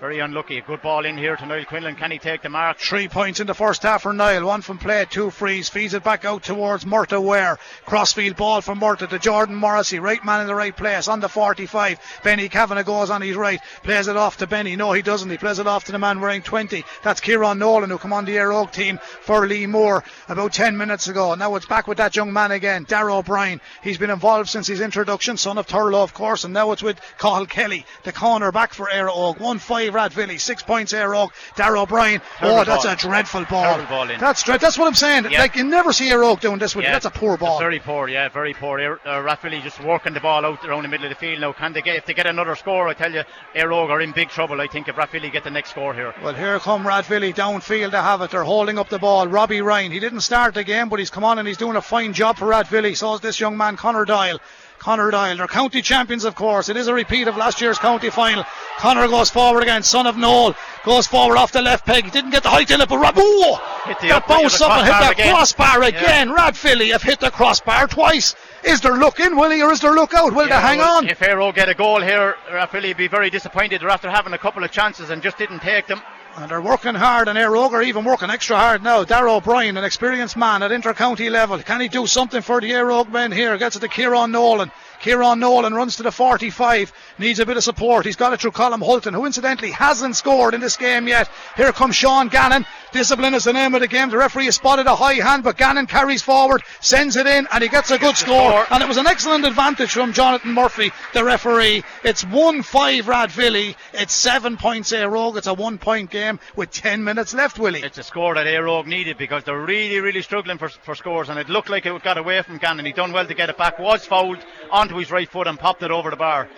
Very 0.00 0.20
unlucky. 0.20 0.58
A 0.58 0.62
good 0.62 0.80
ball 0.80 1.04
in 1.04 1.18
here 1.18 1.34
to 1.34 1.44
Niall 1.44 1.64
Quinlan. 1.64 1.96
Can 1.96 2.12
he 2.12 2.18
take 2.18 2.42
the 2.42 2.48
mark? 2.48 2.78
Three 2.78 3.08
points 3.08 3.40
in 3.40 3.48
the 3.48 3.54
first 3.54 3.82
half 3.82 4.02
for 4.02 4.12
Niall. 4.12 4.46
One 4.46 4.62
from 4.62 4.78
play, 4.78 5.04
two 5.10 5.30
frees. 5.30 5.68
Feeds 5.68 5.92
it 5.92 6.04
back 6.04 6.24
out 6.24 6.44
towards 6.44 6.84
Murta 6.84 7.20
Ware. 7.20 7.58
Crossfield 7.84 8.36
ball 8.36 8.60
from 8.60 8.78
Murta 8.78 9.08
to 9.08 9.18
Jordan 9.18 9.56
Morrissey. 9.56 9.98
Right 9.98 10.24
man 10.24 10.42
in 10.42 10.46
the 10.46 10.54
right 10.54 10.76
place 10.76 11.08
on 11.08 11.18
the 11.18 11.28
45. 11.28 11.98
Benny 12.22 12.48
Kavanagh 12.48 12.84
goes 12.84 13.10
on 13.10 13.22
his 13.22 13.34
right. 13.34 13.60
Plays 13.82 14.06
it 14.06 14.16
off 14.16 14.36
to 14.36 14.46
Benny. 14.46 14.76
No, 14.76 14.92
he 14.92 15.02
doesn't. 15.02 15.30
He 15.30 15.36
plays 15.36 15.58
it 15.58 15.66
off 15.66 15.86
to 15.86 15.92
the 15.92 15.98
man 15.98 16.20
wearing 16.20 16.42
20. 16.42 16.84
That's 17.02 17.20
Kieran 17.20 17.58
Nolan 17.58 17.90
who 17.90 17.98
on 18.12 18.24
the 18.24 18.36
Éire 18.36 18.52
Óg 18.52 18.70
team 18.70 19.00
for 19.22 19.48
Lee 19.48 19.66
Moore 19.66 20.04
about 20.28 20.52
10 20.52 20.76
minutes 20.76 21.08
ago. 21.08 21.34
Now 21.34 21.56
it's 21.56 21.66
back 21.66 21.88
with 21.88 21.98
that 21.98 22.14
young 22.14 22.32
man 22.32 22.52
again, 22.52 22.84
Darragh 22.84 23.18
O'Brien. 23.18 23.60
He's 23.82 23.98
been 23.98 24.10
involved 24.10 24.48
since 24.48 24.68
his 24.68 24.80
introduction, 24.80 25.36
son 25.36 25.58
of 25.58 25.66
Turlough, 25.66 26.04
of 26.04 26.14
course, 26.14 26.44
and 26.44 26.54
now 26.54 26.70
it's 26.70 26.84
with 26.84 27.00
Cahill 27.18 27.46
Kelly, 27.46 27.84
the 28.04 28.12
corner 28.12 28.52
back 28.52 28.72
for 28.72 28.86
Éire 28.86 29.10
Óg. 29.10 29.40
1 29.40 29.58
5 29.58 29.87
Rathvilly, 29.90 30.40
6 30.40 30.62
points 30.62 30.92
Éire 30.92 31.14
Óg. 31.14 31.30
Darragh 31.56 31.82
O'Brien. 31.82 32.20
Terrible 32.38 32.60
oh, 32.60 32.64
that's 32.64 32.84
ball. 32.84 32.92
a 32.92 32.96
dreadful 32.96 33.44
ball. 33.44 33.82
Ball. 33.86 34.06
That's 34.18 34.42
dread. 34.42 34.60
That's 34.60 34.78
what 34.78 34.86
I'm 34.86 34.94
saying. 34.94 35.26
Yeah. 35.30 35.40
Like 35.40 35.56
you 35.56 35.64
never 35.64 35.92
see 35.92 36.10
Éire 36.10 36.22
Óg 36.22 36.40
doing 36.40 36.58
this 36.58 36.74
with 36.74 36.84
Yeah, 36.84 36.92
That's 36.92 37.06
a 37.06 37.10
poor 37.10 37.36
ball. 37.36 37.58
very 37.58 37.78
poor, 37.78 38.08
yeah, 38.08 38.28
very 38.28 38.54
poor. 38.54 38.78
Uh, 38.80 39.22
Rathvilly 39.22 39.62
just 39.62 39.82
working 39.82 40.14
the 40.14 40.20
ball 40.20 40.44
out 40.44 40.64
around 40.64 40.82
the 40.82 40.88
middle 40.88 41.06
of 41.06 41.10
the 41.10 41.16
field 41.16 41.40
now. 41.40 41.52
Can 41.52 41.72
they 41.72 41.82
get 41.82 41.96
if 41.96 42.06
they 42.06 42.14
get 42.14 42.26
another 42.26 42.54
score? 42.56 42.88
I 42.88 42.94
tell 42.94 43.12
you, 43.12 43.22
Air 43.54 43.72
are 43.72 44.00
in 44.00 44.12
big 44.12 44.28
trouble. 44.28 44.60
I 44.60 44.66
think 44.66 44.88
if 44.88 44.96
Rathvilly 44.96 45.32
get 45.32 45.44
the 45.44 45.50
next 45.50 45.70
score 45.70 45.94
here. 45.94 46.14
Well, 46.22 46.34
here 46.34 46.58
come 46.58 46.84
Rathvilly 46.84 47.34
downfield 47.34 47.90
to 47.92 48.02
have 48.02 48.20
it. 48.22 48.30
They're 48.30 48.44
holding 48.44 48.78
up 48.78 48.88
the 48.88 48.98
ball. 48.98 49.26
Robbie 49.28 49.60
Ryan. 49.60 49.92
He 49.92 50.00
didn't 50.00 50.20
start 50.20 50.54
the 50.54 50.64
game, 50.64 50.88
but 50.88 50.98
he's 50.98 51.10
come 51.10 51.24
on 51.24 51.38
and 51.38 51.46
he's 51.46 51.56
doing 51.56 51.76
a 51.76 51.82
fine 51.82 52.12
job 52.12 52.36
for 52.38 52.46
Rathvilly. 52.46 52.96
So 52.96 53.14
is 53.14 53.20
this 53.20 53.40
young 53.40 53.56
man, 53.56 53.76
Connor 53.76 54.04
Dial. 54.04 54.40
Connor 54.78 55.10
Dial. 55.10 55.36
They're 55.36 55.46
county 55.46 55.82
champions, 55.82 56.24
of 56.24 56.34
course. 56.34 56.68
It 56.68 56.76
is 56.76 56.86
a 56.86 56.94
repeat 56.94 57.28
of 57.28 57.36
last 57.36 57.60
year's 57.60 57.78
county 57.78 58.10
final. 58.10 58.44
Connor 58.78 59.08
goes 59.08 59.28
forward 59.30 59.62
again. 59.62 59.82
Son 59.82 60.06
of 60.06 60.16
Noel 60.16 60.54
goes 60.84 61.06
forward 61.06 61.36
off 61.36 61.52
the 61.52 61.60
left 61.62 61.84
peg. 61.84 62.04
He 62.04 62.10
didn't 62.10 62.30
get 62.30 62.42
the 62.44 62.48
height 62.48 62.70
in 62.70 62.80
it, 62.80 62.88
but 62.88 62.98
Rab- 62.98 63.18
Ooh, 63.18 63.56
Hit 63.86 63.98
the 64.00 64.08
that 64.08 64.16
up- 64.22 64.28
bounced 64.28 64.62
up 64.62 64.70
and 64.70 64.86
hit 64.86 64.92
that 64.92 65.12
again. 65.12 65.34
crossbar 65.34 65.82
Yeah. 65.82 65.88
again. 65.88 66.52
Philly 66.54 66.90
have 66.90 67.02
hit 67.02 67.20
the 67.20 67.30
crossbar 67.30 67.86
twice. 67.88 68.34
Is 68.64 68.80
there 68.80 68.94
look 68.96 69.20
in, 69.20 69.36
Willie, 69.36 69.62
or 69.62 69.72
is 69.72 69.80
there 69.80 69.92
look 69.92 70.14
out? 70.14 70.32
Will 70.32 70.48
Yeah, 70.48 70.60
they 70.60 70.66
hang 70.66 70.78
well, 70.78 70.98
on? 70.98 71.08
If 71.08 71.20
Éire 71.20 71.36
Óg 71.38 71.54
get 71.54 71.68
a 71.68 71.74
goal 71.74 72.00
here, 72.00 72.36
Rathvilly 72.50 72.96
be 72.96 73.08
very 73.08 73.30
disappointed. 73.30 73.80
They're 73.80 73.90
after 73.90 74.10
having 74.10 74.32
a 74.32 74.38
couple 74.38 74.64
of 74.64 74.70
chances 74.70 75.10
and 75.10 75.22
just 75.22 75.38
didn't 75.38 75.60
take 75.60 75.86
them. 75.86 76.00
And 76.40 76.48
they're 76.48 76.60
working 76.60 76.94
hard, 76.94 77.26
and 77.26 77.36
are 77.74 77.82
even 77.82 78.04
working 78.04 78.30
extra 78.30 78.56
hard 78.56 78.84
now. 78.84 79.02
Darragh 79.02 79.38
O'Brien, 79.38 79.76
an 79.76 79.82
experienced 79.82 80.36
man 80.36 80.62
at 80.62 80.70
inter-county 80.70 81.30
level. 81.30 81.58
Can 81.58 81.80
he 81.80 81.88
do 81.88 82.06
something 82.06 82.42
for 82.42 82.60
the 82.60 82.72
Air 82.72 82.92
men 83.10 83.32
here? 83.32 83.58
Gets 83.58 83.74
it 83.74 83.80
to 83.80 83.88
Kieran 83.88 84.30
Nolan. 84.30 84.70
Kieran 85.00 85.40
Nolan 85.40 85.74
runs 85.74 85.96
to 85.96 86.04
the 86.04 86.12
45, 86.12 86.92
needs 87.18 87.40
a 87.40 87.46
bit 87.46 87.56
of 87.56 87.64
support. 87.64 88.06
He's 88.06 88.16
got 88.16 88.32
it 88.32 88.40
through 88.40 88.52
Colin 88.52 88.80
Hulton, 88.80 89.14
who 89.14 89.26
incidentally 89.26 89.70
hasn't 89.70 90.16
scored 90.16 90.54
in 90.54 90.60
this 90.60 90.76
game 90.76 91.08
yet. 91.08 91.28
Here 91.56 91.72
comes 91.72 91.96
Sean 91.96 92.28
Gannon. 92.28 92.64
Discipline 92.92 93.34
is 93.34 93.44
the 93.44 93.52
name 93.52 93.74
of 93.74 93.80
the 93.80 93.88
game. 93.88 94.08
The 94.08 94.16
referee 94.16 94.46
has 94.46 94.54
spotted 94.54 94.86
a 94.86 94.96
high 94.96 95.14
hand, 95.14 95.44
but 95.44 95.58
Gannon 95.58 95.86
carries 95.86 96.22
forward, 96.22 96.62
sends 96.80 97.16
it 97.16 97.26
in, 97.26 97.46
and 97.52 97.62
he 97.62 97.68
gets 97.68 97.90
a 97.90 97.98
good 97.98 98.16
score. 98.16 98.50
score. 98.50 98.66
And 98.70 98.82
it 98.82 98.88
was 98.88 98.96
an 98.96 99.06
excellent 99.06 99.44
advantage 99.44 99.90
from 99.90 100.12
Jonathan 100.12 100.52
Murphy, 100.52 100.90
the 101.12 101.24
referee. 101.24 101.84
It's 102.02 102.24
1 102.24 102.62
5 102.62 103.04
Rathvilly. 103.06 103.76
It's 103.92 104.14
7 104.14 104.56
points 104.56 104.92
Éire 104.92 105.10
Óg. 105.10 105.36
It's 105.36 105.46
a 105.46 105.54
one 105.54 105.78
point 105.78 106.10
game 106.10 106.40
with 106.56 106.70
10 106.70 107.04
minutes 107.04 107.34
left, 107.34 107.58
Willie. 107.58 107.82
It's 107.82 107.98
a 107.98 108.02
score 108.02 108.34
that 108.34 108.46
Éire 108.46 108.66
Óg 108.66 108.86
needed 108.86 109.18
because 109.18 109.44
they're 109.44 109.60
really, 109.60 110.00
really 110.00 110.22
struggling 110.22 110.58
for, 110.58 110.68
for 110.68 110.94
scores, 110.94 111.28
and 111.28 111.38
it 111.38 111.48
looked 111.48 111.68
like 111.68 111.84
it 111.84 112.02
got 112.02 112.16
away 112.18 112.40
from 112.42 112.58
Gannon. 112.58 112.86
He 112.86 112.92
done 112.92 113.12
well 113.12 113.26
to 113.26 113.34
get 113.34 113.50
it 113.50 113.58
back. 113.58 113.78
Was 113.78 114.06
fouled 114.06 114.44
onto 114.70 114.96
his 114.96 115.10
right 115.10 115.28
foot 115.28 115.46
and 115.46 115.58
popped 115.58 115.82
it 115.82 115.90
over 115.90 116.10
the 116.10 116.16
bar. 116.16 116.48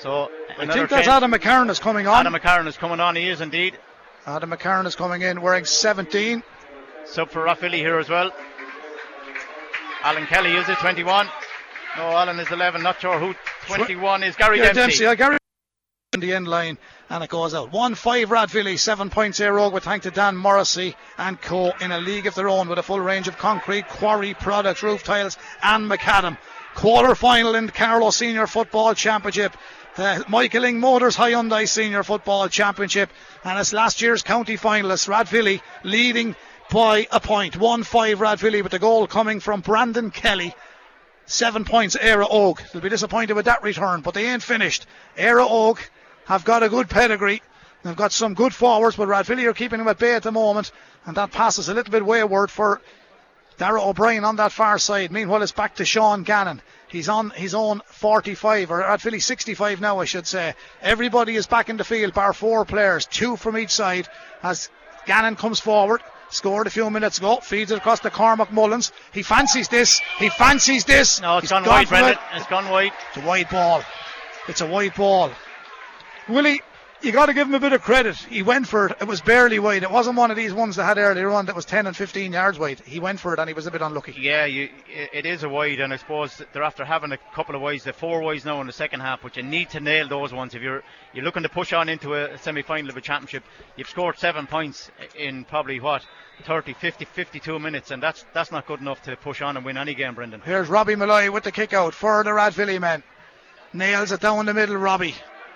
So 0.00 0.30
I 0.58 0.66
think 0.66 0.88
that's. 0.88 1.08
Adam 1.08 1.32
McCarron 1.32 1.70
is 1.70 1.78
coming 1.78 2.06
on. 2.06 2.26
Adam 2.26 2.34
McCarron 2.40 2.66
is 2.66 2.76
coming 2.76 3.00
on. 3.00 3.16
He 3.16 3.28
is 3.28 3.40
indeed. 3.40 3.78
Adam 4.26 4.50
McCarron 4.50 4.86
is 4.86 4.96
coming 4.96 5.22
in 5.22 5.40
wearing 5.40 5.64
17. 5.64 6.42
Sub 7.04 7.30
for 7.30 7.44
Rathvilly 7.44 7.78
here 7.78 7.98
as 7.98 8.08
well. 8.08 8.30
Alan 10.02 10.26
Kelly 10.26 10.52
is 10.56 10.68
it 10.68 10.78
21? 10.78 11.26
No, 11.96 12.02
Alan 12.04 12.38
is 12.38 12.50
11. 12.50 12.82
Not 12.82 13.00
sure 13.00 13.18
who 13.18 13.34
21 13.66 14.22
is. 14.22 14.36
Gary 14.36 14.58
Yeah, 14.58 14.72
Dempsey. 14.72 15.04
Dempsey. 15.04 15.06
uh, 15.06 15.14
Gary 15.14 15.36
in 16.12 16.20
the 16.20 16.32
end 16.34 16.48
line 16.48 16.76
and 17.08 17.22
it 17.22 17.30
goes 17.30 17.54
out. 17.54 17.72
1 17.72 17.94
5 17.94 18.28
Rathvilly, 18.30 18.78
7 18.78 19.10
points 19.10 19.38
Éire 19.40 19.58
Óg 19.58 19.72
with 19.72 19.84
thanks 19.84 20.04
to 20.04 20.10
Dan 20.10 20.36
Morrissey 20.36 20.96
and 21.18 21.40
Co. 21.40 21.72
in 21.80 21.92
a 21.92 21.98
league 22.00 22.26
of 22.26 22.34
their 22.34 22.48
own 22.48 22.68
with 22.68 22.78
a 22.78 22.82
full 22.82 23.00
range 23.00 23.28
of 23.28 23.36
concrete, 23.38 23.86
quarry 23.88 24.34
products, 24.34 24.82
roof 24.82 25.02
tiles, 25.04 25.36
and 25.62 25.90
macadam. 25.90 26.36
Quarter 26.74 27.14
final 27.14 27.54
in 27.56 27.66
the 27.66 27.72
Carlow 27.72 28.10
Senior 28.10 28.46
Football 28.46 28.94
Championship. 28.94 29.56
Uh, 29.96 30.22
Michael 30.28 30.62
Lyng 30.62 30.78
Motors 30.78 31.16
Hyundai 31.16 31.68
Senior 31.68 32.02
Football 32.02 32.48
Championship 32.48 33.10
and 33.44 33.58
it's 33.58 33.72
last 33.72 34.00
year's 34.00 34.22
county 34.22 34.56
finalists 34.56 35.08
Rathvilly 35.08 35.60
leading 35.82 36.36
by 36.70 37.08
a 37.10 37.20
point. 37.20 37.58
point 37.58 37.84
1-5 37.84 38.16
Rathvilly 38.16 38.62
with 38.62 38.72
the 38.72 38.78
goal 38.78 39.06
coming 39.06 39.40
from 39.40 39.60
Brandon 39.60 40.10
Kelly 40.10 40.54
Seven 41.30 41.64
points, 41.64 41.94
Éire 41.94 42.28
Óg. 42.28 42.72
They'll 42.72 42.82
be 42.82 42.88
disappointed 42.88 43.34
with 43.34 43.44
that 43.44 43.62
return, 43.62 44.00
but 44.00 44.14
they 44.14 44.26
ain't 44.26 44.42
finished. 44.42 44.84
Éire 45.16 45.48
Óg 45.48 45.78
have 46.24 46.44
got 46.44 46.64
a 46.64 46.68
good 46.68 46.90
pedigree. 46.90 47.40
They've 47.84 47.94
got 47.94 48.10
some 48.10 48.34
good 48.34 48.52
forwards, 48.52 48.96
but 48.96 49.06
Radvilly 49.06 49.44
are 49.44 49.54
keeping 49.54 49.78
them 49.78 49.86
at 49.86 49.98
bay 49.98 50.16
at 50.16 50.24
the 50.24 50.32
moment, 50.32 50.72
and 51.06 51.16
that 51.16 51.30
passes 51.30 51.68
a 51.68 51.74
little 51.74 51.92
bit 51.92 52.04
wayward 52.04 52.50
for 52.50 52.80
Darragh 53.58 53.80
O'Brien 53.80 54.24
on 54.24 54.36
that 54.36 54.50
far 54.50 54.76
side. 54.80 55.12
Meanwhile, 55.12 55.42
it's 55.42 55.52
back 55.52 55.76
to 55.76 55.84
Sean 55.84 56.24
Gannon. 56.24 56.62
He's 56.90 57.08
on 57.08 57.30
his 57.30 57.54
own 57.54 57.82
45, 57.86 58.70
or 58.72 58.82
at 58.82 59.00
Philly 59.00 59.20
65 59.20 59.80
now, 59.80 60.00
I 60.00 60.04
should 60.04 60.26
say. 60.26 60.54
Everybody 60.82 61.36
is 61.36 61.46
back 61.46 61.68
in 61.68 61.76
the 61.76 61.84
field, 61.84 62.14
bar 62.14 62.32
four 62.32 62.64
players, 62.64 63.06
two 63.06 63.36
from 63.36 63.56
each 63.56 63.70
side, 63.70 64.08
as 64.42 64.68
Gannon 65.06 65.36
comes 65.36 65.60
forward. 65.60 66.02
Scored 66.30 66.66
a 66.68 66.70
few 66.70 66.88
minutes 66.90 67.18
ago, 67.18 67.36
feeds 67.38 67.72
it 67.72 67.78
across 67.78 67.98
to 68.00 68.10
Cormac 68.10 68.52
Mullins. 68.52 68.92
He 69.12 69.22
fancies 69.22 69.68
this. 69.68 70.00
He 70.18 70.28
fancies 70.28 70.84
this. 70.84 71.20
No, 71.20 71.38
it's 71.38 71.42
He's 71.44 71.50
gone 71.50 71.64
gone 71.64 71.74
wide, 71.74 71.88
Brendan. 71.88 72.12
it. 72.12 72.18
It's 72.34 72.46
gone 72.46 72.68
wide. 72.70 72.92
It's 73.08 73.24
a 73.24 73.26
wide 73.26 73.48
ball. 73.50 73.82
It's 74.48 74.60
a 74.60 74.66
wide 74.66 74.94
ball. 74.94 75.30
Willie, 76.28 76.60
you 77.02 77.12
got 77.12 77.26
to 77.26 77.34
give 77.34 77.48
him 77.48 77.54
a 77.54 77.60
bit 77.60 77.72
of 77.72 77.82
credit. 77.82 78.16
He 78.16 78.42
went 78.42 78.66
for 78.66 78.86
it. 78.86 78.96
It 79.00 79.06
was 79.06 79.20
barely 79.20 79.58
wide. 79.58 79.82
It 79.82 79.90
wasn't 79.90 80.16
one 80.16 80.30
of 80.30 80.36
these 80.36 80.52
ones 80.52 80.76
that 80.76 80.84
had 80.84 80.98
earlier 80.98 81.30
on 81.30 81.46
that 81.46 81.56
was 81.56 81.64
10 81.64 81.86
and 81.86 81.96
15 81.96 82.32
yards 82.32 82.58
wide. 82.58 82.80
He 82.80 83.00
went 83.00 83.20
for 83.20 83.32
it 83.32 83.38
and 83.38 83.48
he 83.48 83.54
was 83.54 83.66
a 83.66 83.70
bit 83.70 83.80
unlucky. 83.80 84.14
Yeah, 84.18 84.44
you, 84.44 84.68
it 84.88 85.24
is 85.24 85.42
a 85.42 85.48
wide, 85.48 85.80
and 85.80 85.92
I 85.92 85.96
suppose 85.96 86.42
they're 86.52 86.62
after 86.62 86.84
having 86.84 87.12
a 87.12 87.18
couple 87.34 87.54
of 87.54 87.62
wides. 87.62 87.84
The 87.84 87.92
four 87.92 88.20
wides 88.20 88.44
now 88.44 88.60
in 88.60 88.66
the 88.66 88.72
second 88.72 89.00
half, 89.00 89.22
but 89.22 89.36
you 89.36 89.42
need 89.42 89.70
to 89.70 89.80
nail 89.80 90.08
those 90.08 90.32
ones. 90.32 90.54
If 90.54 90.62
you're 90.62 90.82
you're 91.14 91.24
looking 91.24 91.42
to 91.42 91.48
push 91.48 91.72
on 91.72 91.88
into 91.88 92.14
a 92.14 92.36
semi-final 92.38 92.90
of 92.90 92.96
a 92.96 93.00
championship, 93.00 93.44
you've 93.76 93.88
scored 93.88 94.18
seven 94.18 94.46
points 94.46 94.90
in 95.16 95.44
probably 95.44 95.80
what 95.80 96.04
30, 96.44 96.74
50, 96.74 97.04
52 97.04 97.58
minutes, 97.58 97.90
and 97.90 98.02
that's 98.02 98.24
that's 98.32 98.52
not 98.52 98.66
good 98.66 98.80
enough 98.80 99.02
to 99.02 99.16
push 99.16 99.40
on 99.42 99.56
and 99.56 99.64
win 99.64 99.76
any 99.76 99.94
game, 99.94 100.14
Brendan. 100.14 100.42
Here's 100.44 100.68
Robbie 100.68 100.96
Malloy 100.96 101.30
with 101.30 101.44
the 101.44 101.52
kick 101.52 101.72
out 101.72 101.94
for 101.94 102.22
the 102.24 102.30
Rathvilly 102.30 102.78
men. 102.78 103.02
Nails 103.72 104.12
it 104.12 104.20
down 104.20 104.46
the 104.46 104.54
middle, 104.54 104.76
Robbie. 104.76 105.14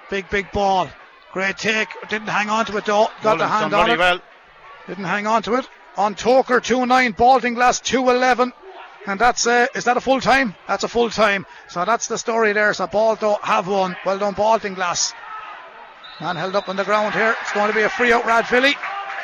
Big, 0.08 0.28
big 0.30 0.50
ball. 0.52 0.88
Great 1.34 1.58
take. 1.58 1.88
Didn't 2.08 2.28
hang 2.28 2.48
on 2.48 2.64
to 2.66 2.76
it 2.76 2.86
though. 2.86 3.08
Got 3.24 3.38
the 3.38 3.48
hand 3.48 3.74
on 3.74 3.90
it. 3.90 3.98
well. 3.98 4.20
Didn't 4.86 5.04
hang 5.04 5.26
on 5.26 5.42
to 5.42 5.56
it. 5.56 5.68
On 5.96 6.14
Toker 6.14 6.62
2 6.62 6.86
9, 6.86 7.12
Baltinglass 7.14 7.82
2 7.82 8.08
11. 8.08 8.52
And 9.06 9.20
that's, 9.20 9.44
uh, 9.44 9.66
is 9.74 9.84
that 9.84 9.96
a 9.96 10.00
full 10.00 10.20
time? 10.20 10.54
That's 10.68 10.84
a 10.84 10.88
full 10.88 11.10
time. 11.10 11.44
So 11.68 11.84
that's 11.84 12.06
the 12.06 12.18
story 12.18 12.52
there. 12.52 12.72
So 12.72 12.86
Balto 12.86 13.38
have 13.42 13.66
won. 13.66 13.96
Well 14.06 14.20
done, 14.20 14.36
Baltinglass. 14.36 15.12
Man 16.20 16.36
held 16.36 16.54
up 16.54 16.68
on 16.68 16.76
the 16.76 16.84
ground 16.84 17.14
here. 17.14 17.34
It's 17.40 17.52
going 17.52 17.68
to 17.68 17.74
be 17.74 17.82
a 17.82 17.88
free 17.88 18.12
out, 18.12 18.22
Rathvilly. 18.22 18.74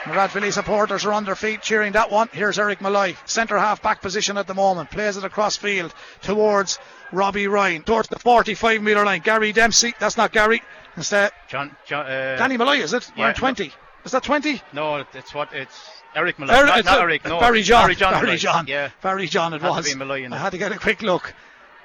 The 0.06 0.12
Rathvilly 0.12 0.52
supporters 0.52 1.04
are 1.04 1.12
on 1.12 1.24
their 1.24 1.36
feet 1.36 1.62
cheering 1.62 1.92
that 1.92 2.10
one. 2.10 2.28
Here's 2.32 2.58
Eric 2.58 2.80
Malloy, 2.80 3.14
centre 3.26 3.58
half 3.58 3.82
back 3.82 4.02
position 4.02 4.36
at 4.36 4.48
the 4.48 4.54
moment. 4.54 4.90
Plays 4.90 5.16
it 5.16 5.22
across 5.24 5.56
field 5.56 5.94
towards 6.22 6.80
Robbie 7.12 7.46
Ryan, 7.48 7.82
towards 7.82 8.08
the 8.08 8.18
45 8.18 8.82
metre 8.82 9.04
line. 9.04 9.20
Gary 9.20 9.52
Dempsey, 9.52 9.94
that's 9.98 10.16
not 10.16 10.32
Gary. 10.32 10.62
It's 10.96 11.12
uh, 11.12 11.30
John, 11.48 11.76
John 11.86 12.06
uh, 12.06 12.36
Danny 12.36 12.56
Malloy, 12.56 12.78
is 12.78 12.92
it? 12.92 13.10
yeah, 13.16 13.24
Wearing 13.24 13.36
20. 13.36 13.72
Is 14.04 14.12
that 14.12 14.22
20? 14.22 14.62
No, 14.72 15.04
it's 15.12 15.34
what 15.34 15.52
it's 15.52 16.02
Eric 16.14 16.38
Malloy. 16.38 16.54
Er- 16.54 16.66
not, 16.66 16.84
not 16.84 16.98
uh, 16.98 17.02
Eric. 17.02 17.24
No, 17.24 17.38
Barry 17.38 17.62
John. 17.62 17.84
Barry 17.84 17.94
John. 17.94 18.12
Barry 18.24 18.36
John. 18.36 18.66
Yeah. 18.66 18.90
Barry 19.02 19.26
John 19.26 19.52
it 19.54 19.60
Had 19.60 19.70
was. 19.70 19.94
I 19.96 20.36
had 20.36 20.50
to 20.50 20.58
get 20.58 20.72
a 20.72 20.78
quick 20.78 21.02
look. 21.02 21.34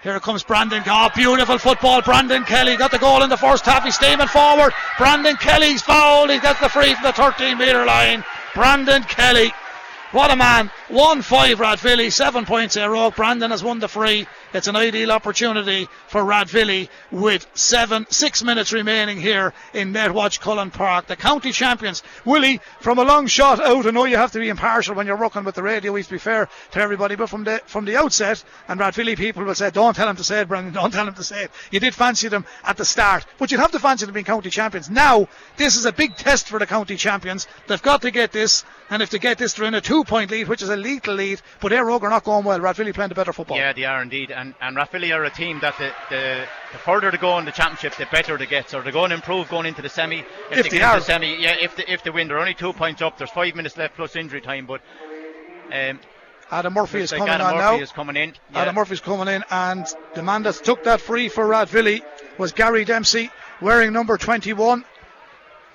Here 0.01 0.19
comes 0.19 0.43
Brandon. 0.43 0.83
Oh, 0.85 1.09
beautiful 1.15 1.57
football. 1.57 2.01
Brandon 2.03 2.43
Kelly 2.43 2.77
got 2.77 2.91
the 2.91 2.99
goal 2.99 3.23
in 3.23 3.29
the 3.29 3.37
first 3.37 3.65
half. 3.65 3.83
He's 3.83 3.95
steaming 3.95 4.27
forward. 4.27 4.71
Brandon 4.99 5.35
Kelly's 5.35 5.81
fouled. 5.81 6.29
He 6.29 6.39
gets 6.39 6.59
the 6.59 6.69
free 6.69 6.93
from 6.93 7.03
the 7.03 7.13
13 7.13 7.57
metre 7.57 7.85
line. 7.85 8.23
Brandon 8.53 9.01
Kelly. 9.03 9.51
What 10.11 10.31
a 10.31 10.35
man. 10.35 10.69
1 10.89 11.21
5 11.23 11.57
Rathvilly, 11.57 12.11
7 12.11 12.45
points 12.45 12.75
here. 12.75 13.11
Brandon 13.11 13.51
has 13.51 13.63
won 13.63 13.79
the 13.79 13.87
free. 13.87 14.27
It's 14.55 14.67
an 14.67 14.77
ideal 14.77 15.11
opportunity 15.11 15.89
for 16.07 16.21
Rathvilly 16.23 16.87
with 17.11 17.45
seven, 17.55 18.05
six 18.09 18.41
minutes 18.41 18.71
remaining 18.71 19.19
here 19.19 19.53
in 19.73 19.91
Netwatch 19.91 20.39
Cullen 20.39 20.71
Park. 20.71 21.07
The 21.07 21.17
county 21.17 21.51
champions, 21.51 22.03
Willie, 22.23 22.61
from 22.79 22.97
a 22.97 23.03
long 23.03 23.27
shot 23.27 23.61
out. 23.61 23.85
I 23.85 23.89
know 23.91 24.05
you 24.05 24.15
have 24.15 24.31
to 24.31 24.39
be 24.39 24.47
impartial 24.47 24.95
when 24.95 25.07
you're 25.07 25.17
working 25.17 25.43
with 25.43 25.55
the 25.55 25.61
radio. 25.61 25.91
We 25.91 26.03
be 26.03 26.17
fair 26.17 26.47
to 26.71 26.79
everybody, 26.79 27.15
but 27.15 27.29
from 27.29 27.43
the 27.43 27.61
from 27.65 27.83
the 27.83 27.97
outset, 27.97 28.45
and 28.69 28.79
Rathvilly 28.79 29.17
people 29.17 29.43
will 29.43 29.55
say, 29.55 29.71
"Don't 29.71 29.93
tell 29.93 30.07
him 30.07 30.15
to 30.15 30.23
say 30.23 30.39
it, 30.39 30.47
Brendan. 30.47 30.73
Don't 30.73 30.91
tell 30.91 31.05
him 31.05 31.15
to 31.15 31.23
say 31.23 31.43
it." 31.43 31.51
You 31.71 31.81
did 31.81 31.93
fancy 31.93 32.29
them 32.29 32.45
at 32.63 32.77
the 32.77 32.85
start, 32.85 33.25
but 33.37 33.51
you'd 33.51 33.59
have 33.59 33.71
to 33.73 33.79
fancy 33.79 34.05
them 34.05 34.13
being 34.13 34.25
county 34.25 34.49
champions. 34.49 34.89
Now, 34.89 35.27
this 35.57 35.75
is 35.75 35.85
a 35.85 35.91
big 35.91 36.15
test 36.15 36.47
for 36.47 36.59
the 36.59 36.65
county 36.65 36.95
champions. 36.95 37.47
They've 37.67 37.81
got 37.81 38.03
to 38.03 38.11
get 38.11 38.31
this, 38.31 38.63
and 38.89 39.01
if 39.01 39.09
they 39.09 39.19
get 39.19 39.37
this, 39.37 39.53
they're 39.53 39.67
in 39.67 39.73
a 39.73 39.81
two-point 39.81 40.31
lead, 40.31 40.47
which 40.47 40.61
is 40.61 40.69
a 40.69 40.77
lethal 40.77 41.15
lead. 41.15 41.41
But 41.59 41.73
Éire 41.73 41.89
Óg 41.91 42.03
are 42.03 42.09
not 42.09 42.23
going 42.23 42.45
well. 42.45 42.59
Rathvilly 42.59 42.93
playing 42.93 43.09
the 43.09 43.15
better 43.15 43.33
football. 43.33 43.57
Yeah, 43.57 43.73
they 43.73 43.83
are 43.83 44.01
indeed. 44.01 44.31
And 44.31 44.44
and 44.61 44.75
Rathvilly 44.75 45.13
are 45.15 45.23
a 45.23 45.29
team 45.29 45.59
that 45.61 45.77
the, 45.77 45.91
the, 46.09 46.45
the 46.71 46.77
further 46.77 47.09
they 47.09 47.17
go 47.17 47.37
in 47.39 47.45
the 47.45 47.51
championship, 47.51 47.95
the 47.95 48.05
better 48.11 48.37
they 48.37 48.45
get. 48.45 48.69
So 48.69 48.81
they're 48.81 48.91
going 48.91 49.09
to 49.09 49.15
improve 49.15 49.49
going 49.49 49.65
into 49.65 49.81
the 49.81 49.89
semi. 49.89 50.19
If 50.19 50.25
they 50.49 50.61
they 50.63 50.69
get 50.69 50.81
are. 50.81 50.95
into 50.95 51.07
the 51.07 51.13
semi, 51.13 51.41
yeah, 51.41 51.55
if 51.61 51.75
they, 51.75 51.85
if 51.87 52.03
they 52.03 52.09
win, 52.09 52.27
they're 52.27 52.39
only 52.39 52.53
two 52.53 52.73
points 52.73 53.01
up. 53.01 53.17
There's 53.17 53.31
five 53.31 53.55
minutes 53.55 53.77
left 53.77 53.95
plus 53.95 54.15
injury 54.15 54.41
time, 54.41 54.65
but. 54.65 54.81
Um, 55.71 55.99
Adam 56.51 56.73
Murphy 56.73 56.99
is 56.99 57.11
like 57.11 57.19
coming 57.19 57.33
Adam 57.33 57.47
on 57.47 57.55
Murphy 57.55 57.77
now. 57.77 57.83
is 57.83 57.91
coming 57.91 58.15
in. 58.15 58.33
Yeah. 58.53 58.61
Adam 58.61 58.75
Murphy's 58.75 59.01
coming 59.01 59.27
in, 59.33 59.43
and 59.49 59.85
the 60.13 60.21
man 60.21 60.43
that 60.43 60.55
took 60.55 60.83
that 60.83 61.01
free 61.01 61.27
for 61.27 61.45
Rathvilly 61.45 62.03
was 62.37 62.51
Gary 62.51 62.85
Dempsey, 62.85 63.31
wearing 63.61 63.93
number 63.93 64.17
21. 64.17 64.85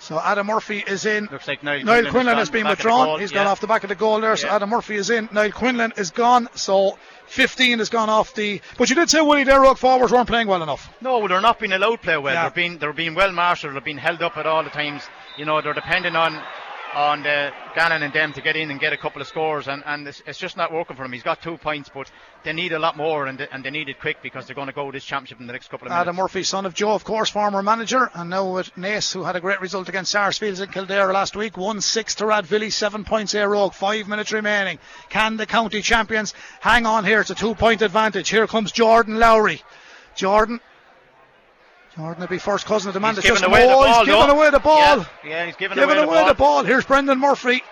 So 0.00 0.20
Adam 0.20 0.46
Murphy 0.46 0.82
is 0.86 1.06
in. 1.06 1.28
Looks 1.30 1.46
like 1.46 1.62
Niall, 1.62 1.84
Niall 1.84 1.84
Quinlan 1.84 2.10
Quinlan 2.12 2.38
has 2.38 2.50
been 2.50 2.62
gone 2.64 2.72
back 2.72 2.80
at 2.80 2.82
the 2.82 2.88
withdrawn. 2.88 3.20
He's 3.20 3.30
yeah. 3.32 3.38
gone 3.38 3.46
off 3.46 3.60
the 3.60 3.66
back 3.66 3.82
of 3.84 3.88
the 3.88 3.94
goal 3.94 4.20
there. 4.20 4.36
So 4.36 4.46
Yeah. 4.48 4.56
Adam 4.56 4.70
Murphy 4.70 4.96
is 4.96 5.10
in. 5.10 5.28
Niall 5.32 5.52
Quinlan 5.52 5.92
is 5.96 6.10
gone. 6.10 6.48
So 6.54 6.98
15 7.26 7.78
has 7.78 7.88
gone 7.88 8.08
off 8.08 8.34
the. 8.34 8.60
But 8.78 8.90
you 8.90 8.96
did 8.96 9.10
say 9.10 9.20
Willie 9.20 9.44
Derrock 9.44 9.78
forwards 9.78 10.12
weren't 10.12 10.26
playing 10.28 10.48
well 10.48 10.62
enough. 10.62 10.92
No, 11.00 11.26
they're 11.28 11.40
not 11.40 11.58
being 11.58 11.72
allowed 11.72 11.96
to 11.96 11.98
play 11.98 12.16
well. 12.16 12.34
Yeah. 12.34 12.42
They're 12.42 12.50
being 12.50 12.78
they're 12.78 12.92
being 12.92 13.14
well 13.14 13.32
marshalled. 13.32 13.74
They're 13.74 13.80
being 13.80 13.98
held 13.98 14.22
up 14.22 14.36
at 14.36 14.46
all 14.46 14.64
the 14.64 14.70
times. 14.70 15.02
You 15.36 15.44
know, 15.44 15.60
they're 15.60 15.74
depending 15.74 16.16
on 16.16 16.42
on 16.94 17.22
the 17.22 17.28
uh, 17.28 17.50
Gannon 17.74 18.02
and 18.02 18.12
them 18.12 18.32
to 18.32 18.40
get 18.40 18.56
in 18.56 18.70
and 18.70 18.80
get 18.80 18.92
a 18.92 18.96
couple 18.96 19.22
of 19.22 19.28
scores, 19.28 19.68
and, 19.68 19.82
and 19.86 20.06
it's, 20.08 20.22
it's 20.26 20.38
just 20.38 20.56
not 20.56 20.72
working 20.72 20.96
for 20.96 21.04
him. 21.04 21.12
He's 21.12 21.22
got 21.22 21.40
two 21.40 21.56
points, 21.56 21.90
but 21.92 22.10
they 22.44 22.52
need 22.52 22.72
a 22.72 22.78
lot 22.78 22.96
more, 22.96 23.26
and 23.26 23.38
they, 23.38 23.46
and 23.52 23.64
they 23.64 23.70
need 23.70 23.88
it 23.88 24.00
quick 24.00 24.18
because 24.22 24.46
they're 24.46 24.56
going 24.56 24.66
to 24.66 24.72
go 24.72 24.90
this 24.90 25.04
championship 25.04 25.40
in 25.40 25.46
the 25.46 25.52
next 25.52 25.70
couple 25.70 25.86
of 25.86 25.90
minutes. 25.90 26.02
Adam 26.02 26.16
Murphy, 26.16 26.42
son 26.42 26.66
of 26.66 26.74
Joe, 26.74 26.92
of 26.92 27.04
course, 27.04 27.30
former 27.30 27.62
manager, 27.62 28.10
and 28.14 28.30
now 28.30 28.52
with 28.52 28.74
Naas, 28.76 29.12
who 29.12 29.22
had 29.22 29.36
a 29.36 29.40
great 29.40 29.60
result 29.60 29.88
against 29.88 30.10
Sarsfields 30.10 30.60
in 30.60 30.70
Kildare 30.70 31.12
last 31.12 31.36
week. 31.36 31.56
1 31.56 31.80
6 31.80 32.14
to 32.16 32.24
Rathvilly, 32.24 32.72
7 32.72 33.04
points 33.04 33.34
Éire 33.34 33.54
Óg, 33.54 33.74
5 33.74 34.08
minutes 34.08 34.32
remaining. 34.32 34.78
Can 35.08 35.36
the 35.36 35.46
county 35.46 35.82
champions 35.82 36.34
hang 36.60 36.86
on 36.86 37.04
here? 37.04 37.20
It's 37.20 37.30
a 37.30 37.34
two 37.34 37.54
point 37.54 37.82
advantage. 37.82 38.28
Here 38.28 38.46
comes 38.46 38.72
Jordan 38.72 39.18
Lowry. 39.18 39.62
Jordan. 40.16 40.60
Jordan 41.96 42.20
will 42.20 42.28
be 42.28 42.38
first 42.38 42.66
cousin 42.66 42.88
of 42.88 42.94
the 42.94 43.00
man 43.00 43.14
He's 43.14 43.24
that's 43.24 43.26
giving 43.26 43.42
just 43.42 43.50
away 43.50 43.66
the 43.66 43.72
oh, 43.72 43.84
ball, 43.84 44.04
he's 44.04 44.14
giving 44.14 44.30
away 44.30 44.50
the 44.50 44.58
ball. 44.60 44.78
Yeah, 44.78 45.04
yeah, 45.24 45.46
he's 45.46 45.56
giving, 45.56 45.76
Giving 45.76 45.96
away, 45.96 46.20
away, 46.20 46.28
the, 46.28 46.34
ball. 46.34 46.64
Here's 46.64 46.84
Brendan 46.84 47.18
Murphy. 47.18 47.62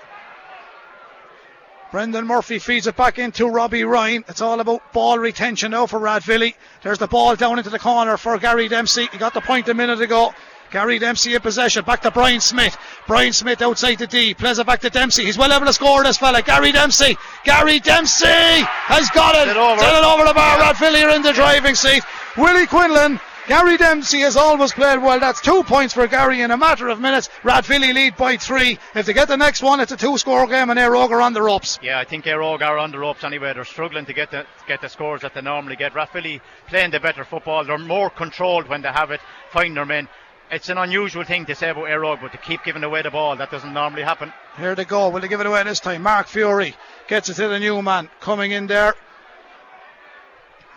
Brendan 1.93 2.27
Murphy 2.27 2.59
feeds 2.59 2.87
it 2.87 2.97
back 2.97 3.19
into 3.19 3.47
Robbie 3.47 3.85
Ryan. 3.85 4.25
It's 4.29 4.43
all 4.43 4.61
about 4.61 4.93
ball 4.93 5.19
retention 5.19 5.71
now 5.71 5.87
for 5.87 5.99
Rathvilly. 5.99 6.55
There's 6.83 6.99
the 6.99 7.07
ball 7.07 7.35
down 7.37 7.59
into 7.59 7.71
the 7.71 7.79
corner 7.79 8.17
for 8.19 8.37
Gary 8.39 8.69
Dempsey. 8.69 9.09
He 9.11 9.19
got 9.19 9.33
the 9.33 9.41
point 9.41 9.69
a 9.69 9.75
minute 9.75 10.01
ago. 10.01 10.35
Gary 10.71 10.99
Dempsey 10.99 11.35
in 11.35 11.41
possession. 11.41 11.85
Back 11.85 12.03
to 12.03 12.11
Brian 12.11 12.41
Smith. 12.41 12.77
Brian 13.07 13.33
Smith 13.33 13.63
outside 13.63 13.95
the 13.95 14.07
D. 14.07 14.35
Plays 14.35 14.59
it 14.59 14.67
back 14.67 14.81
to 14.81 14.91
Dempsey. 14.91 15.25
He's 15.25 15.39
well 15.39 15.51
able 15.51 15.65
to 15.65 15.73
score 15.73 16.03
this 16.03 16.19
fella. 16.19 16.43
Gary 16.43 16.73
Dempsey. 16.73 17.17
Gary 17.45 17.81
Dempsey 17.81 18.27
has 18.27 19.09
got 19.11 19.35
it. 19.37 19.49
It 19.49 19.57
over. 19.57 19.81
Did 19.81 19.95
it 19.95 20.05
over 20.05 20.25
the 20.27 20.35
bar. 20.35 20.59
Rathvilly 20.59 21.05
are 21.05 21.17
in 21.17 21.23
the 21.23 21.33
driving 21.33 21.75
seat. 21.75 22.03
Willie 22.37 22.67
Quinlan. 22.67 23.19
Gary 23.49 23.79
Dempsey 23.79 24.21
has 24.21 24.37
always 24.37 24.75
played 24.75 25.01
well. 25.01 25.19
That's 25.19 25.41
two 25.41 25.63
points 25.63 25.95
for 25.95 26.07
Gary 26.07 26.43
in 26.43 26.51
a 26.51 26.57
matter 26.59 26.89
of 26.89 27.01
minutes. 27.01 27.31
Rathvilly 27.43 27.95
lead 27.95 28.15
by 28.15 28.37
three. 28.37 28.79
If 28.95 29.07
they 29.07 29.15
get 29.15 29.27
the 29.29 29.39
next 29.39 29.63
one, 29.63 29.81
it's 29.81 29.91
a 29.91 29.97
two 29.97 30.19
score 30.19 30.47
game 30.47 30.69
and 30.69 30.79
Éire 30.79 30.95
Óg 30.95 31.11
are 31.11 31.23
on 31.23 31.33
the 31.33 31.41
ropes. 31.41 31.79
Yeah, 31.83 31.99
I 31.99 32.05
think 32.05 32.27
Éire 32.27 32.43
Óg 32.43 32.61
are 32.61 32.77
on 32.77 32.91
the 32.91 32.99
ropes 32.99 33.25
anyway. 33.25 33.55
They're 33.55 33.65
struggling 33.65 34.05
to 34.05 34.13
get 34.13 34.31
the 34.31 34.45
get 34.67 34.83
the 34.83 34.91
scores 34.91 35.23
that 35.23 35.33
they 35.33 35.41
normally 35.41 35.77
get. 35.77 35.95
Rathvilly 35.95 36.43
playing 36.67 36.91
the 36.91 37.01
better 37.01 37.25
football. 37.25 37.65
They're 37.65 37.79
more 37.79 38.11
controlled 38.11 38.69
when 38.69 38.83
they 38.83 38.91
have 38.91 39.11
it, 39.13 39.21
find 39.51 39.75
their 39.75 39.87
men. 39.87 40.09
It's 40.51 40.69
an 40.69 40.77
unusual 40.77 41.25
thing 41.25 41.47
to 41.47 41.55
say 41.55 41.71
about 41.71 41.85
Éire 41.85 42.05
Óg, 42.05 42.21
but 42.21 42.33
to 42.33 42.39
keep 42.39 42.65
giving 42.65 42.85
away 42.85 43.01
the 43.01 43.11
ball, 43.11 43.35
that 43.37 43.51
doesn't 43.51 43.73
normally 43.73 44.03
happen. 44.03 44.31
Here 44.59 44.75
they 44.75 44.85
go. 44.85 45.09
Will 45.09 45.21
they 45.21 45.29
give 45.29 45.41
it 45.41 45.47
away 45.47 45.63
this 45.63 45.81
time? 45.81 46.03
Mark 46.03 46.27
Fury 46.27 46.75
gets 47.07 47.31
it 47.31 47.35
to 47.35 47.49
the 47.49 47.59
new 47.59 47.81
man. 47.81 48.11
Coming 48.21 48.51
in 48.51 48.67
there. 48.67 48.95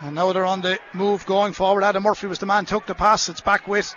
And 0.02 0.16
now 0.16 0.34
they're 0.34 0.46
on 0.46 0.62
the 0.62 0.80
move 0.94 1.26
going 1.28 1.54
forward. 1.54 1.84
Adam 1.84 2.04
Murphy 2.04 2.26
was 2.26 2.40
the 2.40 2.48
man, 2.48 2.66
took 2.66 2.88
the 2.88 2.96
pass. 2.96 3.30
It's 3.30 3.42
back 3.42 3.68
with 3.68 3.94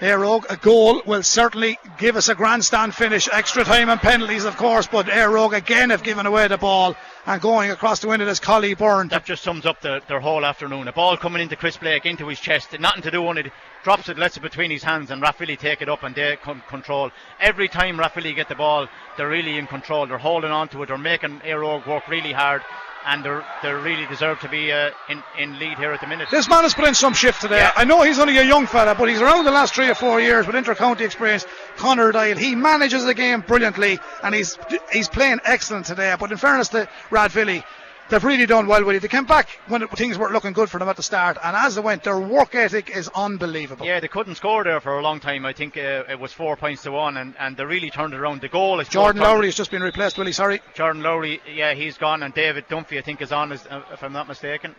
Éire 0.00 0.20
Óg. 0.20 0.48
A 0.48 0.56
goal 0.56 1.02
will 1.04 1.24
certainly 1.24 1.78
give 1.98 2.14
us 2.14 2.28
a 2.28 2.34
grandstand 2.36 2.94
finish. 2.94 3.28
Extra 3.32 3.64
time 3.64 3.88
and 3.88 4.00
penalties, 4.00 4.44
of 4.44 4.56
course, 4.56 4.86
but 4.86 5.06
Éire 5.06 5.34
Óg 5.34 5.52
again 5.52 5.90
have 5.90 6.04
given 6.04 6.26
away 6.26 6.46
the 6.46 6.58
ball. 6.58 6.94
And 7.26 7.42
going 7.42 7.72
across 7.72 7.98
the 7.98 8.06
win 8.06 8.20
it 8.20 8.28
is 8.28 8.38
Collie 8.38 8.74
Byrne. 8.74 9.08
That 9.08 9.24
just 9.24 9.42
sums 9.42 9.66
up 9.66 9.80
the, 9.80 10.00
their 10.06 10.20
whole 10.20 10.44
afternoon. 10.44 10.86
A 10.86 10.92
ball 10.92 11.16
coming 11.16 11.42
into 11.42 11.56
Chris 11.56 11.76
Blake, 11.76 12.06
into 12.06 12.28
his 12.28 12.38
chest, 12.38 12.78
nothing 12.78 13.02
to 13.02 13.10
do 13.10 13.26
on 13.26 13.36
it. 13.36 13.52
Drops 13.82 14.08
it, 14.08 14.16
lets 14.16 14.36
it 14.36 14.42
between 14.42 14.70
his 14.70 14.84
hands, 14.84 15.10
and 15.10 15.20
Rathvilly 15.20 15.58
take 15.58 15.82
it 15.82 15.88
up 15.88 16.04
and 16.04 16.14
they 16.14 16.36
con- 16.36 16.62
control. 16.68 17.10
Every 17.40 17.66
time 17.66 17.98
Rathvilly 17.98 18.34
get 18.34 18.48
the 18.48 18.54
ball, 18.54 18.86
they're 19.16 19.28
really 19.28 19.58
in 19.58 19.66
control. 19.66 20.06
They're 20.06 20.18
holding 20.18 20.52
on 20.52 20.68
to 20.68 20.82
it. 20.82 20.86
They're 20.86 20.98
making 20.98 21.40
Éire 21.40 21.64
Óg 21.64 21.86
work 21.86 22.06
really 22.08 22.32
hard. 22.32 22.62
And 23.06 23.24
they're, 23.24 23.44
they 23.62 23.72
really 23.72 24.06
deserve 24.06 24.40
to 24.40 24.48
be 24.48 24.70
uh, 24.70 24.90
in, 25.08 25.22
in 25.38 25.58
lead 25.58 25.78
here 25.78 25.90
at 25.92 26.00
the 26.00 26.06
minute. 26.06 26.28
This 26.30 26.48
man 26.50 26.64
has 26.64 26.74
put 26.74 26.86
in 26.86 26.94
some 26.94 27.14
shift 27.14 27.40
today. 27.40 27.56
Yeah. 27.56 27.72
I 27.74 27.84
know 27.84 28.02
he's 28.02 28.18
only 28.18 28.36
a 28.36 28.44
young 28.44 28.66
fella, 28.66 28.94
but 28.94 29.08
he's 29.08 29.22
around 29.22 29.44
the 29.44 29.50
last 29.50 29.74
three 29.74 29.88
or 29.88 29.94
four 29.94 30.20
years 30.20 30.46
with 30.46 30.54
inter-county 30.54 31.02
experience. 31.04 31.46
Connor 31.76 32.12
Dial, 32.12 32.36
he 32.36 32.54
manages 32.54 33.04
the 33.06 33.14
game 33.14 33.40
brilliantly, 33.40 33.98
and 34.22 34.34
he's 34.34 34.58
he's 34.92 35.08
playing 35.08 35.40
excellent 35.44 35.86
today. 35.86 36.14
But 36.20 36.30
in 36.30 36.36
fairness 36.36 36.68
to 36.68 36.88
Rathvilly, 37.10 37.64
they've 38.10 38.22
really 38.22 38.46
done 38.46 38.66
well 38.66 38.84
with 38.84 38.96
it. 38.96 39.02
They 39.02 39.08
came 39.08 39.24
back 39.24 39.48
when 39.68 39.82
it, 39.82 39.90
things 39.92 40.18
weren't 40.18 40.32
looking 40.32 40.52
good 40.52 40.68
for 40.68 40.78
them 40.78 40.88
at 40.88 40.96
the 40.96 41.02
start, 41.02 41.38
and 41.42 41.56
as 41.56 41.74
they 41.76 41.80
went, 41.80 42.04
their 42.04 42.18
work 42.18 42.54
ethic 42.54 42.90
is 42.94 43.08
unbelievable. 43.14 43.86
Yeah, 43.86 44.00
they 44.00 44.08
couldn't 44.08 44.34
score 44.34 44.64
there 44.64 44.80
for 44.80 44.98
a 44.98 45.02
long 45.02 45.20
time. 45.20 45.46
I 45.46 45.52
think 45.52 45.76
uh, 45.76 46.04
it 46.08 46.18
was 46.20 46.32
four 46.32 46.56
points 46.56 46.82
to 46.82 46.92
one, 46.92 47.16
and, 47.16 47.34
and 47.38 47.56
they 47.56 47.64
really 47.64 47.90
turned 47.90 48.12
it 48.12 48.20
around. 48.20 48.40
The 48.40 48.48
goal 48.48 48.80
is 48.80 48.88
Jordan 48.88 49.22
Lowry 49.22 49.46
has 49.46 49.54
just 49.54 49.70
been 49.70 49.82
replaced. 49.82 50.18
Willie, 50.18 50.32
sorry. 50.32 50.60
Jordan 50.74 51.02
Lowry, 51.02 51.40
yeah, 51.52 51.74
he's 51.74 51.96
gone, 51.98 52.22
and 52.22 52.34
David 52.34 52.68
Dunphy, 52.68 52.98
I 52.98 53.02
think, 53.02 53.22
is 53.22 53.32
on, 53.32 53.52
is- 53.52 53.66
uh, 53.66 53.82
if 53.92 54.02
I'm 54.02 54.12
not 54.12 54.28
mistaken. 54.28 54.74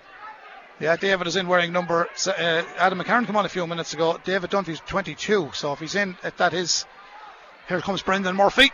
Yeah, 0.80 0.96
David 0.96 1.28
is 1.28 1.36
in 1.36 1.48
wearing 1.48 1.72
number. 1.72 2.08
Uh, 2.26 2.64
Adam 2.78 3.00
McCarron 3.00 3.28
came 3.28 3.36
on 3.36 3.46
a 3.46 3.50
few 3.50 3.68
minutes 3.68 3.94
ago. 3.94 4.20
David 4.24 4.50
Dunphy's 4.50 4.80
22, 4.88 5.52
so 5.54 5.74
if 5.74 5.80
he's 5.80 5.96
in, 5.96 6.18
if 6.24 6.38
that 6.38 6.54
is. 6.54 6.86
Here 7.68 7.80
comes 7.82 8.02
Brendan 8.02 8.36
Murphy. 8.36 8.72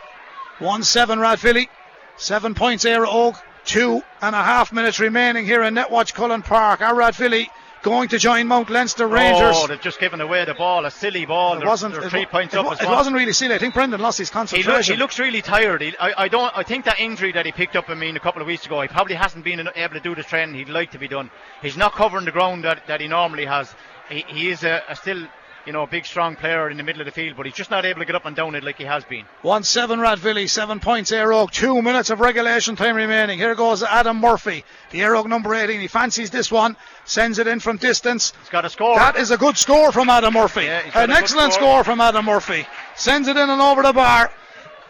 1 0.58 0.82
7 0.82 1.18
Rathvilly. 1.18 1.68
Seven 2.16 2.54
points 2.54 2.84
Éire 2.84 3.06
Óg. 3.06 3.38
Two 3.68 4.02
and 4.22 4.34
a 4.34 4.42
half 4.42 4.72
minutes 4.72 4.98
remaining 4.98 5.44
here 5.44 5.62
in 5.62 5.74
Netwatch 5.74 6.14
Cullen 6.14 6.40
Park. 6.40 6.80
Our 6.80 6.94
Rathvilly 6.94 7.48
going 7.82 8.08
to 8.08 8.18
join 8.18 8.46
Mount 8.48 8.70
Leinster 8.70 9.06
Rangers. 9.06 9.56
Oh, 9.58 9.66
they've 9.66 9.78
just 9.78 10.00
given 10.00 10.22
away 10.22 10.46
the 10.46 10.54
ball, 10.54 10.86
a 10.86 10.90
silly 10.90 11.26
ball. 11.26 11.56
it 11.56 11.58
They're- 11.58 11.68
wasn't. 11.68 11.92
they're 11.94 12.04
it, 12.04 12.10
three 12.10 12.24
wa- 12.24 12.30
points 12.30 12.54
it, 12.54 12.60
up 12.60 12.72
it 12.72 12.86
well. 12.86 12.92
wasn't 12.96 13.14
really 13.16 13.34
silly. 13.34 13.54
I 13.54 13.58
think 13.58 13.74
Brendan 13.74 14.00
lost 14.00 14.16
his 14.16 14.30
He, 14.30 14.32
concentration. 14.32 14.72
look, 14.74 14.84
he 14.84 14.96
looks 14.96 15.18
really 15.18 15.42
tired. 15.42 15.82
He, 15.82 15.94
I, 15.98 16.24
I 16.24 16.28
don't. 16.28 16.50
I 16.56 16.62
think 16.62 16.86
that 16.86 16.98
injury 16.98 17.30
that 17.32 17.44
he 17.44 17.52
picked 17.52 17.76
up, 17.76 17.90
I 17.90 17.94
mean, 17.94 18.16
a 18.16 18.20
couple 18.20 18.40
of 18.40 18.46
weeks 18.48 18.64
ago, 18.64 18.80
he 18.80 18.88
probably 18.88 19.16
hasn't 19.16 19.44
been 19.44 19.60
able 19.76 19.94
to 19.94 20.00
do 20.00 20.14
the 20.14 20.22
training 20.22 20.54
he'd 20.54 20.70
like 20.70 20.92
to 20.92 20.98
be 20.98 21.06
done. 21.06 21.30
He's 21.60 21.76
not 21.76 21.92
covering 21.92 22.24
the 22.24 22.32
ground 22.32 22.64
that, 22.64 22.86
that 22.86 23.02
he 23.02 23.06
normally 23.08 23.44
has. 23.44 23.70
He, 24.08 24.24
he 24.28 24.48
is 24.48 24.64
a, 24.64 24.82
a 24.88 24.96
still, 24.96 25.26
you 25.68 25.72
know, 25.74 25.82
a 25.82 25.86
big, 25.86 26.06
strong 26.06 26.34
player 26.34 26.70
in 26.70 26.78
the 26.78 26.82
middle 26.82 27.02
of 27.02 27.04
the 27.04 27.12
field, 27.12 27.36
but 27.36 27.44
he's 27.44 27.54
just 27.54 27.70
not 27.70 27.84
able 27.84 28.00
to 28.00 28.06
get 28.06 28.14
up 28.14 28.24
and 28.24 28.34
down 28.34 28.54
it 28.54 28.64
like 28.64 28.78
he 28.78 28.84
has 28.84 29.04
been. 29.04 29.26
1 29.42 29.62
7 29.64 30.00
Rathvilly, 30.00 30.48
7 30.48 30.80
points 30.80 31.10
Éire 31.10 31.50
2 31.50 31.82
minutes 31.82 32.08
of 32.08 32.20
regulation 32.20 32.74
time 32.74 32.96
remaining. 32.96 33.38
Here 33.38 33.54
goes 33.54 33.82
Adam 33.82 34.18
Murphy, 34.18 34.64
the 34.92 35.00
Éire 35.00 35.26
number 35.26 35.54
18. 35.54 35.78
He 35.78 35.86
fancies 35.86 36.30
this 36.30 36.50
one, 36.50 36.74
sends 37.04 37.38
it 37.38 37.46
in 37.46 37.60
from 37.60 37.76
distance. 37.76 38.32
He's 38.40 38.48
got 38.48 38.64
a 38.64 38.70
score. 38.70 38.96
That 38.96 39.16
is 39.16 39.30
a 39.30 39.36
good 39.36 39.58
score 39.58 39.92
from 39.92 40.08
Adam 40.08 40.32
Murphy. 40.32 40.62
Yeah, 40.64 40.90
An 40.94 41.10
excellent 41.10 41.52
score. 41.52 41.68
score. 41.68 41.84
from 41.84 42.00
Adam 42.00 42.24
Murphy. 42.24 42.66
Sends 42.96 43.28
it 43.28 43.36
in 43.36 43.50
and 43.50 43.60
over 43.60 43.82
the 43.82 43.92
bar. 43.92 44.32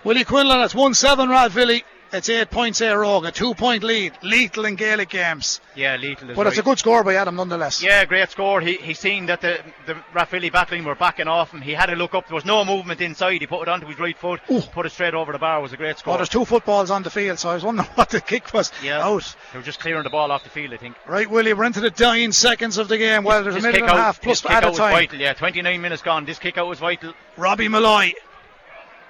Willie 0.04 0.22
Quinlan, 0.22 0.60
it's 0.60 0.76
1 0.76 0.94
7 0.94 1.28
Rathvilly. 1.28 1.82
It's 2.10 2.28
8 2.28 2.50
points 2.50 2.80
Éire 2.80 3.04
Óg, 3.04 3.26
a 3.28 3.30
2 3.30 3.54
point 3.54 3.82
lead. 3.84 4.12
Lethal 4.22 4.64
in 4.64 4.76
Gaelic 4.76 5.10
games. 5.10 5.60
yeah, 5.74 5.96
Lethal 5.96 6.34
But 6.34 6.46
it's 6.46 6.56
a 6.58 6.62
good 6.62 6.78
score 6.78 7.04
by 7.04 7.16
Adam 7.16 7.36
nonetheless. 7.36 7.82
Yeah, 7.82 8.04
great 8.06 8.30
score. 8.30 8.60
He 8.62 8.74
he 8.76 8.94
seen 8.94 9.26
that 9.26 9.42
the 9.42 9.58
the 9.86 9.94
Rathvilly 10.14 10.50
backline 10.50 10.84
were 10.84 10.94
backing 10.94 11.28
off 11.28 11.52
him. 11.52 11.60
He 11.60 11.72
had 11.74 11.86
to 11.86 11.96
look 11.96 12.14
up. 12.14 12.26
There 12.26 12.34
was 12.34 12.46
no 12.46 12.64
movement 12.64 13.00
inside. 13.02 13.40
He 13.42 13.46
put 13.46 13.62
it 13.62 13.68
onto 13.68 13.86
his 13.86 13.98
right 13.98 14.16
foot, 14.16 14.40
Ooh. 14.50 14.62
put 14.62 14.86
it 14.86 14.92
straight 14.92 15.12
over 15.12 15.32
the 15.32 15.38
bar. 15.38 15.58
It 15.58 15.62
was 15.62 15.72
a 15.74 15.76
great 15.76 15.96
Oh, 15.96 15.98
score. 15.98 16.16
there's 16.16 16.28
two 16.30 16.46
footballs 16.46 16.90
on 16.90 17.02
the 17.02 17.10
field, 17.10 17.38
so 17.38 17.50
I 17.50 17.54
was 17.54 17.64
wondering 17.64 17.88
what 17.94 18.08
the 18.08 18.20
kick 18.22 18.54
was 18.54 18.72
yeah, 18.82 19.02
out. 19.04 19.34
They 19.52 19.58
were 19.58 19.64
just 19.64 19.80
clearing 19.80 20.04
the 20.04 20.10
ball 20.10 20.32
off 20.32 20.44
the 20.44 20.50
field. 20.50 20.72
I 20.72 20.78
think. 20.78 20.96
Right, 21.06 21.28
Willie, 21.30 21.52
we're 21.52 21.64
into 21.64 21.80
the 21.80 21.90
dying 21.90 22.32
seconds 22.32 22.78
of 22.78 22.88
the 22.88 22.96
game. 22.96 23.22
Well, 23.22 23.42
there's 23.44 23.56
a 23.56 23.60
minute 23.60 23.82
and 23.82 23.90
a 23.90 23.94
half 23.94 24.22
plus 24.22 24.40
this 24.40 24.48
kick 24.48 24.56
added 24.56 24.66
out 24.68 24.70
was 24.70 24.78
time. 24.78 24.92
vital. 24.92 25.18
Yeah, 25.18 25.34
29 25.34 25.80
minutes 25.82 26.00
gone. 26.02 26.24
This 26.24 26.38
kick 26.38 26.56
out 26.56 26.68
was 26.68 26.78
vital. 26.78 27.12
Robbie 27.36 27.68
Malloy. 27.68 28.12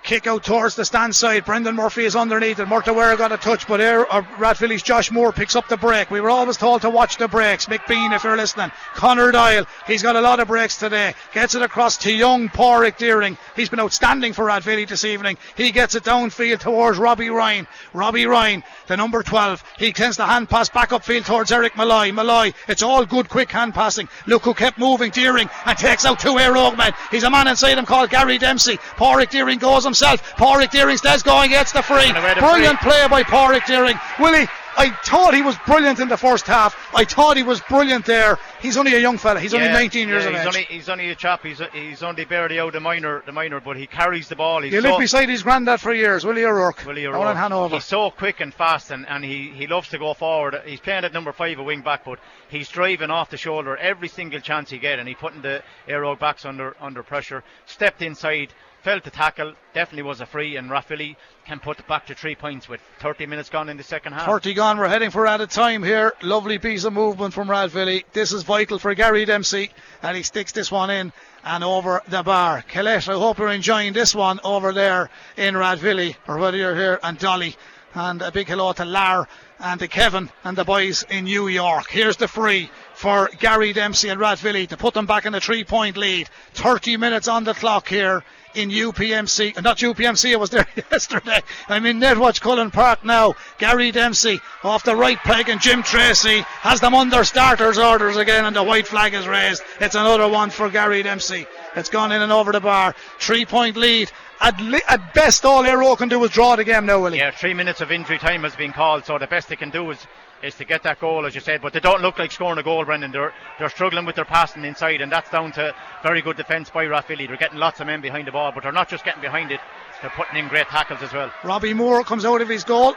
Kick 0.09 0.27
out 0.27 0.43
towards 0.43 0.75
the 0.75 0.87
stand 0.87 1.15
side. 1.15 1.45
Brendan 1.45 1.77
Murphy 1.77 2.07
is 2.07 2.17
underneath 2.17 2.59
and 2.61 2.73
it. 2.73 2.75
Murtaware 2.75 3.19
got 3.19 3.31
a 3.31 3.37
touch, 3.37 3.69
but 3.69 3.79
Air, 3.79 4.11
uh, 4.11 4.23
Rathvilly's 4.39 4.83
Josh 4.83 5.13
Moore 5.13 5.33
picks 5.33 5.55
up 5.55 5.69
the 5.69 5.77
break. 5.77 6.11
We 6.11 6.23
were 6.23 6.31
always 6.31 6.57
told 6.57 6.81
to 6.81 6.89
watch 6.89 7.19
the 7.19 7.29
breaks. 7.29 7.67
Mick 7.67 7.87
Bean, 7.87 8.15
if 8.15 8.25
you're 8.25 8.35
listening. 8.35 8.73
Connor 8.95 9.31
Dial, 9.33 9.67
he's 9.87 10.03
got 10.03 10.17
a 10.17 10.23
lot 10.23 10.41
of 10.41 10.49
breaks 10.49 10.79
today. 10.79 11.13
Gets 11.35 11.57
it 11.57 11.61
across 11.61 11.99
to 11.99 12.11
young 12.11 12.49
Pádraig 12.49 12.97
Deering. 12.97 13.37
He's 13.55 13.69
been 13.69 13.81
outstanding 13.81 14.33
for 14.33 14.47
Rathvilly 14.47 14.89
this 14.89 15.05
evening. 15.05 15.37
He 15.59 15.73
gets 15.73 15.95
it 15.95 16.05
downfield 16.05 16.61
towards 16.61 16.97
Robbie 16.97 17.29
Ryan. 17.29 17.67
Robbie 17.93 18.25
Ryan, 18.25 18.65
the 18.87 18.97
number 18.97 19.23
12. 19.23 19.63
He 19.77 19.93
sends 19.93 20.17
the 20.17 20.25
hand 20.25 20.49
pass 20.49 20.71
back 20.71 20.89
upfield 20.89 21.27
towards 21.27 21.53
Eric 21.53 21.77
Malloy. 21.77 22.13
Malloy, 22.13 22.55
it's 22.67 22.83
all 22.83 23.05
good, 23.05 23.29
quick 23.29 23.51
hand 23.51 23.75
passing. 23.75 24.09
Look 24.27 24.45
who 24.45 24.55
kept 24.55 24.79
moving. 24.79 25.11
Deering 25.11 25.51
and 25.67 25.77
takes 25.77 26.07
out 26.07 26.19
two 26.19 26.39
Air 26.39 26.55
men. 26.55 26.95
He's 27.11 27.25
a 27.25 27.31
man 27.31 27.47
inside 27.47 27.77
him 27.77 27.85
called 27.85 28.09
Gary 28.09 28.39
Dempsey. 28.39 28.79
Pádraig 28.97 29.29
Deering 29.29 29.59
goes 29.59 29.85
himself. 29.85 29.98
Pádraig 30.07 30.71
Deering 30.71 30.97
stays 30.97 31.23
going, 31.23 31.51
gets 31.51 31.73
the 31.73 31.83
free. 31.83 32.09
And 32.09 32.17
away 32.17 32.35
the 32.35 32.41
Brilliant 32.41 32.79
free. 32.81 32.91
play 32.91 33.09
by 33.09 33.23
Pádraig 33.23 33.67
Deering. 33.67 33.99
Willie, 34.19 34.49
I 34.79 34.91
thought 34.91 35.35
he 35.35 35.43
was 35.43 35.57
brilliant 35.67 35.99
in 35.99 36.09
the 36.09 36.17
first 36.17 36.47
half. 36.47 36.77
I 36.95 37.05
thought 37.05 37.37
he 37.37 37.43
was 37.43 37.61
brilliant 37.63 38.05
there. 38.05 38.39
He's 38.63 38.77
only 38.77 38.95
a 38.95 39.01
young 39.01 39.19
fella. 39.19 39.41
He's 39.41 39.53
only 39.53 39.67
19 39.67 40.09
years 40.09 40.23
yeah, 40.23 40.29
of 40.29 40.35
he's 40.35 40.41
age. 40.41 40.47
Only, 40.47 40.63
he's 40.65 40.89
only 40.89 41.11
a 41.11 41.15
chap. 41.17 41.43
He's 41.43 41.61
he's 41.73 42.05
only 42.05 42.25
barely 42.25 42.61
out 42.61 42.75
the 42.75 42.81
minor, 42.81 43.25
the 43.27 43.33
minor, 43.33 43.61
but 43.61 43.77
he 43.77 43.89
carries 43.89 44.29
the 44.29 44.37
ball. 44.37 44.63
He's 44.63 44.73
he 44.73 44.81
so, 44.81 44.87
lived 44.87 45.01
beside 45.01 45.29
his 45.29 45.43
granddad 45.43 45.81
for 45.81 45.93
years, 45.93 46.25
Willie 46.25 46.45
O'Rourke. 46.45 46.85
Willie 46.87 47.07
O'Rourke. 47.07 47.31
in 47.31 47.37
Hanover. 47.37 47.75
He's 47.75 47.85
so 47.87 48.13
quick 48.13 48.39
and 48.39 48.55
fast, 48.55 48.93
and, 48.93 49.05
and 49.09 49.25
he, 49.25 49.51
he 49.51 49.67
loves 49.67 49.89
to 49.89 49.99
go 49.99 50.15
forward. 50.15 50.63
He's 50.65 50.79
playing 50.79 51.05
at 51.05 51.13
number 51.13 51.33
five, 51.33 51.59
a 51.59 51.63
wing 51.65 51.81
back, 51.81 52.05
but 52.05 52.21
he's 52.49 52.69
driving 52.69 53.11
off 53.11 53.31
the 53.31 53.37
shoulder 53.37 53.77
every 53.77 54.09
single 54.09 54.39
chance 54.39 54.71
he 54.71 54.79
get, 54.79 55.01
and 55.01 55.09
he 55.09 55.17
putting 55.17 55.43
the 55.43 55.65
Éire 55.89 56.05
Óg 56.05 56.21
backs 56.21 56.45
under 56.45 56.77
under 56.81 57.03
pressure. 57.03 57.43
Stepped 57.67 58.01
inside, 58.01 58.55
fell 58.83 59.01
to 59.01 59.11
tackle. 59.11 59.55
Definitely 59.75 60.05
was 60.05 60.21
a 60.21 60.27
free, 60.27 60.57
and 60.57 60.71
Rathvilly 60.71 61.17
can 61.47 61.61
put 61.61 61.87
back 61.87 62.07
to 62.07 62.15
three 62.15 62.35
points 62.35 62.69
with 62.69 62.81
30 63.01 63.27
minutes 63.27 63.49
gone 63.49 63.69
in 63.69 63.77
the 63.77 63.83
second 63.83 64.13
half. 64.13 64.27
30 64.27 64.55
gone. 64.55 64.79
We're 64.79 64.89
heading 64.89 65.11
for 65.11 65.27
added 65.27 65.51
time 65.51 65.83
here. 65.83 66.13
Lovely 66.23 66.59
piece 66.59 66.85
of 66.85 66.93
movement 66.93 67.35
from 67.35 67.49
Rathvilly. 67.49 68.05
This 68.13 68.33
is 68.33 68.43
vital 68.43 68.79
for 68.79 68.95
Gary 68.95 69.25
Dempsey, 69.25 69.71
and 70.03 70.17
he 70.17 70.23
sticks 70.23 70.53
this 70.53 70.71
one 70.71 70.91
in 70.91 71.13
and 71.45 71.65
over 71.65 72.03
the 72.09 72.23
bar. 72.23 72.63
Colette, 72.69 73.09
I 73.09 73.15
hope 73.15 73.39
you're 73.39 73.49
enjoying 73.49 73.93
this 73.93 74.15
one 74.15 74.41
over 74.45 74.73
there 74.73 75.11
in 75.37 75.55
Rathvilly, 75.55 76.17
or 76.27 76.39
whether 76.39 76.57
you're 76.57 76.77
here, 76.77 77.01
and 77.03 77.19
Dolly. 77.19 77.57
And 77.95 78.21
a 78.23 78.31
big 78.31 78.49
hello 78.49 78.73
to 78.75 78.85
Lar 78.85 79.27
and 79.61 79.81
to 79.81 79.89
Kevin 79.89 80.31
and 80.45 80.57
the 80.57 80.65
boys 80.65 81.05
in 81.11 81.25
New 81.25 81.49
York. 81.49 81.91
Here's 81.91 82.17
the 82.17 82.29
free 82.29 82.71
for 82.95 83.31
Gary 83.39 83.73
Dempsey 83.73 84.09
and 84.09 84.21
Rathvilly 84.21 84.69
to 84.69 84.77
put 84.77 84.95
them 84.95 85.07
back 85.07 85.27
in 85.27 85.35
a 85.35 85.41
three 85.41 85.65
point 85.65 85.97
lead. 85.97 86.29
30 86.55 86.97
minutes 86.97 87.29
on 87.29 87.45
the 87.45 87.55
clock 87.55 87.89
here 87.89 88.25
in 88.55 88.71
UPMC. 88.71 89.57
Uh, 89.57 89.61
not 89.61 89.79
UPMC, 89.79 90.33
I 90.33 90.37
was 90.37 90.51
there 90.51 90.67
yesterday. 90.91 91.41
I'm 91.69 91.87
in 91.87 92.01
Netwatch 92.01 92.41
Cullen 92.41 92.71
Park 92.71 93.05
now. 93.05 93.35
Gary 93.59 93.93
Dempsey 93.93 94.41
off 94.65 94.85
the 94.85 94.97
right 94.97 95.19
peg 95.19 95.49
and 95.49 95.61
Jim 95.61 95.83
Tracy 95.83 96.41
has 96.41 96.81
them 96.81 96.95
under 96.95 97.25
starters 97.25 97.79
orders 97.79 98.17
again 98.17 98.45
and 98.45 98.57
the 98.57 98.63
white 98.63 98.87
flag 98.87 99.15
is 99.15 99.27
raised. 99.27 99.63
It's 99.81 99.95
another 99.95 100.29
one 100.29 100.51
for 100.51 100.69
Gary 100.71 101.03
Dempsey. 101.03 101.47
It's 101.77 101.91
gone 101.91 102.13
in 102.13 102.23
and 102.23 102.33
over 102.33 102.53
the 102.53 102.61
bar. 102.61 102.95
Three 103.19 103.45
point 103.45 103.77
lead. 103.77 104.11
At, 104.41 104.61
li- 104.61 104.81
at 104.89 105.15
best, 105.15 105.45
all 105.45 105.65
Éire 105.65 105.83
Óg 105.85 105.99
can 105.99 106.09
do 106.09 106.23
is 106.25 106.31
draw 106.31 106.55
the 106.57 106.65
game 106.65 106.87
now, 106.87 107.03
Willie. 107.03 107.19
Yeah, 107.19 107.31
three 107.33 107.55
minutes 107.55 107.81
of 107.81 107.91
injury 107.91 108.19
time 108.19 108.45
has 108.45 108.55
been 108.55 108.73
called, 108.73 109.05
so 109.05 109.19
the 109.19 109.27
best 109.27 109.49
they 109.49 109.57
can 109.57 109.71
do 109.71 109.91
is 109.91 110.07
is 110.41 110.55
to 110.55 110.65
get 110.65 110.85
that 110.85 111.01
goal, 111.01 111.27
as 111.27 111.35
you 111.35 111.41
said. 111.41 111.61
But 111.61 111.73
they 111.73 111.81
don't 111.81 112.01
look 112.01 112.17
like 112.17 112.31
scoring 112.31 112.59
a 112.61 112.63
goal, 112.63 112.85
Brendan. 112.85 113.11
They're 113.11 113.35
they're 113.59 113.69
struggling 113.69 114.07
with 114.07 114.15
their 114.15 114.25
passing 114.25 114.65
inside, 114.65 115.01
and 115.01 115.11
that's 115.11 115.29
down 115.31 115.51
to 115.53 115.75
very 116.05 116.23
good 116.23 116.37
defence 116.37 116.71
by 116.71 116.85
Rathvilly. 116.85 117.27
They're 117.27 117.37
getting 117.37 117.59
lots 117.59 117.81
of 117.81 117.89
men 117.89 118.01
behind 118.01 118.29
the 118.29 118.33
ball, 118.33 118.53
but 118.53 118.63
they're 118.63 118.71
not 118.71 118.89
just 118.89 119.05
getting 119.05 119.21
behind 119.21 119.51
it; 119.51 119.59
they're 120.01 120.11
putting 120.11 120.37
in 120.37 120.47
great 120.49 120.69
tackles 120.69 121.03
as 121.03 121.13
well. 121.13 121.33
Robbie 121.43 121.75
Moore 121.75 122.05
comes 122.05 122.25
out 122.25 122.41
of 122.41 122.49
his 122.49 122.63
goal. 122.63 122.95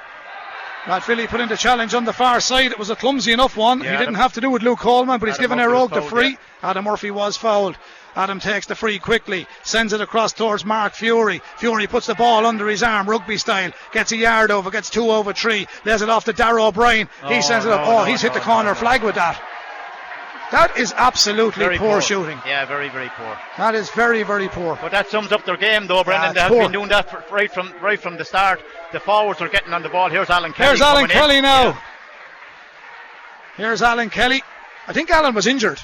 Rathvilly 0.85 1.27
put 1.27 1.41
in 1.41 1.49
the 1.49 1.57
challenge 1.57 1.93
on 1.93 2.05
the 2.05 2.13
far 2.13 2.39
side. 2.39 2.71
It 2.71 2.79
was 2.79 2.89
a 2.89 2.95
clumsy 2.95 3.31
enough 3.33 3.55
one. 3.55 3.79
Yeah, 3.79 3.85
he 3.85 3.91
didn't 3.91 4.01
Adam- 4.01 4.15
have 4.15 4.33
to 4.33 4.41
do 4.41 4.49
with 4.49 4.61
Luke 4.63 4.79
Coleman, 4.79 5.19
but 5.19 5.27
he's 5.27 5.35
Adam 5.39 5.57
given 5.57 5.57
Murphy 5.71 5.95
the 5.95 6.01
free. 6.01 6.29
yeah. 6.29 6.69
Adam 6.69 6.85
Murphy 6.85 7.11
was 7.11 7.37
fouled. 7.37 7.77
Adam 8.15 8.39
takes 8.39 8.65
the 8.67 8.75
free 8.75 8.99
quickly, 8.99 9.47
sends 9.63 9.93
it 9.93 10.01
across 10.01 10.33
towards 10.33 10.65
Mark 10.65 10.93
Fury. 10.93 11.41
Fury 11.57 11.87
puts 11.87 12.07
the 12.07 12.15
ball 12.15 12.45
under 12.45 12.67
his 12.67 12.83
arm, 12.83 13.09
rugby 13.09 13.37
style, 13.37 13.71
gets 13.93 14.11
a 14.11 14.17
yard 14.17 14.51
over, 14.51 14.69
gets 14.69 14.89
two 14.89 15.09
over 15.09 15.31
three, 15.33 15.65
lays 15.85 16.01
it 16.01 16.09
off 16.09 16.25
to 16.25 16.33
Darragh 16.33 16.61
O'Brien. 16.67 17.07
he 17.27 17.35
Oh, 17.37 17.41
sends 17.41 17.65
it 17.65 17.71
up. 17.71 17.85
no, 17.85 17.91
oh, 17.93 17.97
no, 17.99 18.03
he's 18.05 18.21
hit 18.21 18.29
no, 18.33 18.39
the 18.39 18.39
corner 18.41 18.75
flag 18.75 19.01
with 19.03 19.15
that. 19.15 19.41
That 20.51 20.77
is 20.77 20.93
absolutely 20.97 21.63
Very 21.63 21.77
poor, 21.77 22.01
shooting. 22.01 22.37
Yeah, 22.45 22.65
very 22.65 22.89
very 22.89 23.07
poor. 23.15 23.37
That 23.57 23.73
is 23.73 23.89
very, 23.91 24.23
very 24.23 24.49
poor. 24.49 24.77
But 24.81 24.91
that 24.91 25.09
sums 25.09 25.31
up 25.31 25.45
their 25.45 25.55
game, 25.55 25.87
though, 25.87 26.03
Brendan. 26.03 26.31
it's 26.31 26.35
they 26.35 26.41
have 26.41 26.51
poor. 26.51 26.63
been 26.63 26.73
doing 26.73 26.89
that 26.89 27.09
for, 27.09 27.23
right 27.33 27.49
from 27.49 27.71
right 27.81 27.97
from 27.97 28.17
the 28.17 28.25
start. 28.25 28.59
The 28.91 28.99
forwards 28.99 29.39
are 29.39 29.47
getting 29.47 29.71
on 29.71 29.81
the 29.81 29.87
ball. 29.87 30.09
Here's 30.09 30.29
Alan 30.29 30.51
Kelly. 30.51 30.67
Here's 30.67 30.81
Alan 30.81 31.03
coming 31.07 31.11
in. 31.11 31.17
Kelly 31.17 31.41
now. 31.41 31.63
Yeah. 31.69 31.77
Here's 33.55 33.81
Alan 33.81 34.09
Kelly. 34.09 34.43
I 34.87 34.93
think 34.93 35.09
Alan 35.09 35.33
was 35.35 35.47
injured. 35.47 35.79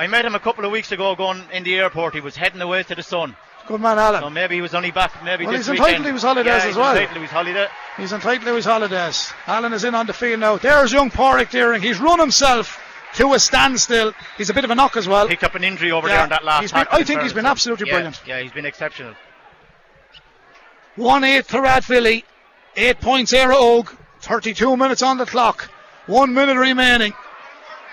I 0.00 0.06
met 0.06 0.24
him 0.24 0.34
a 0.34 0.40
couple 0.40 0.64
of 0.64 0.70
weeks 0.72 0.92
ago 0.92 1.14
going 1.14 1.42
in 1.52 1.62
the 1.62 1.78
airport. 1.78 2.14
He 2.14 2.20
was 2.22 2.34
heading 2.34 2.62
away 2.62 2.82
to 2.84 2.94
the 2.94 3.02
sun. 3.02 3.36
Good 3.66 3.82
man, 3.82 3.98
Alan. 3.98 4.22
So 4.22 4.30
maybe 4.30 4.54
he 4.54 4.62
was 4.62 4.74
only 4.74 4.90
back 4.90 5.22
maybe 5.22 5.44
Well, 5.44 5.52
this 5.52 5.66
he's 5.66 5.72
entitled 5.78 5.88
weekend. 5.88 6.04
to 6.06 6.12
his 6.14 6.22
holidays 6.22 6.46
yeah, 6.46 6.56
as 6.56 6.64
he's 6.64 6.76
well. 6.76 6.90
entitled 6.92 7.14
to 7.16 7.20
his 7.20 7.30
holiday. 7.30 7.66
He's 7.98 8.12
entitled 8.14 8.46
to 8.46 8.54
his 8.54 8.64
holidays. 8.64 9.30
Alan 9.46 9.74
is 9.74 9.84
in 9.84 9.94
on 9.94 10.06
the 10.06 10.14
field 10.14 10.40
now. 10.40 10.56
There's 10.56 10.90
young 10.90 11.10
Pádraig 11.10 11.50
Deering. 11.50 11.82
He's 11.82 12.00
run 12.00 12.18
himself 12.18 12.80
to 13.16 13.34
a 13.34 13.38
standstill. 13.38 14.14
He's 14.38 14.48
a 14.48 14.54
bit 14.54 14.64
of 14.64 14.70
a 14.70 14.74
knock 14.74 14.96
as 14.96 15.06
well. 15.06 15.28
Picked 15.28 15.44
up 15.44 15.54
an 15.54 15.64
injury 15.64 15.90
over 15.90 16.08
Yeah, 16.08 16.14
there 16.14 16.24
in 16.24 16.30
that 16.30 16.44
last 16.44 16.62
he's 16.62 16.72
been- 16.72 16.86
I 16.90 17.02
think 17.04 17.20
he's 17.20 17.34
been 17.34 17.44
absolutely 17.44 17.86
Yeah, 17.88 17.92
brilliant. 17.96 18.22
Yeah, 18.26 18.40
he's 18.40 18.52
been 18.52 18.64
exceptional. 18.64 19.14
1 20.96 21.24
8 21.24 21.46
to 21.48 21.56
Rathvilly. 21.58 22.24
8 22.74 23.00
points 23.02 23.32
Éire 23.32 23.52
Óg. 23.52 23.94
32 24.22 24.78
minutes 24.78 25.02
on 25.02 25.18
the 25.18 25.26
clock. 25.26 25.68
One 26.06 26.32
minute 26.32 26.56
remaining. 26.56 27.12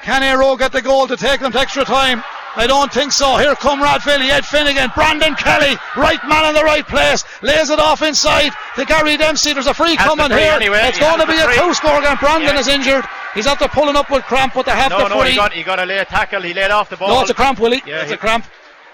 Can 0.08 0.22
Éire 0.24 0.40
Óg 0.42 0.60
get 0.60 0.72
the 0.72 0.82
goal 0.82 1.06
to 1.08 1.18
take 1.18 1.42
them 1.42 1.52
to 1.52 1.60
extra 1.60 1.84
time? 1.84 2.24
I 2.56 2.66
don't 2.66 2.92
think 2.94 3.12
so. 3.12 3.36
Here 3.36 3.54
come 3.56 3.82
Rathvilly, 3.82 4.30
Ed 4.30 4.46
Finnegan, 4.46 4.90
Brandon 4.96 5.36
Kelly, 5.36 5.76
right 5.98 6.18
man 6.30 6.46
in 6.48 6.56
the 6.56 6.64
right 6.64 6.88
place, 6.88 7.26
lays 7.42 7.70
it 7.70 7.78
off 7.80 8.02
inside 8.02 8.54
to 8.78 8.86
Gary 8.86 9.18
Dempsey. 9.18 9.52
There's 9.52 9.68
a 9.68 9.74
free 9.74 9.98
Has 9.98 10.08
coming 10.08 10.30
free 10.32 10.44
here. 10.44 10.54
anyway. 10.54 10.80
It's 10.86 10.98
going 10.98 11.20
to 11.20 11.28
be 11.28 11.38
a 11.38 11.46
two 11.60 11.74
score 11.74 12.02
game. 12.02 12.16
Brandon 12.22 12.54
Yeah. 12.56 12.60
is 12.60 12.70
injured. 12.70 13.04
He's 13.36 13.48
after 13.48 13.68
pulling 13.68 13.98
up 13.98 14.10
with 14.10 14.24
cramp, 14.24 14.54
but 14.56 14.66
they 14.66 14.72
have 14.72 14.90
No, 14.92 15.00
the 15.04 15.10
no, 15.10 15.20
free. 15.22 15.32
he 15.32 15.36
got 15.36 15.52
he 15.52 15.62
got 15.62 15.80
a 15.80 15.86
late 15.86 16.08
tackle. 16.08 16.42
He 16.42 16.54
laid 16.54 16.72
off 16.72 16.90
the 16.90 16.96
ball. 16.96 17.10
No, 17.10 17.20
it's 17.22 17.30
a 17.30 17.34
cramp, 17.36 17.60
Willie. 17.60 17.84
Yeah, 17.86 18.04
it's 18.04 18.12
a 18.14 18.18
cramp. 18.18 18.46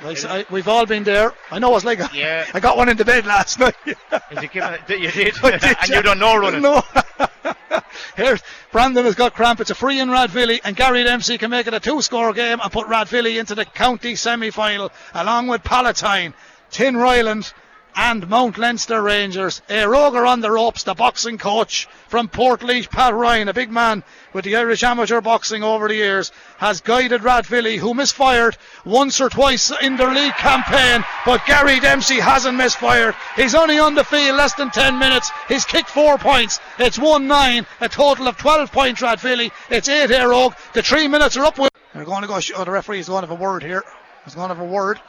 I, 0.04 0.40
I- 0.40 0.46
we've 0.50 0.68
all 0.68 0.86
been 0.86 1.04
there. 1.04 1.34
I 1.52 1.60
know 1.60 1.76
it's 1.76 1.86
like 1.86 2.00
a, 2.00 2.10
Yeah. 2.14 2.46
I 2.54 2.60
got 2.60 2.78
one 2.78 2.90
in 2.90 2.98
the 2.98 3.06
bed 3.06 3.26
last 3.26 3.60
night. 3.60 3.76
Is 3.86 3.96
it? 4.32 4.56
You 4.56 5.12
did, 5.12 5.34
did, 5.42 5.64
and 5.82 5.90
you 5.90 6.02
don't 6.02 6.20
know 6.20 6.38
running. 6.38 6.62
No. 6.62 6.82
Here's 8.16 8.42
Brandon 8.72 9.06
has 9.06 9.16
got 9.16 9.34
cramp. 9.34 9.60
It's 9.60 9.70
a 9.72 9.76
free 9.76 10.00
in 10.00 10.10
Rathvilly, 10.10 10.60
and 10.64 10.76
Gary 10.76 11.04
Dempsey 11.04 11.38
can 11.38 11.50
make 11.50 11.68
it 11.68 11.74
a 11.74 11.80
two-score 11.80 12.34
game 12.34 12.60
and 12.62 12.72
put 12.72 12.88
Rathvilly 12.88 13.40
into 13.40 13.56
the 13.56 13.66
county 13.66 14.16
semi-final 14.16 14.92
along 15.14 15.48
with 15.48 15.64
Palatine, 15.64 16.34
Tinryland, 16.72 17.54
and 17.96 18.28
Mount 18.30 18.58
Leinster 18.58 19.02
Rangers. 19.02 19.62
Éire 19.70 19.94
Óg 19.94 20.28
on 20.28 20.42
the 20.42 20.52
ropes, 20.52 20.84
the 20.84 20.94
boxing 20.94 21.38
coach 21.38 21.88
from 22.08 22.28
Portlaoise, 22.28 22.90
Pat 22.90 23.14
Ryan, 23.14 23.50
a 23.50 23.54
big 23.54 23.72
man 23.72 24.04
with 24.34 24.46
the 24.46 24.56
Irish 24.56 24.84
amateur 24.84 25.22
boxing 25.22 25.64
over 25.64 25.88
the 25.88 25.96
years, 25.96 26.32
has 26.58 26.82
guided 26.82 27.22
Rathvilly, 27.22 27.78
who 27.78 27.94
misfired 27.94 28.58
once 28.86 29.22
or 29.22 29.30
twice 29.30 29.72
in 29.82 29.96
their 29.98 30.14
league 30.14 30.34
campaign, 30.34 31.04
but 31.26 31.46
Gary 31.46 31.80
Dempsey 31.80 32.20
hasn't 32.20 32.58
misfired. 32.58 33.16
He's 33.36 33.56
only 33.56 33.80
on 33.80 33.96
the 33.96 34.04
field 34.04 34.38
less 34.38 34.54
than 34.54 34.70
10 34.70 35.00
minutes. 35.00 35.32
He's 35.48 35.66
kicked 35.66 35.90
four 35.90 36.18
points. 36.18 36.60
It's 36.80 37.00
1 37.00 37.28
9, 37.28 37.66
a 37.82 37.90
total 37.90 38.28
of 38.28 38.38
12 38.38 38.72
points, 38.72 39.02
Rathvilly. 39.02 39.52
It's 39.70 39.90
8 39.90 40.10
Éire 40.10 40.34
Óg. 40.34 40.56
The 40.74 40.82
three 40.82 41.08
minutes 41.08 41.38
are 41.38 41.46
up 41.46 41.58
with. 41.58 41.72
They're 41.94 42.06
going 42.06 42.22
to 42.22 42.28
go. 42.28 42.40
Sh- 42.40 42.52
oh, 42.56 42.64
the 42.64 42.72
referee's 42.72 43.08
going 43.08 43.24
to 43.24 43.28
have 43.28 43.40
a 43.40 43.42
word 43.42 43.64
here. 43.64 43.84
He's 44.24 44.36
going 44.36 44.50
to 44.50 44.56
have 44.56 44.64
a 44.64 44.68
word. 44.68 45.00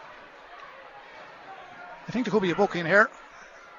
I 2.06 2.12
think 2.12 2.26
there 2.26 2.32
could 2.32 2.42
be 2.42 2.50
a 2.50 2.54
booking 2.54 2.86
here. 2.86 3.08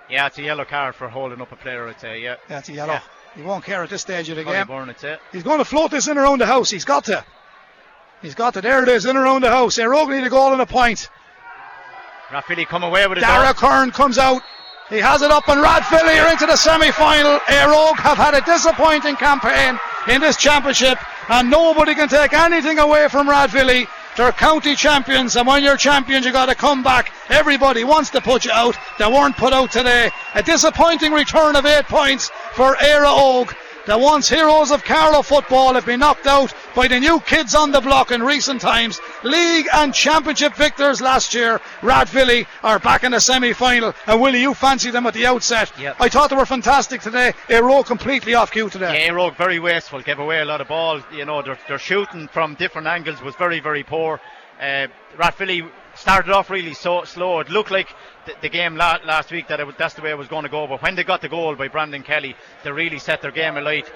Yeah, 0.10 0.28
it's 0.28 0.38
a 0.38 0.44
yellow 0.44 0.66
card 0.66 0.96
for 0.96 1.08
holding 1.08 1.42
up 1.42 1.52
a 1.52 1.56
player. 1.56 1.88
I'd 1.88 2.00
say. 2.00 2.22
Yeah. 2.22 2.36
That's 2.48 2.70
a 2.70 2.74
yellow. 2.74 2.94
Yeah. 2.94 3.02
He 3.36 3.42
won't 3.42 3.66
care 3.66 3.84
at 3.84 3.90
this 3.90 4.02
stage 4.02 4.30
of 4.30 4.38
the 4.38 4.44
oh, 4.44 4.46
Collie 4.46 4.66
game. 4.66 4.90
I'd 4.90 5.00
say. 5.00 5.18
He's 5.32 5.44
going 5.44 5.60
to 5.60 5.66
float 5.66 5.92
this 5.92 6.08
in 6.08 6.18
around 6.18 6.40
the 6.40 6.46
house. 6.46 6.70
He's 6.70 6.86
got 6.86 7.06
to. 7.06 7.24
He's 8.22 8.36
got 8.36 8.54
to. 8.54 8.62
There 8.62 8.82
it 8.84 8.90
is, 8.90 9.06
in 9.06 9.18
around 9.18 9.42
the 9.42 9.50
house. 9.50 9.78
Éire 9.78 9.96
Óg 9.96 10.10
need 10.10 10.26
a 10.26 10.30
goal 10.30 10.54
and 10.54 10.62
a 10.62 10.66
point. 10.66 11.10
Rathvilly 12.30 12.66
come 12.66 12.84
away 12.84 13.06
with 13.08 13.18
it. 13.18 13.22
Dara. 13.22 13.54
Kern 13.54 13.92
comes 13.92 14.18
out. 14.18 14.42
He 14.90 14.98
has 14.98 15.22
it 15.22 15.32
up, 15.32 15.48
and 15.50 15.62
Rathvilly 15.62 16.24
are 16.24 16.32
into 16.32 16.46
the 16.46 16.56
semi 16.56 16.92
final. 16.92 17.40
Éire 17.40 17.74
Óg 17.74 17.98
have 17.98 18.18
had 18.18 18.36
a 18.36 18.42
disappointing 18.42 19.16
campaign 19.16 19.80
in 20.08 20.22
this 20.22 20.38
championship, 20.38 20.98
and 21.30 21.50
nobody 21.50 21.96
can 21.96 22.08
take 22.08 22.34
anything 22.34 22.80
away 22.80 23.08
from 23.10 23.28
Rathvilly. 23.28 23.88
They're 24.18 24.32
county 24.32 24.76
champions, 24.76 25.36
and 25.36 25.46
when 25.46 25.62
you're 25.62 25.76
champions, 25.76 26.26
you 26.26 26.32
got 26.32 26.46
to 26.46 26.56
come 26.56 26.84
back. 26.84 27.12
Everybody 27.30 27.84
wants 27.84 28.12
to 28.12 28.22
put 28.22 28.46
you 28.46 28.52
out. 28.52 28.78
They 28.98 29.08
weren't 29.08 29.36
put 29.36 29.52
out 29.52 29.72
today. 29.72 30.10
A 30.34 30.42
disappointing 30.42 31.12
return 31.12 31.58
of 31.58 31.66
eight 31.66 31.86
points 31.86 32.30
for 32.54 32.76
Éire 32.76 33.06
Óg. 33.06 33.54
The 33.86 33.96
once 33.96 34.28
heroes 34.28 34.72
of 34.72 34.84
Carlow 34.84 35.22
football 35.22 35.76
have 35.76 35.86
been 35.86 36.00
knocked 36.00 36.26
out 36.26 36.52
by 36.74 36.88
the 36.88 37.00
new 37.00 37.20
kids 37.20 37.54
on 37.54 37.72
the 37.72 37.82
block 37.82 38.10
in 38.10 38.24
recent 38.24 38.60
times. 38.60 39.00
League 39.22 39.68
and 39.72 39.94
championship 39.94 40.56
victors 40.56 41.02
last 41.02 41.36
year. 41.36 41.62
Rathvilly 41.82 42.48
are 42.64 42.80
back 42.80 43.04
in 43.04 43.12
the 43.12 43.20
semi 43.20 43.54
final. 43.54 43.94
And 44.08 44.20
Willie, 44.20 44.42
you 44.42 44.56
fancy 44.56 44.90
them 44.90 45.06
at 45.06 45.14
the 45.14 45.28
outset. 45.28 45.72
Yep. 45.80 45.98
I 46.00 46.10
thought 46.10 46.32
they 46.32 46.36
were 46.36 46.48
fantastic 46.48 47.02
today. 47.02 47.34
A 47.50 47.62
row 47.62 47.84
completely 47.84 48.34
off 48.34 48.52
cue 48.52 48.70
today. 48.70 49.06
Yeah, 49.06 49.12
Rogue 49.12 49.36
very 49.36 49.60
wasteful. 49.60 50.02
Gave 50.02 50.18
away 50.18 50.40
a 50.40 50.46
lot 50.46 50.62
of 50.62 50.68
balls. 50.68 51.04
You 51.14 51.26
know, 51.26 51.44
their, 51.44 51.60
their 51.68 51.78
shooting 51.78 52.28
from 52.28 52.56
different 52.56 52.88
angles 52.88 53.22
was 53.22 53.36
very, 53.36 53.60
very 53.60 53.84
poor. 53.84 54.20
Uh, 54.60 54.88
started 55.96 56.32
off 56.32 56.50
really 56.50 56.74
so 56.74 57.04
slow. 57.04 57.40
It 57.40 57.50
looked 57.50 57.72
like 57.72 57.94
the, 58.26 58.34
the 58.42 58.50
game 58.50 58.76
la- 58.76 59.00
last 59.06 59.32
week 59.32 59.48
that 59.48 59.60
that's 59.78 59.94
the 59.94 60.02
way 60.02 60.12
it 60.12 60.18
was 60.18 60.28
going 60.28 60.44
to 60.44 60.50
go. 60.50 60.68
But 60.68 60.82
when 60.82 60.96
they 60.96 61.04
got 61.04 61.22
the 61.22 61.30
goal 61.30 61.56
by 61.56 61.68
Brandon 61.68 62.04
Kelly, 62.04 62.36
they 62.64 62.72
really 62.72 63.00
set 63.00 63.22
their 63.22 63.32
game 63.32 63.58
alight. 63.58 63.92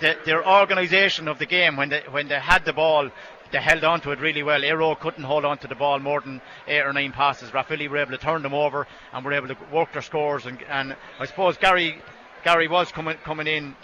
The, 0.00 0.16
their 0.24 0.46
organisation 0.46 1.28
of 1.28 1.38
the 1.38 1.46
game 1.46 1.76
when 1.76 1.88
they 1.88 2.02
when 2.10 2.28
they 2.28 2.38
had 2.40 2.64
the 2.64 2.72
ball. 2.72 3.10
They 3.52 3.60
held 3.60 3.84
on 3.84 4.00
to 4.00 4.10
it 4.10 4.18
really 4.18 4.42
well. 4.42 4.62
Éire 4.62 4.80
Óg 4.80 4.98
couldn't 4.98 5.22
hold 5.22 5.44
on 5.44 5.58
to 5.58 5.68
the 5.68 5.76
ball 5.76 6.00
more 6.00 6.20
than 6.20 6.40
eight 6.66 6.80
or 6.80 6.92
nine 6.92 7.12
passes. 7.12 7.52
Rathvilly 7.52 7.88
were 7.88 7.98
able 7.98 8.10
to 8.10 8.18
turn 8.18 8.42
them 8.42 8.54
over 8.54 8.88
and 9.12 9.24
were 9.24 9.32
able 9.32 9.46
to 9.46 9.56
work 9.70 9.92
their 9.92 10.02
scores. 10.02 10.46
And, 10.46 10.60
and 10.68 10.96
I 11.20 11.26
suppose 11.26 11.56
Gary 11.56 12.02
Gary 12.42 12.66
was 12.66 12.90
coming 12.90 13.16
coming 13.22 13.46
in 13.46 13.76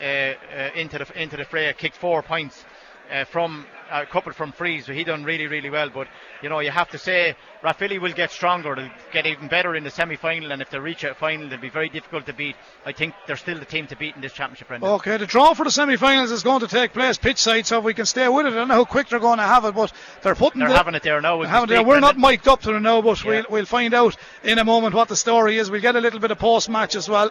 uh, 0.00 0.04
uh, 0.04 0.70
into 0.74 0.98
the 0.98 1.20
into 1.20 1.36
the 1.36 1.44
fray. 1.44 1.70
Kicked 1.76 1.96
four 1.96 2.22
points 2.22 2.64
uh, 3.12 3.24
from 3.24 3.66
a 3.90 4.06
couple 4.06 4.32
from 4.32 4.52
frees, 4.52 4.86
so 4.86 4.92
he 4.92 5.04
done 5.04 5.24
really 5.24 5.46
really 5.46 5.70
well. 5.70 5.88
But 5.90 6.08
you 6.42 6.48
know 6.48 6.60
you 6.60 6.70
have 6.70 6.88
to 6.90 6.98
say 6.98 7.34
Rathvilly 7.62 8.00
will 8.00 8.12
get 8.12 8.30
stronger. 8.30 8.74
They'll 8.74 8.90
get 9.12 9.26
even 9.26 9.48
better 9.48 9.74
in 9.74 9.84
the 9.84 9.90
semi-final, 9.90 10.52
and 10.52 10.62
if 10.62 10.70
they 10.70 10.78
reach 10.78 11.04
a 11.04 11.14
final, 11.14 11.48
they'll 11.48 11.58
be 11.58 11.68
very 11.70 11.88
difficult 11.88 12.26
to 12.26 12.32
beat. 12.32 12.56
I 12.86 12.92
think 12.92 13.14
they're 13.26 13.36
still 13.36 13.58
the 13.58 13.64
team 13.64 13.86
to 13.88 13.96
beat 13.96 14.14
in 14.14 14.20
this 14.20 14.32
championship. 14.32 14.68
Brendan. 14.68 14.88
Okay, 14.90 15.16
the 15.16 15.26
draw 15.26 15.54
for 15.54 15.64
the 15.64 15.70
semi-finals 15.70 16.30
is 16.30 16.42
going 16.42 16.60
to 16.60 16.68
take 16.68 16.92
place 16.92 17.18
pitch 17.18 17.38
side, 17.38 17.66
so 17.66 17.78
if 17.78 17.84
we 17.84 17.94
can 17.94 18.06
stay 18.06 18.28
with 18.28 18.46
it. 18.46 18.52
I 18.52 18.54
don't 18.56 18.68
know 18.68 18.74
how 18.74 18.84
quick 18.84 19.08
they're 19.08 19.18
going 19.18 19.38
to 19.38 19.44
have 19.44 19.64
it, 19.64 19.74
but 19.74 19.92
they're 20.22 20.34
putting 20.34 20.60
They're 20.60 20.68
the, 20.68 20.76
having 20.76 20.94
it 20.94 21.02
there 21.02 21.20
now. 21.20 21.40
as 21.40 21.46
they're 21.46 21.50
having 21.50 21.68
there. 21.68 21.82
We're 21.84 22.00
not 22.00 22.16
mic'd 22.18 22.46
up 22.48 22.60
to 22.62 22.74
it 22.74 22.80
now, 22.80 23.00
but 23.02 23.22
Yeah. 23.24 23.30
we'll, 23.30 23.44
we'll 23.50 23.64
find 23.66 23.94
out 23.94 24.16
in 24.44 24.58
a 24.58 24.64
moment 24.64 24.94
what 24.94 25.08
the 25.08 25.16
story 25.16 25.58
is. 25.58 25.70
We'll 25.70 25.80
get 25.80 25.96
a 25.96 26.00
little 26.00 26.20
bit 26.20 26.30
of 26.30 26.38
post-match 26.38 26.94
as 26.96 27.08
well. 27.08 27.30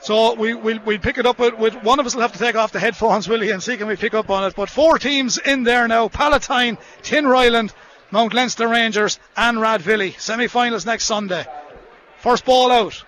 So 0.00 0.34
we, 0.34 0.54
we'll, 0.54 0.78
we'll 0.84 0.98
pick 0.98 1.18
it 1.18 1.26
up 1.26 1.38
with, 1.38 1.58
with, 1.58 1.74
one 1.82 1.98
of 1.98 2.06
us 2.06 2.14
will 2.14 2.22
have 2.22 2.32
to 2.32 2.38
take 2.38 2.54
off 2.54 2.72
the 2.72 2.78
headphones, 2.78 3.28
Willie, 3.28 3.50
and 3.50 3.62
see 3.62 3.76
can 3.76 3.86
we 3.86 3.96
pick 3.96 4.14
up 4.14 4.30
on 4.30 4.44
it. 4.44 4.54
But 4.54 4.70
four 4.70 4.98
teams 4.98 5.38
in 5.38 5.64
there 5.64 5.88
now 5.88 6.08
Palatine, 6.08 6.78
Tin 7.02 7.24
Tinryland, 7.24 7.72
Mount 8.10 8.34
Leinster 8.34 8.68
Rangers, 8.68 9.18
and 9.36 9.58
Rathvilly. 9.58 10.18
Semi 10.18 10.46
finals 10.46 10.86
next 10.86 11.04
Sunday. 11.04 11.44
First 12.18 12.44
ball 12.44 12.70
out. 12.70 13.04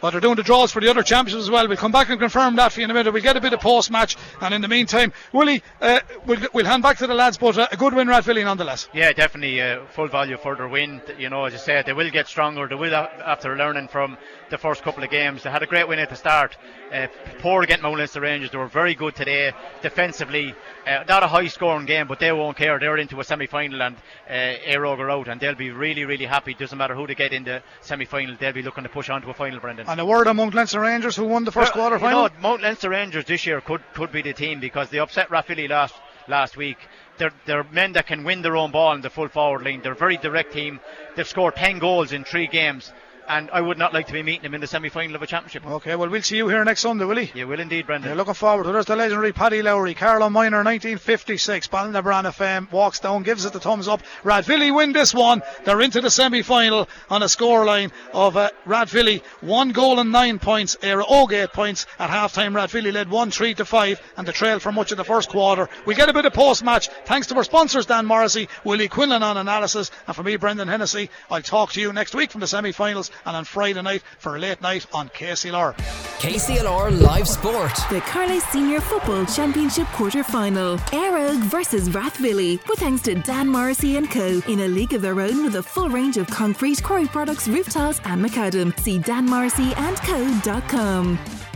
But 0.00 0.10
they're 0.10 0.20
doing 0.20 0.36
the 0.36 0.42
draws 0.42 0.70
for 0.70 0.80
the 0.80 0.88
other 0.88 1.02
championships 1.02 1.44
as 1.44 1.50
well. 1.50 1.66
We'll 1.66 1.76
come 1.76 1.92
back 1.92 2.08
and 2.08 2.20
confirm 2.20 2.56
that 2.56 2.72
for 2.72 2.80
you 2.80 2.84
in 2.84 2.90
a 2.90 2.94
minute. 2.94 3.12
We'll 3.12 3.22
get 3.22 3.36
a 3.36 3.40
bit 3.40 3.52
of 3.52 3.60
post 3.60 3.90
match, 3.90 4.16
and 4.40 4.54
in 4.54 4.60
the 4.62 4.68
meantime, 4.68 5.12
Willie, 5.32 5.62
uh, 5.80 6.00
we'll, 6.26 6.40
we'll 6.52 6.66
hand 6.66 6.82
back 6.82 6.98
to 6.98 7.06
the 7.06 7.14
lads, 7.14 7.38
but 7.38 7.58
uh, 7.58 7.66
a 7.72 7.76
good 7.76 7.94
win, 7.94 8.08
Rathvilly, 8.08 8.44
nonetheless. 8.44 8.88
Yeah, 8.92 9.12
definitely 9.12 9.60
uh, 9.60 9.84
full 9.86 10.08
value 10.08 10.36
for 10.36 10.54
their 10.54 10.68
win. 10.68 11.02
You 11.18 11.30
know, 11.30 11.44
as 11.44 11.52
you 11.52 11.58
said, 11.58 11.86
they 11.86 11.92
will 11.92 12.10
get 12.10 12.28
stronger. 12.28 12.68
They 12.68 12.76
will, 12.76 12.94
after 12.94 13.56
learning 13.56 13.88
from 13.88 14.16
the 14.50 14.58
first 14.58 14.82
couple 14.82 15.02
of 15.02 15.10
games. 15.10 15.42
They 15.42 15.50
had 15.50 15.62
a 15.62 15.66
great 15.66 15.88
win 15.88 15.98
at 15.98 16.10
the 16.10 16.16
start. 16.16 16.56
Uh, 16.92 17.06
poor 17.38 17.62
against 17.62 17.82
Mount 17.82 17.98
Leinster 17.98 18.20
Rangers. 18.20 18.50
They 18.50 18.58
were 18.58 18.68
very 18.68 18.94
good 18.94 19.14
today 19.14 19.52
defensively. 19.82 20.54
Uh, 20.86 21.04
not 21.08 21.22
a 21.22 21.26
high 21.26 21.46
scoring 21.48 21.86
game, 21.86 22.06
but 22.06 22.18
they 22.18 22.32
won't 22.32 22.56
care. 22.56 22.78
They're 22.78 22.96
into 22.96 23.20
a 23.20 23.24
semi 23.24 23.46
final 23.46 23.82
and 23.82 23.96
uh, 24.28 24.32
Éire 24.32 24.98
are 24.98 25.10
out, 25.10 25.28
and 25.28 25.40
they'll 25.40 25.54
be 25.54 25.70
really, 25.70 26.04
really 26.04 26.26
happy. 26.26 26.54
Doesn't 26.54 26.78
matter 26.78 26.94
who 26.94 27.06
they 27.06 27.14
get 27.14 27.32
in 27.32 27.44
the 27.44 27.62
semi 27.80 28.04
final, 28.04 28.36
they'll 28.38 28.52
be 28.52 28.62
looking 28.62 28.84
to 28.84 28.90
push 28.90 29.10
on 29.10 29.22
to 29.22 29.30
a 29.30 29.34
final, 29.34 29.60
Brendan. 29.60 29.86
And 29.88 30.00
a 30.00 30.06
word 30.06 30.26
on 30.26 30.36
Mount 30.36 30.54
Leinster 30.54 30.80
Rangers, 30.80 31.16
who 31.16 31.24
won 31.24 31.44
the 31.44 31.52
first 31.52 31.74
well, 31.74 31.88
quarter 31.88 31.98
final. 31.98 32.24
You 32.24 32.28
know, 32.28 32.40
Mount 32.40 32.62
Leinster 32.62 32.90
Rangers 32.90 33.24
this 33.24 33.46
year 33.46 33.60
could, 33.60 33.82
could 33.94 34.12
be 34.12 34.22
the 34.22 34.32
team 34.32 34.60
because 34.60 34.90
they 34.90 34.98
upset 34.98 35.28
Rathvilly 35.28 35.68
last 35.68 35.94
last 36.28 36.56
week. 36.56 36.78
They're, 37.16 37.32
they're 37.46 37.64
men 37.64 37.92
that 37.92 38.06
can 38.06 38.22
win 38.22 38.42
their 38.42 38.56
own 38.56 38.70
ball 38.70 38.92
in 38.92 39.00
the 39.00 39.10
full 39.10 39.28
forward 39.28 39.64
line. 39.64 39.80
They're 39.82 39.92
a 39.92 39.96
very 39.96 40.18
direct 40.18 40.52
team. 40.52 40.78
They've 41.16 41.26
scored 41.26 41.56
10 41.56 41.78
goals 41.78 42.12
in 42.12 42.24
three 42.24 42.46
games 42.46 42.92
and 43.28 43.50
I 43.50 43.60
would 43.60 43.78
not 43.78 43.92
like 43.92 44.06
to 44.06 44.12
be 44.12 44.22
meeting 44.22 44.44
him 44.44 44.54
in 44.54 44.60
the 44.60 44.66
semi 44.66 44.88
final 44.88 45.14
of 45.14 45.22
a 45.22 45.26
championship. 45.26 45.66
Okay, 45.66 45.94
well, 45.96 46.08
we'll 46.08 46.22
see 46.22 46.36
you 46.36 46.48
here 46.48 46.64
next 46.64 46.80
Sunday, 46.80 47.04
will 47.04 47.16
he? 47.16 47.30
You 47.38 47.46
will 47.46 47.60
indeed, 47.60 47.86
Brendan. 47.86 48.16
Looking 48.16 48.34
forward 48.34 48.64
to 48.64 48.72
There's 48.72 48.86
the 48.86 48.96
legendary 48.96 49.32
Paddy 49.32 49.62
Lowry, 49.62 49.94
Carlow 49.94 50.30
Minor 50.30 50.58
1956. 50.58 51.68
Ballinabrana 51.68 52.32
FM 52.32 52.70
walks 52.72 53.00
down, 53.00 53.22
gives 53.22 53.44
it 53.44 53.52
the 53.52 53.60
thumbs 53.60 53.88
up. 53.88 54.02
Rathvilly 54.24 54.74
win 54.74 54.92
this 54.92 55.14
one. 55.14 55.42
They're 55.64 55.80
into 55.80 56.00
the 56.00 56.10
semi 56.10 56.42
final 56.42 56.88
on 57.10 57.22
a 57.22 57.26
scoreline 57.26 57.90
of 58.12 58.36
uh, 58.36 58.50
Rathvilly, 58.66 59.22
one 59.40 59.70
goal 59.70 60.00
and 60.00 60.10
nine 60.10 60.38
points, 60.38 60.76
Óg 60.82 61.32
eight 61.32 61.52
points. 61.52 61.86
At 61.98 62.10
half 62.10 62.32
time, 62.32 62.54
Rathvilly 62.54 62.92
led 62.92 63.10
1 63.10 63.30
3 63.30 63.54
to 63.54 63.64
5 63.64 64.00
and 64.16 64.26
the 64.26 64.32
trail 64.32 64.58
for 64.58 64.72
much 64.72 64.90
of 64.90 64.96
the 64.96 65.04
first 65.04 65.28
quarter. 65.28 65.68
We 65.84 65.94
get 65.94 66.08
a 66.08 66.12
bit 66.12 66.24
of 66.24 66.32
post 66.32 66.64
match 66.64 66.88
thanks 67.04 67.26
to 67.28 67.36
our 67.36 67.44
sponsors, 67.44 67.86
Dan 67.86 68.06
Morrissey, 68.06 68.48
Willie 68.64 68.88
Quinlan 68.88 69.22
on 69.22 69.36
analysis, 69.36 69.90
and 70.06 70.16
for 70.16 70.22
me, 70.22 70.36
Brendan 70.36 70.68
Hennessy. 70.68 71.10
I'll 71.30 71.42
talk 71.42 71.72
to 71.72 71.80
you 71.80 71.92
next 71.92 72.14
week 72.14 72.30
from 72.30 72.40
the 72.40 72.46
semi 72.46 72.72
finals 72.72 73.10
and 73.26 73.36
on 73.36 73.44
Friday 73.44 73.82
night 73.82 74.02
for 74.18 74.36
a 74.36 74.38
late 74.38 74.60
night 74.60 74.86
on 74.92 75.08
KCLR. 75.10 75.74
KCLR 76.18 77.00
Live 77.00 77.28
Sport. 77.28 77.72
The 77.90 78.00
Carlow 78.00 78.38
Senior 78.38 78.80
Football 78.80 79.26
Championship 79.26 79.86
quarter 79.88 80.24
final. 80.24 80.78
Éire 80.92 81.30
Óg 81.30 81.42
versus 81.44 81.88
Rathvilly. 81.90 82.58
With 82.68 82.78
thanks 82.80 83.02
to 83.02 83.14
Dan 83.14 83.48
Morrissey 83.48 83.96
and 83.96 84.10
Co. 84.10 84.40
in 84.48 84.60
a 84.60 84.68
league 84.68 84.94
of 84.94 85.02
their 85.02 85.20
own 85.20 85.44
with 85.44 85.56
a 85.56 85.62
full 85.62 85.88
range 85.88 86.16
of 86.16 86.26
concrete, 86.28 86.82
quarry 86.82 87.06
products, 87.06 87.46
roof 87.48 87.68
tiles, 87.68 88.00
and 88.04 88.24
macadam. 88.24 88.78
See 88.80 88.98
danmorrisseyandco.com. 88.98 91.47